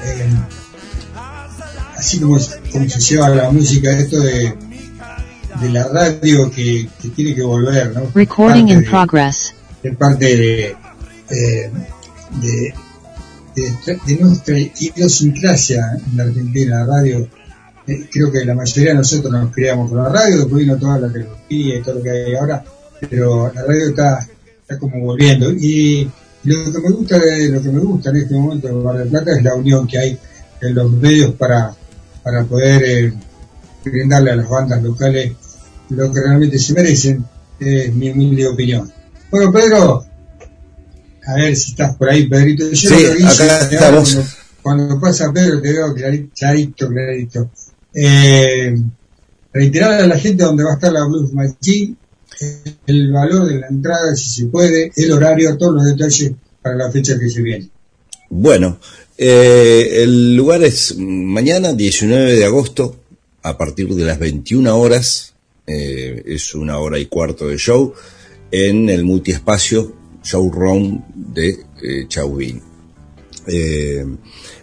así 1.97 2.21
como, 2.21 2.39
como 2.73 2.89
se 2.89 3.01
lleva 3.01 3.29
la 3.31 3.51
música, 3.51 3.91
esto 3.99 4.21
de, 4.21 4.55
de 5.61 5.69
la 5.71 5.89
radio 5.89 6.51
que, 6.51 6.89
que 7.01 7.09
tiene 7.11 7.35
que 7.35 7.43
volver, 7.43 7.93
¿no? 7.95 8.11
Recording 8.15 8.69
in 8.69 8.81
de- 8.81 8.89
progress. 8.91 9.55
de 9.83 9.93
parte 9.93 10.25
de, 10.37 10.77
eh, 11.31 11.71
de, 12.41 12.75
de, 13.55 13.99
de 14.07 14.16
nuestra 14.21 14.59
idiosincrasia 14.59 15.99
en 16.11 16.16
la 16.16 16.25
Argentina, 16.25 16.85
la 16.85 16.87
radio. 16.87 17.29
Eh, 17.87 18.09
creo 18.11 18.33
que 18.33 18.45
la 18.47 18.55
mayoría 18.55 18.93
de 18.93 18.97
nosotros 18.97 19.31
nos 19.31 19.53
criamos 19.53 19.91
con 19.91 19.99
la 20.03 20.09
radio, 20.09 20.39
después 20.39 20.65
vino 20.65 20.77
toda 20.79 20.99
la 20.99 21.12
tecnología 21.12 21.79
y 21.79 21.83
todo 21.83 21.97
lo 21.97 22.03
que 22.03 22.11
hay 22.11 22.35
ahora, 22.35 22.65
pero 23.11 23.53
la 23.55 23.62
radio 23.62 23.89
está, 23.89 24.27
está 24.62 24.79
como 24.79 24.99
volviendo. 25.01 25.51
Y 25.53 26.09
lo 26.45 26.73
que 26.73 26.79
me 26.81 26.91
gusta 26.91 27.19
de, 27.19 27.49
lo 27.51 27.62
que 27.62 27.69
me 27.69 27.81
gusta 27.81 28.09
en 28.11 28.16
este 28.16 28.35
momento 28.35 28.69
de 28.69 28.99
del 28.99 29.09
Plata 29.09 29.33
es 29.37 29.43
la 29.45 29.55
unión 29.55 29.87
que 29.87 29.99
hay 29.99 30.19
en 30.62 30.75
los 30.75 30.91
medios 30.93 31.33
para, 31.35 31.75
para 32.25 32.45
poder 32.45 32.83
eh, 32.83 33.13
brindarle 33.85 34.33
a 34.33 34.37
las 34.37 34.49
bandas 34.49 34.83
locales 34.83 35.33
lo 35.91 36.11
que 36.13 36.21
realmente 36.21 36.59
se 36.59 36.73
merecen, 36.73 37.25
es 37.61 37.95
mi 37.95 38.11
humilde 38.11 38.49
opinión. 38.49 38.91
Bueno, 39.31 39.53
Pedro, 39.53 40.05
a 41.27 41.35
ver 41.35 41.55
si 41.55 41.73
estás 41.73 41.95
por 41.97 42.09
ahí, 42.09 42.27
Pedrito. 42.27 42.71
Yo 42.71 42.89
Sí, 42.89 43.07
lo 43.07 43.13
que 43.13 43.23
hice, 43.23 43.43
acá 43.45 43.69
estamos. 43.71 44.15
Cuando, 44.15 44.31
cuando 44.63 45.01
pasa 45.01 45.33
Pedro, 45.33 45.61
te 45.61 45.73
veo 45.73 45.95
clarito, 45.95 46.33
clarito. 46.35 46.89
clarito. 46.89 47.51
Eh, 47.93 48.75
reiterar 49.53 50.01
a 50.01 50.07
la 50.07 50.19
gente 50.19 50.43
dónde 50.43 50.65
va 50.65 50.73
a 50.73 50.75
estar 50.75 50.93
la 50.93 51.05
Blues 51.05 51.33
Machine, 51.33 51.95
el 52.87 53.13
valor 53.13 53.47
de 53.47 53.61
la 53.61 53.69
entrada, 53.69 54.17
si 54.17 54.43
se 54.43 54.47
puede, 54.47 54.91
el 54.97 55.13
horario, 55.13 55.57
todos 55.57 55.75
los 55.75 55.85
detalles 55.85 56.33
para 56.61 56.75
la 56.75 56.91
fecha 56.91 57.19
que 57.19 57.29
se 57.29 57.43
viene. 57.43 57.69
Bueno, 58.31 58.79
eh, 59.16 60.03
el 60.03 60.36
lugar 60.36 60.62
es 60.62 60.97
mañana, 60.99 61.73
19 61.73 62.35
de 62.35 62.45
agosto, 62.45 62.97
a 63.43 63.57
partir 63.57 63.89
de 63.95 64.05
las 64.05 64.19
21 64.19 64.77
horas. 64.77 65.35
eh, 65.66 66.23
es 66.27 66.55
una 66.55 66.78
hora 66.78 66.99
y 66.99 67.07
cuarto 67.07 67.49
de 67.49 67.57
show 67.57 67.95
en 68.51 68.89
el 68.91 69.05
multiespacio 69.05 69.95
Showroom 70.23 71.03
de 71.15 71.49
eh, 71.82 72.07
Chauvin. 72.09 72.61
Eh, 73.47 74.05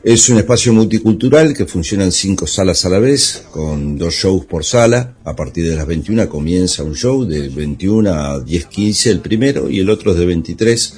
es 0.03 0.29
un 0.29 0.37
espacio 0.37 0.73
multicultural 0.73 1.53
que 1.53 1.65
funciona 1.65 2.03
en 2.03 2.11
cinco 2.11 2.47
salas 2.47 2.83
a 2.85 2.89
la 2.89 2.97
vez, 2.97 3.43
con 3.51 3.97
dos 3.97 4.15
shows 4.15 4.45
por 4.45 4.65
sala. 4.65 5.17
A 5.23 5.35
partir 5.35 5.69
de 5.69 5.75
las 5.75 5.85
21 5.85 6.27
comienza 6.27 6.83
un 6.83 6.95
show 6.95 7.25
de 7.25 7.49
21 7.49 8.09
a 8.11 8.43
10.15 8.43 9.11
el 9.11 9.19
primero 9.19 9.69
y 9.69 9.79
el 9.79 9.89
otro 9.89 10.13
es 10.13 10.17
de 10.17 10.25
23 10.25 10.93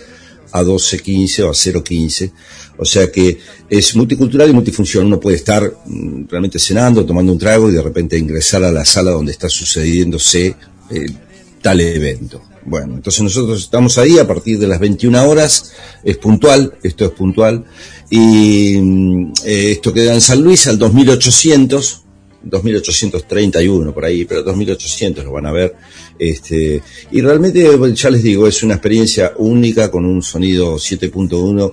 a 0.53 0.63
12.15 0.63 1.43
o 1.43 1.49
a 1.49 1.53
0.15. 1.53 2.31
O 2.77 2.85
sea 2.85 3.11
que 3.11 3.37
es 3.69 3.95
multicultural 3.95 4.49
y 4.49 4.53
multifunción. 4.53 5.05
Uno 5.05 5.19
puede 5.19 5.37
estar 5.37 5.63
mm, 5.85 6.25
realmente 6.29 6.59
cenando, 6.59 7.05
tomando 7.05 7.31
un 7.31 7.37
trago 7.37 7.69
y 7.69 7.73
de 7.73 7.81
repente 7.81 8.17
ingresar 8.17 8.63
a 8.63 8.71
la 8.71 8.85
sala 8.85 9.11
donde 9.11 9.31
está 9.31 9.49
sucediéndose 9.49 10.55
eh, 10.89 11.05
tal 11.61 11.79
evento. 11.79 12.41
Bueno, 12.65 12.95
entonces 12.95 13.21
nosotros 13.21 13.59
estamos 13.59 13.97
ahí 13.97 14.19
a 14.19 14.27
partir 14.27 14.57
de 14.57 14.67
las 14.67 14.79
21 14.79 15.27
horas, 15.27 15.73
es 16.03 16.17
puntual, 16.17 16.73
esto 16.81 17.05
es 17.05 17.11
puntual, 17.11 17.65
y 18.09 18.77
mm, 18.79 19.33
eh, 19.45 19.71
esto 19.71 19.93
queda 19.93 20.13
en 20.13 20.21
San 20.21 20.41
Luis 20.41 20.67
al 20.67 20.77
2800, 20.77 22.03
2831 22.43 23.93
por 23.93 24.05
ahí, 24.05 24.25
pero 24.25 24.43
2800 24.43 25.25
lo 25.25 25.31
van 25.33 25.45
a 25.45 25.51
ver, 25.51 25.75
este, 26.17 26.81
y 27.11 27.21
realmente, 27.21 27.67
ya 27.95 28.09
les 28.09 28.23
digo, 28.23 28.47
es 28.47 28.63
una 28.63 28.75
experiencia 28.75 29.33
única 29.37 29.91
con 29.91 30.05
un 30.05 30.21
sonido 30.21 30.75
7.1 30.75 31.71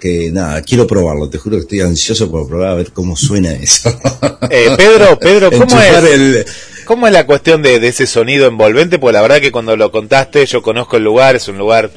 que 0.00 0.30
nada, 0.32 0.60
quiero 0.62 0.86
probarlo, 0.86 1.28
te 1.28 1.38
juro 1.38 1.56
que 1.56 1.62
estoy 1.62 1.80
ansioso 1.82 2.30
por 2.30 2.48
probar 2.48 2.70
a 2.70 2.74
ver 2.74 2.90
cómo 2.92 3.16
suena 3.16 3.52
eso. 3.52 3.90
Eh, 4.50 4.70
Pedro, 4.76 5.18
Pedro, 5.18 5.50
¿cómo 5.50 5.62
Enchufar 5.64 6.04
es? 6.04 6.10
el- 6.12 6.44
¿Cómo 6.86 7.06
es 7.06 7.12
la 7.12 7.24
cuestión 7.26 7.62
de, 7.62 7.78
de 7.78 7.88
ese 7.88 8.06
sonido 8.08 8.48
envolvente? 8.48 8.98
Porque 8.98 9.12
la 9.12 9.22
verdad 9.22 9.40
que 9.40 9.52
cuando 9.52 9.76
lo 9.76 9.92
contaste, 9.92 10.44
yo 10.46 10.60
conozco 10.62 10.96
el 10.96 11.04
lugar, 11.04 11.36
es 11.36 11.46
un 11.46 11.56
lugar 11.58 11.90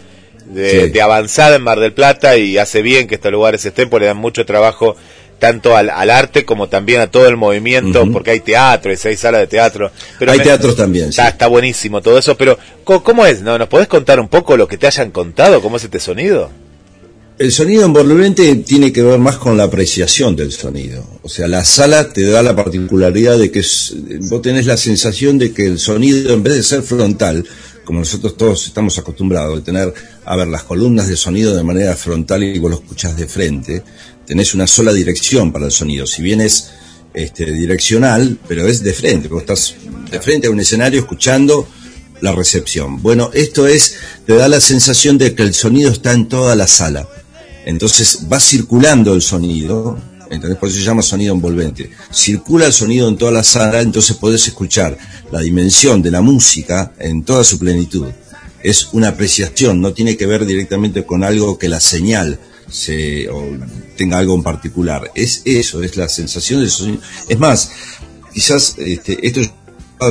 de, 0.46 0.70
Sí. 0.86 0.90
de 0.92 1.02
avanzada 1.02 1.56
en 1.56 1.64
Mar 1.64 1.80
del 1.80 1.94
Plata 1.94 2.38
y 2.38 2.58
hace 2.60 2.82
bien 2.84 3.08
que 3.08 3.16
estos 3.16 3.32
lugares 3.32 3.66
estén, 3.66 3.90
porque 3.90 4.02
le 4.04 4.08
dan 4.08 4.18
mucho 4.18 4.46
trabajo 4.46 4.96
tanto 5.40 5.76
al, 5.76 5.90
al 5.90 6.10
arte 6.12 6.46
como 6.46 6.68
también 6.70 7.02
a 7.02 7.08
todo 7.10 7.28
el 7.28 7.38
movimiento, 7.38 8.06
porque 8.12 8.32
hay 8.32 8.40
teatro, 8.42 8.92
y 8.94 8.98
hay 9.08 9.18
salas 9.18 9.42
de 9.42 9.48
teatro. 9.48 9.90
Pero 10.20 10.32
Hay 10.32 10.38
me- 10.38 10.44
teatros 10.44 10.76
también, 10.76 11.10
Está, 11.10 11.30
está 11.30 11.48
buenísimo 11.48 12.02
todo 12.02 12.20
eso, 12.20 12.38
pero 12.38 12.60
¿cómo, 12.84 13.04
cómo 13.04 13.26
es? 13.26 13.42
¿No? 13.42 13.58
¿Nos 13.58 13.70
podés 13.70 13.88
contar 13.88 14.20
un 14.20 14.28
poco 14.28 14.58
lo 14.58 14.68
que 14.68 14.78
te 14.78 14.86
hayan 14.86 15.10
contado? 15.12 15.62
¿Cómo 15.62 15.78
es 15.78 15.84
este 15.86 16.00
sonido? 16.00 16.52
El 17.40 17.52
sonido 17.52 17.84
envolvente 17.84 18.56
tiene 18.58 18.94
que 18.94 19.02
ver 19.02 19.18
más 19.18 19.38
con 19.38 19.58
la 19.58 19.64
apreciación 19.64 20.36
del 20.36 20.52
sonido. 20.52 21.04
O 21.24 21.30
sea, 21.30 21.48
la 21.48 21.66
sala 21.66 22.14
te 22.14 22.22
da 22.30 22.44
la 22.44 22.56
particularidad 22.56 23.40
de 23.40 23.50
que 23.50 23.66
vos 24.30 24.42
tenés 24.44 24.68
la 24.68 24.78
sensación 24.78 25.40
de 25.40 25.52
que 25.52 25.66
el 25.66 25.80
sonido, 25.80 26.32
en 26.32 26.44
vez 26.44 26.54
de 26.54 26.64
ser 26.64 26.84
frontal, 26.84 27.44
como 27.86 28.00
nosotros 28.00 28.38
todos 28.38 28.68
estamos 28.68 29.00
acostumbrados, 29.00 29.56
de 29.56 29.62
tener, 29.64 29.92
a 30.26 30.36
ver, 30.36 30.48
las 30.48 30.64
columnas 30.64 31.08
de 31.08 31.18
sonido 31.18 31.56
de 31.56 31.64
manera 31.64 31.96
frontal 31.96 32.44
y 32.44 32.60
vos 32.60 32.70
lo 32.70 32.78
escuchás 32.78 33.18
de 33.18 33.28
frente, 33.28 33.84
tenés 34.28 34.54
una 34.54 34.68
sola 34.68 34.94
dirección 34.94 35.52
para 35.52 35.66
el 35.66 35.72
sonido. 35.72 36.06
Si 36.06 36.22
bien 36.22 36.40
es 36.40 36.70
este, 37.16 37.52
direccional, 37.52 38.38
pero 38.48 38.68
es 38.68 38.84
de 38.84 38.94
frente, 38.94 39.28
vos 39.28 39.42
estás 39.42 39.74
de 40.12 40.22
frente 40.22 40.48
a 40.48 40.52
un 40.52 40.60
escenario 40.60 41.00
escuchando 41.00 41.68
la 42.22 42.32
recepción. 42.32 43.02
Bueno, 43.02 43.32
esto 43.34 43.66
es, 43.66 43.96
te 44.28 44.36
da 44.36 44.48
la 44.48 44.62
sensación 44.62 45.18
de 45.18 45.34
que 45.34 45.42
el 45.42 45.56
sonido 45.56 45.92
está 45.92 46.14
en 46.14 46.30
toda 46.30 46.56
la 46.56 46.68
sala. 46.68 47.08
Entonces 47.66 48.28
va 48.32 48.40
circulando 48.40 49.14
el 49.14 49.22
sonido, 49.22 49.98
¿entendés? 50.30 50.58
Por 50.58 50.70
eso 50.70 50.78
se 50.78 50.84
llama 50.84 51.02
sonido 51.02 51.34
envolvente. 51.34 51.90
Circula 52.12 52.66
el 52.66 52.74
sonido 52.74 53.08
en 53.08 53.18
toda 53.18 53.32
la 53.32 53.44
sala, 53.44 53.82
entonces 53.82 54.18
podés 54.18 54.48
escuchar 54.48 54.98
la 55.32 55.42
dimensión 55.42 56.02
de 56.02 56.12
la 56.12 56.22
música 56.22 56.94
en 57.00 57.24
toda 57.24 57.44
su 57.44 57.60
plenitud. 57.60 58.08
Es 58.62 58.90
una 58.94 59.10
apreciación, 59.10 59.82
no 59.82 59.94
tiene 59.94 60.16
que 60.16 60.26
ver 60.26 60.46
directamente 60.46 61.06
con 61.06 61.24
algo 61.24 61.58
que 61.58 61.68
la 61.68 61.80
señal 61.80 62.40
se, 62.70 63.30
o 63.30 63.44
tenga 63.98 64.18
algo 64.18 64.36
en 64.36 64.44
particular. 64.44 65.12
Es 65.16 65.42
eso, 65.46 65.84
es 65.84 65.98
la 65.98 66.08
sensación 66.08 66.62
del 66.62 66.70
sonido. 66.70 67.02
Es 67.28 67.40
más, 67.40 67.72
quizás 68.34 68.76
este, 68.78 69.26
esto 69.28 69.42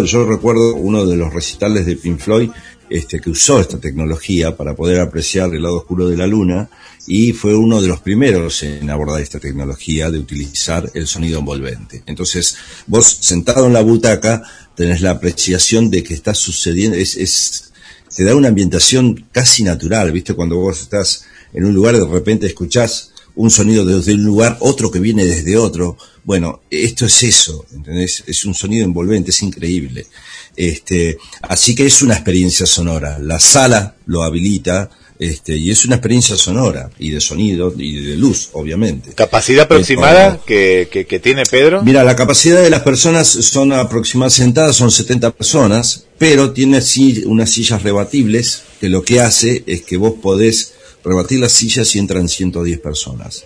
yo 0.05 0.25
recuerdo 0.25 0.75
uno 0.75 1.05
de 1.05 1.17
los 1.17 1.33
recitales 1.33 1.87
de 1.87 1.97
Pink 1.97 2.19
Floyd 2.19 2.51
este, 2.93 3.21
que 3.21 3.31
usó 3.31 3.59
esta 3.59 3.79
tecnología 3.79 4.57
para 4.57 4.77
poder 4.77 5.01
apreciar 5.01 5.55
el 5.55 5.63
lado 5.63 5.79
oscuro 5.79 6.09
de 6.09 6.17
la 6.17 6.27
luna 6.27 6.69
y 7.07 7.33
fue 7.33 7.55
uno 7.55 7.81
de 7.81 7.89
los 7.89 8.01
primeros 8.01 8.63
en 8.63 8.91
abordar 8.91 9.23
esta 9.23 9.41
tecnología 9.41 10.11
de 10.11 10.19
utilizar 10.19 10.91
el 10.93 11.07
sonido 11.07 11.39
envolvente. 11.39 12.03
Entonces, 12.07 12.57
vos 12.87 13.19
sentado 13.21 13.67
en 13.67 13.73
la 13.73 13.81
butaca 13.81 14.43
tenés 14.77 15.01
la 15.01 15.13
apreciación 15.13 15.91
de 15.91 16.03
que 16.03 16.13
está 16.13 16.35
sucediendo, 16.35 16.97
es, 16.97 17.17
es, 17.17 17.73
te 18.15 18.25
da 18.25 18.37
una 18.37 18.49
ambientación 18.49 19.27
casi 19.33 19.65
natural, 19.65 20.13
¿viste? 20.13 20.35
Cuando 20.35 20.57
vos 20.57 20.83
estás 20.83 21.25
en 21.55 21.65
un 21.65 21.75
lugar 21.75 21.97
de 21.97 22.07
repente 22.07 22.47
escuchás 22.47 23.13
un 23.35 23.51
sonido 23.51 23.85
desde 23.87 24.15
un 24.15 24.25
lugar, 24.25 24.59
otro 24.61 24.91
que 24.91 24.99
viene 24.99 25.25
desde 25.25 25.57
otro. 25.57 25.97
Bueno, 26.25 26.63
esto 26.71 27.07
es 27.07 27.23
eso, 27.25 27.67
¿entendés? 27.73 28.23
Es 28.27 28.45
un 28.45 28.55
sonido 28.55 28.85
envolvente, 28.85 29.31
es 29.31 29.43
increíble. 29.43 30.07
Este, 30.57 31.19
así 31.43 31.75
que 31.75 31.87
es 31.87 32.03
una 32.03 32.15
experiencia 32.15 32.67
sonora. 32.67 33.19
La 33.19 33.41
sala 33.41 33.97
lo 34.07 34.23
habilita, 34.23 34.89
este, 35.19 35.57
y 35.57 35.71
es 35.71 35.85
una 35.85 35.97
experiencia 35.97 36.37
sonora, 36.37 36.91
y 36.99 37.11
de 37.11 37.21
sonido, 37.21 37.73
y 37.77 38.01
de 38.05 38.17
luz, 38.17 38.51
obviamente. 38.53 39.13
¿Capacidad 39.15 39.65
aproximada 39.65 40.41
que, 40.47 40.89
que, 40.91 41.07
que 41.07 41.19
tiene 41.21 41.43
Pedro? 41.45 41.83
Mira, 41.83 42.05
la 42.05 42.15
capacidad 42.17 42.63
de 42.63 42.71
las 42.71 42.83
personas 42.83 43.27
son 43.29 43.73
aproximadamente 43.73 44.37
sentadas, 44.43 44.77
son 44.77 44.91
70 44.91 45.31
personas, 45.33 46.05
pero 46.19 46.53
tiene 46.53 46.81
si- 46.83 47.25
unas 47.25 47.51
sillas 47.51 47.83
rebatibles, 47.83 48.63
que 48.81 48.89
lo 48.89 49.03
que 49.05 49.21
hace 49.21 49.65
es 49.67 49.83
que 49.83 49.97
vos 49.97 50.15
podés 50.21 50.75
rebatir 51.05 51.41
las 51.41 51.53
sillas 51.53 51.95
y 51.97 51.99
entran 51.99 52.29
110 52.29 52.79
personas. 52.81 53.45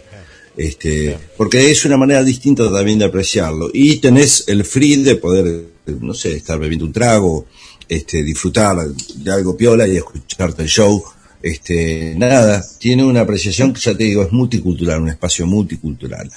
Este, 0.56 1.18
porque 1.36 1.70
es 1.70 1.84
una 1.84 1.96
manera 1.98 2.24
distinta 2.24 2.70
también 2.72 2.98
de 2.98 3.04
apreciarlo. 3.04 3.70
Y 3.72 3.96
tenés 3.96 4.44
el 4.48 4.64
free 4.64 4.96
de 4.96 5.16
poder, 5.16 5.66
no 6.00 6.14
sé, 6.14 6.36
estar 6.36 6.58
bebiendo 6.58 6.86
un 6.86 6.92
trago, 6.92 7.46
este, 7.88 8.22
disfrutar 8.22 8.88
de 8.88 9.30
algo 9.30 9.56
piola 9.56 9.86
y 9.86 9.96
escucharte 9.96 10.62
el 10.62 10.68
show. 10.68 11.04
Este, 11.46 12.14
nada, 12.16 12.60
tiene 12.80 13.04
una 13.04 13.20
apreciación 13.20 13.72
que 13.72 13.80
ya 13.80 13.96
te 13.96 14.02
digo, 14.02 14.24
es 14.24 14.32
multicultural, 14.32 15.00
un 15.00 15.10
espacio 15.10 15.46
multicultural. 15.46 16.28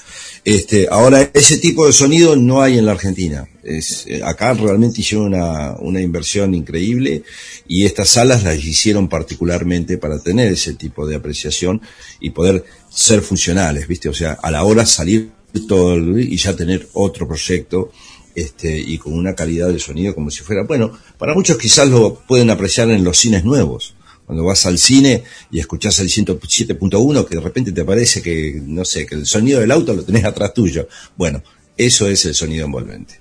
Este, 0.44 0.86
ahora, 0.88 1.28
ese 1.34 1.58
tipo 1.58 1.84
de 1.84 1.92
sonido 1.92 2.36
no 2.36 2.62
hay 2.62 2.78
en 2.78 2.86
la 2.86 2.92
Argentina. 2.92 3.48
Eh, 3.64 3.80
acá 4.24 4.54
realmente 4.54 5.00
hicieron 5.00 5.26
una, 5.34 5.74
una 5.80 6.00
inversión 6.00 6.54
increíble 6.54 7.24
y 7.66 7.86
estas 7.86 8.10
salas 8.10 8.44
las 8.44 8.64
hicieron 8.64 9.08
particularmente 9.08 9.98
para 9.98 10.20
tener 10.20 10.52
ese 10.52 10.74
tipo 10.74 11.04
de 11.08 11.16
apreciación 11.16 11.80
y 12.20 12.30
poder 12.30 12.64
ser 12.88 13.20
funcionales, 13.20 13.88
¿viste? 13.88 14.08
O 14.08 14.14
sea, 14.14 14.38
a 14.40 14.48
la 14.52 14.62
hora 14.62 14.86
salir 14.86 15.30
todo 15.66 15.94
el- 15.94 16.32
y 16.32 16.36
ya 16.36 16.54
tener 16.54 16.88
otro 16.92 17.26
proyecto 17.26 17.90
este 18.36 18.78
y 18.78 18.96
con 18.98 19.14
una 19.14 19.34
calidad 19.34 19.70
de 19.72 19.80
sonido 19.80 20.14
como 20.14 20.30
si 20.30 20.44
fuera 20.44 20.62
bueno 20.62 20.92
para 21.18 21.34
muchos 21.34 21.58
quizás 21.58 21.88
lo 21.88 22.14
pueden 22.28 22.48
apreciar 22.48 22.88
en 22.92 23.02
los 23.02 23.18
cines 23.18 23.44
nuevos 23.44 23.94
cuando 24.30 24.44
vas 24.44 24.64
al 24.64 24.78
cine 24.78 25.24
y 25.50 25.58
escuchás 25.58 25.98
el 25.98 26.08
107.1 26.08 27.26
que 27.26 27.34
de 27.34 27.40
repente 27.40 27.72
te 27.72 27.84
parece 27.84 28.22
que 28.22 28.62
no 28.64 28.84
sé 28.84 29.04
que 29.04 29.16
el 29.16 29.26
sonido 29.26 29.58
del 29.58 29.72
auto 29.72 29.92
lo 29.92 30.04
tenés 30.04 30.24
atrás 30.24 30.54
tuyo. 30.54 30.86
Bueno 31.16 31.42
eso 31.76 32.06
es 32.06 32.24
el 32.26 32.34
sonido 32.36 32.64
envolvente. 32.64 33.14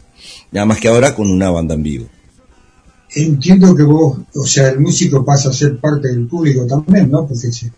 Nada 0.51 0.67
más 0.67 0.79
que 0.79 0.87
ahora 0.87 1.15
con 1.15 1.31
una 1.31 1.49
banda 1.49 1.73
en 1.73 1.81
vivo. 1.81 2.09
Entiendo 3.15 3.75
que 3.75 3.81
vos, 3.81 4.19
o 4.35 4.45
sea, 4.45 4.69
el 4.69 4.79
músico 4.81 5.25
pasa 5.25 5.49
a 5.49 5.53
ser 5.53 5.79
parte 5.79 6.09
del 6.09 6.27
público 6.27 6.67
también, 6.67 7.09
¿no? 7.09 7.25
Porque 7.27 7.51
se 7.51 7.71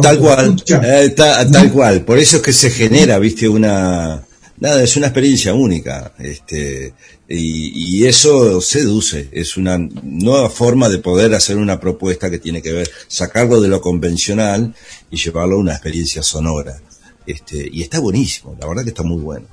Tal 0.00 0.18
cual, 0.18 0.56
eh, 0.82 1.10
ta- 1.14 1.50
tal 1.50 1.70
cual. 1.70 2.06
Por 2.06 2.18
eso 2.18 2.38
es 2.38 2.42
que 2.42 2.54
se 2.54 2.70
genera, 2.70 3.18
viste, 3.18 3.46
una 3.50 4.22
nada, 4.62 4.82
es 4.82 4.96
una 4.96 5.08
experiencia 5.08 5.52
única, 5.54 6.12
este, 6.18 6.94
y, 7.28 7.98
y 8.00 8.06
eso 8.06 8.60
seduce. 8.60 9.28
Es 9.32 9.56
una 9.56 9.76
nueva 9.78 10.48
forma 10.48 10.88
de 10.88 10.98
poder 10.98 11.34
hacer 11.34 11.56
una 11.56 11.80
propuesta 11.80 12.30
que 12.30 12.38
tiene 12.38 12.62
que 12.62 12.72
ver 12.72 12.90
sacarlo 13.08 13.60
de 13.60 13.68
lo 13.68 13.80
convencional 13.80 14.74
y 15.10 15.16
llevarlo 15.16 15.56
a 15.56 15.60
una 15.60 15.72
experiencia 15.72 16.22
sonora. 16.22 16.80
Este, 17.26 17.68
y 17.70 17.82
está 17.82 17.98
buenísimo, 18.00 18.56
la 18.60 18.66
verdad 18.68 18.82
que 18.84 18.90
está 18.90 19.02
muy 19.02 19.20
bueno. 19.20 19.46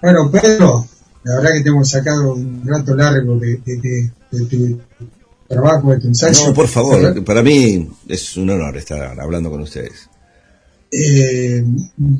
Bueno, 0.00 0.30
Pedro, 0.30 0.86
la 1.24 1.36
verdad 1.36 1.50
que 1.54 1.62
te 1.62 1.68
hemos 1.68 1.88
sacado 1.88 2.34
un 2.34 2.62
rato 2.66 2.94
largo 2.96 3.38
de, 3.38 3.58
de- 3.64 3.76
de- 3.76 4.12
de 4.30 4.44
tu 4.46 4.80
trabajo, 5.48 5.90
de 5.92 6.00
tu 6.00 6.08
ensayo. 6.08 6.46
No, 6.48 6.54
por 6.54 6.66
favor, 6.68 7.22
para 7.24 7.42
mí 7.42 7.88
es 8.08 8.36
un 8.36 8.50
honor 8.50 8.76
estar 8.76 9.20
hablando 9.20 9.50
con 9.50 9.60
ustedes. 9.62 10.08
Eh, 10.90 11.64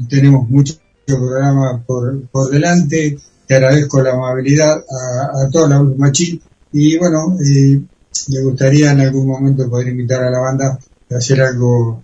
tenemos 0.08 0.48
mucho 0.48 0.74
programa 1.06 1.82
por, 1.86 2.22
por 2.28 2.50
delante. 2.50 3.18
Te 3.46 3.54
agradezco 3.56 4.00
la 4.02 4.12
amabilidad 4.12 4.76
a, 4.78 5.44
a 5.46 5.50
toda 5.50 5.68
la 5.68 5.82
Machine. 5.82 6.40
Y 6.72 6.96
bueno, 6.98 7.36
eh, 7.44 7.80
me 8.28 8.42
gustaría 8.42 8.92
en 8.92 9.00
algún 9.00 9.26
momento 9.26 9.68
poder 9.68 9.88
invitar 9.88 10.22
a 10.22 10.30
la 10.30 10.38
banda 10.40 10.78
a 11.10 11.14
hacer 11.16 11.40
algo, 11.42 12.02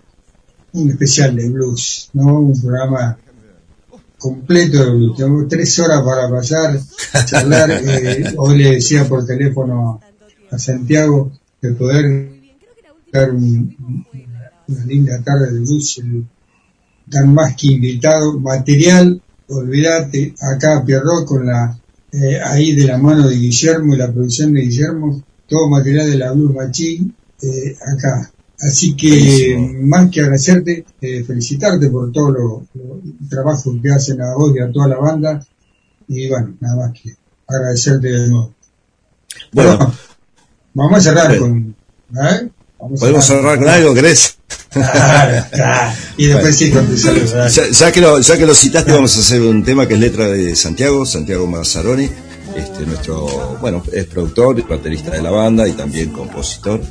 un 0.73 0.89
especial 0.89 1.35
de 1.35 1.49
blues, 1.49 2.09
¿no? 2.13 2.39
Un 2.41 2.61
programa 2.61 3.17
completo 4.17 4.83
de 4.85 4.91
blues. 4.91 5.17
Tengo 5.17 5.47
tres 5.47 5.79
horas 5.79 6.01
para 6.03 6.29
pasar, 6.29 6.79
charlar. 7.25 7.69
Eh, 7.83 8.33
hoy 8.37 8.57
le 8.57 8.71
decía 8.75 9.05
por 9.07 9.25
teléfono 9.25 9.99
a 10.51 10.59
Santiago 10.59 11.31
de 11.61 11.71
poder 11.73 12.29
dar 13.11 13.31
un- 13.31 14.05
una 14.67 14.85
linda 14.85 15.19
tarde 15.23 15.51
de 15.53 15.59
blues. 15.59 15.97
el- 16.03 16.25
dan 17.09 17.33
más 17.33 17.55
que 17.55 17.67
invitado, 17.67 18.39
material, 18.39 19.21
olvídate, 19.47 20.35
acá 20.39 20.83
Pierrot 20.85 21.25
con 21.25 21.45
la, 21.45 21.77
eh, 22.11 22.39
ahí 22.43 22.75
de 22.75 22.85
la 22.85 22.97
mano 22.97 23.27
de 23.27 23.35
Guillermo 23.35 23.93
y 23.93 23.97
la 23.97 24.11
producción 24.11 24.53
de 24.53 24.61
Guillermo, 24.61 25.23
todo 25.47 25.69
material 25.69 26.09
de 26.09 26.17
la 26.17 26.31
Blue 26.31 26.53
Machine, 26.53 27.11
eh, 27.41 27.75
acá. 27.95 28.31
Así 28.61 28.95
que, 28.95 29.57
más 29.81 30.09
que 30.11 30.19
agradecerte, 30.19 30.85
eh, 30.99 31.23
felicitarte 31.23 31.89
por 31.89 32.11
todo 32.11 32.31
lo, 32.31 32.67
trabajo 33.29 33.73
que 33.81 33.89
hacen 33.89 34.21
a 34.21 34.35
vos 34.35 34.53
y 34.55 34.59
a 34.59 34.71
toda 34.71 34.89
la 34.89 34.97
banda, 34.97 35.45
y 36.07 36.27
bueno, 36.27 36.55
nada 36.59 36.75
más 36.75 36.91
que 36.93 37.15
agradecerte 37.47 38.07
de 38.07 38.27
nuevo. 38.27 38.53
Bueno, 39.53 39.93
Vamos 40.73 40.99
a 40.99 41.01
cerrar 41.01 41.39
Bueno. 41.39 41.41
con, 41.41 41.75
¿eh? 42.25 42.49
Vamos 42.79 42.99
a 42.99 43.05
¿podemos 43.05 43.25
cerrar 43.25 43.59
con 43.59 43.67
algo, 43.67 43.93
crees? 43.93 44.38
Claro, 44.69 45.45
claro. 45.51 45.93
Y 46.17 46.27
después 46.27 46.55
sí 46.55 46.71
con. 46.71 46.95
Ya, 46.95 47.69
ya 47.69 47.91
que 47.91 48.01
lo, 48.01 48.19
ya 48.19 48.37
que 48.37 48.45
lo 48.45 48.53
citaste, 48.53 48.91
vamos 48.91 49.15
a 49.17 49.19
hacer 49.19 49.41
un 49.41 49.63
tema 49.63 49.87
que 49.87 49.95
es 49.95 49.99
letra 49.99 50.27
de 50.27 50.55
Santiago, 50.55 51.05
Santiago 51.05 51.47
Mazzaroni, 51.47 52.09
este, 52.55 52.85
nuestro, 52.85 53.57
bueno, 53.61 53.83
es 53.91 54.05
productor 54.05 54.59
y 54.59 54.61
baterista 54.61 55.11
de 55.11 55.21
la 55.21 55.31
banda 55.31 55.67
y 55.67 55.71
también 55.73 56.09
compositor. 56.11 56.81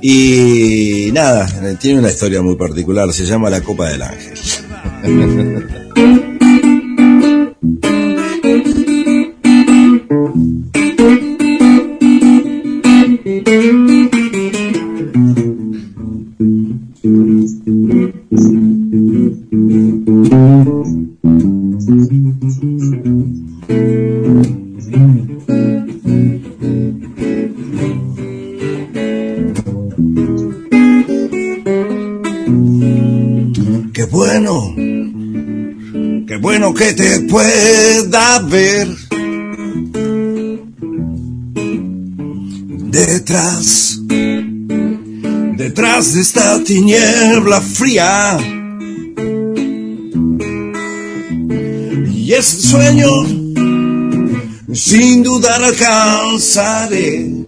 Y 0.00 1.10
nada, 1.12 1.46
tiene 1.78 2.00
una 2.00 2.10
historia 2.10 2.42
muy 2.42 2.56
particular, 2.56 3.12
se 3.12 3.24
llama 3.24 3.48
La 3.50 3.60
Copa 3.60 3.88
del 3.88 4.02
Ángel. 4.02 4.34
detrás, 42.90 43.98
detrás 45.56 46.12
de 46.12 46.20
esta 46.20 46.62
tiniebla 46.62 47.62
fría. 47.62 48.36
Y 52.14 52.32
ese 52.34 52.60
sueño, 52.60 53.08
sin 54.74 55.22
dudar 55.22 55.64
alcanzaré. 55.64 57.46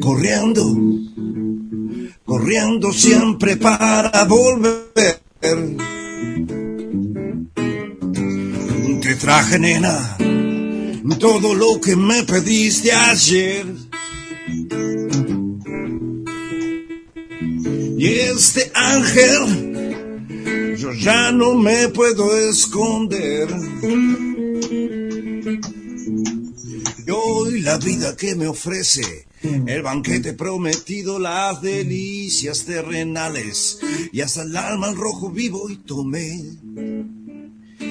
Corriendo 0.00 0.76
corriendo 2.26 2.92
siempre 2.92 3.56
para 3.56 4.24
volver. 4.24 5.22
Traje, 9.26 9.58
nena, 9.58 10.16
todo 11.18 11.52
lo 11.52 11.80
que 11.80 11.96
me 11.96 12.22
pediste 12.22 12.92
ayer. 12.92 13.66
Y 17.98 18.06
este 18.06 18.70
ángel, 18.72 20.76
yo 20.76 20.92
ya 20.92 21.32
no 21.32 21.56
me 21.56 21.88
puedo 21.88 22.38
esconder. 22.38 23.48
Y 27.04 27.10
hoy 27.10 27.62
la 27.62 27.78
vida 27.78 28.16
que 28.16 28.36
me 28.36 28.46
ofrece 28.46 29.26
el 29.42 29.82
banquete 29.82 30.34
prometido, 30.34 31.18
las 31.18 31.60
delicias 31.60 32.64
terrenales 32.64 33.80
y 34.12 34.20
hasta 34.20 34.42
el 34.42 34.56
alma 34.56 34.86
al 34.86 34.94
rojo 34.94 35.30
vivo 35.30 35.68
y 35.68 35.78
tomé. 35.78 37.15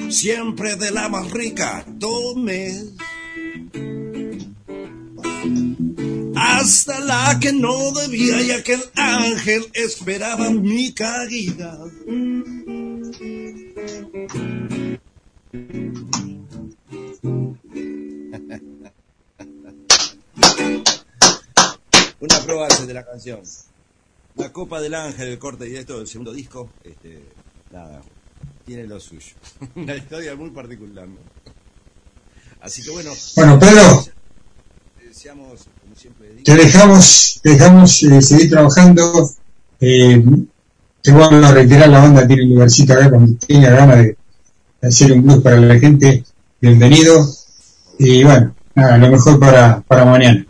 Siempre 0.08 0.76
de 0.76 0.90
la 0.90 1.08
más 1.08 1.30
rica 1.30 1.84
tomé. 1.98 2.72
Hasta 6.34 7.00
la 7.00 7.38
que 7.40 7.52
no 7.52 7.92
debía 7.92 8.42
y 8.42 8.50
aquel 8.50 8.82
ángel 8.94 9.66
esperaba 9.74 10.50
mi 10.50 10.92
caída. 10.92 11.78
Una 22.18 22.38
prueba 22.44 22.68
de 22.68 22.94
la 22.94 23.04
canción. 23.04 23.40
La 24.36 24.52
Copa 24.52 24.80
del 24.80 24.94
Ángel, 24.94 25.28
el 25.28 25.38
corte 25.38 25.64
directo 25.64 25.98
del 25.98 26.06
segundo 26.06 26.32
disco, 26.32 26.70
este, 26.84 27.22
nada, 27.70 28.02
tiene 28.66 28.86
lo 28.86 29.00
suyo. 29.00 29.32
Una 29.76 29.94
historia 29.94 30.34
muy 30.34 30.50
particular. 30.50 31.06
¿no? 31.06 31.16
Así 32.60 32.82
que 32.82 32.90
bueno. 32.90 33.12
Bueno, 33.36 33.58
Pedro. 33.58 34.04
Deseamos, 35.02 35.68
como 35.80 35.94
siempre 35.94 36.28
digo, 36.30 36.42
te 36.44 36.54
dejamos, 36.56 37.40
te 37.42 37.50
dejamos 37.50 38.02
eh, 38.02 38.20
seguir 38.20 38.50
trabajando. 38.50 39.30
Eh, 39.80 40.22
te 41.00 41.12
voy 41.12 41.22
a 41.22 41.52
retirar 41.52 41.88
la 41.88 42.00
banda 42.00 42.26
tiene 42.26 42.42
un 42.42 42.50
lugarcito 42.50 42.92
acá 42.92 43.10
con 43.10 43.36
tenga 43.38 43.70
ganas 43.70 43.98
de 43.98 44.16
hacer 44.82 45.12
un 45.12 45.22
blues 45.22 45.42
para 45.42 45.60
la 45.60 45.78
gente. 45.78 46.24
Bienvenido. 46.60 47.26
Y 47.98 48.24
bueno, 48.24 48.54
nada, 48.74 48.98
lo 48.98 49.10
mejor 49.10 49.38
para, 49.38 49.80
para 49.82 50.04
mañana. 50.04 50.45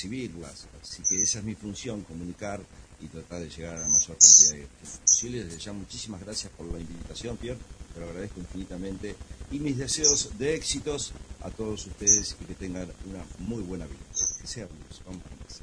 Que 0.00 0.08
percibirlas. 0.08 0.66
Así 0.82 1.02
que 1.08 1.22
esa 1.22 1.38
es 1.38 1.44
mi 1.44 1.54
función, 1.54 2.02
comunicar 2.02 2.60
y 3.02 3.06
tratar 3.06 3.40
de 3.40 3.48
llegar 3.48 3.76
a 3.76 3.80
la 3.80 3.88
mayor 3.88 4.16
cantidad 4.18 4.52
de 4.52 4.58
gente 4.58 4.68
posible. 5.02 5.44
Desde 5.44 5.58
ya 5.58 5.72
muchísimas 5.72 6.20
gracias 6.20 6.52
por 6.56 6.66
la 6.72 6.78
invitación, 6.78 7.36
Pierre, 7.36 7.58
te 7.94 8.00
lo 8.00 8.06
agradezco 8.06 8.40
infinitamente 8.40 9.16
y 9.50 9.58
mis 9.58 9.76
deseos 9.76 10.30
de 10.38 10.54
éxitos 10.54 11.12
a 11.42 11.50
todos 11.50 11.86
ustedes 11.86 12.36
y 12.40 12.44
que 12.44 12.54
tengan 12.54 12.86
una 13.08 13.24
muy 13.38 13.62
buena 13.62 13.86
vida. 13.86 13.98
Que 14.40 14.46
sea 14.46 14.66
blues, 14.66 15.02
vamos 15.04 15.22
con 15.22 15.32
eso. 15.48 15.60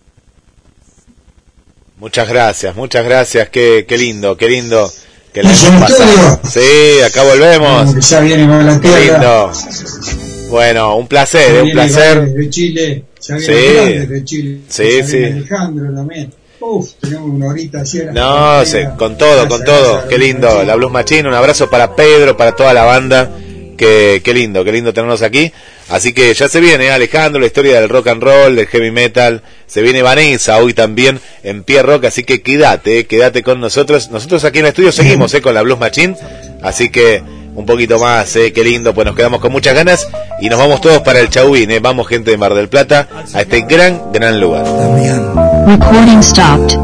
Muchas 2.00 2.28
gracias, 2.28 2.76
muchas 2.76 3.04
gracias, 3.06 3.50
qué, 3.50 3.86
qué 3.88 3.98
lindo, 3.98 4.38
qué 4.38 4.50
lindo. 4.50 4.92
Que 5.34 5.44
la. 5.44 5.54
Sí, 5.54 7.02
acá 7.06 7.24
volvemos. 7.24 8.10
Ya 8.10 8.22
viene 8.22 8.48
la 8.48 8.78
lindo. 8.78 9.52
Bueno, 10.50 10.96
un 10.96 11.08
placer, 11.08 11.62
un 11.62 11.72
placer. 11.72 12.32
Desde 12.32 12.50
Chile. 12.50 13.06
Sí. 13.28 13.52
desde 13.52 14.24
Chile. 14.24 14.60
Sí, 14.68 15.04
sí. 15.04 15.24
Alejandro 15.24 15.94
también. 15.94 16.34
Uf, 16.60 16.94
tenemos 17.00 17.30
una 17.30 17.48
horita 17.48 17.82
así. 17.82 18.02
No, 18.12 18.66
sí, 18.66 18.80
con 18.98 19.18
todo, 19.18 19.48
con 19.48 19.64
todo. 19.64 20.08
Qué 20.08 20.18
lindo. 20.18 20.64
La 20.64 20.76
Blues 20.76 20.92
Machine, 20.92 21.28
un 21.28 21.34
abrazo 21.34 21.70
para 21.70 21.96
Pedro, 21.96 22.36
para 22.36 22.56
toda 22.56 22.74
la 22.74 22.84
banda. 22.84 23.30
Qué, 23.78 24.22
qué 24.24 24.34
lindo, 24.34 24.64
qué 24.64 24.72
lindo 24.72 24.92
tenernos 24.92 25.22
aquí. 25.22 25.52
Así 25.90 26.12
que 26.12 26.34
ya 26.34 26.50
se 26.50 26.60
viene, 26.60 26.86
¿eh? 26.86 26.92
Alejandro, 26.92 27.40
la 27.40 27.46
historia 27.46 27.80
del 27.80 27.90
rock 27.90 28.08
and 28.08 28.24
roll, 28.24 28.56
del 28.56 28.68
heavy 28.68 28.92
metal. 28.92 29.42
Se 29.68 29.82
viene 29.82 30.02
Vanessa 30.02 30.58
hoy 30.58 30.74
también 30.74 31.20
en 31.44 31.64
Pie 31.64 31.84
Rock, 31.84 32.06
así 32.06 32.24
que 32.24 32.42
quédate, 32.42 33.00
eh, 33.00 33.06
quédate 33.06 33.44
con 33.44 33.62
nosotros. 33.62 34.10
Nosotros 34.10 34.44
aquí 34.44 34.60
en 34.60 34.66
el 34.66 34.70
estudio 34.70 34.92
seguimos 34.92 35.34
eh, 35.34 35.42
con 35.42 35.54
la 35.54 35.62
Blues 35.62 35.80
Machine. 35.80 36.16
Así 36.62 36.90
que 36.90 37.22
un 37.58 37.66
poquito 37.66 37.98
más, 37.98 38.36
eh, 38.36 38.54
qué 38.54 38.64
lindo, 38.64 38.94
pues 38.94 39.06
nos 39.06 39.16
quedamos 39.16 39.42
con 39.42 39.52
muchas 39.52 39.74
ganas 39.74 40.08
y 40.40 40.48
nos 40.48 40.60
vamos 40.60 40.80
todos 40.80 41.02
para 41.02 41.20
el 41.20 41.30
Chauvín, 41.30 41.72
eh. 41.72 41.80
vamos 41.80 42.08
gente 42.08 42.30
de 42.30 42.38
Mar 42.38 42.54
del 42.54 42.70
Plata 42.70 43.08
a 43.34 43.42
este 43.42 43.62
gran, 43.62 44.12
gran 44.14 44.40
lugar. 44.40 44.64
Recording 45.66 46.22
stopped. 46.22 46.78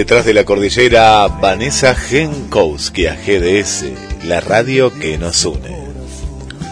Detrás 0.00 0.24
de 0.24 0.32
la 0.32 0.46
cordillera 0.46 1.28
Vanessa 1.28 1.94
Genkowski 1.94 3.06
a 3.06 3.16
GDS, 3.16 3.84
la 4.24 4.40
radio 4.40 4.90
que 4.98 5.18
nos 5.18 5.44
une. 5.44 5.76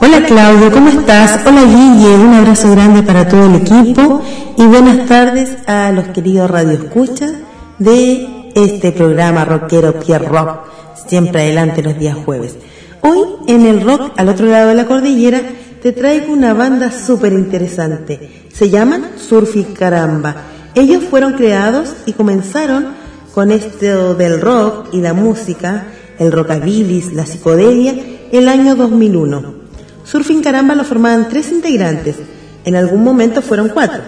Hola 0.01 0.25
Claudio, 0.25 0.73
¿cómo 0.73 0.89
estás? 0.89 1.39
Hola 1.45 1.63
Guille, 1.63 2.15
un 2.15 2.33
abrazo 2.33 2.71
grande 2.71 3.03
para 3.03 3.29
todo 3.29 3.45
el 3.45 3.57
equipo 3.57 4.23
y 4.57 4.65
buenas 4.65 5.07
tardes 5.07 5.59
a 5.67 5.93
los 5.93 6.07
queridos 6.07 6.51
radioescuchas 6.51 7.33
de 7.79 8.51
este 8.55 8.93
programa 8.93 9.45
rockero 9.45 10.01
Pierre 10.01 10.27
Rock, 10.27 10.61
siempre 11.07 11.43
adelante 11.43 11.83
los 11.83 11.99
días 11.99 12.17
jueves. 12.25 12.57
Hoy 13.03 13.27
en 13.47 13.67
el 13.67 13.83
rock 13.83 14.11
al 14.17 14.31
otro 14.31 14.47
lado 14.47 14.71
de 14.71 14.75
la 14.75 14.87
cordillera 14.87 15.43
te 15.83 15.93
traigo 15.93 16.33
una 16.33 16.55
banda 16.55 16.91
súper 16.91 17.35
interesante. 17.35 18.47
Se 18.51 18.71
llaman 18.71 19.11
Surfi 19.19 19.65
Caramba. 19.65 20.35
Ellos 20.75 21.05
fueron 21.05 21.35
creados 21.35 21.93
y 22.07 22.15
comenzaron 22.15 22.97
con 23.39 23.53
esto 23.53 24.17
del 24.17 24.41
rock 24.41 24.89
y 24.91 25.01
la 25.01 25.15
música, 25.15 25.87
el 26.19 26.33
rockabilly, 26.33 27.13
la 27.13 27.25
psicodelia, 27.25 27.95
el 28.33 28.49
año 28.49 28.75
2001. 28.75 29.55
Surfing 30.03 30.43
Caramba 30.43 30.75
lo 30.75 30.83
formaban 30.83 31.29
tres 31.29 31.53
integrantes, 31.53 32.17
en 32.65 32.75
algún 32.75 33.05
momento 33.05 33.41
fueron 33.41 33.69
cuatro. 33.69 34.03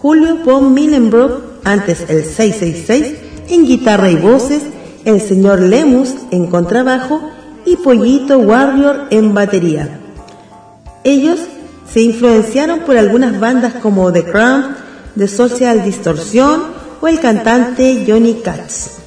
Julio 0.00 0.38
von 0.42 0.72
Millenbrook, 0.72 1.42
antes 1.62 2.06
el 2.08 2.24
666, 2.24 3.16
en 3.50 3.66
guitarra 3.66 4.08
y 4.08 4.16
voces, 4.16 4.62
el 5.04 5.20
señor 5.20 5.60
Lemus 5.60 6.14
en 6.30 6.46
contrabajo 6.46 7.20
y 7.66 7.76
Pollito 7.76 8.38
Warrior 8.38 9.08
en 9.10 9.34
batería. 9.34 10.00
Ellos 11.04 11.38
se 11.92 12.00
influenciaron 12.00 12.80
por 12.80 12.96
algunas 12.96 13.38
bandas 13.38 13.74
como 13.74 14.10
The 14.10 14.24
Crown, 14.24 14.74
The 15.18 15.28
Social 15.28 15.84
Distortion 15.84 16.83
o 17.00 17.08
el 17.08 17.20
cantante 17.20 18.04
Johnny 18.06 18.34
Katz. 18.44 18.98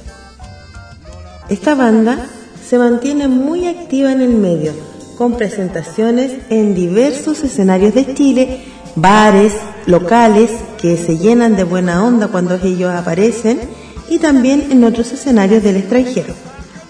Esta 1.48 1.74
banda 1.74 2.26
se 2.68 2.78
mantiene 2.78 3.28
muy 3.28 3.66
activa 3.66 4.12
en 4.12 4.20
el 4.20 4.34
medio, 4.34 4.72
con 5.16 5.36
presentaciones 5.36 6.32
en 6.50 6.74
diversos 6.74 7.42
escenarios 7.42 7.94
de 7.94 8.14
Chile, 8.14 8.60
bares, 8.94 9.54
locales 9.86 10.50
que 10.80 10.96
se 10.96 11.16
llenan 11.16 11.56
de 11.56 11.64
buena 11.64 12.04
onda 12.04 12.28
cuando 12.28 12.58
ellos 12.62 12.92
aparecen 12.92 13.60
y 14.10 14.18
también 14.18 14.68
en 14.70 14.84
otros 14.84 15.12
escenarios 15.12 15.62
del 15.62 15.76
extranjero. 15.76 16.34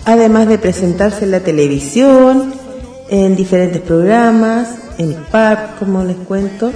Además 0.04 0.48
de 0.48 0.58
presentarse 0.58 1.24
en 1.24 1.30
la 1.30 1.40
televisión, 1.40 2.52
en 3.08 3.36
diferentes 3.36 3.80
programas, 3.80 4.68
en 4.98 5.14
pub, 5.14 5.78
como 5.78 6.04
les 6.04 6.16
cuento. 6.16 6.72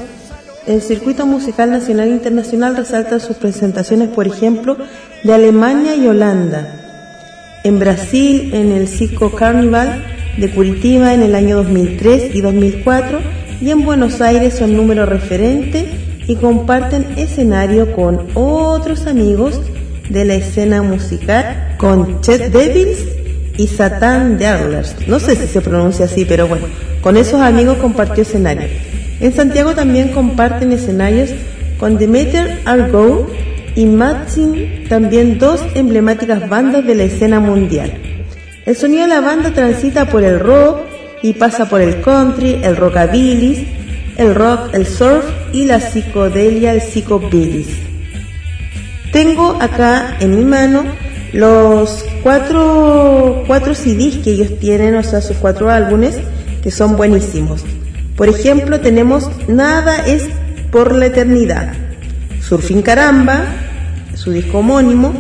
El 0.67 0.81
circuito 0.81 1.27
musical 1.27 1.73
nacional 1.73 2.09
e 2.09 2.13
internacional 2.13 2.77
resalta 2.77 3.19
sus 3.19 3.37
presentaciones, 3.37 4.11
por 4.11 4.29
ejemplo, 4.29 4.77
de 5.25 5.35
Alemania 5.35 5.97
y 5.97 6.07
Holanda. 6.07 7.61
En 7.65 7.81
Brasil, 7.81 8.55
en 8.55 8.71
el 8.71 8.87
Circo 8.87 9.33
Carnival 9.33 10.05
de 10.39 10.51
Curitiba 10.51 11.15
en 11.15 11.23
el 11.23 11.35
año 11.35 11.57
2003 11.57 12.37
y 12.37 12.41
2004, 12.41 13.19
y 13.61 13.71
en 13.71 13.85
Buenos 13.85 14.21
Aires 14.21 14.55
son 14.55 14.77
número 14.77 15.05
referente 15.05 15.89
y 16.29 16.37
comparten 16.37 17.07
escenario 17.17 17.93
con 17.97 18.29
otros 18.35 19.09
amigos 19.09 19.61
de 20.11 20.25
la 20.25 20.35
escena 20.35 20.81
musical, 20.83 21.75
con 21.77 22.21
Chet 22.21 22.53
Devils 22.53 23.01
y 23.57 23.67
Satan 23.67 24.39
Darlers. 24.39 24.95
No 25.09 25.19
sé 25.19 25.35
si 25.35 25.49
se 25.49 25.61
pronuncia 25.61 26.05
así, 26.05 26.25
pero 26.25 26.47
bueno, 26.47 26.67
con 27.01 27.17
esos 27.17 27.41
amigos 27.41 27.79
compartió 27.79 28.23
escenario. 28.23 28.69
En 29.23 29.33
Santiago 29.33 29.73
también 29.73 30.09
comparten 30.09 30.73
escenarios 30.73 31.31
con 31.79 31.97
Demeter 31.97 32.59
Argo 32.65 33.31
y 33.77 33.87
Matching, 33.87 34.89
también 34.89 35.39
dos 35.39 35.61
emblemáticas 35.77 36.49
bandas 36.49 36.85
de 36.85 36.97
la 36.97 37.05
escena 37.05 37.39
mundial. 37.39 37.93
El 38.67 38.75
sonido 38.75 39.03
de 39.03 39.09
la 39.09 39.21
banda 39.21 39.53
transita 39.53 40.07
por 40.07 40.25
el 40.25 40.41
rock 40.41 40.81
y 41.23 41.35
pasa 41.35 41.69
por 41.69 41.81
el 41.81 42.01
country, 42.01 42.63
el 42.65 42.75
rockabilly, 42.75 43.69
el 44.17 44.35
rock, 44.35 44.75
el 44.75 44.87
surf 44.87 45.25
y 45.53 45.67
la 45.67 45.79
psicodelia, 45.79 46.73
el 46.75 46.81
psicobilly. 46.81 47.65
Tengo 49.13 49.57
acá 49.61 50.17
en 50.19 50.37
mi 50.37 50.45
mano 50.45 50.83
los 51.33 52.05
cuatro, 52.25 53.45
cuatro 53.47 53.73
CDs 53.73 54.17
que 54.17 54.33
ellos 54.33 54.59
tienen, 54.59 54.97
o 54.97 55.03
sea, 55.05 55.21
sus 55.21 55.37
cuatro 55.37 55.71
álbumes, 55.71 56.19
que 56.61 56.73
son 56.73 56.97
buenísimos. 56.97 57.63
Por 58.17 58.29
ejemplo, 58.29 58.81
tenemos 58.81 59.31
Nada 59.49 60.07
es 60.07 60.29
por 60.71 60.95
la 60.95 61.07
eternidad, 61.07 61.75
Surfing 62.41 62.83
Caramba, 62.83 63.45
su 64.15 64.33
disco 64.33 64.59
homónimo, 64.59 65.13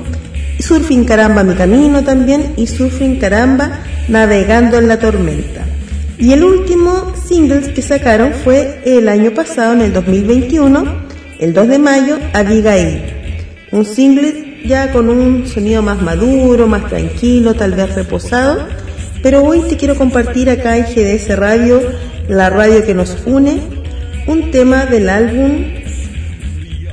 Surfing 0.58 1.04
Caramba 1.04 1.42
Mi 1.42 1.54
Camino 1.54 2.02
también, 2.04 2.54
y 2.56 2.66
Surfing 2.66 3.18
Caramba 3.18 3.80
Navegando 4.08 4.78
en 4.78 4.88
la 4.88 4.98
Tormenta. 4.98 5.64
Y 6.18 6.32
el 6.32 6.44
último 6.44 7.12
single 7.26 7.72
que 7.72 7.82
sacaron 7.82 8.32
fue 8.32 8.80
el 8.84 9.08
año 9.08 9.32
pasado, 9.32 9.72
en 9.72 9.80
el 9.82 9.92
2021, 9.92 10.84
el 11.40 11.52
2 11.52 11.68
de 11.68 11.78
mayo, 11.78 12.18
Abigail. 12.32 13.02
Un 13.72 13.84
single 13.84 14.62
ya 14.64 14.92
con 14.92 15.08
un 15.08 15.46
sonido 15.46 15.82
más 15.82 16.00
maduro, 16.00 16.66
más 16.66 16.88
tranquilo, 16.88 17.54
tal 17.54 17.74
vez 17.74 17.94
reposado. 17.94 18.68
Pero 19.22 19.42
hoy 19.42 19.62
te 19.68 19.76
quiero 19.76 19.96
compartir 19.96 20.50
acá 20.50 20.76
en 20.76 20.84
GDS 20.84 21.36
Radio, 21.36 21.80
la 22.28 22.50
radio 22.50 22.84
que 22.84 22.94
nos 22.94 23.16
une, 23.26 23.60
un 24.26 24.50
tema 24.50 24.86
del 24.86 25.08
álbum 25.08 25.64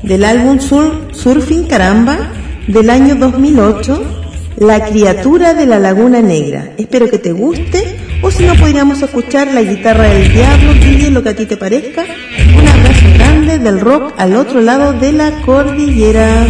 del 0.03 0.23
álbum 0.23 0.59
Sur- 0.59 1.09
Surfing 1.11 1.65
Caramba 1.67 2.31
del 2.67 2.89
año 2.89 3.15
2008, 3.15 4.23
La 4.59 4.85
criatura 4.85 5.53
de 5.53 5.65
la 5.65 5.79
Laguna 5.79 6.21
Negra. 6.21 6.71
Espero 6.77 7.09
que 7.09 7.17
te 7.17 7.31
guste 7.31 7.97
o 8.21 8.31
si 8.31 8.43
no 8.43 8.55
podríamos 8.55 9.01
escuchar 9.01 9.53
la 9.53 9.61
guitarra 9.61 10.03
del 10.03 10.31
diablo, 10.33 10.73
Guille, 10.73 11.09
lo 11.11 11.23
que 11.23 11.29
a 11.29 11.35
ti 11.35 11.45
te 11.45 11.57
parezca. 11.57 12.03
Un 12.57 12.67
abrazo 12.67 13.05
grande 13.15 13.59
del 13.59 13.79
rock 13.79 14.13
al 14.17 14.35
otro 14.35 14.61
lado 14.61 14.93
de 14.93 15.11
la 15.13 15.31
cordillera. 15.45 16.45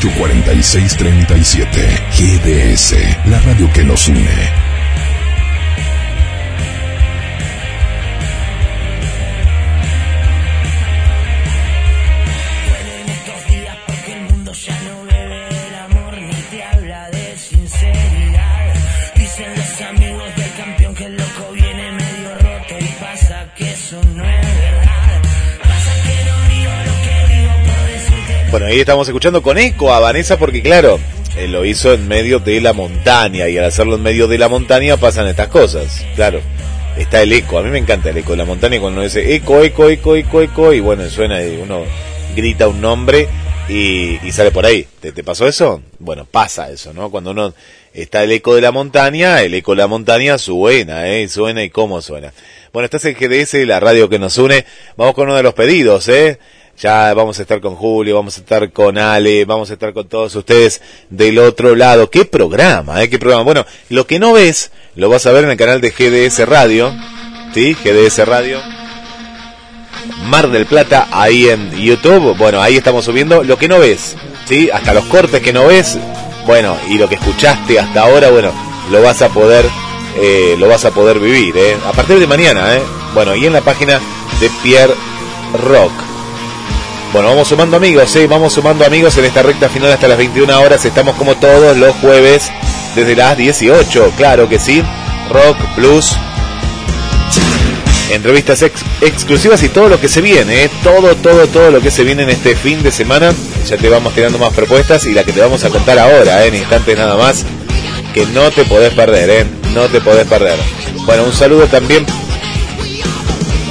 48 0.00 0.44
46 0.44 0.96
37. 0.96 1.68
GDS, 2.10 2.94
la 3.26 3.38
radio 3.40 3.68
que 3.72 3.82
nos 3.82 4.08
une. 4.08 4.79
Bueno, 28.50 28.66
ahí 28.66 28.80
estamos 28.80 29.06
escuchando 29.06 29.42
con 29.42 29.58
eco 29.58 29.94
a 29.94 30.00
Vanessa 30.00 30.36
porque 30.36 30.60
claro, 30.60 30.98
él 31.38 31.52
lo 31.52 31.64
hizo 31.64 31.92
en 31.92 32.08
medio 32.08 32.40
de 32.40 32.60
la 32.60 32.72
montaña 32.72 33.48
y 33.48 33.56
al 33.56 33.66
hacerlo 33.66 33.94
en 33.94 34.02
medio 34.02 34.26
de 34.26 34.38
la 34.38 34.48
montaña 34.48 34.96
pasan 34.96 35.28
estas 35.28 35.46
cosas, 35.46 36.04
claro. 36.16 36.40
Está 36.98 37.22
el 37.22 37.32
eco, 37.32 37.58
a 37.58 37.62
mí 37.62 37.70
me 37.70 37.78
encanta 37.78 38.10
el 38.10 38.16
eco 38.16 38.32
de 38.32 38.38
la 38.38 38.44
montaña 38.44 38.80
cuando 38.80 38.98
uno 38.98 39.04
dice 39.04 39.36
eco, 39.36 39.62
eco, 39.62 39.88
eco, 39.88 40.16
eco, 40.16 40.42
eco 40.42 40.72
y 40.72 40.80
bueno, 40.80 41.08
suena 41.08 41.40
y 41.44 41.60
uno 41.62 41.84
grita 42.34 42.66
un 42.66 42.80
nombre 42.80 43.28
y, 43.68 44.18
sale 44.32 44.50
por 44.50 44.66
ahí. 44.66 44.84
¿Te, 44.98 45.12
¿Te 45.12 45.22
pasó 45.22 45.46
eso? 45.46 45.80
Bueno, 46.00 46.24
pasa 46.24 46.70
eso, 46.70 46.92
¿no? 46.92 47.08
Cuando 47.08 47.30
uno 47.30 47.54
está 47.94 48.24
el 48.24 48.32
eco 48.32 48.56
de 48.56 48.62
la 48.62 48.72
montaña, 48.72 49.42
el 49.42 49.54
eco 49.54 49.72
de 49.72 49.78
la 49.78 49.86
montaña 49.86 50.38
suena, 50.38 51.08
¿eh? 51.08 51.28
Suena 51.28 51.62
y 51.62 51.70
cómo 51.70 52.02
suena. 52.02 52.32
Bueno, 52.72 52.86
estás 52.86 53.04
en 53.04 53.14
GDS, 53.14 53.54
la 53.66 53.78
radio 53.78 54.08
que 54.08 54.18
nos 54.18 54.36
une. 54.38 54.64
Vamos 54.96 55.14
con 55.14 55.28
uno 55.28 55.36
de 55.36 55.44
los 55.44 55.54
pedidos, 55.54 56.08
¿eh? 56.08 56.40
Ya 56.80 57.12
vamos 57.12 57.38
a 57.38 57.42
estar 57.42 57.60
con 57.60 57.76
Julio, 57.76 58.14
vamos 58.14 58.38
a 58.38 58.40
estar 58.40 58.72
con 58.72 58.96
Ale, 58.96 59.44
vamos 59.44 59.68
a 59.68 59.74
estar 59.74 59.92
con 59.92 60.08
todos 60.08 60.34
ustedes 60.34 60.80
del 61.10 61.38
otro 61.38 61.76
lado. 61.76 62.08
¿Qué 62.08 62.24
programa, 62.24 63.02
eh? 63.02 63.10
¿Qué 63.10 63.18
programa? 63.18 63.44
Bueno, 63.44 63.66
lo 63.90 64.06
que 64.06 64.18
no 64.18 64.32
ves, 64.32 64.70
lo 64.94 65.10
vas 65.10 65.26
a 65.26 65.32
ver 65.32 65.44
en 65.44 65.50
el 65.50 65.58
canal 65.58 65.82
de 65.82 65.90
GDS 65.90 66.48
Radio, 66.48 66.90
¿sí? 67.52 67.76
GDS 67.84 68.26
Radio. 68.26 68.60
Mar 70.24 70.48
del 70.48 70.64
Plata, 70.64 71.08
ahí 71.12 71.50
en 71.50 71.70
YouTube. 71.70 72.34
Bueno, 72.38 72.62
ahí 72.62 72.78
estamos 72.78 73.04
subiendo 73.04 73.44
lo 73.44 73.58
que 73.58 73.68
no 73.68 73.78
ves, 73.78 74.16
¿sí? 74.46 74.70
Hasta 74.72 74.94
los 74.94 75.04
cortes 75.04 75.42
que 75.42 75.52
no 75.52 75.66
ves, 75.66 75.98
bueno, 76.46 76.78
y 76.88 76.96
lo 76.96 77.10
que 77.10 77.16
escuchaste 77.16 77.78
hasta 77.78 78.04
ahora, 78.04 78.30
bueno, 78.30 78.52
lo 78.90 79.02
vas 79.02 79.20
a 79.20 79.28
poder, 79.28 79.66
eh, 80.16 80.56
lo 80.58 80.66
vas 80.66 80.86
a 80.86 80.92
poder 80.92 81.18
vivir, 81.18 81.54
¿eh? 81.58 81.76
A 81.86 81.92
partir 81.92 82.18
de 82.18 82.26
mañana, 82.26 82.74
¿eh? 82.74 82.80
Bueno, 83.12 83.34
y 83.34 83.44
en 83.44 83.52
la 83.52 83.60
página 83.60 84.00
de 84.40 84.50
Pierre 84.62 84.94
Rock. 85.62 85.92
Bueno, 87.12 87.28
vamos 87.30 87.48
sumando 87.48 87.76
amigos, 87.76 88.14
¿eh? 88.16 88.26
Vamos 88.28 88.52
sumando 88.52 88.84
amigos 88.84 89.16
en 89.18 89.24
esta 89.24 89.42
recta 89.42 89.68
final 89.68 89.90
hasta 89.92 90.06
las 90.06 90.16
21 90.18 90.60
horas. 90.60 90.84
Estamos 90.84 91.16
como 91.16 91.34
todos 91.36 91.76
los 91.76 91.94
jueves 91.96 92.50
desde 92.94 93.16
las 93.16 93.36
18, 93.36 94.12
claro 94.16 94.48
que 94.48 94.60
sí. 94.60 94.82
Rock, 95.28 95.56
blues, 95.76 96.12
entrevistas 98.12 98.62
ex- 98.62 98.82
exclusivas 99.00 99.62
y 99.64 99.68
todo 99.68 99.88
lo 99.88 100.00
que 100.00 100.08
se 100.08 100.20
viene, 100.20 100.64
¿eh? 100.64 100.70
todo, 100.84 101.14
todo, 101.16 101.46
todo 101.48 101.70
lo 101.70 101.80
que 101.80 101.90
se 101.90 102.02
viene 102.04 102.22
en 102.24 102.30
este 102.30 102.54
fin 102.54 102.82
de 102.82 102.92
semana. 102.92 103.32
Ya 103.68 103.76
te 103.76 103.88
vamos 103.88 104.14
tirando 104.14 104.38
más 104.38 104.52
propuestas 104.52 105.04
y 105.06 105.12
la 105.12 105.24
que 105.24 105.32
te 105.32 105.40
vamos 105.40 105.64
a 105.64 105.70
contar 105.70 105.98
ahora, 105.98 106.44
¿eh? 106.44 106.48
en 106.48 106.54
instantes 106.56 106.96
nada 106.96 107.16
más, 107.16 107.44
que 108.14 108.24
no 108.26 108.50
te 108.52 108.64
podés 108.64 108.92
perder, 108.94 109.30
¿eh? 109.30 109.46
no 109.74 109.86
te 109.88 110.00
podés 110.00 110.26
perder. 110.28 110.58
Bueno, 111.06 111.24
un 111.24 111.32
saludo 111.32 111.66
también 111.66 112.04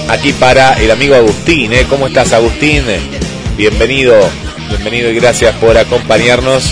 aquí 0.10 0.34
para 0.34 0.74
el 0.74 0.92
amigo 0.92 1.16
Agustín, 1.16 1.72
¿eh? 1.74 1.86
¿cómo 1.90 2.08
estás 2.08 2.32
Agustín? 2.34 2.84
Bienvenido, 3.60 4.18
bienvenido 4.70 5.12
y 5.12 5.16
gracias 5.16 5.54
por 5.56 5.78
acompañarnos. 5.78 6.64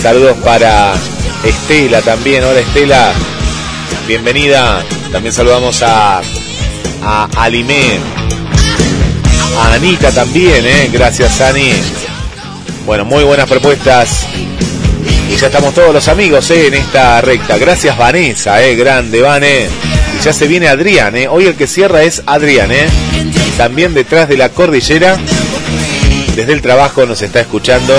Saludos 0.00 0.36
para 0.44 0.94
Estela 1.42 2.00
también, 2.00 2.44
hola 2.44 2.60
Estela, 2.60 3.12
bienvenida. 4.06 4.84
También 5.10 5.34
saludamos 5.34 5.82
a, 5.82 6.22
Alimé, 7.34 7.98
a 9.58 9.74
Anita 9.74 10.12
también, 10.12 10.64
¿eh? 10.64 10.88
gracias 10.92 11.40
Ani. 11.40 11.72
Bueno, 12.86 13.04
muy 13.04 13.24
buenas 13.24 13.48
propuestas. 13.48 14.28
Y 15.28 15.34
ya 15.34 15.48
estamos 15.48 15.74
todos 15.74 15.92
los 15.92 16.06
amigos 16.06 16.48
¿eh? 16.52 16.68
en 16.68 16.74
esta 16.74 17.20
recta. 17.20 17.58
Gracias 17.58 17.98
Vanessa, 17.98 18.62
¿eh? 18.62 18.76
grande 18.76 19.20
Vane. 19.20 19.66
Y 20.16 20.22
ya 20.22 20.32
se 20.32 20.46
viene 20.46 20.68
Adrián, 20.68 21.16
¿eh? 21.16 21.26
hoy 21.26 21.46
el 21.46 21.56
que 21.56 21.66
cierra 21.66 22.04
es 22.04 22.22
Adrián. 22.26 22.70
¿eh? 22.70 22.86
También 23.56 23.94
detrás 23.94 24.28
de 24.28 24.36
la 24.36 24.48
cordillera, 24.48 25.16
desde 26.34 26.52
el 26.52 26.62
trabajo 26.62 27.06
nos 27.06 27.22
está 27.22 27.40
escuchando. 27.40 27.94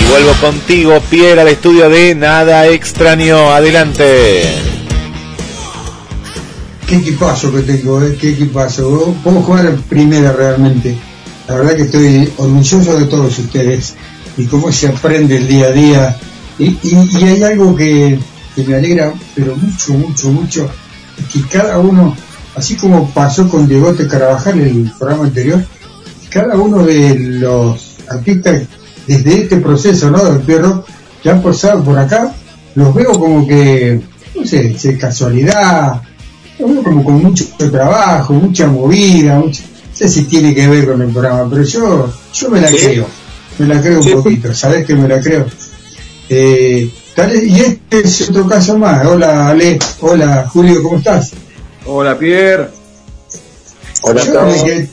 Y 0.00 0.10
vuelvo 0.10 0.32
contigo, 0.40 1.00
Pierre, 1.10 1.40
al 1.42 1.48
estudio 1.48 1.88
de 1.88 2.14
Nada 2.14 2.66
Extraño. 2.66 3.52
Adelante. 3.52 4.44
Qué 6.86 6.96
equipazo 6.96 7.52
que 7.52 7.60
tengo, 7.62 8.02
eh, 8.02 8.16
qué 8.20 8.30
equipazo. 8.30 9.14
Puedo 9.22 9.40
jugar 9.42 9.66
en 9.66 9.82
primera 9.82 10.32
realmente. 10.32 10.96
La 11.48 11.56
verdad 11.56 11.76
que 11.76 11.82
estoy 11.82 12.32
orgulloso 12.36 12.98
de 12.98 13.04
todos 13.06 13.38
ustedes 13.38 13.94
y 14.36 14.44
cómo 14.46 14.70
se 14.72 14.88
aprende 14.88 15.36
el 15.36 15.46
día 15.48 15.66
a 15.66 15.72
día. 15.72 16.16
Y, 16.58 16.64
y- 16.82 17.08
y 17.18 17.24
hay 17.24 17.42
algo 17.42 17.74
que, 17.74 18.18
que 18.54 18.62
me 18.64 18.76
alegra, 18.76 19.12
pero 19.34 19.56
mucho, 19.56 19.92
mucho, 19.94 20.28
mucho, 20.28 20.70
que 21.32 21.40
cada 21.48 21.78
uno, 21.78 22.16
así 22.56 22.76
como 22.76 23.10
pasó 23.10 23.48
con 23.48 23.66
Diegote 23.68 24.06
Carabajal 24.06 24.60
en 24.60 24.66
el 24.86 24.92
programa 24.98 25.24
anterior, 25.24 25.64
cada 26.30 26.56
uno 26.56 26.84
de 26.84 27.14
los 27.18 27.96
artistas 28.08 28.62
desde 29.06 29.42
este 29.42 29.56
proceso, 29.58 30.10
¿no? 30.10 30.24
Del 30.24 30.40
perro 30.42 30.84
que 31.22 31.30
han 31.30 31.42
pasado 31.42 31.82
por 31.84 31.98
acá, 31.98 32.32
los 32.74 32.94
veo 32.94 33.12
como 33.12 33.46
que, 33.46 34.00
no 34.34 34.46
sé, 34.46 34.74
de 34.82 34.98
casualidad, 34.98 36.02
los 36.58 36.70
veo 36.72 36.82
como 36.82 37.04
con 37.04 37.22
mucho 37.22 37.44
trabajo, 37.70 38.34
mucha 38.34 38.66
movida, 38.66 39.38
mucha, 39.38 39.62
no 39.62 39.96
sé 39.96 40.08
si 40.08 40.24
tiene 40.24 40.54
que 40.54 40.66
ver 40.66 40.86
con 40.86 41.00
el 41.02 41.08
programa, 41.08 41.48
pero 41.48 41.62
yo, 41.62 42.12
yo 42.32 42.50
me 42.50 42.60
la 42.60 42.68
Sí. 42.68 42.76
creo, 42.76 43.06
me 43.58 43.66
la 43.66 43.80
creo 43.80 44.00
un 44.00 44.22
poquito, 44.22 44.52
¿sabes 44.54 44.84
que 44.84 44.94
me 44.96 45.06
la 45.08 45.20
creo? 45.20 45.46
Eh, 46.28 46.90
tal- 47.14 47.36
y 47.44 47.60
este 47.60 48.00
es 48.00 48.28
otro 48.28 48.46
caso 48.48 48.76
más, 48.78 49.06
hola 49.06 49.48
Ale, 49.48 49.78
hola 50.00 50.48
Julio, 50.52 50.82
¿cómo 50.82 50.96
estás? 50.98 51.32
Hola 51.86 52.18
Pierre. 52.18 52.68
Yo 54.06 54.12
desde 54.14 54.64
que, 54.64 54.88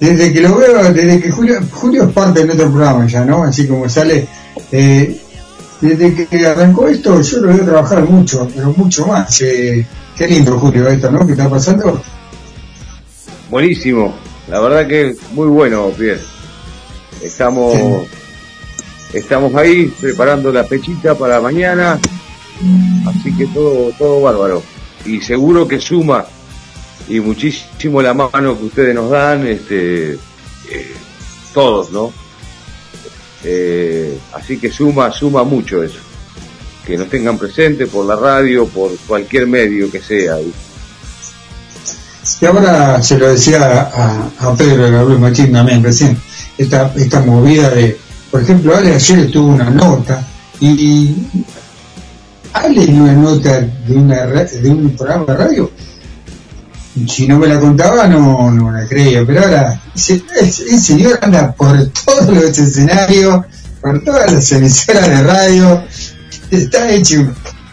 desde 0.00 0.32
que 0.32 0.40
lo 0.40 0.56
veo, 0.56 0.92
desde 0.92 1.20
que 1.20 1.30
Julio, 1.30 1.60
Julio 1.72 2.04
es 2.04 2.12
parte 2.12 2.40
de 2.40 2.46
nuestro 2.46 2.70
programa 2.70 3.06
ya, 3.06 3.24
¿no? 3.24 3.42
Así 3.42 3.66
como 3.66 3.88
sale, 3.88 4.26
eh, 4.70 5.20
desde 5.80 6.26
que 6.26 6.46
arrancó 6.46 6.88
esto, 6.88 7.20
yo 7.20 7.38
lo 7.40 7.48
veo 7.48 7.64
trabajar 7.64 8.08
mucho, 8.08 8.48
pero 8.54 8.72
mucho 8.76 9.06
más. 9.06 9.40
Eh, 9.42 9.84
qué 10.16 10.28
lindo, 10.28 10.58
Julio, 10.58 10.88
esto, 10.88 11.10
¿no? 11.10 11.26
¿Qué 11.26 11.32
está 11.32 11.48
pasando? 11.48 12.00
Buenísimo. 13.50 14.14
La 14.48 14.60
verdad 14.60 14.86
que 14.86 15.16
muy 15.32 15.48
bueno, 15.48 15.88
Pierre. 15.90 16.20
Estamos, 17.22 17.76
estamos 19.12 19.54
ahí 19.54 19.92
preparando 20.00 20.52
la 20.52 20.64
pechita 20.64 21.14
para 21.16 21.40
mañana. 21.40 21.98
Así 23.06 23.36
que 23.36 23.46
todo, 23.48 23.90
todo 23.98 24.20
bárbaro. 24.20 24.73
Y 25.04 25.20
seguro 25.20 25.68
que 25.68 25.80
suma 25.80 26.24
y 27.08 27.20
muchísimo 27.20 28.00
la 28.00 28.14
mano 28.14 28.58
que 28.58 28.64
ustedes 28.64 28.94
nos 28.94 29.10
dan, 29.10 29.46
este, 29.46 30.14
eh, 30.14 30.94
todos, 31.52 31.90
¿no? 31.90 32.12
Eh, 33.44 34.18
así 34.32 34.58
que 34.58 34.70
suma, 34.70 35.12
suma 35.12 35.44
mucho 35.44 35.82
eso. 35.82 35.98
Que 36.86 36.96
nos 36.96 37.08
tengan 37.08 37.38
presente 37.38 37.86
por 37.86 38.06
la 38.06 38.16
radio, 38.16 38.66
por 38.66 38.96
cualquier 39.06 39.46
medio 39.46 39.90
que 39.90 40.00
sea. 40.00 40.36
Y 42.40 42.46
ahora 42.46 43.02
se 43.02 43.18
lo 43.18 43.28
decía 43.28 43.90
a, 43.94 44.30
a 44.38 44.56
Pedro 44.56 44.90
Gabriel 44.90 45.20
Machín 45.20 45.52
también 45.52 45.82
recién, 45.82 46.16
esta, 46.56 46.92
esta 46.96 47.20
movida 47.20 47.70
de, 47.70 47.98
por 48.30 48.42
ejemplo, 48.42 48.74
Ale 48.74 48.94
ayer 48.94 49.20
estuvo 49.20 49.48
una 49.48 49.70
nota 49.70 50.26
y 50.60 51.14
En 52.62 53.00
una 53.00 53.12
nota 53.12 53.60
de, 53.60 53.94
una, 53.94 54.24
de 54.26 54.70
un 54.70 54.90
programa 54.96 55.24
de 55.26 55.36
radio, 55.36 55.70
si 57.08 57.26
no 57.26 57.38
me 57.38 57.46
la 57.48 57.58
contaba 57.60 58.06
no, 58.06 58.50
no 58.50 58.70
la 58.70 58.86
creía, 58.86 59.24
pero 59.26 59.42
ahora 59.44 59.80
ese, 59.94 60.22
ese- 60.40 60.78
señor 60.78 61.18
anda 61.20 61.52
por 61.52 61.76
todos 61.88 62.28
los 62.28 62.56
escenarios, 62.56 63.44
por 63.80 64.02
todas 64.04 64.32
las 64.32 64.52
emisoras 64.52 65.08
de 65.08 65.22
radio, 65.22 65.82
está 66.50 66.90
hecho, 66.90 67.26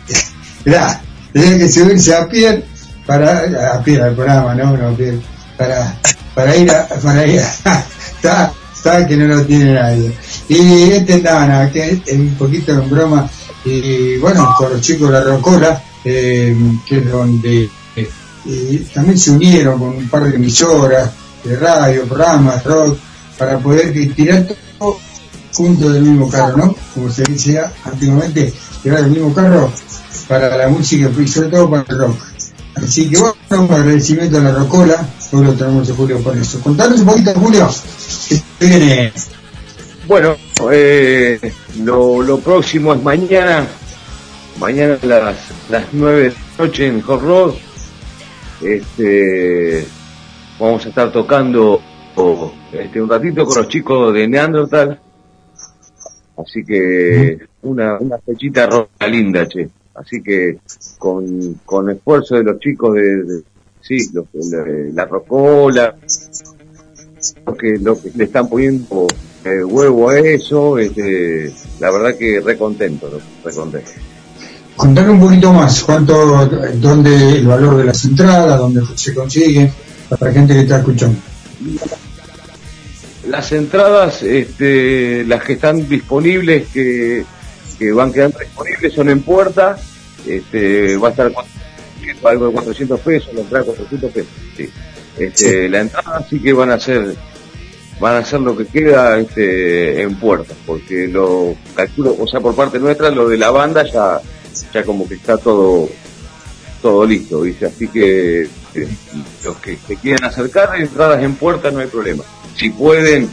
mirá, 0.65 0.99
tenía 1.31 1.57
que 1.59 1.69
subirse 1.69 2.15
a 2.15 2.27
pie 2.27 2.65
para 3.05 3.75
a 3.75 3.83
pie 3.83 4.01
al 4.01 4.15
programa, 4.15 4.55
no, 4.55 4.75
no, 4.75 4.97
para, 5.57 5.95
para 6.33 6.55
ir 6.57 6.71
a, 6.71 6.87
para 6.87 7.25
ir 7.27 7.39
a, 7.39 7.43
está, 8.15 8.51
está 8.75 9.07
que 9.07 9.15
no 9.15 9.27
lo 9.35 9.45
tiene 9.45 9.73
nadie. 9.73 10.11
Y 10.49 10.91
este 10.91 11.21
nada, 11.21 11.69
que 11.71 12.01
es 12.05 12.13
un 12.17 12.33
poquito 12.35 12.71
en 12.73 12.89
broma, 12.89 13.29
y 13.65 14.17
bueno, 14.17 14.53
con 14.57 14.71
los 14.71 14.81
chicos 14.81 15.09
de 15.09 15.13
la 15.13 15.23
Rocola, 15.23 15.81
eh, 16.03 16.55
que 16.85 16.97
es 16.97 17.11
donde 17.11 17.69
eh, 17.95 18.87
también 18.93 19.17
se 19.17 19.31
unieron 19.31 19.77
con 19.77 19.89
un 19.89 20.09
par 20.09 20.23
de 20.23 20.35
emisoras 20.35 21.11
de 21.43 21.55
radio, 21.55 22.05
programas, 22.05 22.63
rock, 22.63 22.97
para 23.37 23.59
poder 23.59 23.93
tirar 24.15 24.47
todo 24.79 24.97
junto 25.53 25.89
del 25.89 26.03
mismo 26.03 26.29
carro, 26.29 26.57
¿no? 26.57 26.75
Como 26.93 27.09
se 27.11 27.23
decía 27.23 27.71
antiguamente, 27.83 28.53
tirar 28.81 29.03
del 29.03 29.11
mismo 29.11 29.33
carro 29.33 29.71
para 30.27 30.55
la 30.57 30.67
música 30.69 31.09
y 31.19 31.27
sobre 31.27 31.49
todo 31.49 31.69
para 31.69 31.85
el 31.87 31.97
rock. 31.97 32.17
Así 32.75 33.09
que 33.09 33.17
bueno, 33.19 33.35
un 33.65 33.73
agradecimiento 33.73 34.37
a 34.37 34.41
la 34.41 34.51
Rocola, 34.53 35.07
hoy 35.31 35.43
lo 35.43 35.53
tenemos 35.53 35.89
a 35.89 35.93
Julio 35.93 36.23
con 36.23 36.39
eso. 36.39 36.59
Contanos 36.61 37.01
un 37.01 37.05
poquito, 37.05 37.33
Julio, 37.35 37.69
que 38.57 38.65
viene 38.65 39.13
Bueno, 40.07 40.35
eh, 40.71 41.39
lo, 41.83 42.21
lo 42.21 42.39
próximo 42.39 42.93
es 42.93 43.01
mañana, 43.03 43.67
mañana 44.59 44.97
a 45.01 45.05
las, 45.05 45.69
las 45.69 45.85
9 45.93 46.21
de 46.21 46.29
la 46.29 46.35
noche 46.65 46.87
en 46.87 47.01
Hot. 47.01 47.55
Este, 48.61 49.85
vamos 50.59 50.85
a 50.85 50.89
estar 50.89 51.11
tocando 51.11 51.81
este, 52.71 53.01
un 53.01 53.09
ratito 53.09 53.45
con 53.45 53.57
los 53.57 53.67
chicos 53.67 54.13
de 54.13 54.27
Neandertal. 54.27 54.99
Así 56.37 56.63
que 56.65 57.37
una, 57.61 57.97
una 57.99 58.17
fechita 58.17 58.65
roja 58.67 59.07
linda, 59.07 59.47
che. 59.47 59.69
Así 59.93 60.21
que 60.23 60.57
con, 60.97 61.59
con 61.65 61.89
esfuerzo 61.91 62.35
de 62.35 62.43
los 62.43 62.59
chicos 62.59 62.95
de, 62.95 63.23
de- 63.23 63.43
sí, 63.81 63.97
los, 64.13 64.25
de 64.33 64.91
la 64.93 65.05
Rocola, 65.05 65.95
lo 67.45 67.55
que, 67.55 67.77
lo 67.79 68.01
que 68.01 68.11
le 68.15 68.23
están 68.23 68.47
poniendo 68.49 69.07
eh, 69.43 69.63
huevo 69.63 70.09
a 70.09 70.19
eso, 70.19 70.77
este, 70.77 71.51
la 71.79 71.91
verdad 71.91 72.17
que 72.17 72.41
re 72.41 72.57
contento, 72.57 73.09
¿no? 73.11 73.19
re 73.43 73.55
contento. 73.55 73.91
Contar 74.75 75.09
un 75.09 75.19
poquito 75.19 75.51
más, 75.53 75.83
cuánto, 75.83 76.47
dónde 76.75 77.37
el 77.37 77.47
valor 77.47 77.77
de 77.77 77.85
las 77.85 78.03
entradas, 78.05 78.57
dónde 78.57 78.81
se 78.95 79.13
consigue, 79.13 79.71
para 80.09 80.27
la 80.27 80.33
gente 80.33 80.53
que 80.53 80.61
está 80.61 80.77
escuchando. 80.77 81.19
Las 83.27 83.51
entradas, 83.51 84.23
este, 84.23 85.23
las 85.25 85.43
que 85.43 85.53
están 85.53 85.87
disponibles, 85.87 86.67
que, 86.69 87.23
que 87.77 87.91
van 87.91 88.11
quedando 88.11 88.39
disponibles, 88.39 88.93
son 88.93 89.09
en 89.09 89.21
puerta, 89.21 89.77
este, 90.25 90.97
va 90.97 91.09
a 91.09 91.11
estar 91.11 91.31
algo 92.23 92.47
de 92.47 92.53
400 92.53 92.99
pesos, 92.99 93.33
la 93.33 93.41
entrada 93.41 93.65
400 93.65 94.11
pesos, 94.11 94.31
sí. 94.57 94.69
Este, 95.17 95.69
La 95.69 95.81
entrada 95.81 96.25
sí 96.29 96.39
que 96.39 96.53
van 96.53 96.71
a 96.71 96.79
ser, 96.79 97.15
van 98.01 98.15
a 98.15 98.25
ser 98.25 98.41
lo 98.41 98.57
que 98.57 98.65
queda 98.65 99.19
este, 99.19 100.01
en 100.01 100.15
puerta, 100.15 100.55
porque 100.65 101.07
lo 101.07 101.55
calculo, 101.75 102.15
o 102.19 102.27
sea, 102.27 102.39
por 102.39 102.55
parte 102.55 102.79
nuestra, 102.79 103.11
lo 103.11 103.29
de 103.29 103.37
la 103.37 103.51
banda 103.51 103.83
ya, 103.83 104.19
ya 104.73 104.83
como 104.83 105.07
que 105.07 105.13
está 105.13 105.37
todo, 105.37 105.87
todo 106.81 107.05
listo, 107.05 107.41
¿viste? 107.41 107.67
Así 107.67 107.87
que 107.87 108.41
eh, 108.41 108.87
los 109.45 109.55
que 109.57 109.77
se 109.87 109.95
quieran 109.97 110.27
acercar, 110.27 110.75
entradas 110.81 111.21
en 111.21 111.35
puerta 111.35 111.69
no 111.69 111.79
hay 111.79 111.87
problema. 111.87 112.23
Si 112.55 112.71
pueden, 112.71 113.29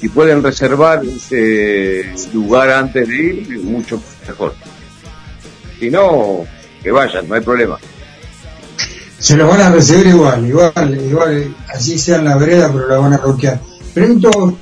si 0.00 0.08
pueden 0.08 0.44
reservar 0.44 1.04
este 1.04 2.08
lugar 2.32 2.70
antes 2.70 3.08
de 3.08 3.16
ir, 3.16 3.64
mucho 3.64 4.00
mejor. 4.28 4.54
Si 5.80 5.90
no, 5.90 6.46
que 6.84 6.92
vayan, 6.92 7.28
no 7.28 7.34
hay 7.34 7.40
problema. 7.40 7.78
Se 9.18 9.36
los 9.36 9.48
van 9.48 9.60
a 9.60 9.70
recibir 9.70 10.06
igual, 10.06 10.46
igual, 10.46 11.00
igual, 11.04 11.56
así 11.68 11.98
sea 11.98 12.18
en 12.18 12.26
la 12.26 12.36
vereda, 12.36 12.70
pero 12.72 12.88
la 12.88 12.98
van 12.98 13.12
a 13.14 13.16
roquear. 13.18 13.71
Pregunto, 13.94 14.56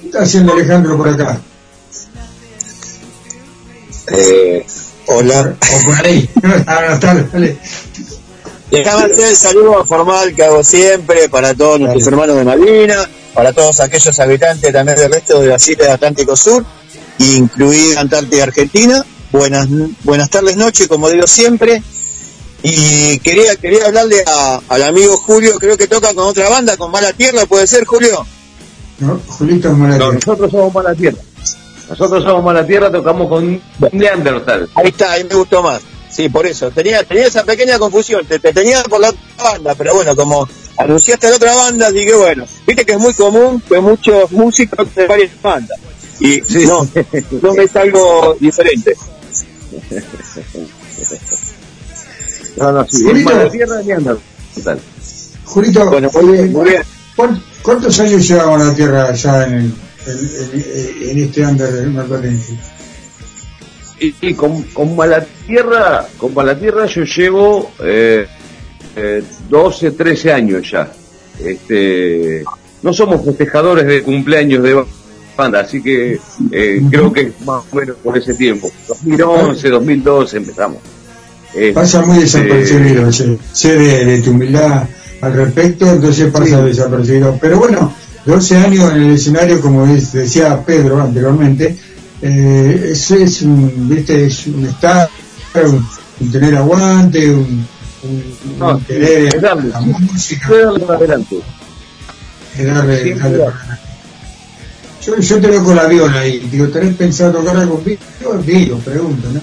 ¿qué 0.00 0.06
está 0.06 0.22
haciendo 0.22 0.52
Alejandro 0.54 0.96
por 0.96 1.08
acá? 1.08 1.40
Eh, 4.12 4.66
hola. 5.06 5.54
O 5.60 5.84
por 5.86 6.06
ahí. 6.06 6.28
Ah, 6.66 6.86
no, 6.90 6.98
dale, 6.98 7.58
hacer 9.12 9.28
el 9.30 9.36
saludo 9.36 9.84
formal 9.84 10.34
que 10.34 10.44
hago 10.44 10.62
siempre 10.64 11.28
para 11.28 11.54
todos 11.54 11.80
nuestros 11.80 12.06
hermanos 12.06 12.36
de 12.36 12.44
Malvinas, 12.44 13.08
para 13.34 13.52
todos 13.52 13.80
aquellos 13.80 14.18
habitantes 14.20 14.72
también 14.72 14.96
del 14.96 15.12
resto 15.12 15.40
de 15.40 15.48
las 15.48 15.68
islas 15.68 15.86
del 15.88 15.94
Atlántico 15.96 16.36
Sur, 16.36 16.64
incluida 17.18 18.00
Antártida 18.00 18.44
Argentina. 18.44 19.04
Buenas, 19.32 19.68
buenas 20.04 20.30
tardes, 20.30 20.56
noches, 20.56 20.88
como 20.88 21.08
digo 21.10 21.26
siempre. 21.26 21.82
Y 22.62 23.18
quería, 23.20 23.56
quería 23.56 23.86
hablarle 23.86 24.22
a- 24.26 24.60
al 24.68 24.82
amigo 24.82 25.16
Julio, 25.16 25.58
creo 25.58 25.76
que 25.76 25.86
toca 25.86 26.14
con 26.14 26.26
otra 26.26 26.48
banda, 26.48 26.76
con 26.76 26.90
Mala 26.90 27.12
Tierra, 27.12 27.46
¿puede 27.46 27.66
ser, 27.66 27.84
Julio? 27.84 28.26
¿No? 29.00 29.20
Julito 29.26 29.68
es 29.68 29.76
mala 29.76 29.96
No, 29.98 30.12
nosotros 30.12 30.50
somos 30.50 30.74
mala 30.74 30.94
tierra. 30.94 31.18
Nosotros 31.88 32.22
somos 32.22 32.44
mala 32.44 32.66
tierra, 32.66 32.92
tocamos 32.92 33.28
con 33.28 33.60
Neandertal. 33.92 34.68
Ahí 34.74 34.88
está, 34.88 35.12
ahí 35.12 35.24
me 35.24 35.34
gustó 35.34 35.62
más. 35.62 35.80
Sí, 36.10 36.28
por 36.28 36.46
eso. 36.46 36.70
Tenía, 36.70 37.02
tenía 37.04 37.26
esa 37.26 37.44
pequeña 37.44 37.78
confusión. 37.78 38.24
Te, 38.26 38.38
te 38.38 38.52
tenía 38.52 38.82
por 38.84 39.00
la 39.00 39.08
otra 39.10 39.20
banda, 39.42 39.74
pero 39.74 39.94
bueno, 39.94 40.14
como 40.14 40.46
anunciaste 40.76 41.30
la 41.30 41.36
otra 41.36 41.54
banda, 41.54 41.90
dije, 41.90 42.14
bueno, 42.14 42.44
viste 42.66 42.84
que 42.84 42.92
es 42.92 42.98
muy 42.98 43.14
común 43.14 43.60
que 43.68 43.80
muchos 43.80 44.30
músicos 44.32 44.94
de 44.94 45.06
varias 45.06 45.30
bandas. 45.42 45.78
Y 46.20 46.42
no, 46.66 46.86
no 47.42 47.62
es 47.62 47.76
algo 47.76 48.36
diferente. 48.38 48.94
No, 52.56 52.72
no, 52.72 52.86
sí, 52.86 52.96
es 52.96 53.02
Julito. 53.04 53.30
mala 53.30 53.50
tierra 53.50 53.76
de 53.76 53.84
Neandertal. 53.84 54.80
Julito, 55.44 55.90
Bueno, 55.90 56.10
muy 56.12 56.32
bien, 56.32 56.44
eh, 56.44 56.48
muy 56.50 56.70
bien. 56.70 56.82
¿Cuán- 57.62 57.78
¿cuántos 57.78 57.98
años 58.00 58.26
llevamos 58.28 58.66
la 58.66 58.74
Tierra 58.74 59.12
ya 59.14 59.46
en, 59.46 59.54
el- 59.54 59.74
en, 60.06 60.60
en- 60.60 61.10
en 61.10 61.18
este 61.24 61.46
under 61.46 61.86
marplatense? 61.88 62.58
Y, 64.00 64.14
y 64.22 64.34
con, 64.34 64.62
con 64.64 64.96
mala 64.96 65.24
tierra, 65.46 66.06
con 66.16 66.32
mala 66.32 66.58
tierra 66.58 66.86
yo 66.86 67.02
llevo 67.04 67.70
eh, 67.84 68.26
eh, 68.96 69.22
12, 69.48 69.90
13 69.90 70.32
años 70.32 70.70
ya. 70.70 70.90
Este, 71.38 72.42
no 72.82 72.92
somos 72.94 73.24
festejadores 73.24 73.86
de 73.86 74.02
cumpleaños 74.02 74.62
de 74.62 74.82
banda, 75.36 75.60
así 75.60 75.82
que 75.82 76.18
eh, 76.50 76.82
creo 76.90 77.12
que 77.12 77.20
es 77.22 77.40
más 77.44 77.62
o 77.70 77.76
menos 77.76 77.96
por 78.02 78.16
ese 78.16 78.32
tiempo. 78.34 78.70
2011, 78.88 79.68
2012 79.68 80.36
empezamos. 80.38 80.78
Este, 81.52 81.72
Pasa 81.72 82.00
muy 82.02 82.18
desapercibido, 82.20 83.12
sé, 83.12 83.36
sé 83.52 83.76
de, 83.76 84.04
de 84.06 84.22
tu 84.22 84.30
humildad 84.30 84.84
al 85.20 85.32
respecto, 85.34 85.90
entonces 85.90 86.30
pasa 86.32 86.62
desapercibido. 86.62 87.38
Pero 87.40 87.58
bueno, 87.58 87.92
12 88.24 88.56
años 88.56 88.92
en 88.92 89.02
el 89.02 89.14
escenario, 89.14 89.60
como 89.60 89.86
es- 89.86 90.12
decía 90.12 90.62
Pedro 90.64 91.00
anteriormente, 91.00 91.76
eh, 92.22 92.88
es, 92.92 93.10
es 93.10 93.42
un, 93.42 93.88
viste, 93.88 94.26
es 94.26 94.46
un 94.46 94.66
estar, 94.66 95.08
un, 95.64 95.86
un 96.20 96.30
tener 96.32 96.54
aguante, 96.56 97.30
un, 97.30 97.66
un- 98.02 98.58
No, 98.58 98.74
un 98.76 98.84
querer 98.84 99.34
es 99.34 99.40
darle, 99.42 99.68
la 99.70 99.80
música, 99.80 100.48
es 100.54 100.62
darle 100.64 100.80
para 100.80 100.98
adelante. 100.98 101.36
es 102.58 102.66
darle, 102.66 103.02
Sí, 103.02 103.10
darle 103.14 103.36
claro. 103.36 103.44
para 103.52 103.56
adelante. 103.58 103.82
Yo, 105.02 105.18
yo 105.18 105.40
te 105.40 105.46
veo 105.48 105.64
con 105.64 105.76
la 105.76 105.86
viola 105.86 106.26
y 106.26 106.40
digo, 106.40 106.68
¿tenés 106.68 106.94
pensado 106.94 107.32
tocar 107.32 107.56
algo 107.56 107.78
vivo? 107.84 107.98
Digo, 108.44 108.78
pregunto, 108.78 109.28
¿no? 109.32 109.40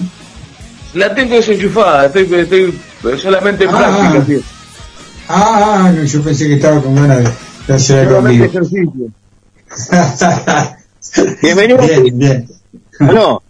La 0.94 1.12
tengo 1.14 1.34
desenchufada, 1.34 2.06
estoy, 2.06 2.28
estoy 2.32 2.74
solamente 3.20 3.64
en 3.64 3.70
Ah, 3.70 3.78
práctica. 3.78 4.24
sí. 4.26 4.44
Ah, 5.30 5.84
ah, 5.84 5.92
no, 5.92 6.04
yo 6.04 6.22
pensé 6.22 6.48
que 6.48 6.54
estaba 6.54 6.82
con 6.82 6.94
ganas 6.94 7.22
de, 7.66 7.74
hacer 7.74 8.08
algo 8.08 8.26
ejercicio. 8.28 9.12
Bienvenido. 11.42 11.78
Bien, 11.82 12.18
bien. 12.18 12.48
No, 13.00 13.42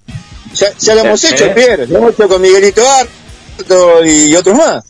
ya, 0.55 0.67
ya 0.77 0.95
lo 0.97 1.03
hemos 1.03 1.23
hecho. 1.23 1.55
Pierre. 1.55 1.87
Lo 1.87 1.99
hemos 1.99 2.15
hecho 2.15 2.29
con 2.29 2.43
Miguelito 2.43 2.83
Harto 2.83 4.05
y 4.05 4.35
otros 4.35 4.59
más. 4.59 4.85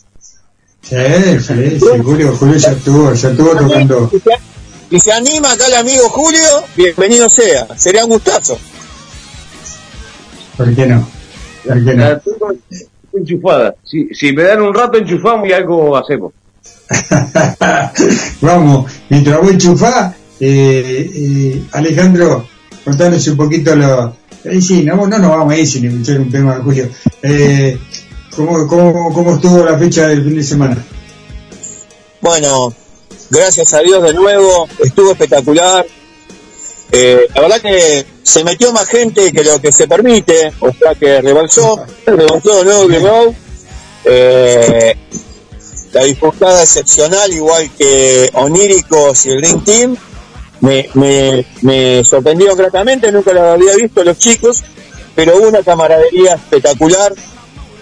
Sí, 0.81 0.95
sí, 1.39 1.79
sí, 1.79 1.85
Julio, 2.03 2.35
Julio 2.35 2.57
ya 2.57 2.71
estuvo, 2.71 3.13
ya 3.13 3.29
estuvo 3.29 3.55
tocando. 3.55 4.11
Y 4.89 4.99
se 4.99 5.13
anima 5.13 5.51
acá 5.51 5.67
el 5.67 5.75
amigo 5.75 6.09
Julio, 6.09 6.63
bienvenido 6.75 7.29
sea. 7.29 7.67
Sería 7.77 8.03
un 8.03 8.09
gustazo. 8.09 8.57
¿Por 10.57 10.75
qué 10.75 10.87
no? 10.87 11.07
¿Por 11.63 11.85
qué 11.85 11.93
no? 11.93 12.03
La 12.03 12.19
tengo 12.19 12.51
enchufada. 13.13 13.75
Si, 13.83 14.07
si 14.15 14.33
me 14.33 14.41
dan 14.41 14.63
un 14.63 14.73
rato 14.73 14.97
enchufamos 14.97 15.47
y 15.47 15.53
algo 15.53 15.95
hacemos. 15.95 16.33
Vamos, 18.41 18.91
mientras 19.09 19.39
voy 19.39 19.49
a 19.49 19.53
enchufar, 19.53 20.15
eh, 20.39 21.11
eh, 21.13 21.63
Alejandro, 21.71 22.47
contanos 22.83 23.27
un 23.27 23.37
poquito 23.37 23.75
lo. 23.75 24.15
Eh, 24.43 24.61
sí, 24.61 24.83
no, 24.83 24.95
no 24.95 25.19
nos 25.19 25.29
vamos 25.29 25.53
a 25.53 25.57
ir 25.57 25.67
sin 25.67 25.85
escuchar 25.85 26.19
un 26.19 26.31
tema 26.31 26.55
de 26.55 26.61
Julio. 26.63 26.89
Eh, 27.21 27.77
¿cómo, 28.35 28.67
cómo, 28.67 29.13
¿Cómo 29.13 29.35
estuvo 29.35 29.63
la 29.63 29.77
fecha 29.77 30.07
del 30.07 30.23
fin 30.23 30.35
de 30.35 30.43
semana? 30.43 30.77
Bueno, 32.21 32.73
gracias 33.29 33.73
a 33.73 33.79
Dios 33.79 34.01
de 34.03 34.13
nuevo, 34.13 34.67
estuvo 34.79 35.11
espectacular. 35.11 35.85
Eh, 36.91 37.27
la 37.35 37.41
verdad 37.41 37.61
que 37.61 38.05
se 38.23 38.43
metió 38.43 38.71
más 38.73 38.87
gente 38.87 39.31
que 39.31 39.43
lo 39.43 39.61
que 39.61 39.71
se 39.71 39.87
permite, 39.87 40.51
o 40.59 40.71
sea 40.73 40.95
que 40.95 41.21
rebalsó, 41.21 41.85
rebalsó 42.05 42.57
de 42.57 42.63
nuevo 42.63 42.87
Green 42.87 43.03
Road. 43.03 43.33
Eh, 44.05 44.95
la 45.91 46.03
disputada 46.03 46.61
excepcional, 46.61 47.31
igual 47.31 47.69
que 47.77 48.29
Oníricos 48.33 49.25
y 49.25 49.31
el 49.31 49.41
Green 49.41 49.63
Team, 49.63 49.97
me, 50.61 50.89
me, 51.61 52.03
sorprendió 52.03 52.55
gratamente, 52.55 53.11
nunca 53.11 53.33
lo 53.33 53.51
había 53.51 53.75
visto 53.75 54.03
los 54.03 54.17
chicos, 54.17 54.63
pero 55.15 55.37
hubo 55.37 55.47
una 55.47 55.63
camaradería 55.63 56.35
espectacular. 56.35 57.13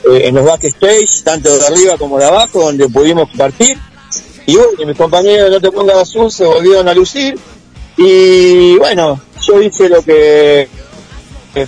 eh, 0.10 0.28
en 0.28 0.36
los 0.36 0.46
backstage, 0.46 1.24
tanto 1.24 1.58
de 1.58 1.66
arriba 1.66 1.98
como 1.98 2.18
de 2.18 2.26
abajo, 2.26 2.62
donde 2.62 2.88
pudimos 2.88 3.30
compartir. 3.30 3.78
Y 4.46 4.56
bueno, 4.56 4.72
mis 4.86 4.98
compañeros 4.98 5.52
No 5.52 5.60
Te 5.60 5.72
Pongas 5.72 5.98
Azul 5.98 6.32
se 6.32 6.46
volvieron 6.46 6.88
a 6.88 6.94
lucir. 6.94 7.38
Y 7.98 8.78
bueno, 8.78 9.20
yo 9.46 9.62
hice 9.62 9.90
lo 9.90 10.02
que 10.02 10.70
eh, 11.56 11.68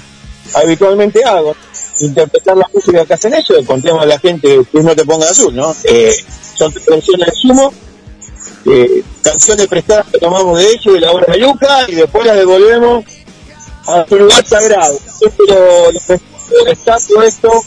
habitualmente 0.54 1.24
hago, 1.24 1.56
interpretar 2.02 2.58
la 2.58 2.68
música 2.74 3.06
que 3.06 3.14
hacen 3.14 3.34
ellos, 3.34 3.66
contemos 3.66 4.02
a 4.02 4.06
la 4.06 4.20
gente 4.20 4.62
que 4.72 4.84
No 4.84 4.96
Te 4.96 5.06
Pongas 5.06 5.32
Azul, 5.32 5.56
¿no? 5.56 5.76
Eh, 5.84 6.16
son 6.56 6.74
versiones 6.88 7.28
de 7.28 7.34
sumo, 7.34 7.74
eh, 8.66 9.04
canciones 9.22 9.68
prestadas 9.68 10.08
que 10.12 10.20
tomamos 10.20 10.60
de 10.60 10.70
ellos, 10.70 10.94
de 10.94 11.00
la 11.00 11.12
obra 11.12 11.34
de 11.34 11.40
Luca, 11.40 11.86
y 11.88 11.96
después 11.96 12.26
las 12.26 12.38
devolvemos 12.38 13.06
a 13.88 14.06
su 14.08 14.16
lugar 14.18 14.46
sagrado. 14.46 14.98
Esto 15.22 15.44
lo, 15.48 15.92
lo 15.92 16.66
destaco 16.66 17.24
esto 17.24 17.64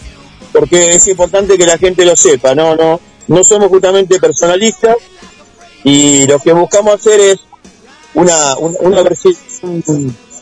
porque 0.52 0.90
es 0.90 1.08
importante 1.08 1.56
que 1.56 1.66
la 1.66 1.78
gente 1.78 2.04
lo 2.04 2.14
sepa, 2.14 2.54
no, 2.54 2.76
no, 2.76 3.00
no 3.26 3.44
somos 3.44 3.68
justamente 3.68 4.20
personalistas 4.20 4.96
y 5.82 6.26
lo 6.26 6.38
que 6.38 6.52
buscamos 6.52 6.94
hacer 6.94 7.18
es 7.20 7.40
una, 8.14 8.56
una 8.58 9.02
versión 9.02 9.34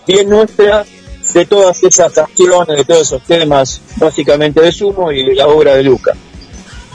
bien 0.07 0.29
nuestra 0.29 0.85
de 1.35 1.47
todas 1.47 1.83
esas 1.83 2.13
canciones, 2.13 2.77
de 2.77 2.85
todos 2.85 3.03
esos 3.03 3.23
temas, 3.23 3.81
básicamente 3.97 4.61
de 4.61 4.73
Sumo 4.73 5.11
y 5.13 5.25
de 5.25 5.35
la 5.35 5.47
obra 5.49 5.75
de 5.77 5.83
Luca. 5.85 6.13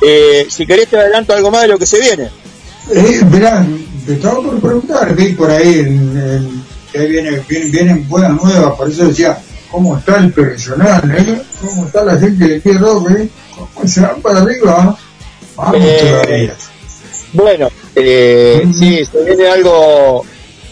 Eh, 0.02 0.46
si 0.50 0.66
querés 0.66 0.88
te 0.90 0.98
adelanto 0.98 1.34
algo 1.34 1.52
más 1.52 1.62
de 1.64 1.68
lo 1.70 1.78
que 1.80 1.86
se 1.86 2.00
viene. 2.00 2.30
Eh, 2.94 3.22
mirá, 3.32 3.66
te 4.06 4.14
estaba 4.14 4.36
por 4.42 4.60
preguntar, 4.60 5.16
vi 5.16 5.34
por 5.34 5.50
ahí 5.50 5.80
en, 5.80 6.18
en- 6.18 6.66
que 6.92 7.00
ahí 7.00 7.08
viene, 7.10 7.42
vienen, 7.50 7.72
vienen 7.72 8.10
buenas 8.10 8.32
nuevas, 8.42 8.76
por 8.76 8.90
eso 8.90 9.08
decía, 9.08 9.38
¿cómo 9.72 9.98
está 9.98 10.18
el 10.18 10.32
personal? 10.32 11.02
Eh? 11.18 11.42
¿Cómo 11.62 11.86
está 11.88 12.04
la 12.04 12.18
gente 12.18 12.48
de 12.48 12.60
Pie 12.62 12.74
Rock? 12.78 13.10
Eh? 13.12 13.30
¿Cómo 13.74 13.88
se 13.88 14.02
van 14.02 14.22
para 14.22 14.40
arriba? 14.42 14.98
Vamos 15.56 15.76
Eh, 15.82 15.98
todavía. 16.02 16.56
Bueno, 17.34 17.70
eh, 17.96 18.66
sí, 18.78 19.04
se 19.06 19.24
viene 19.24 19.48
algo 19.48 20.24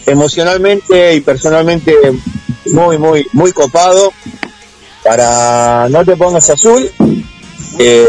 emocionalmente 0.06 1.14
y 1.14 1.20
personalmente 1.20 1.94
muy, 2.66 2.98
muy, 2.98 3.26
muy 3.32 3.52
copado 3.52 4.12
para 5.02 5.88
No 5.90 6.04
Te 6.04 6.16
Pongas 6.16 6.48
Azul. 6.50 6.90
eh, 7.78 8.06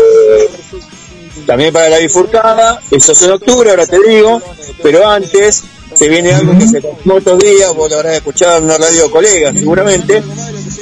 también 1.46 1.72
para 1.72 1.90
la 1.90 1.98
bifurcada, 2.00 2.82
eso 2.90 3.12
es 3.12 3.22
en 3.22 3.32
octubre, 3.32 3.70
ahora 3.70 3.86
te 3.86 4.00
digo, 4.08 4.42
pero 4.82 5.08
antes 5.08 5.64
se 5.96 6.10
viene 6.10 6.34
algo 6.34 6.58
que 6.58 6.68
se 6.68 6.82
confirmó 6.82 7.18
estos 7.20 7.40
días, 7.40 7.74
vos 7.76 7.90
lo 7.90 7.98
habrás 7.98 8.16
escuchado 8.16 8.58
en 8.58 8.64
una 8.66 8.78
radio 8.78 9.12
colega 9.12 9.54
seguramente, 9.54 10.24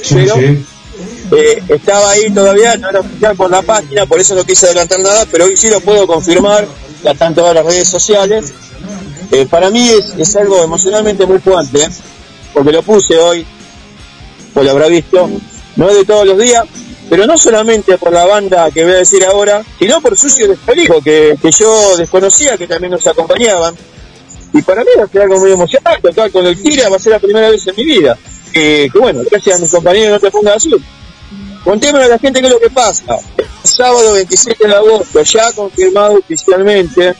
pero 0.09 0.35
eh, 0.39 1.63
estaba 1.67 2.11
ahí 2.11 2.31
todavía, 2.31 2.77
no 2.77 2.89
era 2.89 2.99
oficial 3.01 3.35
por 3.35 3.49
la 3.49 3.61
página, 3.61 4.05
por 4.05 4.19
eso 4.19 4.35
no 4.35 4.43
quise 4.43 4.67
adelantar 4.67 4.99
nada, 4.99 5.25
pero 5.31 5.45
hoy 5.45 5.57
sí 5.57 5.69
lo 5.69 5.81
puedo 5.81 6.07
confirmar, 6.07 6.67
ya 7.03 7.11
están 7.11 7.35
todas 7.35 7.53
las 7.55 7.65
redes 7.65 7.87
sociales. 7.87 8.53
Eh, 9.31 9.47
para 9.49 9.69
mí 9.69 9.89
es, 9.89 10.13
es 10.17 10.35
algo 10.35 10.63
emocionalmente 10.63 11.25
muy 11.25 11.39
fuerte, 11.39 11.79
¿eh? 11.81 11.89
porque 12.53 12.71
lo 12.71 12.83
puse 12.83 13.17
hoy, 13.17 13.45
pues 14.53 14.65
lo 14.65 14.71
habrá 14.71 14.87
visto, 14.87 15.29
no 15.75 15.89
es 15.89 15.95
de 15.95 16.05
todos 16.05 16.25
los 16.25 16.37
días, 16.37 16.63
pero 17.09 17.25
no 17.25 17.37
solamente 17.37 17.97
por 17.97 18.13
la 18.13 18.25
banda 18.25 18.71
que 18.71 18.83
voy 18.83 18.93
a 18.93 18.97
decir 18.97 19.23
ahora, 19.25 19.63
sino 19.79 20.01
por 20.01 20.17
Sucio 20.17 20.47
Despelijo, 20.47 21.01
que, 21.01 21.37
que 21.41 21.51
yo 21.51 21.97
desconocía, 21.97 22.57
que 22.57 22.67
también 22.67 22.91
nos 22.91 23.05
acompañaban. 23.05 23.75
Y 24.53 24.61
para 24.61 24.83
mí 24.83 24.89
va 24.97 25.05
a 25.05 25.07
ser 25.07 25.23
algo 25.23 25.39
muy 25.39 25.51
emocionante, 25.51 26.09
tocar 26.09 26.31
con 26.31 26.45
el 26.45 26.61
Tira 26.61 26.89
va 26.89 26.97
a 26.97 26.99
ser 26.99 27.13
la 27.13 27.19
primera 27.19 27.49
vez 27.49 27.65
en 27.67 27.75
mi 27.75 27.85
vida. 27.85 28.17
Que 28.53 28.89
bueno, 28.93 29.21
gracias 29.29 29.57
a 29.57 29.59
mis 29.59 29.71
compañeros 29.71 30.11
no 30.13 30.19
te 30.19 30.31
pongas 30.31 30.57
azul. 30.57 30.83
Contémosle 31.63 32.05
a 32.05 32.09
la 32.09 32.19
gente 32.19 32.39
qué 32.39 32.47
es 32.47 32.53
lo 32.53 32.59
que 32.59 32.69
pasa. 32.69 33.17
Sábado 33.63 34.13
27 34.13 34.67
de 34.67 34.75
agosto, 34.75 35.23
ya 35.23 35.51
confirmado 35.53 36.15
oficialmente, 36.19 37.15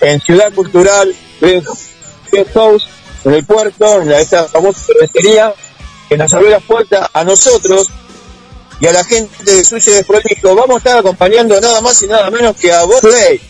en 0.00 0.20
Ciudad 0.20 0.52
Cultural, 0.52 1.14
Guest 1.40 2.52
House, 2.54 2.88
en 3.24 3.34
el 3.34 3.44
puerto, 3.44 4.02
en 4.02 4.10
la, 4.10 4.20
esta 4.20 4.44
famosa 4.44 4.80
cervecería, 4.84 5.54
que 6.08 6.16
nos 6.16 6.32
abrió 6.32 6.50
las 6.50 6.62
puertas 6.62 7.08
a 7.12 7.24
nosotros 7.24 7.90
y 8.80 8.86
a 8.86 8.92
la 8.92 9.04
gente 9.04 9.32
de 9.44 9.64
Sucio 9.64 9.92
y 9.92 9.96
Desprolijo. 9.96 10.54
Vamos 10.54 10.76
a 10.76 10.78
estar 10.78 10.98
acompañando 10.98 11.60
nada 11.60 11.80
más 11.80 12.02
y 12.02 12.06
nada 12.06 12.30
menos 12.30 12.56
que 12.56 12.72
a 12.72 12.84
Bob 12.84 13.02
Day. 13.02 13.40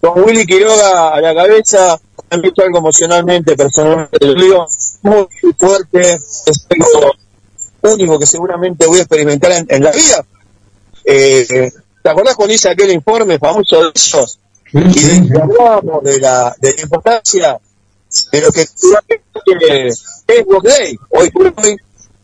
Con 0.00 0.22
Willy 0.22 0.46
Quiroga 0.46 1.14
a 1.14 1.20
la 1.20 1.34
cabeza, 1.34 1.98
han 2.30 2.42
visto 2.42 2.62
algo 2.62 2.78
emocionalmente, 2.78 3.56
personalmente, 3.56 4.18
te 4.18 4.26
lo 4.26 4.34
digo, 4.34 4.66
muy 5.02 5.26
fuerte, 5.58 6.14
es 6.14 6.66
algo 6.70 7.12
único 7.82 8.18
que 8.18 8.26
seguramente 8.26 8.86
voy 8.86 8.98
a 8.98 9.02
experimentar 9.02 9.52
en, 9.52 9.66
en 9.68 9.82
la 9.82 9.90
vida. 9.90 10.24
Eh, 11.04 11.70
¿Te 12.02 12.10
acordás 12.10 12.36
cuando 12.36 12.54
hice 12.54 12.68
aquel 12.68 12.90
informe 12.90 13.38
famoso 13.38 13.82
de 13.82 13.90
ellos? 13.94 14.38
Y 14.72 15.36
hablábamos 15.36 16.02
de 16.02 16.20
la, 16.20 16.54
de 16.60 16.74
la 16.74 16.82
importancia 16.82 17.58
de 18.32 18.40
lo 18.40 18.52
que 18.52 18.62
es 18.62 18.74
Day, 20.62 20.98
hoy 21.10 21.30
por 21.30 21.54
hoy, 21.56 21.76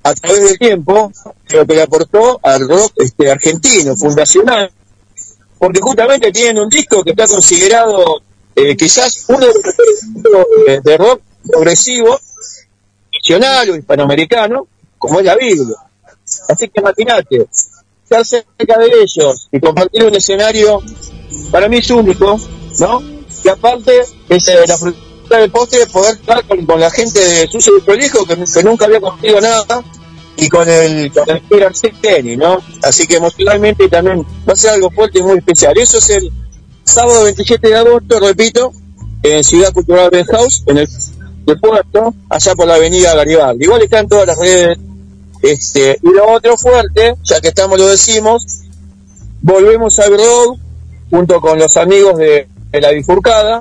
a 0.03 0.15
través 0.15 0.45
del 0.45 0.59
tiempo, 0.59 1.13
lo 1.51 1.67
que 1.67 1.75
le 1.75 1.83
aportó 1.83 2.41
al 2.43 2.69
rock 2.69 2.93
este, 2.97 3.31
argentino, 3.31 3.97
fundacional, 3.97 4.71
porque 5.59 5.81
justamente 5.81 6.33
tienen 6.33 6.63
un 6.63 6.69
disco 6.69 7.05
que 7.05 7.11
está 7.11 7.27
considerado 7.29 8.23
eh, 8.57 8.77
quizás 8.77 9.25
uno 9.29 9.47
de 9.47 9.53
los 9.53 10.85
de 10.85 10.97
rock 10.97 11.21
progresivo, 11.49 12.19
nacional 13.13 13.71
o 13.71 13.77
hispanoamericano, 13.77 14.67
como 14.99 15.21
es 15.21 15.27
la 15.27 15.37
Biblia. 15.37 15.77
Así 16.49 16.69
que 16.69 16.81
imagínate, 16.81 17.47
estar 18.03 18.25
cerca 18.25 18.79
de 18.79 18.87
ellos 19.03 19.49
y 19.53 19.61
compartir 19.61 20.05
un 20.05 20.15
escenario, 20.15 20.83
para 21.51 21.69
mí 21.69 21.79
es 21.79 21.91
único, 21.91 22.39
¿no? 22.79 23.03
Y 23.45 23.49
aparte, 23.49 24.03
es 24.29 24.49
eh, 24.49 24.65
la 24.67 24.77
del 25.29 25.51
postre 25.51 25.87
poder 25.87 26.15
estar 26.15 26.45
con, 26.47 26.81
la 26.81 26.91
gente 26.91 27.21
de 27.21 27.49
Sucio 27.49 27.77
y 27.79 27.81
Prolijo, 27.81 28.25
que, 28.27 28.37
nunca 28.63 28.87
había 28.87 29.01
compartido 29.01 29.41
nada, 29.41 29.83
y 30.37 30.49
con 30.49 30.69
el, 30.69 31.13
con 31.13 31.27
el 31.51 31.63
Arceni, 31.63 32.37
¿no? 32.37 32.59
Así 32.83 33.07
que 33.07 33.17
emocionalmente 33.17 33.89
también 33.89 34.25
va 34.49 34.53
a 34.53 34.57
ser 34.57 34.71
algo 34.71 34.91
fuerte 34.91 35.19
y 35.19 35.23
muy 35.23 35.39
especial. 35.39 35.77
Eso 35.79 35.99
es 35.99 36.11
el 36.11 36.33
sábado 36.85 37.25
27 37.25 37.69
de 37.69 37.77
agosto, 37.77 38.21
repito, 38.21 38.73
en 39.23 39.45
Ciudad 39.45 39.73
Cultural 39.73 40.11
Ben 40.11 40.25
House, 40.27 40.65
en 40.67 40.79
el, 40.79 40.89
el 41.47 41.61
puerto, 41.61 42.15
allá 42.29 42.55
por 42.55 42.67
la 42.67 42.75
avenida 42.75 43.15
Garibaldi. 43.15 43.65
Igual 43.65 43.83
está 43.83 44.01
en 44.01 44.09
todas 44.09 44.27
las 44.27 44.39
redes. 44.39 44.79
Este, 45.43 45.99
y 46.03 46.09
lo 46.13 46.31
otro 46.31 46.57
fuerte, 46.57 47.17
ya 47.25 47.41
que 47.41 47.49
estamos 47.49 47.79
lo 47.79 47.89
decimos, 47.89 48.63
volvemos 49.41 49.99
al 49.99 50.17
road 50.17 50.57
junto 51.11 51.41
con 51.41 51.59
los 51.59 51.77
amigos 51.77 52.17
de, 52.17 52.49
de 52.71 52.81
la 52.81 52.91
bifurcada 52.91 53.61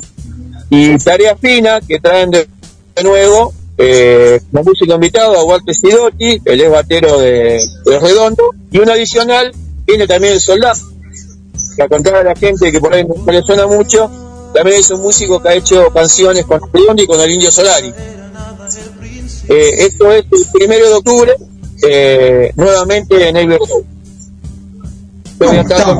y 0.72 0.98
Tarea 0.98 1.36
Fina 1.36 1.82
que 1.82 2.00
traen 2.00 2.32
de, 2.32 2.48
de 2.96 3.04
nuevo 3.04 3.54
eh, 3.78 4.40
como 4.52 4.64
músico 4.64 4.94
invitado 4.94 5.38
a 5.38 5.44
Walter 5.44 5.76
Sidotti, 5.76 6.42
el 6.46 6.62
ex 6.62 6.72
batero 6.72 7.20
de, 7.20 7.60
de 7.86 8.00
Redondo, 8.00 8.52
y 8.72 8.80
un 8.80 8.90
adicional 8.90 9.52
viene 9.86 10.08
también 10.08 10.34
el 10.34 10.40
soldado, 10.40 10.80
que 11.76 11.84
a 11.84 11.90
contar 11.90 12.16
a 12.16 12.24
la 12.24 12.36
gente 12.36 12.72
que 12.72 12.80
por 12.80 12.94
ahí 12.94 13.04
no 13.04 13.32
le 13.32 13.42
suena 13.42 13.68
mucho, 13.68 14.10
también 14.54 14.80
es 14.80 14.90
un 14.92 15.02
músico 15.02 15.42
que 15.42 15.50
ha 15.50 15.56
hecho 15.56 15.92
canciones 15.94 16.46
con 16.46 16.62
Redondo 16.72 17.04
y 17.04 17.08
con 17.08 17.20
el 17.20 17.32
Indio 17.32 17.52
Solari. 17.52 17.94
Eh, 19.50 19.72
esto 19.80 20.10
es 20.12 20.24
el 20.32 20.46
primero 20.54 20.88
de 20.88 20.94
octubre, 20.94 21.36
eh, 21.86 22.54
nuevamente 22.56 23.28
en 23.28 23.36
el 23.36 23.60
¿Cómo 25.38 25.52
está, 25.54 26.00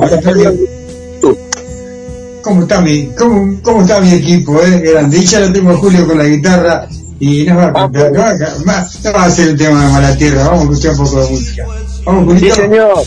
¿Cómo 2.42 2.62
está 2.62 2.80
mi, 2.80 3.06
cómo, 3.18 3.60
cómo 3.62 3.82
está 3.82 4.00
mi 4.00 4.12
equipo? 4.12 4.60
Eh? 4.62 4.80
Grande. 4.80 5.24
Ya 5.24 5.40
lo 5.40 5.52
tengo 5.52 5.70
a 5.70 5.76
Julio 5.76 6.06
con 6.06 6.18
la 6.18 6.24
guitarra 6.24 6.88
y 7.20 7.44
no 7.44 7.56
va, 7.56 7.68
a 7.68 7.72
cantar, 7.72 8.12
no 8.12 8.18
va, 8.20 8.34
no 8.34 9.12
va 9.12 9.22
a 9.22 9.26
hacer 9.26 9.48
el 9.50 9.56
tema 9.56 9.86
de 9.86 9.92
Mala 9.92 10.16
Tierra. 10.16 10.48
Vamos 10.48 10.60
a 10.60 10.72
escuchar 10.72 10.92
un 10.92 10.98
poco 10.98 11.24
de 11.24 11.30
música. 11.30 11.66
Vamos, 12.04 12.40
Sí, 12.40 12.50
señor, 12.50 13.04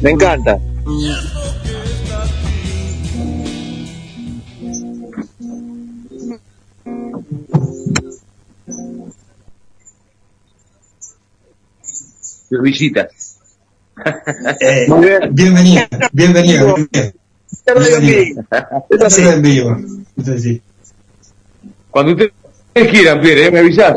me 0.00 0.10
encanta. 0.10 0.58
Los 12.48 12.62
visitas. 12.62 13.08
Eh, 14.60 14.86
Muy 14.88 15.06
bien. 15.06 15.20
bienvenido, 16.12 16.76
Es 17.66 19.02
así. 19.02 19.22
En 19.26 19.42
vivo. 19.42 19.76
Es 20.16 20.28
así. 20.28 20.62
Cuando 21.90 22.12
ustedes 22.12 22.32
quieran, 22.90 23.20
Pierre, 23.20 23.46
¿eh? 23.46 23.50
me 23.50 23.58
avisás. 23.60 23.94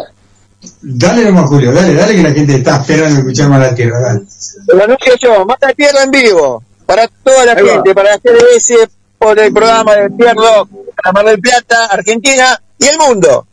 Dale 0.81 1.25
nomás, 1.25 1.47
Julio, 1.47 1.73
dale, 1.73 1.93
dale 1.93 2.15
que 2.15 2.23
la 2.23 2.31
gente 2.31 2.55
está 2.55 2.77
esperando 2.77 3.19
escuchar 3.19 3.49
Mala 3.49 3.75
Tierra. 3.75 3.99
Dale. 3.99 4.21
Lo 4.67 4.83
anuncio 4.83 5.13
yo, 5.21 5.45
Mata 5.45 5.73
Tierra 5.73 6.03
en 6.03 6.11
vivo, 6.11 6.63
para 6.85 7.07
toda 7.07 7.45
la 7.45 7.51
Ahí 7.53 7.63
va. 7.65 7.73
gente, 7.73 7.93
para 7.93 8.11
la 8.11 8.17
GDS, 8.17 8.87
por 9.17 9.37
el 9.39 9.51
programa 9.53 9.93
de 9.95 10.09
Tierra, 10.11 10.63
para 10.95 11.11
Mar 11.13 11.25
del 11.25 11.39
Plata, 11.39 11.85
Argentina 11.87 12.61
y 12.79 12.85
el 12.85 12.97
mundo. 12.97 13.45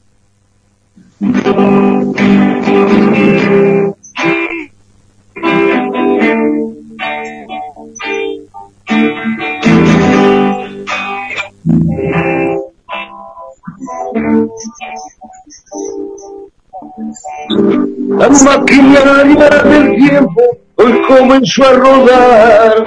La 18.09 18.29
maquinaria 18.29 19.49
del 19.63 19.97
tiempo 19.97 20.41
hoy 20.77 21.03
comenzó 21.07 21.65
a 21.65 21.73
rodar 21.73 22.87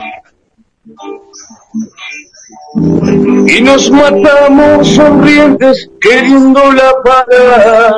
y 3.47 3.61
nos 3.61 3.89
matamos 3.91 4.87
sonrientes 4.87 5.89
queriéndola 6.01 6.91
parar. 7.05 7.95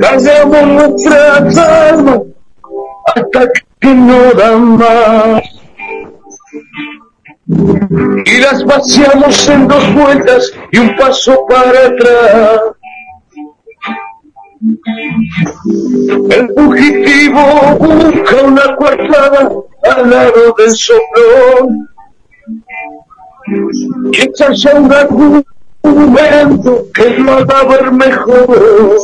Cargamos 0.00 0.66
nuestras 0.66 1.56
almas 1.58 2.20
hasta 3.14 3.48
que 3.80 3.94
no 3.94 4.32
dan 4.34 4.76
más. 4.78 5.42
Y 8.24 8.38
las 8.38 8.64
vaciamos 8.64 9.48
en 9.48 9.68
dos 9.68 9.94
vueltas 9.94 10.52
y 10.70 10.78
un 10.78 10.96
paso 10.96 11.46
para 11.48 11.86
atrás. 11.86 12.60
El 16.30 16.52
fugitivo 16.56 17.76
busca 17.78 18.42
una 18.44 18.76
coartada 18.76 19.50
al 19.90 20.10
lado 20.10 20.54
del 20.56 20.70
soplón. 20.70 21.88
Y 24.12 24.20
ensaya 24.22 24.74
un 24.76 24.92
argumento 24.92 26.86
que 26.94 27.10
lo 27.18 27.32
haga 27.32 27.64
ver 27.64 27.92
mejor. 27.92 28.98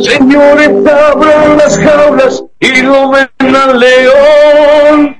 Señores, 0.00 0.70
abran 0.86 1.56
las 1.58 1.78
jaulas 1.78 2.44
y 2.60 2.82
lo 2.82 3.10
ven 3.10 3.28
al 3.56 3.78
león. 3.78 5.16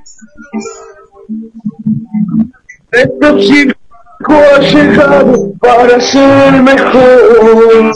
Este 2.93 3.43
circo 3.43 4.33
ha 4.33 4.59
llegado 4.61 5.53
para 5.61 6.01
ser 6.01 6.63
mejor. 6.63 7.93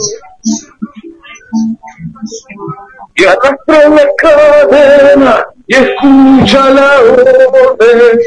Y 3.15 3.23
arrastra 3.23 3.89
la 3.89 4.07
cadena 4.17 5.45
y 5.67 5.75
escucha 5.75 6.69
la 6.71 6.91
orden. 6.99 8.19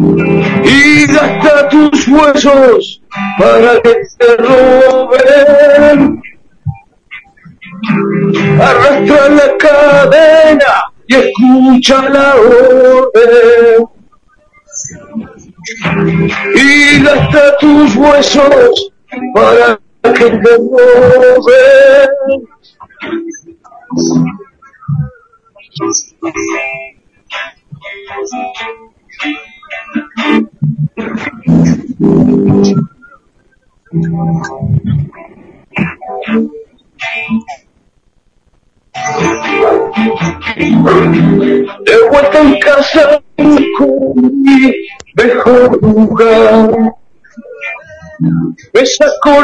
Y 0.00 1.06
gasta 1.06 1.68
tus 1.68 2.06
huesos 2.06 3.02
para 3.36 3.82
que 3.82 3.96
te 4.16 4.36
roben. 4.36 6.22
Arrastra 8.60 9.28
la 9.28 9.56
cadena 9.58 10.92
y 11.08 11.14
escucha 11.16 12.08
la 12.10 12.36
orden. 12.36 13.88
Y 16.54 17.02
gasta 17.02 17.56
tus 17.58 17.96
huesos 17.96 18.92
para 19.34 19.80
que 20.14 20.30
te 20.30 20.56
roben. 20.56 22.08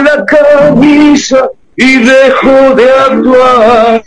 La 0.03 0.25
camisa 0.25 1.51
y 1.77 1.99
dejo 1.99 2.75
de 2.75 2.91
actuar. 2.91 4.03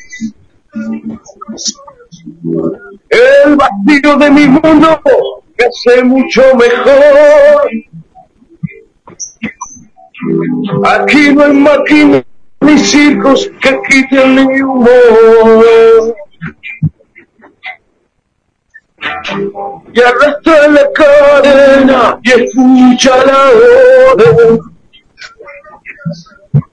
El 3.10 3.56
vacío 3.56 4.18
de 4.18 4.32
mi 4.32 4.48
mundo 4.48 5.02
me 5.06 5.66
hace 5.66 6.04
mucho 6.04 6.42
mejor. 6.56 7.70
Aquí 10.86 11.34
no 11.34 11.44
hay 11.44 11.54
máquinas 11.54 12.24
ni 12.62 12.78
circos 12.80 13.50
que 13.62 13.80
quiten 13.90 14.36
mi 14.36 14.62
humor. 14.62 16.16
Y 19.94 20.02
arrastra 20.02 20.68
la 20.68 20.92
cadena 20.94 22.20
y 22.24 22.32
escucha 22.32 23.26
la 23.26 23.50
orden. 24.14 24.77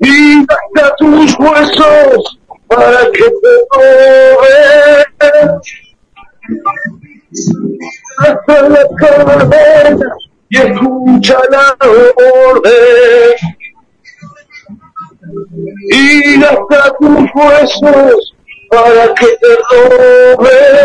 Y 0.00 0.46
gasta 0.46 0.94
tus 0.96 1.38
huesos 1.38 2.38
para 2.68 3.10
que 3.12 3.24
te 3.24 3.54
roben. 3.70 5.04
Arrastra 8.18 8.68
la 8.68 8.84
cadena 8.96 10.08
y 10.48 10.56
escucha 10.58 11.38
la 11.50 11.76
orden. 11.80 13.36
Y 15.90 16.40
gasta 16.40 16.94
tus 17.00 17.24
huesos 17.34 18.34
para 18.70 19.14
que 19.14 19.26
te 19.40 19.52
roben. 19.70 20.84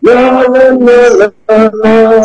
La 0.00 0.14
la 0.14 0.48
la 0.48 1.02
la 1.08 1.70
la. 1.72 2.22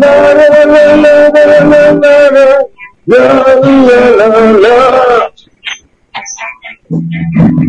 La 0.00 0.12
la 0.32 0.48
la 0.48 0.64
la 0.64 0.84
la 0.96 1.14
la 1.24 1.58
la 1.60 1.90
la. 2.30 2.46
La 3.06 3.18
la 3.34 3.54
la 3.54 3.98
la 4.16 4.28
la. 4.62 4.74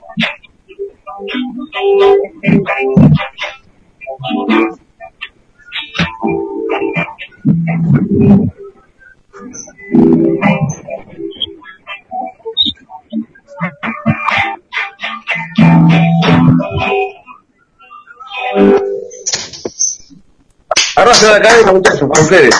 Arrastra 20.97 21.33
la 21.33 21.41
cadena, 21.43 21.73
muchachos, 21.73 22.09
para 22.09 22.23
ustedes. 22.23 22.55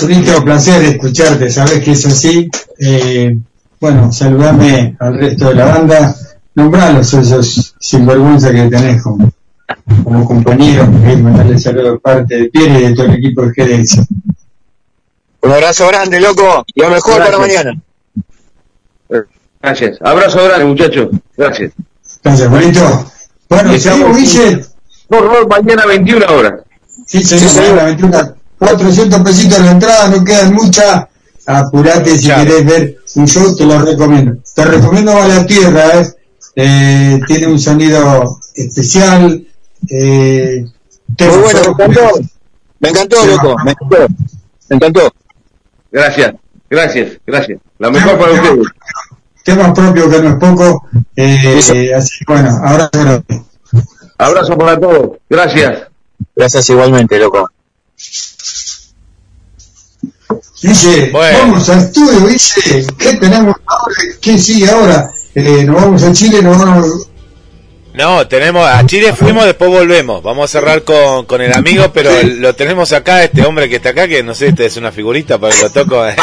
Bonito 0.00 0.44
placer 0.44 0.84
escucharte, 0.84 1.50
sabes 1.50 1.82
que 1.82 1.92
es 1.92 2.06
así. 2.06 2.50
Eh, 2.78 3.34
bueno, 3.80 4.12
saludame 4.12 4.96
al 4.98 5.18
resto 5.18 5.48
de 5.48 5.54
la 5.54 5.64
banda, 5.64 6.14
nombralos 6.56 7.12
esos 7.12 7.74
sinvergüenza 7.78 8.50
que 8.50 8.62
tenés 8.62 9.02
como, 9.02 9.30
como 10.02 10.24
compañeros, 10.24 10.88
mandarle 10.88 11.58
saludos 11.58 11.92
de 11.92 11.98
parte 11.98 12.34
de 12.34 12.44
Pierre 12.48 12.80
y 12.80 12.82
de 12.88 12.94
todo 12.94 13.06
el 13.06 13.14
equipo 13.14 13.42
de 13.42 13.52
GDS. 13.52 14.00
Un 15.42 15.52
abrazo 15.52 15.86
grande, 15.86 16.18
loco. 16.18 16.64
Y 16.74 16.80
lo 16.80 16.90
mejor 16.90 17.18
para 17.18 17.38
mañana. 17.38 17.80
Gracias. 19.62 19.98
Abrazo 20.00 20.44
grande, 20.44 20.64
muchachos. 20.64 21.08
Gracias. 21.36 21.72
Gracias, 22.24 22.50
bonito. 22.50 23.12
Bueno, 23.48 23.78
seguimos, 23.78 24.16
Guille. 24.16 24.64
No, 25.10 25.20
no, 25.20 25.46
mañana 25.46 25.86
21 25.86 26.26
horas. 26.26 26.54
Sí, 27.06 27.22
señor, 27.22 27.54
mañana 27.54 27.84
21, 27.84 28.34
400 28.58 29.20
pesitos 29.20 29.58
la 29.60 29.70
entrada, 29.72 30.08
no 30.08 30.24
quedan 30.24 30.54
muchas. 30.54 31.04
apurate 31.46 32.18
si 32.18 32.28
querés 32.28 32.64
ver 32.64 32.98
un 33.14 33.26
show, 33.28 33.54
te 33.54 33.64
lo 33.64 33.78
recomiendo. 33.80 34.38
Te 34.54 34.64
recomiendo 34.64 35.12
a 35.12 35.28
la 35.28 35.46
tierra, 35.46 36.00
¿eh? 36.00 36.15
Eh, 36.56 37.20
tiene 37.26 37.46
un 37.46 37.58
sonido 37.58 38.40
especial. 38.54 39.46
Eh, 39.90 40.64
Muy 41.18 41.28
bueno, 41.28 41.74
me 41.76 41.84
encantó. 41.84 42.20
Me 42.80 42.88
encantó, 42.88 43.26
loco. 43.26 43.56
Me 43.64 43.70
encantó. 43.72 43.96
Me 44.68 44.76
encantó. 44.76 45.14
Gracias, 45.92 46.34
gracias, 46.68 47.18
gracias. 47.26 47.60
La 47.78 47.90
mejor 47.90 48.18
para 48.18 48.32
ustedes. 48.32 48.66
Tema 49.44 49.72
propio 49.72 50.10
que 50.10 50.20
no 50.20 50.30
es 50.30 50.36
poco. 50.36 50.88
Eh, 51.14 51.92
así 51.94 52.24
que 52.26 52.32
bueno, 52.32 52.50
ahora 52.64 52.90
Abrazo 54.18 54.56
para 54.56 54.80
todos. 54.80 55.18
Gracias. 55.28 55.88
Gracias 56.34 56.70
igualmente, 56.70 57.18
loco. 57.18 57.48
Dice, 60.62 61.10
vamos 61.12 61.68
al 61.68 61.78
estudio, 61.80 62.26
dice, 62.26 62.86
¿qué 62.98 63.14
tenemos 63.14 63.54
ahora? 63.66 63.94
¿Qué 64.20 64.38
sigue 64.38 64.68
ahora? 64.70 65.10
Eh, 65.38 65.64
nos 65.64 65.76
vamos 65.82 66.02
a 66.02 66.12
Chile, 66.12 66.40
nos 66.40 66.56
vamos 66.58 67.08
No, 67.92 68.26
tenemos, 68.26 68.66
a 68.66 68.86
Chile 68.86 69.12
fuimos, 69.12 69.44
después 69.44 69.68
volvemos. 69.70 70.22
Vamos 70.22 70.46
a 70.46 70.48
cerrar 70.52 70.82
con, 70.82 71.26
con 71.26 71.42
el 71.42 71.52
amigo, 71.52 71.92
pero 71.92 72.10
lo 72.22 72.54
tenemos 72.54 72.90
acá, 72.92 73.22
este 73.22 73.44
hombre 73.44 73.68
que 73.68 73.76
está 73.76 73.90
acá, 73.90 74.08
que 74.08 74.22
no 74.22 74.34
sé, 74.34 74.48
este 74.48 74.64
es 74.64 74.78
una 74.78 74.92
figurita 74.92 75.36
para 75.38 75.54
que 75.56 75.62
lo 75.62 75.70
toco. 75.70 76.00
Ale, 76.00 76.16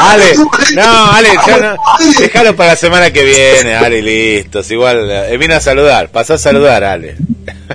Ale, 0.00 0.36
no, 0.74 1.12
Ale, 1.12 1.28
ya 1.46 1.58
no, 1.58 1.76
déjalo 2.18 2.56
para 2.56 2.70
la 2.70 2.76
semana 2.76 3.10
que 3.12 3.24
viene, 3.24 3.74
Ale, 3.76 4.00
listos. 4.00 4.70
Igual, 4.70 5.10
eh, 5.10 5.36
vine 5.36 5.54
a 5.54 5.60
saludar, 5.60 6.08
pasó 6.10 6.32
a 6.34 6.38
saludar, 6.38 6.82
Ale. 6.82 7.16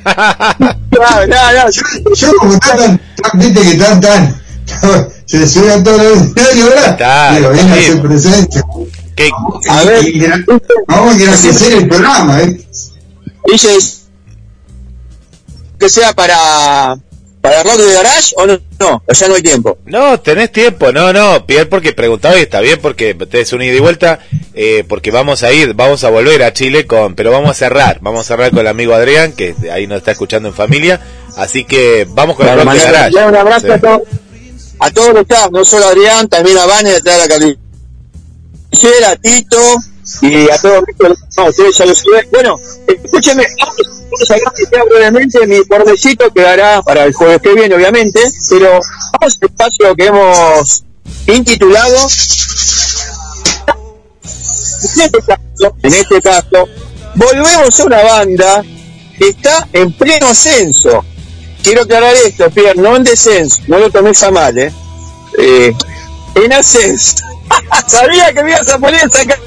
No, 0.03 1.27
no, 1.27 1.27
no, 1.27 1.69
yo, 1.72 1.82
yo 2.16 2.34
como 2.38 2.58
tan, 2.60 2.77
tan- 2.77 3.00
viste 3.35 3.61
que 3.61 3.69
están 3.69 4.02
tan, 4.02 4.42
se 5.26 5.48
suben 5.48 5.84
todos 5.84 6.02
los 6.02 6.34
diarios, 6.34 6.69
¿verdad? 6.69 6.90
Está, 6.90 7.32
Pero 7.35 7.52
viene 7.52 7.72
a 7.72 7.76
hacer 7.76 8.02
presencia. 8.02 8.64
¿Qué? 9.16 9.30
A 9.69 9.84
ver, 9.84 10.06
vamos 10.88 11.14
a 11.14 11.16
agradecer 11.16 11.74
el 11.74 11.88
programa, 11.88 12.42
¿eh? 12.42 12.68
Dice 13.45 13.69
que 15.80 15.90
sea 15.90 16.14
para 16.14 16.98
para 17.42 17.61
rock 17.61 17.77
de 17.77 17.94
garage 17.94 18.34
o 18.38 18.48
no, 18.48 18.60
no, 18.80 19.03
o 19.06 19.14
ya 19.14 19.27
no 19.27 19.35
hay 19.35 19.44
tiempo. 19.44 19.77
No, 19.85 20.19
tenés 20.19 20.52
tiempo, 20.52 20.92
no, 20.92 21.14
no, 21.14 21.45
Pierre 21.45 21.68
porque 21.68 21.94
preguntaba 21.94 22.40
y 22.40 22.42
está 22.42 22.60
bien 22.60 22.80
porque 22.82 23.14
te 23.14 23.42
es 23.42 23.53
un 23.53 23.61
ida 23.61 23.76
y 23.76 23.80
vuelta, 23.80 24.19
eh, 24.56 24.84
porque 24.88 25.11
vamos 25.11 25.44
a 25.44 25.52
ir, 25.53 25.76
vamos 25.76 26.03
a 26.03 26.10
volver 26.10 26.42
a 26.42 26.53
Chile 26.53 26.88
con, 26.88 27.14
pero 27.14 27.32
vamos 27.32 27.52
a 27.52 27.53
cerrar, 27.53 28.00
vamos 28.02 28.22
a 28.22 28.24
cerrar 28.24 28.50
con 28.50 28.61
el 28.61 28.68
amigo 28.68 28.95
Adrián, 28.95 29.34
que 29.34 29.53
ahí 29.72 29.85
nos 29.85 30.00
está 30.00 30.11
escuchando 30.11 30.50
en 30.50 30.56
familia, 30.56 31.00
así 31.38 31.66
que 31.66 32.08
vamos 32.10 32.35
con 32.35 32.48
el 32.48 32.58
rock 32.60 32.74
de 32.74 32.80
garage. 32.80 33.16
un 33.27 33.35
abrazo 33.35 33.68
Sí. 33.68 33.72
a, 33.74 33.80
todos 33.80 34.02
a 34.80 34.92
todos 34.92 35.14
los 35.14 35.22
staff, 35.22 35.52
no 35.52 35.64
solo 35.64 35.85
a 35.85 35.90
Adrián, 35.90 36.27
también 36.27 36.58
a 36.58 36.66
Vane 36.66 36.90
detrás 36.94 37.16
de 37.18 37.22
la 37.22 37.27
carnicera, 37.27 37.60
a 39.05 39.15
Tito 39.15 39.57
y 40.21 40.49
a 40.49 40.57
todos 40.59 40.83
no, 41.37 41.45
ustedes 41.45 41.77
ya 41.77 41.85
lo. 41.85 41.93
Bueno, 42.31 42.59
escúcheme, 42.87 43.45
vamos 43.59 44.31
a 44.31 44.69
quedar 44.69 44.87
brevemente, 44.87 45.47
mi 45.47 45.59
bordecito 45.61 46.31
quedará 46.31 46.81
para 46.81 47.05
el 47.05 47.13
jueves 47.13 47.41
que 47.41 47.53
viene, 47.53 47.75
obviamente, 47.75 48.19
pero 48.49 48.79
vamos 49.13 49.37
al 49.41 49.49
espacio 49.49 49.95
que 49.95 50.05
hemos 50.05 50.83
intitulado 51.27 51.97
en 54.95 55.01
este 55.01 55.19
caso, 55.19 55.75
en 55.81 55.93
este 55.93 56.21
caso, 56.21 56.69
volvemos 57.15 57.79
a 57.79 57.85
una 57.85 58.03
banda 58.03 58.63
que 59.17 59.29
está 59.29 59.67
en 59.73 59.91
pleno 59.93 60.27
ascenso. 60.27 61.03
Quiero 61.63 61.81
aclarar 61.81 62.13
esto, 62.13 62.49
Pierre, 62.51 62.79
no 62.79 62.95
en 62.95 63.03
descenso, 63.03 63.61
no 63.67 63.79
lo 63.79 63.89
tomes 63.89 64.21
a 64.23 64.31
mal, 64.31 64.57
¿eh? 64.57 64.71
Eh, 65.39 65.73
en 66.35 66.53
ascenso. 66.53 67.34
Sabía 67.88 68.33
que 68.33 68.43
me 68.43 68.51
ibas 68.51 68.69
a 68.69 68.80
poner 68.80 69.03
esa 69.06 69.25
ca- 69.25 69.40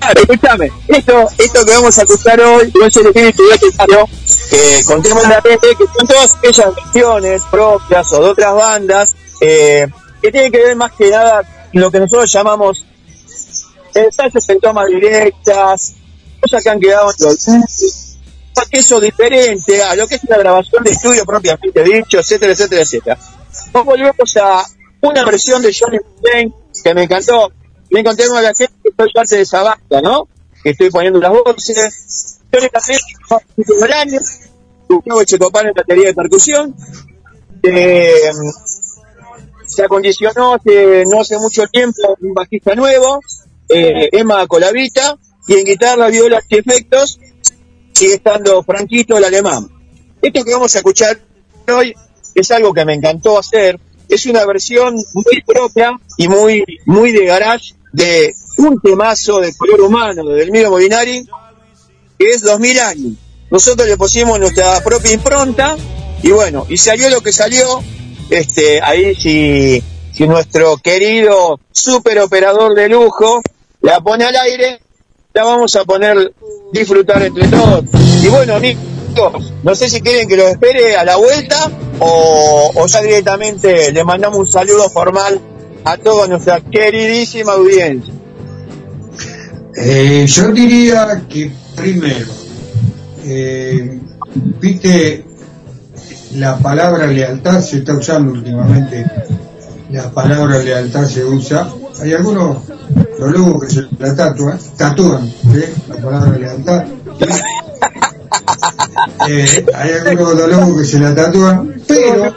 Claro, 0.00 0.20
Escúchame, 0.22 0.72
esto, 0.88 1.28
esto 1.36 1.64
que 1.66 1.72
vamos 1.74 1.98
a 1.98 2.02
escuchar 2.02 2.40
hoy 2.40 2.72
espíritu 2.86 3.42
de 3.48 3.54
este 3.54 3.72
paro, 3.76 4.08
eh, 4.50 4.82
contemos 4.86 5.22
la 5.28 5.42
gente 5.42 5.68
que 5.76 5.84
son 5.96 6.06
todas 6.08 6.36
aquellas 6.36 6.74
versiones 6.74 7.42
propias 7.50 8.12
o 8.14 8.22
de 8.24 8.30
otras 8.30 8.54
bandas 8.54 9.14
eh, 9.42 9.86
que 10.22 10.32
tienen 10.32 10.50
que 10.50 10.58
ver 10.58 10.76
más 10.76 10.92
que 10.92 11.10
nada 11.10 11.42
lo 11.74 11.90
que 11.90 12.00
nosotros 12.00 12.32
llamamos 12.32 12.84
ensayos 13.94 14.48
en 14.48 14.60
tomas 14.60 14.86
directas, 14.86 15.92
cosas 16.40 16.62
que 16.64 16.70
han 16.70 16.80
quedado 16.80 17.10
en 17.10 17.26
los 17.26 17.36
que 18.70 18.78
eso 18.78 19.00
diferente 19.00 19.82
a 19.82 19.94
lo 19.96 20.06
que 20.08 20.14
es 20.16 20.24
una 20.24 20.38
grabación 20.38 20.82
de 20.82 20.90
estudio 20.92 21.24
propiamente 21.26 21.82
dicho, 21.84 22.18
etcétera, 22.18 22.52
etcétera, 22.52 22.82
etcétera. 22.82 23.18
Nos 23.74 23.84
volvemos 23.84 24.36
a 24.36 24.64
una 25.00 25.24
versión 25.24 25.62
de 25.62 25.74
Johnny 25.78 25.98
Mustaine 25.98 26.52
que 26.82 26.94
me 26.94 27.04
encantó. 27.04 27.52
Me 27.90 28.00
encontré 28.00 28.26
con 28.28 28.42
la 28.42 28.52
gente 28.54 28.74
que 28.82 28.90
soy 28.96 29.12
parte 29.12 29.36
de 29.36 29.42
esa 29.42 29.62
banda, 29.62 30.00
¿no? 30.02 30.28
Que 30.62 30.70
estoy 30.70 30.90
poniendo 30.90 31.18
las 31.18 31.32
voces. 31.32 32.38
Johnny 32.52 32.68
Mustaine, 33.56 33.94
año, 33.94 34.20
Gustavo 34.88 35.24
Checopar 35.24 35.66
en 35.66 35.72
batería 35.74 36.06
de 36.06 36.14
percusión. 36.14 36.74
Eh, 37.62 38.30
se 39.66 39.84
acondicionó 39.84 40.54
hace, 40.54 41.04
no 41.06 41.20
hace 41.20 41.38
mucho 41.38 41.66
tiempo 41.68 42.16
un 42.20 42.34
bajista 42.34 42.74
nuevo, 42.74 43.20
eh, 43.68 44.08
Emma 44.12 44.46
Colavita, 44.46 45.16
y 45.46 45.54
en 45.54 45.64
guitarra, 45.64 46.08
violas 46.08 46.44
y 46.48 46.58
efectos 46.58 47.20
sigue 47.92 48.14
estando 48.14 48.62
Franquito 48.62 49.18
el 49.18 49.24
alemán. 49.24 49.68
Esto 50.22 50.42
que 50.44 50.52
vamos 50.52 50.74
a 50.74 50.78
escuchar 50.78 51.20
hoy 51.68 51.94
es 52.34 52.50
algo 52.50 52.72
que 52.72 52.84
me 52.84 52.94
encantó 52.94 53.38
hacer, 53.38 53.78
es 54.10 54.26
una 54.26 54.44
versión 54.44 54.96
muy 55.14 55.42
propia 55.46 55.92
y 56.16 56.28
muy, 56.28 56.64
muy 56.84 57.12
de 57.12 57.26
garage 57.26 57.74
de 57.92 58.34
un 58.58 58.80
temazo 58.80 59.40
de 59.40 59.54
color 59.56 59.80
humano 59.82 60.24
de 60.24 60.34
Delmiro 60.34 60.70
Molinari, 60.70 61.24
que 62.18 62.30
es 62.30 62.42
2000 62.42 62.80
años. 62.80 63.12
Nosotros 63.50 63.88
le 63.88 63.96
pusimos 63.96 64.38
nuestra 64.38 64.80
propia 64.82 65.12
impronta 65.12 65.76
y 66.22 66.30
bueno, 66.30 66.66
y 66.68 66.76
salió 66.76 67.08
lo 67.08 67.20
que 67.20 67.32
salió, 67.32 67.82
este, 68.28 68.80
ahí 68.82 69.14
si, 69.14 69.82
si 70.12 70.26
nuestro 70.26 70.76
querido 70.76 71.60
super 71.72 72.18
operador 72.18 72.74
de 72.74 72.88
lujo 72.88 73.40
la 73.80 74.00
pone 74.00 74.24
al 74.24 74.36
aire, 74.36 74.80
la 75.32 75.44
vamos 75.44 75.74
a 75.76 75.84
poner 75.84 76.32
disfrutar 76.72 77.22
entre 77.22 77.48
todos. 77.48 77.84
Y 78.22 78.28
bueno, 78.28 78.56
amigos, 78.56 79.52
no 79.62 79.74
sé 79.74 79.88
si 79.88 80.00
quieren 80.00 80.28
que 80.28 80.36
los 80.36 80.46
espere 80.46 80.96
a 80.96 81.04
la 81.04 81.16
vuelta 81.16 81.70
o, 82.00 82.72
o 82.74 82.86
ya 82.86 83.02
directamente 83.02 83.92
le 83.92 84.04
mandamos 84.04 84.38
un 84.38 84.46
saludo 84.46 84.88
formal 84.90 85.40
a 85.84 85.96
toda 85.96 86.26
nuestra 86.26 86.60
queridísima 86.60 87.52
audiencia. 87.52 88.12
Eh, 89.76 90.26
yo 90.26 90.48
diría 90.52 91.22
que 91.28 91.50
primero, 91.76 92.26
eh, 93.24 93.98
viste, 94.60 95.24
la 96.34 96.58
palabra 96.58 97.06
lealtad 97.06 97.60
se 97.60 97.78
está 97.78 97.94
usando 97.94 98.32
últimamente, 98.32 99.06
la 99.90 100.10
palabra 100.10 100.58
lealtad 100.58 101.06
se 101.06 101.24
usa, 101.24 101.68
hay 102.00 102.12
algunos 102.12 102.58
locos 103.18 103.64
que 103.64 103.74
se 103.74 103.86
la 103.98 104.14
tatúan, 104.14 104.58
tatúan 104.76 105.28
¿eh? 105.54 105.72
la 105.88 105.96
palabra 105.96 106.38
lealtad, 106.38 106.84
Eh, 109.28 109.66
hay 109.74 109.90
algunos 110.06 110.48
locos 110.48 110.80
que 110.80 110.86
se 110.86 110.98
la 110.98 111.14
tatúan, 111.14 111.74
pero, 111.86 112.34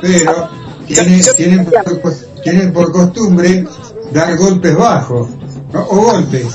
pero 0.00 0.50
tienen, 0.86 1.20
tienen, 1.36 1.64
por, 1.64 2.14
tienen 2.42 2.72
por 2.72 2.92
costumbre 2.92 3.64
dar 4.12 4.36
golpes 4.36 4.76
bajos, 4.76 5.28
o 5.72 5.96
golpes. 5.96 6.46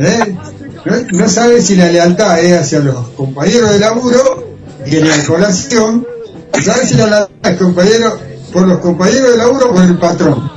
¿eh? 0.00 0.36
No, 0.84 1.24
no 1.24 1.28
si 1.28 1.76
la 1.76 1.90
lealtad 1.90 2.40
es 2.40 2.60
hacia 2.60 2.80
los 2.80 3.08
compañeros 3.10 3.70
de 3.70 3.78
laburo 3.78 4.56
en 4.84 5.08
la 5.08 5.24
colación, 5.24 6.06
sabe 6.62 6.86
si 6.86 6.94
la 6.94 7.06
lealtad 7.06 7.52
es 7.52 7.58
compañero, 7.58 8.18
por 8.52 8.66
los 8.66 8.78
compañeros 8.78 9.32
de 9.32 9.36
laburo 9.36 9.70
o 9.70 9.74
por 9.74 9.84
el 9.84 9.98
patrón. 9.98 10.50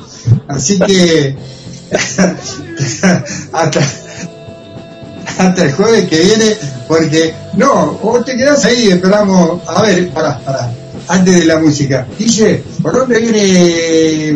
Así 0.48 0.80
que 0.80 1.38
hasta, 3.52 3.82
hasta 5.38 5.64
el 5.66 5.72
jueves 5.74 6.08
que 6.10 6.20
viene, 6.22 6.56
porque 6.88 7.34
no, 7.56 7.94
vos 8.02 8.24
te 8.26 8.36
quedás 8.36 8.64
ahí, 8.66 8.90
esperamos, 8.90 9.62
a 9.68 9.82
ver, 9.82 10.10
pará, 10.10 10.40
pará, 10.40 10.72
antes 11.08 11.40
de 11.40 11.46
la 11.46 11.60
música. 11.60 12.06
Dice, 12.18 12.64
¿por 12.82 12.94
dónde 12.94 13.20
viene 13.20 14.32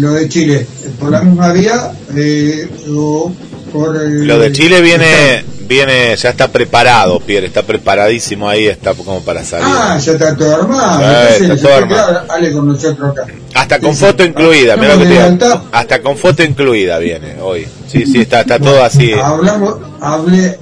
lo 0.00 0.12
de 0.12 0.28
Chile? 0.28 0.66
¿Por 0.98 1.10
la 1.10 1.20
misma 1.22 1.52
vía? 1.52 1.90
Eh, 2.16 2.68
o 2.90 3.32
por 3.72 3.96
el- 3.96 4.26
Lo 4.26 4.38
de 4.38 4.52
Chile 4.52 4.80
viene, 4.80 5.44
viene, 5.66 6.14
ya 6.16 6.30
está 6.30 6.48
preparado, 6.48 7.20
Pierre, 7.20 7.46
está 7.46 7.62
preparadísimo 7.62 8.48
ahí, 8.48 8.66
está 8.66 8.94
como 8.94 9.20
para 9.22 9.44
salir. 9.44 9.66
Ah, 9.68 9.98
ya 9.98 10.12
está 10.12 10.36
todo 10.36 10.54
armado. 10.54 11.02
Eh, 11.02 11.36
Entonces, 11.40 11.56
está 11.56 11.78
todo 11.78 11.88
quedar, 11.88 12.26
Ale 12.28 12.52
con 12.52 12.68
nosotros 12.68 13.10
acá. 13.10 13.26
Hasta 13.54 13.78
con 13.80 13.94
Sí, 13.94 14.04
foto 14.04 14.22
sí. 14.24 14.30
incluida, 14.30 14.76
mira 14.76 14.96
lo 14.96 15.02
que 15.02 15.06
te. 15.08 15.46
Hasta 15.72 16.02
con 16.02 16.16
foto 16.18 16.42
incluida 16.42 16.98
viene 16.98 17.36
hoy. 17.40 17.66
Sí, 17.86 18.04
sí, 18.06 18.20
está, 18.22 18.40
está 18.40 18.58
todo 18.58 18.82
así. 18.82 19.12
Hablamos, 19.12 19.76
hable, 20.00 20.58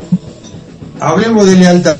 hablemos 1.00 1.46
de 1.46 1.56
lealtad 1.56 1.96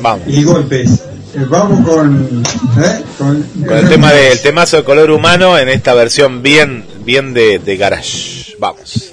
Vamos. 0.00 0.26
y 0.28 0.44
golpes. 0.44 0.90
eh, 1.34 1.46
vamos 1.48 1.88
con, 1.88 2.42
¿eh? 2.78 3.02
con, 3.18 3.42
Con 3.66 3.76
el 3.78 3.88
tema 3.88 4.12
del 4.12 4.40
temazo 4.40 4.76
de 4.76 4.84
color 4.84 5.10
humano 5.10 5.58
en 5.58 5.68
esta 5.68 5.94
versión 5.94 6.42
bien, 6.42 6.84
bien 7.04 7.32
de, 7.34 7.58
de 7.58 7.76
garage. 7.76 8.54
Vamos. 8.58 9.12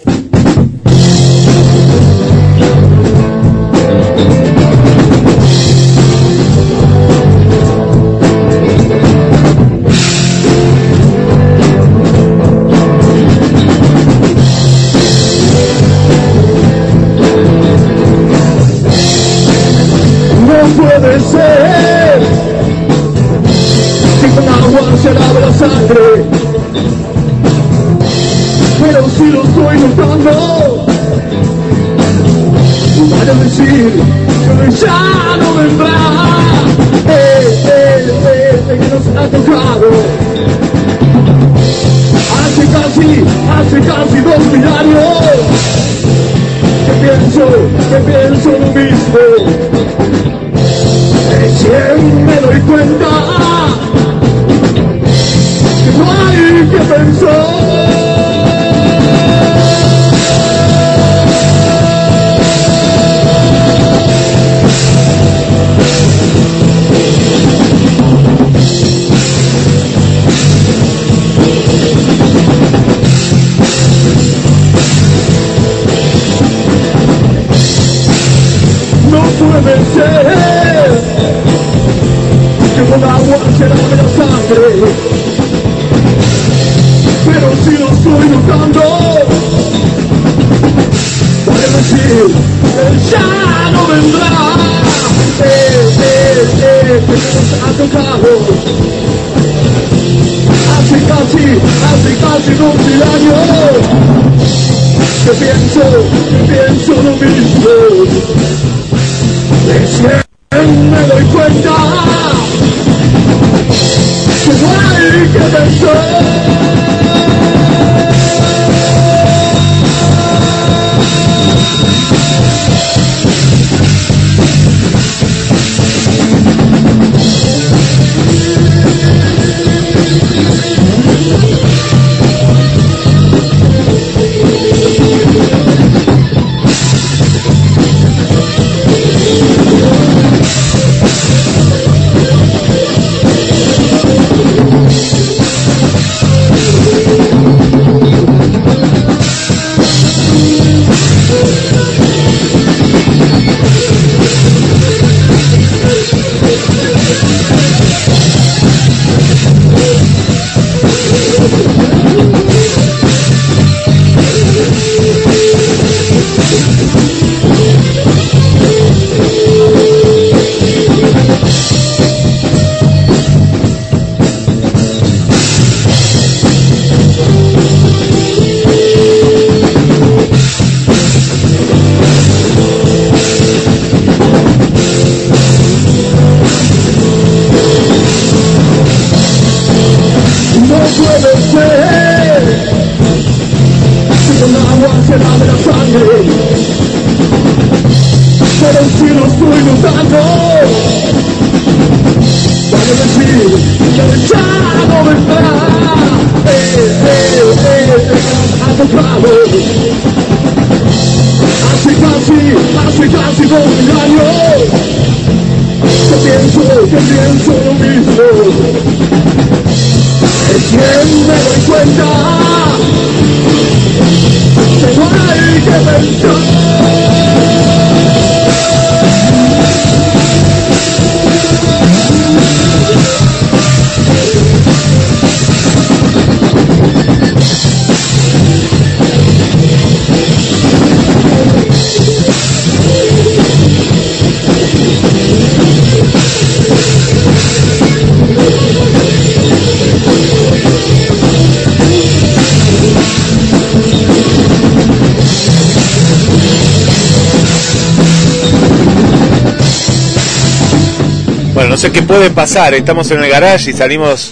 Sé 261.82 261.92
qué 261.92 262.04
puede 262.04 262.30
pasar. 262.30 262.76
Estamos 262.76 263.10
en 263.10 263.24
el 263.24 263.30
garage 263.30 263.72
y 263.72 263.74
salimos. 263.74 264.32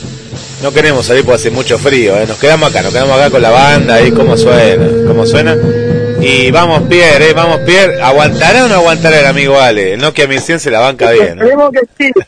No 0.62 0.72
queremos 0.72 1.08
salir 1.08 1.26
porque 1.26 1.38
hace 1.38 1.50
mucho 1.50 1.80
frío. 1.80 2.16
¿eh? 2.16 2.28
Nos 2.28 2.38
quedamos 2.38 2.70
acá, 2.70 2.84
nos 2.84 2.94
quedamos 2.94 3.18
acá 3.18 3.32
con 3.32 3.42
la 3.42 3.50
banda 3.50 3.96
ahí, 3.96 4.12
cómo 4.12 4.38
suena, 4.38 4.88
cómo 5.08 5.26
suena. 5.26 5.58
Y 6.22 6.52
vamos, 6.52 6.84
Pierre, 6.88 7.30
¿eh? 7.30 7.34
vamos, 7.34 7.62
Pierre. 7.62 8.00
¿Aguantará 8.02 8.66
o 8.66 8.68
no 8.68 8.76
aguantará 8.76 9.20
el 9.22 9.26
amigo 9.26 9.60
Ale? 9.60 9.94
El 9.94 10.00
Nokia 10.00 10.28
1100 10.28 10.60
se 10.60 10.70
la 10.70 10.80
banca 10.80 11.10
bien. 11.10 11.40
Esperemos 11.40 11.72
que 11.72 11.80
sí. 11.98 12.12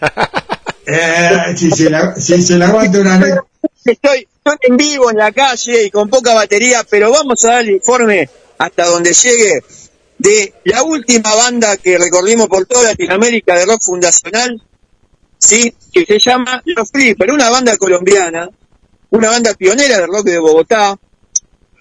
Eh, 0.84 1.56
si, 1.56 1.70
se 1.70 1.90
la, 1.90 2.16
si 2.16 2.42
se 2.42 2.58
la 2.58 2.68
aguanta 2.68 3.00
una. 3.00 3.44
Estoy, 3.86 4.28
estoy 4.36 4.58
en 4.64 4.76
vivo 4.76 5.12
en 5.12 5.18
la 5.18 5.32
calle 5.32 5.86
y 5.86 5.92
con 5.92 6.10
poca 6.10 6.34
batería, 6.34 6.84
pero 6.90 7.12
vamos 7.12 7.46
a 7.46 7.50
dar 7.50 7.62
el 7.62 7.70
informe 7.70 8.28
hasta 8.58 8.88
donde 8.88 9.14
llegue 9.14 9.62
de 10.18 10.54
la 10.66 10.84
última 10.84 11.34
banda 11.36 11.78
que 11.78 11.98
recorrimos 11.98 12.48
por 12.48 12.66
toda 12.66 12.90
Latinoamérica 12.90 13.56
de 13.56 13.66
rock 13.68 13.82
fundacional, 13.84 14.62
¿sí? 15.42 15.74
que 15.92 16.06
se 16.06 16.20
llama 16.20 16.62
Los 16.66 16.90
Flippers, 16.90 17.34
una 17.34 17.50
banda 17.50 17.76
colombiana, 17.78 18.50
una 19.10 19.30
banda 19.30 19.54
pionera 19.56 20.00
de 20.00 20.08
rock 20.08 20.26
de 20.26 20.40
Bogotá, 20.40 20.98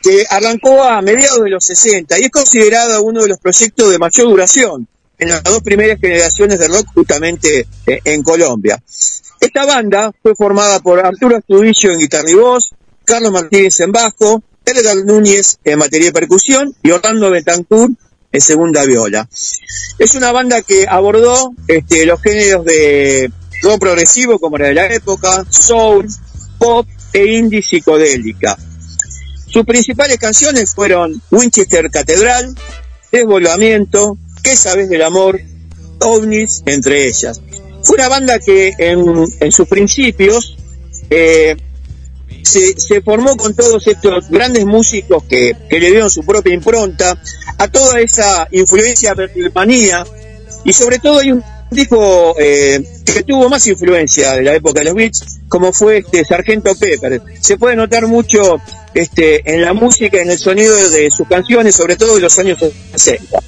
que 0.03 0.25
arrancó 0.29 0.83
a 0.83 1.01
mediados 1.03 1.45
de 1.45 1.51
los 1.51 1.65
60 1.65 2.19
y 2.19 2.25
es 2.25 2.31
considerada 2.31 3.01
uno 3.01 3.23
de 3.23 3.29
los 3.29 3.39
proyectos 3.39 3.91
de 3.91 3.99
mayor 3.99 4.29
duración 4.29 4.89
en 5.19 5.29
las 5.29 5.43
dos 5.45 5.61
primeras 5.61 6.01
generaciones 6.01 6.59
de 6.59 6.69
rock 6.69 6.87
justamente 6.95 7.67
eh, 7.87 8.01
en 8.05 8.23
Colombia. 8.23 8.83
Esta 9.39 9.67
banda 9.67 10.13
fue 10.23 10.35
formada 10.35 10.81
por 10.81 11.05
Arturo 11.05 11.37
Astudillo 11.37 11.93
en 11.93 11.99
guitarra 11.99 12.31
y 12.31 12.35
voz, 12.35 12.71
Carlos 13.05 13.33
Martínez 13.33 13.79
en 13.81 13.93
bajo, 13.93 14.43
Edgar 14.65 14.97
Núñez 15.05 15.59
en 15.65 15.79
batería 15.79 16.09
y 16.09 16.13
percusión 16.13 16.75
y 16.83 16.91
Orlando 16.91 17.31
Betancourt 17.31 17.93
en 18.33 18.41
segunda 18.41 18.85
viola. 18.85 19.29
Es 19.99 20.15
una 20.15 20.33
banda 20.33 20.63
que 20.63 20.87
abordó 20.89 21.53
este, 21.69 22.07
los 22.07 22.21
géneros 22.23 22.65
de 22.65 23.31
rock 23.63 23.81
progresivo 23.81 24.39
como 24.39 24.57
era 24.57 24.69
de 24.69 24.75
la 24.75 24.87
época, 24.87 25.45
soul, 25.51 26.07
pop 26.59 26.87
e 27.13 27.25
indie 27.27 27.63
psicodélica. 27.63 28.57
Sus 29.47 29.65
principales 29.65 30.19
canciones 30.19 30.75
fueron 30.75 31.21
Winchester 31.31 31.91
Catedral, 31.91 32.55
Desvolvamiento, 33.11 34.17
¿Qué 34.43 34.57
sabes 34.57 34.89
del 34.89 35.03
amor? 35.03 35.41
OVNIs, 36.01 36.63
entre 36.67 37.07
ellas. 37.07 37.41
Fue 37.83 37.97
una 37.97 38.09
banda 38.09 38.39
que 38.39 38.73
en, 38.79 39.27
en 39.41 39.53
sus 39.53 39.69
principios 39.69 40.57
eh, 41.11 41.57
se, 42.43 42.81
se 42.81 43.01
formó 43.03 43.37
con 43.37 43.55
todos 43.55 43.87
estos 43.87 44.29
grandes 44.31 44.65
músicos 44.65 45.25
que, 45.25 45.55
que 45.69 45.81
le 45.81 45.91
dieron 45.91 46.11
su 46.11 46.25
propia 46.25 46.55
impronta 46.55 47.21
a 47.59 47.69
toda 47.69 48.01
esa 48.01 48.49
influencia 48.51 49.15
manía 49.55 50.05
y 50.65 50.73
sobre 50.73 50.99
todo 50.99 51.19
hay 51.19 51.33
un 51.33 51.45
disco 51.71 52.35
eh, 52.39 52.83
que 53.05 53.23
tuvo 53.23 53.49
más 53.49 53.67
influencia 53.67 54.33
de 54.33 54.43
la 54.43 54.55
época 54.55 54.81
de 54.81 54.87
los 54.87 54.95
Beats 54.95 55.41
como 55.49 55.73
fue 55.73 55.99
este 55.99 56.25
Sargento 56.25 56.75
Pepper. 56.75 57.23
Se 57.41 57.59
puede 57.59 57.77
notar 57.77 58.07
mucho 58.07 58.61
este 58.95 59.55
en 59.55 59.63
la 59.63 59.73
música 59.73 60.21
en 60.21 60.31
el 60.31 60.39
sonido 60.39 60.75
de 60.91 61.11
sus 61.11 61.27
canciones 61.29 61.77
sobre 61.77 61.97
todo 61.97 62.17
de 62.17 62.23
los 62.23 62.39
años 62.39 62.59
60 62.95 63.39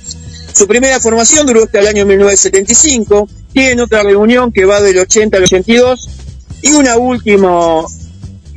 su 0.55 0.69
primera 0.69 1.01
formación 1.01 1.47
duró 1.47 1.65
hasta 1.65 1.81
el 1.81 1.89
año 1.89 2.07
1975 2.07 3.29
tienen 3.53 3.81
otra 3.81 4.05
reunión 4.05 4.53
que 4.53 4.65
va 4.65 4.81
del 4.81 4.99
80 4.99 5.37
al 5.37 5.43
82 5.43 6.11
y 6.63 6.73
una 6.73 6.97
último 6.97 7.87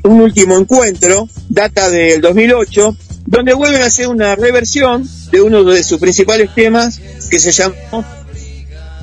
un 0.04 0.22
último 0.22 0.58
encuentro 0.58 1.28
data 1.50 1.90
del 1.90 2.22
2008 2.22 2.96
donde 3.26 3.54
vuelven 3.54 3.82
a 3.82 3.86
hacer 3.86 4.08
una 4.08 4.36
reversión 4.36 5.10
de 5.32 5.42
uno 5.42 5.64
de 5.64 5.84
sus 5.84 6.00
principales 6.00 6.54
temas 6.54 7.00
que 7.30 7.40
se 7.40 7.52
llamó 7.52 8.06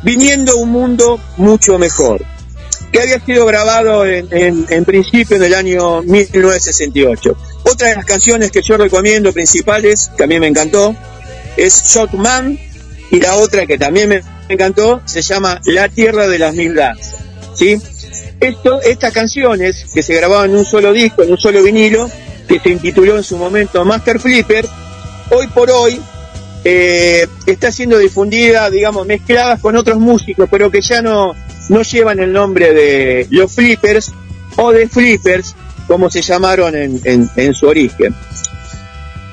Viniendo 0.03 0.57
un 0.57 0.71
mundo 0.71 1.21
mucho 1.37 1.79
mejor, 1.79 2.25
que 2.91 3.01
había 3.01 3.21
sido 3.25 3.47
grabado 3.47 4.05
en, 4.05 4.29
en, 4.69 4.85
principio 4.85 5.37
en 5.37 5.45
el 5.45 5.55
año 5.55 6.03
1968. 6.03 7.37
Otra 7.65 7.89
de 7.89 7.97
las 7.97 8.05
canciones 8.05 8.51
que 8.51 8.63
yo 8.63 8.77
recomiendo 8.77 9.33
principales, 9.33 10.11
que 10.17 10.25
a 10.25 10.27
mí 10.27 10.39
me 10.41 10.49
encantó, 10.49 10.95
es 11.57 11.85
Shotman, 11.85 12.59
y 13.11 13.21
la 13.21 13.37
otra 13.37 13.67
que 13.67 13.79
también 13.79 14.09
me 14.09 14.23
encantó 14.49 15.03
se 15.05 15.23
llama 15.23 15.61
La 15.65 15.89
Tierra 15.89 16.27
de 16.27 16.39
las 16.39 16.55
Mil 16.55 16.75
Danzas. 16.75 17.17
¿sí? 17.55 17.81
Esto, 18.41 18.81
estas 18.83 19.13
canciones 19.13 19.87
que 19.95 20.03
se 20.03 20.15
grababan 20.15 20.51
en 20.51 20.57
un 20.57 20.65
solo 20.65 20.93
disco, 20.93 21.23
en 21.23 21.31
un 21.31 21.39
solo 21.39 21.63
vinilo, 21.63 22.11
que 22.49 22.59
se 22.59 22.71
intituló 22.71 23.17
en 23.17 23.23
su 23.23 23.37
momento 23.37 23.85
Master 23.85 24.19
Flipper, 24.19 24.67
hoy 25.31 25.47
por 25.49 25.71
hoy 25.71 26.01
eh, 26.65 27.27
está 27.47 27.73
siendo 27.73 27.99
difundida, 27.99 28.71
digamos, 28.71 29.07
mezcladas 29.07 29.61
con 29.61 29.77
otros 29.77 29.99
músicos, 29.99 30.49
pero 30.51 30.71
que 30.71 30.81
ya 30.81 31.03
no, 31.03 31.35
no 31.69 31.83
llevan 31.83 32.21
el 32.21 32.33
nombre 32.33 32.73
de 32.73 33.27
los 33.31 33.53
Flippers 33.53 34.13
o 34.57 34.73
de 34.73 34.89
Flippers, 34.89 35.55
como 35.87 36.11
se 36.11 36.23
llamaron 36.23 36.77
en, 36.77 37.01
en, 37.05 37.31
en 37.37 37.55
su 37.55 37.67
origen. 37.67 38.15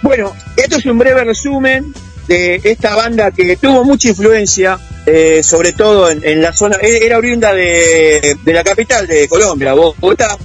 Bueno, 0.01 0.33
esto 0.55 0.77
es 0.77 0.85
un 0.85 0.97
breve 0.97 1.23
resumen 1.23 1.93
de 2.27 2.61
esta 2.63 2.95
banda 2.95 3.31
que 3.31 3.57
tuvo 3.57 3.83
mucha 3.83 4.09
influencia, 4.09 4.79
eh, 5.05 5.41
sobre 5.43 5.73
todo 5.73 6.09
en, 6.09 6.41
la 6.41 6.53
zona, 6.53 6.77
e-, 6.81 7.05
era 7.05 7.17
oriunda 7.17 7.53
de, 7.53 8.37
de 8.43 8.53
la 8.53 8.63
capital 8.63 9.07
de 9.07 9.27
Colombia, 9.27 9.73
Bogotá, 9.73 10.37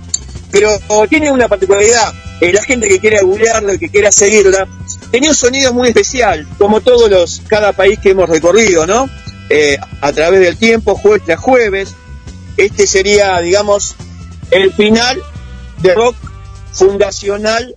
pero 0.50 0.70
tiene 1.08 1.30
una 1.30 1.46
particularidad, 1.46 2.12
eh, 2.40 2.52
la 2.52 2.62
gente 2.62 2.88
que 2.88 2.98
quiera 2.98 3.22
googlearla, 3.22 3.78
que 3.78 3.88
quiera 3.88 4.10
seguirla, 4.10 4.66
tenía 5.10 5.30
un 5.30 5.36
sonido 5.36 5.72
muy 5.72 5.88
especial, 5.88 6.46
como 6.58 6.80
todos 6.80 7.10
los, 7.10 7.42
cada 7.48 7.72
país 7.72 7.98
que 7.98 8.10
hemos 8.10 8.28
recorrido, 8.28 8.86
¿no? 8.86 9.08
Eh, 9.50 9.76
a 10.00 10.12
través 10.12 10.40
del 10.40 10.56
tiempo, 10.56 10.94
jueves 10.94 11.22
tras 11.24 11.38
jueves, 11.38 11.94
este 12.56 12.86
sería, 12.86 13.38
digamos, 13.40 13.94
el 14.50 14.72
final 14.72 15.22
de 15.82 15.94
rock 15.94 16.16
fundacional 16.72 17.74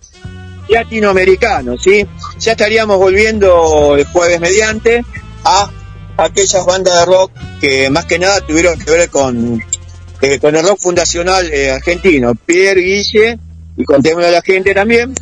latinoamericano, 0.70 1.78
¿sí? 1.78 2.06
Ya 2.40 2.52
estaríamos 2.54 2.98
volviendo 2.98 3.96
el 3.98 4.06
jueves 4.06 4.40
mediante 4.40 5.04
a 5.44 5.70
aquellas 6.18 6.66
bandas 6.66 7.00
de 7.00 7.06
rock 7.06 7.32
que 7.62 7.90
más 7.90 8.06
que 8.06 8.20
nada 8.20 8.42
tuvieron 8.42 8.78
que 8.80 8.92
ver 8.92 9.10
con, 9.10 9.64
eh, 10.22 10.40
con 10.40 10.56
el 10.56 10.68
rock 10.68 10.80
fundacional 10.80 11.52
eh, 11.52 11.72
argentino. 11.72 12.34
Pierre, 12.36 12.82
Guille, 12.82 13.40
y 13.78 13.86
contémosle 13.86 14.28
a 14.28 14.32
la 14.32 14.42
gente 14.42 14.74
también, 14.74 15.14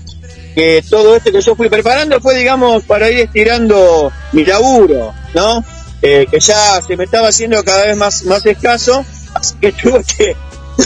que 0.56 0.84
todo 0.90 1.16
esto 1.16 1.32
que 1.32 1.42
yo 1.42 1.56
fui 1.56 1.70
preparando 1.70 2.20
fue, 2.22 2.36
digamos, 2.36 2.84
para 2.84 3.10
ir 3.12 3.20
estirando 3.20 4.12
mi 4.32 4.46
laburo, 4.46 5.14
¿no? 5.34 5.64
Eh, 6.02 6.26
que 6.32 6.40
ya 6.40 6.82
se 6.82 6.96
me 6.96 7.04
estaba 7.04 7.28
haciendo 7.28 7.64
cada 7.64 7.86
vez 7.86 7.98
más, 7.98 8.24
más 8.24 8.46
escaso, 8.46 9.06
así 9.34 9.56
que 9.60 9.72
tuve 9.84 10.04
que, 10.04 10.36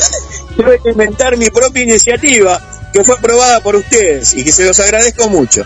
tuve 0.58 0.80
que 0.82 0.90
inventar 0.90 1.38
mi 1.38 1.50
propia 1.50 1.84
iniciativa 1.84 2.60
que 2.92 3.04
fue 3.04 3.16
aprobada 3.16 3.60
por 3.60 3.76
ustedes 3.76 4.34
y 4.34 4.44
que 4.44 4.52
se 4.52 4.66
los 4.66 4.80
agradezco 4.80 5.30
mucho. 5.30 5.64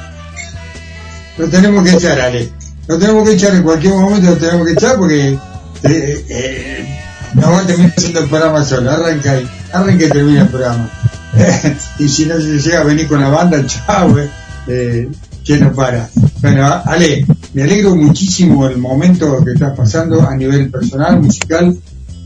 Lo 1.37 1.49
tenemos 1.49 1.83
que 1.83 1.95
echar, 1.95 2.19
Ale. 2.19 2.51
Lo 2.87 2.99
tenemos 2.99 3.27
que 3.27 3.35
echar 3.35 3.55
en 3.55 3.63
cualquier 3.63 3.93
momento, 3.93 4.31
lo 4.31 4.37
tenemos 4.37 4.67
que 4.67 4.73
echar 4.73 4.97
porque 4.97 5.29
eh, 5.29 6.25
eh, 6.29 6.92
no 7.33 7.51
va 7.51 7.59
a 7.59 7.65
terminar 7.65 7.93
haciendo 7.95 8.19
el 8.21 8.29
programa 8.29 8.63
solo. 8.63 8.91
Arranca 8.91 9.39
y, 9.39 9.47
arranca 9.71 10.05
y 10.05 10.09
termina 10.09 10.41
el 10.41 10.47
programa. 10.47 10.89
y 11.99 12.07
si 12.07 12.25
no 12.25 12.35
se 12.39 12.59
llega 12.59 12.81
a 12.81 12.83
venir 12.83 13.07
con 13.07 13.19
la 13.19 13.29
banda, 13.29 13.65
chao, 13.65 14.17
eh, 14.17 14.29
eh, 14.67 15.09
que 15.43 15.57
no 15.57 15.73
para. 15.73 16.09
Bueno, 16.41 16.81
Ale, 16.85 17.25
me 17.53 17.63
alegro 17.63 17.95
muchísimo 17.95 18.67
el 18.67 18.77
momento 18.77 19.43
que 19.43 19.51
estás 19.51 19.75
pasando 19.75 20.27
a 20.27 20.35
nivel 20.35 20.69
personal, 20.69 21.21
musical, 21.21 21.77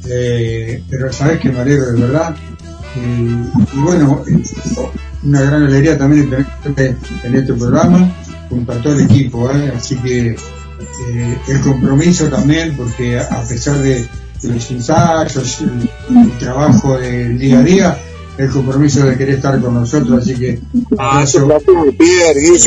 eh, 0.07 0.83
pero 0.89 1.11
sabes 1.11 1.39
que 1.39 1.49
me 1.49 1.59
alegro 1.59 1.91
de 1.93 2.01
verdad. 2.01 2.35
Y, 2.95 2.99
y 2.99 3.81
bueno, 3.81 4.23
eh, 4.27 4.41
una 5.23 5.41
gran 5.41 5.63
alegría 5.63 5.97
también 5.97 6.29
de 6.29 6.45
tenerte 6.63 6.95
en 7.23 7.35
este 7.35 7.53
programa, 7.53 8.15
junto 8.49 8.71
a 8.71 8.81
todo 8.81 8.93
el 8.93 9.01
equipo, 9.01 9.49
¿eh? 9.51 9.73
así 9.75 9.95
que 9.97 10.27
eh, 10.29 11.37
el 11.47 11.61
compromiso 11.61 12.27
también, 12.27 12.75
porque 12.75 13.19
a 13.19 13.41
pesar 13.43 13.79
de, 13.79 14.07
de 14.41 14.49
los 14.49 14.72
ensayos, 14.72 15.61
el, 15.61 15.90
el 16.17 16.38
trabajo 16.38 16.98
del 16.98 17.38
día 17.38 17.59
a 17.59 17.64
día, 17.64 17.98
el 18.38 18.49
compromiso 18.49 19.06
de 19.06 19.17
querer 19.17 19.35
estar 19.35 19.59
con 19.59 19.74
nosotros, 19.74 20.22
así 20.22 20.35
que 20.35 20.59
Ah, 20.98 21.25
placer, 21.25 21.43
Pierre, 21.98 22.59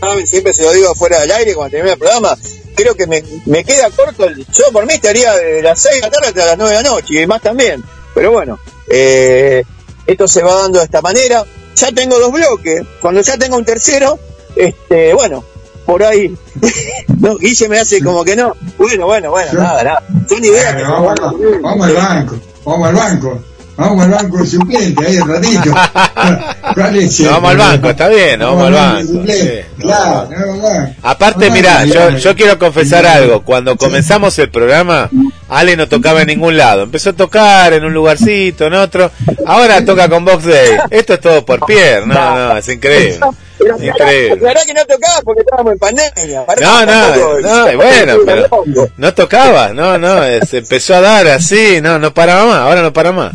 saben, 0.00 0.26
siempre 0.26 0.52
se 0.52 0.62
lo 0.62 0.72
digo 0.72 0.90
afuera 0.90 1.20
del 1.20 1.30
aire 1.30 1.54
cuando 1.54 1.70
termina 1.72 1.92
el 1.94 1.98
programa. 1.98 2.36
Creo 2.74 2.94
que 2.94 3.06
me, 3.06 3.22
me 3.46 3.64
queda 3.64 3.88
corto, 3.90 4.24
el, 4.24 4.36
yo 4.36 4.64
por 4.72 4.84
mí 4.86 4.94
estaría 4.94 5.32
de 5.34 5.62
las 5.62 5.80
6 5.80 5.94
de 5.94 6.00
la 6.02 6.10
tarde 6.10 6.28
hasta 6.28 6.46
las 6.46 6.58
9 6.58 6.76
de 6.76 6.82
la 6.82 6.88
noche 6.90 7.22
y 7.22 7.26
más 7.26 7.40
también. 7.40 7.82
Pero 8.14 8.32
bueno, 8.32 8.58
eh, 8.90 9.64
esto 10.06 10.28
se 10.28 10.42
va 10.42 10.62
dando 10.62 10.78
de 10.78 10.84
esta 10.84 11.00
manera. 11.00 11.44
Ya 11.74 11.92
tengo 11.92 12.18
dos 12.18 12.32
bloques, 12.32 12.82
cuando 13.00 13.20
ya 13.20 13.36
tengo 13.36 13.56
un 13.56 13.64
tercero, 13.64 14.18
este, 14.56 15.12
bueno, 15.14 15.44
por 15.86 16.02
ahí. 16.02 16.34
no, 17.20 17.36
Guille 17.38 17.68
me 17.68 17.78
hace 17.78 18.02
como 18.02 18.24
que 18.24 18.36
no. 18.36 18.54
Bueno, 18.76 19.06
bueno, 19.06 19.30
bueno, 19.30 19.52
nada, 19.54 19.82
nada. 19.84 20.02
Son 20.28 20.44
ideas 20.44 20.74
que 20.74 20.82
vamos, 20.82 21.14
al- 21.20 21.60
vamos 21.62 21.86
al 21.86 21.94
banco, 21.94 22.38
vamos 22.64 22.88
al 22.88 22.94
banco, 22.94 23.40
vamos 23.76 24.04
al 24.04 24.10
banco 24.10 24.44
suplente, 24.44 25.06
ahí 25.06 25.18
un 25.18 25.28
ratito. 25.28 25.74
¿Cuál 26.74 26.96
es 26.96 27.04
Nos 27.04 27.20
el- 27.20 27.28
vamos 27.28 27.50
al 27.52 27.56
banco, 27.58 27.90
está 27.90 28.08
bien, 28.08 28.40
vamos 28.40 28.66
al 28.66 28.72
banco. 28.72 29.06
suplente? 29.12 29.64
sí. 29.76 29.82
Claro, 29.82 30.28
no, 30.30 30.56
no. 30.56 30.94
Aparte, 31.02 31.48
No, 31.48 31.54
mirá, 31.54 31.84
no, 31.86 31.94
yo, 31.94 32.10
no. 32.10 32.18
yo 32.18 32.34
quiero 32.34 32.58
confesar 32.58 33.06
algo. 33.06 33.42
Cuando 33.42 33.76
comenzamos 33.76 34.38
el 34.38 34.50
programa, 34.50 35.08
Ale 35.48 35.76
no 35.76 35.88
tocaba 35.88 36.22
en 36.22 36.26
ningún 36.28 36.56
lado. 36.56 36.82
Empezó 36.82 37.10
a 37.10 37.12
tocar 37.12 37.72
en 37.72 37.84
un 37.84 37.94
lugarcito, 37.94 38.66
en 38.66 38.74
otro. 38.74 39.10
Ahora 39.46 39.84
toca 39.84 40.08
con 40.08 40.24
Box 40.24 40.44
Day. 40.44 40.76
Esto 40.90 41.14
es 41.14 41.20
todo 41.20 41.44
por 41.44 41.64
Pierre. 41.66 42.04
No, 42.06 42.14
no, 42.48 42.56
es 42.56 42.68
increíble. 42.68 43.20
Pero 43.58 43.76
Increíble. 43.82 44.28
la 44.36 44.48
verdad 44.48 44.62
que 44.66 44.74
no 44.74 44.84
tocaba 44.84 45.20
porque 45.22 45.40
estábamos 45.40 45.72
en 45.72 45.78
pandemia. 45.78 46.44
No, 46.60 46.86
no, 46.86 47.40
no, 47.40 47.72
y 47.72 47.76
bueno, 47.76 48.16
pero 48.24 48.48
no 48.96 49.14
tocaba, 49.14 49.72
no, 49.72 49.96
no, 49.98 50.20
se 50.46 50.58
empezó 50.58 50.94
a 50.96 51.00
dar 51.00 51.26
así, 51.28 51.80
no, 51.80 51.98
no 51.98 52.12
paraba 52.12 52.44
más, 52.46 52.56
ahora 52.58 52.82
no 52.82 52.92
para 52.92 53.12
más. 53.12 53.32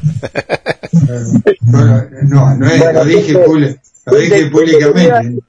Bueno, 1.61 2.08
no, 2.24 2.56
no 2.56 2.69
es, 2.69 2.93
lo 2.93 3.06
dije, 3.06 3.33
públic- 3.33 3.80
lo 4.06 4.17
dije 4.17 4.45
públicamente. 4.48 5.41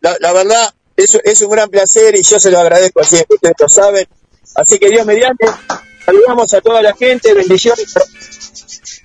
La, 0.00 0.16
la 0.20 0.32
verdad, 0.32 0.70
es, 0.96 1.18
es 1.24 1.42
un 1.42 1.50
gran 1.50 1.68
placer 1.70 2.14
y 2.16 2.22
yo 2.22 2.40
se 2.40 2.50
lo 2.50 2.58
agradezco 2.58 3.00
así, 3.00 3.16
ustedes 3.28 3.54
lo 3.58 3.68
saben. 3.68 4.06
Así 4.56 4.78
que 4.78 4.88
Dios 4.90 5.06
mediante, 5.06 5.46
saludamos 6.04 6.52
a 6.54 6.60
toda 6.60 6.82
la 6.82 6.94
gente, 6.94 7.32
bendiciones. 7.34 7.94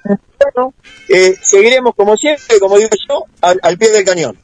Bueno, 0.03 0.73
eh, 1.09 1.35
seguiremos 1.41 1.93
como 1.95 2.15
siempre, 2.17 2.59
como 2.59 2.77
digo 2.77 2.89
yo, 3.07 3.25
al, 3.41 3.59
al 3.61 3.77
pie 3.77 3.89
del 3.91 4.03
cañón. 4.05 4.37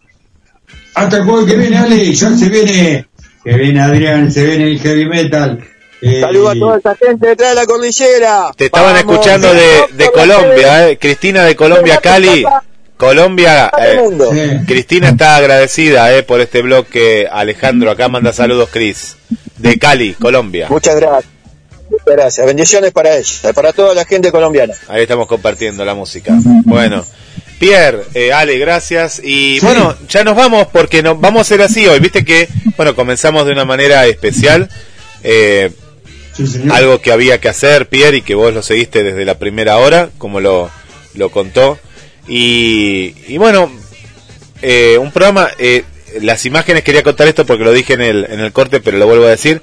Hasta 0.93 1.17
el 1.17 1.23
jueves 1.23 1.51
que 1.51 1.57
viene, 1.57 1.77
Ale, 1.77 2.13
ya 2.13 2.37
se 2.37 2.49
viene, 2.49 3.05
que 3.43 3.53
viene 3.53 3.81
Adrián, 3.81 4.31
se 4.31 4.43
viene 4.45 4.65
el 4.65 4.79
heavy 4.79 5.05
metal. 5.05 5.59
Eh, 6.01 6.19
Saludos 6.19 6.55
a 6.55 6.59
toda 6.59 6.77
esa 6.79 6.95
gente 6.95 7.27
detrás 7.27 7.49
de 7.51 7.55
la 7.55 7.65
cordillera. 7.65 8.51
Te 8.55 8.65
estaban 8.65 8.93
Vamos, 8.93 9.13
escuchando 9.13 9.53
de, 9.53 9.83
de 9.93 10.11
Colombia, 10.11 10.89
eh. 10.89 10.97
Cristina 10.97 11.43
de 11.43 11.55
Colombia, 11.55 11.97
Cali. 11.97 12.43
Colombia, 12.97 13.71
eh, 13.79 14.61
Cristina 14.67 15.09
está 15.09 15.35
agradecida 15.35 16.15
eh, 16.15 16.21
por 16.21 16.39
este 16.39 16.61
blog 16.61 16.85
que 16.85 17.27
Alejandro 17.31 17.89
acá 17.89 18.09
manda 18.09 18.31
saludos, 18.31 18.69
Cris. 18.71 19.15
De 19.57 19.79
Cali, 19.79 20.13
Colombia. 20.13 20.67
Muchas 20.69 20.95
gracias. 20.97 21.31
Muchas 21.89 22.05
gracias. 22.15 22.45
Bendiciones 22.45 22.91
para 22.91 23.17
ella, 23.17 23.53
para 23.53 23.73
toda 23.73 23.95
la 23.95 24.05
gente 24.05 24.31
colombiana. 24.31 24.73
Ahí 24.87 25.01
estamos 25.01 25.27
compartiendo 25.27 25.83
la 25.83 25.95
música. 25.95 26.33
Bueno, 26.63 27.03
Pierre, 27.61 28.01
eh, 28.15 28.33
Ale, 28.33 28.57
gracias. 28.57 29.22
Y 29.23 29.59
bueno, 29.59 29.95
ya 30.09 30.23
nos 30.23 30.35
vamos 30.35 30.67
porque 30.73 31.03
no, 31.03 31.15
vamos 31.15 31.40
a 31.40 31.41
hacer 31.43 31.61
así 31.61 31.85
hoy. 31.85 31.99
Viste 31.99 32.25
que, 32.25 32.49
bueno, 32.75 32.95
comenzamos 32.95 33.45
de 33.45 33.51
una 33.51 33.65
manera 33.65 34.07
especial. 34.07 34.67
eh, 35.23 35.69
algo 36.72 36.99
que 37.01 37.11
había 37.11 37.40
que 37.40 37.49
hacer, 37.49 37.88
Pierre, 37.88 38.17
y 38.17 38.22
que 38.23 38.33
vos 38.33 38.51
lo 38.51 38.64
seguiste 38.64 39.03
desde 39.03 39.25
la 39.25 39.38
primera 39.38 39.77
hora, 39.77 40.09
como 40.17 40.40
lo, 40.40 40.72
lo 41.14 41.30
contó. 41.30 41.77
Y, 42.27 43.14
y 43.27 43.38
bueno, 43.38 43.72
eh, 44.64 44.98
un 44.98 45.11
programa, 45.11 45.49
eh, 45.59 45.83
las 46.19 46.48
imágenes 46.48 46.83
quería 46.83 47.03
contar 47.03 47.27
esto 47.27 47.45
porque 47.45 47.64
lo 47.64 47.73
dije 47.73 47.93
en 47.93 48.01
el, 48.01 48.25
en 48.27 48.40
el 48.40 48.51
corte, 48.53 48.80
pero 48.80 48.98
lo 48.98 49.06
vuelvo 49.06 49.25
a 49.25 49.30
decir, 49.30 49.61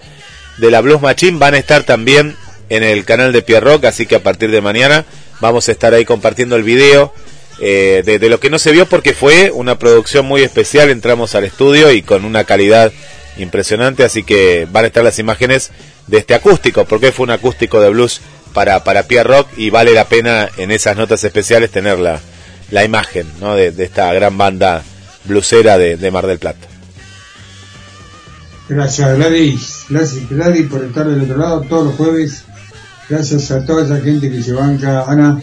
de 0.58 0.70
la 0.70 0.80
Blues 0.82 1.02
Machine 1.02 1.38
van 1.38 1.54
a 1.54 1.58
estar 1.58 1.82
también 1.82 2.36
en 2.68 2.84
el 2.84 3.04
canal 3.04 3.32
de 3.32 3.42
Pierre 3.42 3.64
Rock, 3.72 3.86
así 3.86 4.06
que 4.06 4.14
a 4.14 4.22
partir 4.22 4.52
de 4.52 4.60
mañana 4.60 5.04
vamos 5.40 5.68
a 5.68 5.72
estar 5.72 5.94
ahí 5.94 6.04
compartiendo 6.04 6.54
el 6.54 6.62
video 6.62 7.12
eh, 7.60 8.02
de, 8.04 8.28
lo 8.28 8.40
que 8.40 8.50
no 8.50 8.58
se 8.58 8.72
vio 8.72 8.86
porque 8.86 9.14
fue 9.14 9.50
una 9.50 9.78
producción 9.78 10.26
muy 10.26 10.42
especial, 10.42 10.90
entramos 10.90 11.34
al 11.34 11.44
estudio 11.44 11.90
y 11.92 12.02
con 12.02 12.24
una 12.24 12.44
calidad 12.44 12.92
impresionante, 13.36 14.04
así 14.04 14.22
que 14.22 14.66
van 14.70 14.84
a 14.84 14.88
estar 14.88 15.04
las 15.04 15.18
imágenes 15.18 15.70
de 16.06 16.18
este 16.18 16.34
acústico, 16.34 16.84
porque 16.84 17.12
fue 17.12 17.24
un 17.24 17.30
acústico 17.30 17.80
de 17.80 17.90
blues 17.90 18.20
para, 18.52 18.82
para 18.84 19.04
Pierre 19.04 19.28
Rock 19.28 19.48
y 19.56 19.70
vale 19.70 19.92
la 19.92 20.06
pena 20.06 20.48
en 20.56 20.70
esas 20.70 20.96
notas 20.96 21.22
especiales 21.24 21.70
tener 21.70 21.98
la, 21.98 22.20
la 22.70 22.84
imagen 22.84 23.26
¿no? 23.40 23.54
de, 23.54 23.70
de 23.70 23.84
esta 23.84 24.12
gran 24.12 24.38
banda 24.38 24.82
blusera 25.24 25.78
de, 25.78 25.96
de 25.96 26.10
Mar 26.10 26.26
del 26.26 26.38
Plata. 26.38 26.66
Gracias 28.68 29.16
Gladys, 29.16 29.84
gracias 29.88 30.28
Gladys 30.28 30.68
por 30.68 30.84
estar 30.84 31.06
del 31.06 31.22
otro 31.22 31.38
lado 31.38 31.60
todos 31.62 31.86
los 31.86 31.94
jueves. 31.94 32.44
Gracias 33.08 33.50
a 33.50 33.64
toda 33.64 33.84
esa 33.84 34.00
gente 34.00 34.30
que 34.30 34.42
se 34.42 34.52
banca, 34.52 35.04
Ana, 35.08 35.40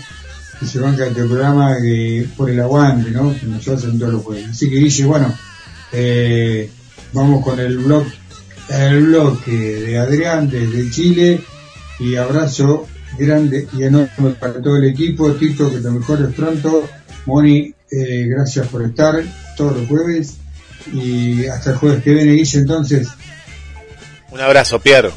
que 0.65 0.71
se 0.71 0.79
banca 0.79 1.05
este 1.05 1.23
programa 1.23 1.77
que, 1.81 2.27
por 2.35 2.49
el 2.49 2.59
aguante, 2.59 3.11
¿no? 3.11 3.33
Que 3.39 3.45
nos 3.45 3.67
hacen 3.67 3.99
todos 3.99 4.13
los 4.13 4.23
jueves. 4.23 4.49
Así 4.49 4.69
que 4.69 4.77
dice, 4.77 5.05
bueno, 5.05 5.33
eh, 5.91 6.69
vamos 7.13 7.43
con 7.43 7.59
el 7.59 7.77
blog, 7.77 8.05
el 8.69 9.05
bloque 9.05 9.51
de 9.51 9.97
Adrián 9.97 10.49
desde 10.49 10.89
Chile 10.89 11.41
y 11.99 12.15
abrazo 12.15 12.87
grande 13.17 13.67
y 13.77 13.83
enorme 13.83 14.31
para 14.39 14.61
todo 14.61 14.77
el 14.77 14.85
equipo. 14.85 15.31
Tito, 15.33 15.69
que 15.69 15.77
te 15.77 15.89
mejores 15.89 16.33
pronto. 16.33 16.87
Moni, 17.25 17.73
eh, 17.91 18.25
gracias 18.27 18.67
por 18.67 18.83
estar 18.83 19.23
todos 19.55 19.77
los 19.77 19.87
jueves 19.87 20.37
y 20.93 21.45
hasta 21.45 21.71
el 21.71 21.77
jueves 21.77 22.03
que 22.03 22.13
viene, 22.13 22.33
Guille, 22.33 22.59
entonces. 22.59 23.07
Un 24.31 24.41
abrazo, 24.41 24.79
Pierre. 24.79 25.11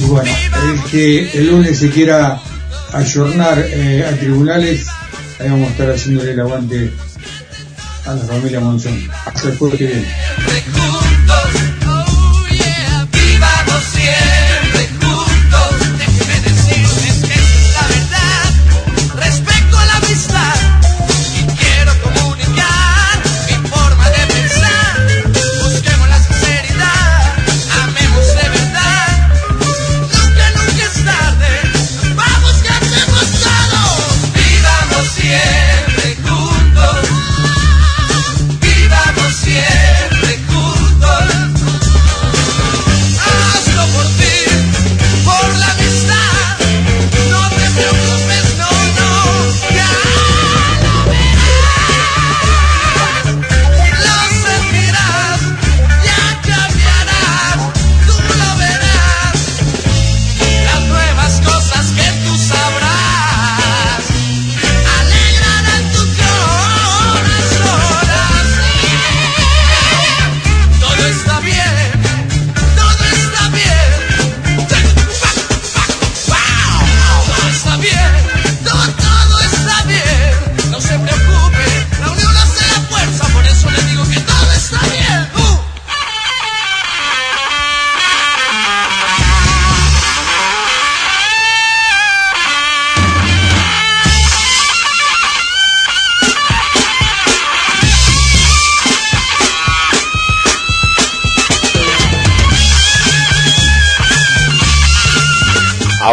Y 0.00 0.04
bueno, 0.04 0.30
el 0.64 0.90
que 0.90 1.30
el 1.38 1.46
lunes 1.46 1.78
se 1.78 1.90
quiera 1.90 2.40
ayornar 2.92 3.58
eh, 3.58 4.04
a 4.06 4.16
tribunales, 4.16 4.86
ahí 5.38 5.48
vamos 5.48 5.68
a 5.68 5.72
estar 5.72 5.90
haciéndole 5.90 6.32
el 6.32 6.40
aguante 6.40 6.92
a 8.06 8.14
la 8.14 8.24
familia 8.24 8.60
Monzón. 8.60 9.08
Hasta 9.26 9.50
que 9.76 9.86
viene. 9.86 10.06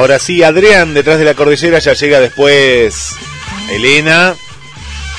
Ahora 0.08 0.20
sí, 0.20 0.42
Adrián, 0.42 0.94
detrás 0.94 1.20
de 1.20 1.26
la 1.26 1.34
cordillera, 1.34 1.80
ya 1.80 1.92
llega 1.92 2.22
después 2.22 3.10
Elena. 3.70 4.36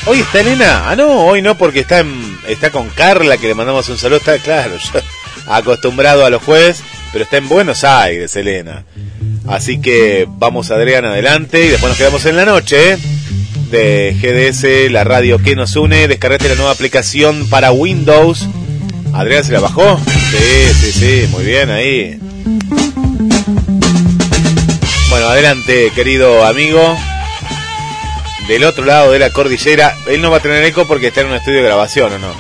¿Hoy 0.06 0.20
está 0.20 0.40
Elena? 0.40 0.88
Ah, 0.88 0.96
no, 0.96 1.26
hoy 1.26 1.42
no, 1.42 1.58
porque 1.58 1.80
está, 1.80 1.98
en- 1.98 2.38
está 2.48 2.70
con 2.70 2.88
Carla, 2.88 3.36
que 3.36 3.48
le 3.48 3.54
mandamos 3.54 3.86
un 3.90 3.98
saludo. 3.98 4.16
Está, 4.16 4.38
claro, 4.38 4.76
acostumbrado 5.46 6.24
a 6.24 6.30
los 6.30 6.42
jueves, 6.42 6.80
pero 7.12 7.24
está 7.24 7.36
en 7.36 7.50
Buenos 7.50 7.84
Aires, 7.84 8.34
Elena. 8.36 8.84
Así 9.46 9.78
que 9.78 10.26
vamos, 10.26 10.70
Adrián, 10.70 11.04
adelante 11.04 11.66
y 11.66 11.68
después 11.68 11.90
nos 11.90 11.98
quedamos 11.98 12.24
en 12.24 12.36
la 12.38 12.46
noche 12.46 12.92
¿eh? 12.92 12.98
de 13.70 14.16
GDS, 14.18 14.90
la 14.90 15.04
radio 15.04 15.36
que 15.36 15.54
nos 15.54 15.76
une. 15.76 16.08
Descargate 16.08 16.48
la 16.48 16.54
nueva 16.54 16.70
aplicación 16.70 17.46
para 17.50 17.72
Windows. 17.72 18.48
Adrián 19.12 19.44
se 19.44 19.52
la 19.52 19.60
bajó. 19.60 20.00
Sí, 20.06 20.72
sí, 20.80 20.92
sí, 20.92 21.28
muy 21.30 21.44
bien 21.44 21.68
ahí. 21.68 22.18
Bueno, 25.28 25.40
adelante, 25.46 25.92
querido 25.94 26.42
amigo. 26.42 26.96
Del 28.48 28.64
otro 28.64 28.86
lado 28.86 29.12
de 29.12 29.18
la 29.18 29.30
cordillera, 29.30 29.94
él 30.06 30.22
no 30.22 30.30
va 30.30 30.38
a 30.38 30.40
tener 30.40 30.64
eco 30.64 30.86
porque 30.86 31.08
está 31.08 31.20
en 31.20 31.26
un 31.26 31.34
estudio 31.34 31.58
de 31.58 31.64
grabación, 31.64 32.14
¿o 32.14 32.18
no? 32.18 32.32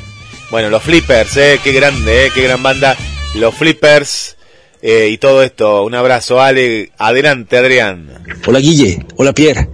Bueno, 0.50 0.70
los 0.70 0.82
Flippers, 0.82 1.36
¿eh? 1.36 1.60
Qué 1.62 1.72
grande, 1.72 2.24
¿eh? 2.24 2.30
Qué 2.34 2.40
gran 2.40 2.62
banda. 2.62 2.96
Los 3.34 3.54
Flippers 3.54 4.38
eh, 4.80 5.10
y 5.10 5.18
todo 5.18 5.42
esto. 5.42 5.84
Un 5.84 5.96
abrazo, 5.96 6.40
Ale. 6.40 6.90
Adelante, 6.96 7.58
Adrián. 7.58 8.24
Hola 8.46 8.58
Guille, 8.58 9.04
hola 9.16 9.34
Pierre. 9.34 9.68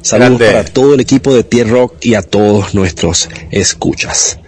Saludos 0.00 0.38
Grande. 0.38 0.46
para 0.46 0.64
todo 0.64 0.94
el 0.94 1.00
equipo 1.00 1.34
de 1.34 1.42
Pierre 1.42 1.70
Rock 1.70 1.96
y 2.02 2.14
a 2.14 2.22
todos 2.22 2.72
nuestros 2.72 3.28
escuchas. 3.50 4.38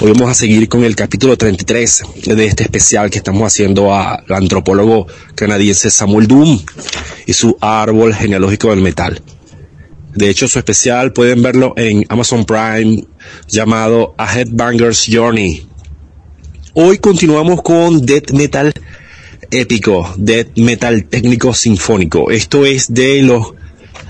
Hoy 0.00 0.12
vamos 0.12 0.30
a 0.30 0.34
seguir 0.34 0.68
con 0.68 0.84
el 0.84 0.94
capítulo 0.94 1.36
33 1.36 2.02
de 2.26 2.46
este 2.46 2.62
especial 2.62 3.10
que 3.10 3.18
estamos 3.18 3.42
haciendo 3.42 3.92
al 3.92 4.22
antropólogo 4.28 5.08
canadiense 5.34 5.90
Samuel 5.90 6.28
Doom 6.28 6.60
y 7.26 7.32
su 7.32 7.56
árbol 7.60 8.14
genealógico 8.14 8.70
del 8.70 8.80
metal. 8.80 9.20
De 10.14 10.30
hecho, 10.30 10.46
su 10.46 10.60
especial 10.60 11.12
pueden 11.12 11.42
verlo 11.42 11.74
en 11.76 12.04
Amazon 12.10 12.44
Prime 12.44 13.06
llamado 13.48 14.14
A 14.18 14.38
Headbanger's 14.38 15.04
Journey. 15.10 15.66
Hoy 16.74 16.98
continuamos 16.98 17.60
con 17.62 18.06
Death 18.06 18.30
Metal 18.30 18.72
épico, 19.50 20.14
death 20.16 20.56
metal 20.58 21.06
técnico 21.06 21.52
sinfónico. 21.54 22.30
Esto 22.30 22.66
es 22.66 22.94
de 22.94 23.22
los 23.22 23.54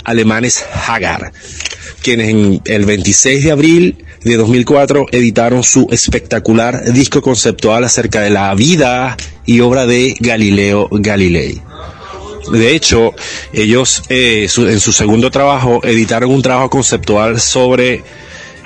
alemanes 0.05 0.62
Hagar, 0.86 1.33
quienes 2.02 2.28
en 2.28 2.60
el 2.67 2.84
26 2.84 3.44
de 3.44 3.50
abril 3.50 4.05
de 4.23 4.37
2004 4.37 5.07
editaron 5.13 5.63
su 5.63 5.87
espectacular 5.91 6.93
disco 6.93 7.23
conceptual 7.23 7.85
acerca 7.85 8.21
de 8.21 8.31
la 8.31 8.55
vida 8.55 9.17
y 9.47 9.61
obra 9.61 9.87
de 9.87 10.17
Galileo 10.21 10.89
Galilei. 10.91 11.63
De 12.53 12.75
hecho, 12.75 13.15
ellos 13.53 14.03
eh, 14.09 14.49
en 14.57 14.81
su 14.81 14.93
segundo 14.93 15.31
trabajo 15.31 15.81
editaron 15.85 16.31
un 16.31 16.43
trabajo 16.43 16.71
conceptual 16.71 17.41
sobre 17.41 18.03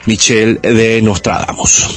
Michel 0.07 0.61
de 0.63 1.03
Nostradamus. 1.03 1.89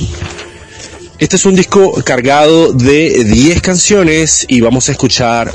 Este 1.17 1.37
es 1.37 1.45
un 1.45 1.55
disco 1.55 1.93
cargado 2.03 2.73
de 2.73 3.23
10 3.23 3.61
canciones 3.61 4.45
y 4.49 4.61
vamos 4.61 4.89
a 4.89 4.91
escuchar 4.91 5.53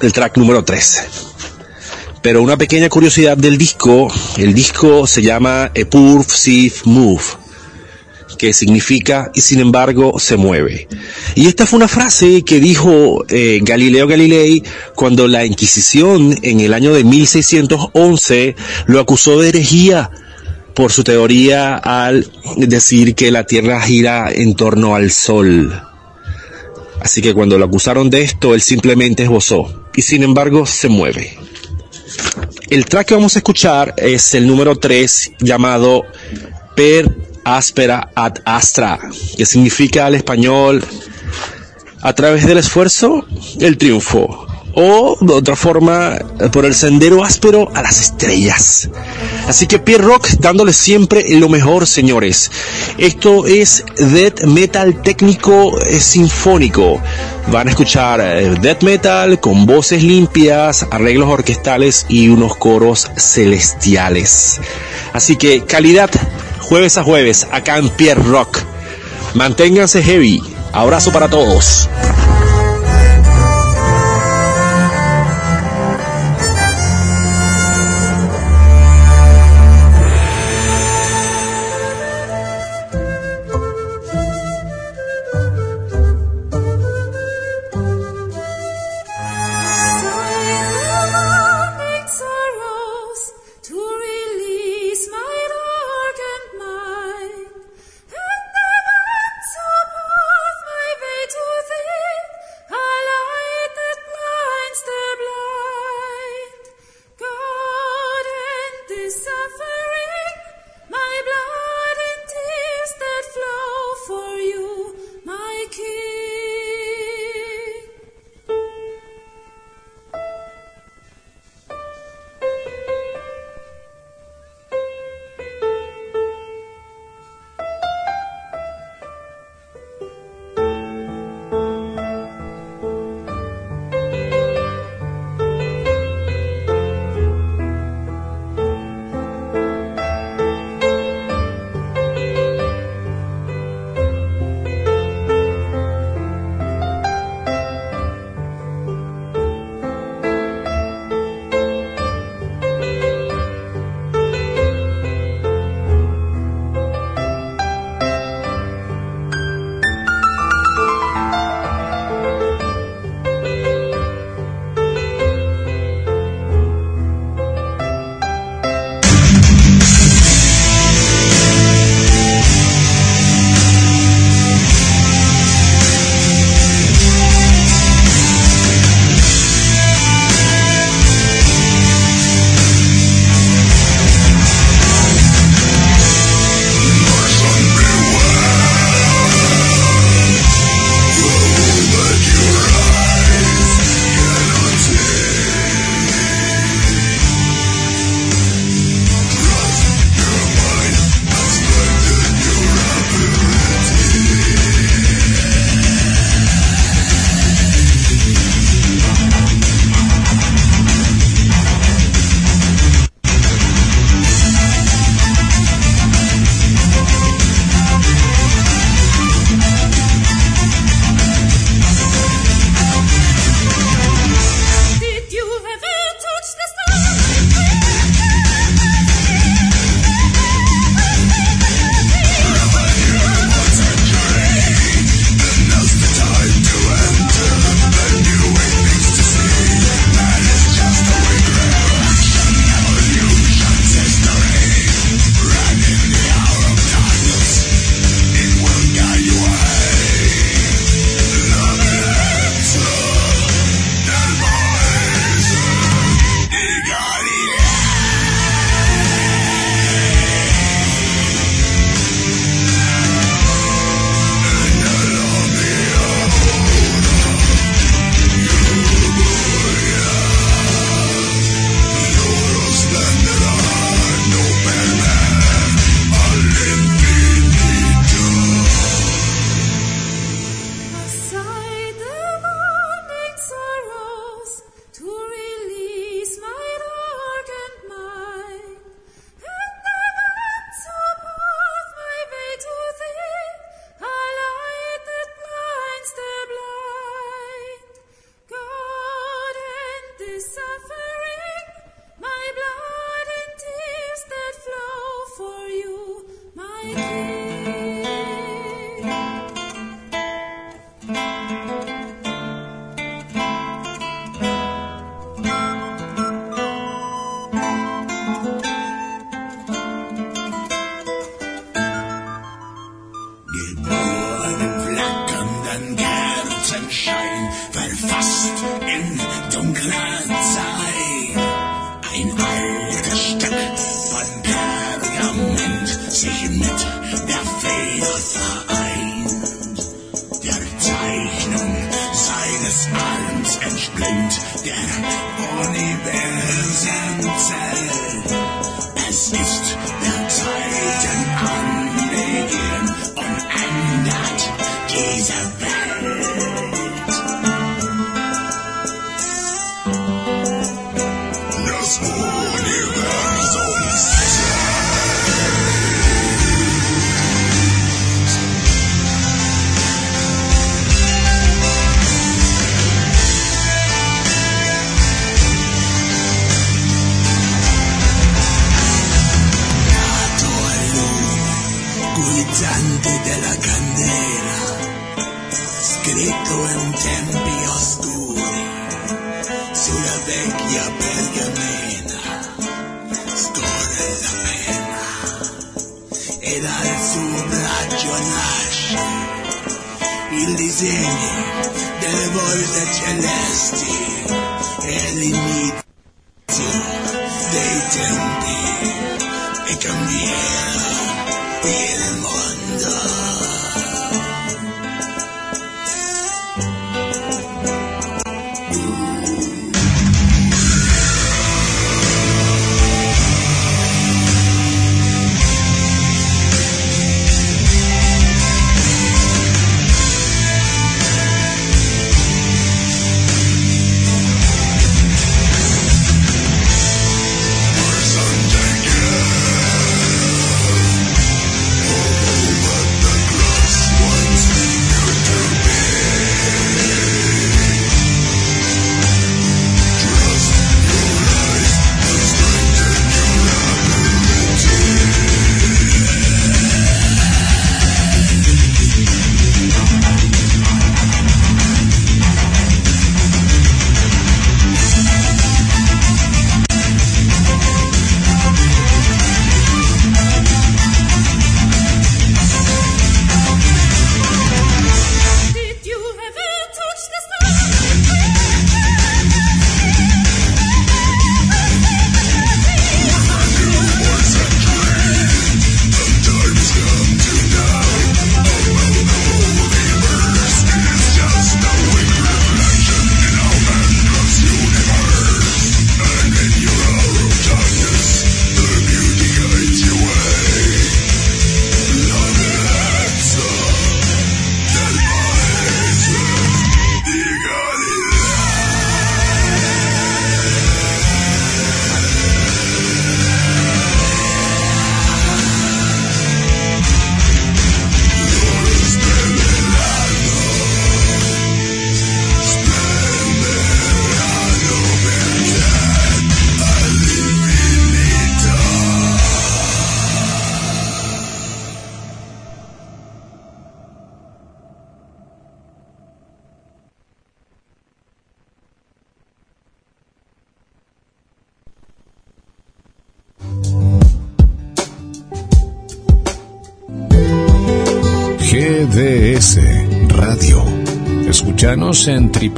el 0.00 0.12
track 0.12 0.38
número 0.38 0.64
13. 0.64 1.31
Pero 2.22 2.40
una 2.40 2.56
pequeña 2.56 2.88
curiosidad 2.88 3.36
del 3.36 3.58
disco, 3.58 4.12
el 4.36 4.54
disco 4.54 5.08
se 5.08 5.22
llama 5.22 5.64
A 5.64 5.84
Pursive 5.90 6.74
Move, 6.84 7.22
que 8.38 8.52
significa 8.52 9.32
y 9.34 9.40
sin 9.40 9.58
embargo 9.58 10.20
se 10.20 10.36
mueve. 10.36 10.86
Y 11.34 11.48
esta 11.48 11.66
fue 11.66 11.78
una 11.78 11.88
frase 11.88 12.42
que 12.42 12.60
dijo 12.60 13.24
eh, 13.28 13.58
Galileo 13.62 14.06
Galilei 14.06 14.62
cuando 14.94 15.26
la 15.26 15.44
Inquisición 15.44 16.38
en 16.42 16.60
el 16.60 16.74
año 16.74 16.94
de 16.94 17.02
1611 17.02 18.54
lo 18.86 19.00
acusó 19.00 19.40
de 19.40 19.48
herejía 19.48 20.10
por 20.74 20.92
su 20.92 21.02
teoría 21.02 21.76
al 21.76 22.30
decir 22.56 23.16
que 23.16 23.32
la 23.32 23.44
Tierra 23.44 23.80
gira 23.80 24.30
en 24.32 24.54
torno 24.54 24.94
al 24.94 25.10
Sol. 25.10 25.72
Así 27.00 27.20
que 27.20 27.34
cuando 27.34 27.58
lo 27.58 27.64
acusaron 27.64 28.10
de 28.10 28.22
esto, 28.22 28.54
él 28.54 28.62
simplemente 28.62 29.24
esbozó 29.24 29.88
y 29.96 30.02
sin 30.02 30.22
embargo 30.22 30.66
se 30.66 30.88
mueve. 30.88 31.36
El 32.72 32.86
track 32.86 33.08
que 33.08 33.14
vamos 33.14 33.36
a 33.36 33.40
escuchar 33.40 33.92
es 33.98 34.34
el 34.34 34.46
número 34.46 34.76
3 34.76 35.32
llamado 35.40 36.06
Per 36.74 37.06
Aspera 37.44 38.08
ad 38.14 38.36
Astra, 38.46 38.98
que 39.36 39.44
significa 39.44 40.06
al 40.06 40.14
español 40.14 40.82
a 42.00 42.14
través 42.14 42.46
del 42.46 42.56
esfuerzo, 42.56 43.26
el 43.60 43.76
triunfo. 43.76 44.46
O 44.74 45.18
de 45.20 45.34
otra 45.34 45.54
forma, 45.54 46.16
por 46.52 46.64
el 46.64 46.74
sendero 46.74 47.24
áspero 47.24 47.68
a 47.74 47.82
las 47.82 48.00
estrellas. 48.00 48.88
Así 49.46 49.66
que 49.66 49.78
Pierre 49.78 50.04
Rock 50.04 50.28
dándole 50.38 50.72
siempre 50.72 51.24
lo 51.38 51.48
mejor, 51.48 51.86
señores. 51.86 52.50
Esto 52.96 53.46
es 53.46 53.84
death 53.96 54.44
metal 54.44 55.02
técnico 55.02 55.78
eh, 55.80 56.00
sinfónico. 56.00 57.00
Van 57.50 57.66
a 57.66 57.70
escuchar 57.70 58.20
eh, 58.20 58.54
death 58.60 58.82
metal 58.82 59.40
con 59.40 59.66
voces 59.66 60.02
limpias, 60.02 60.86
arreglos 60.90 61.28
orquestales 61.28 62.06
y 62.08 62.28
unos 62.28 62.56
coros 62.56 63.10
celestiales. 63.16 64.60
Así 65.12 65.36
que 65.36 65.64
calidad 65.64 66.10
jueves 66.60 66.96
a 66.96 67.04
jueves 67.04 67.46
acá 67.50 67.78
en 67.78 67.90
Pierre 67.90 68.22
Rock. 68.22 68.58
Manténganse 69.34 70.02
heavy. 70.02 70.42
Abrazo 70.72 71.12
para 71.12 71.28
todos. 71.28 71.88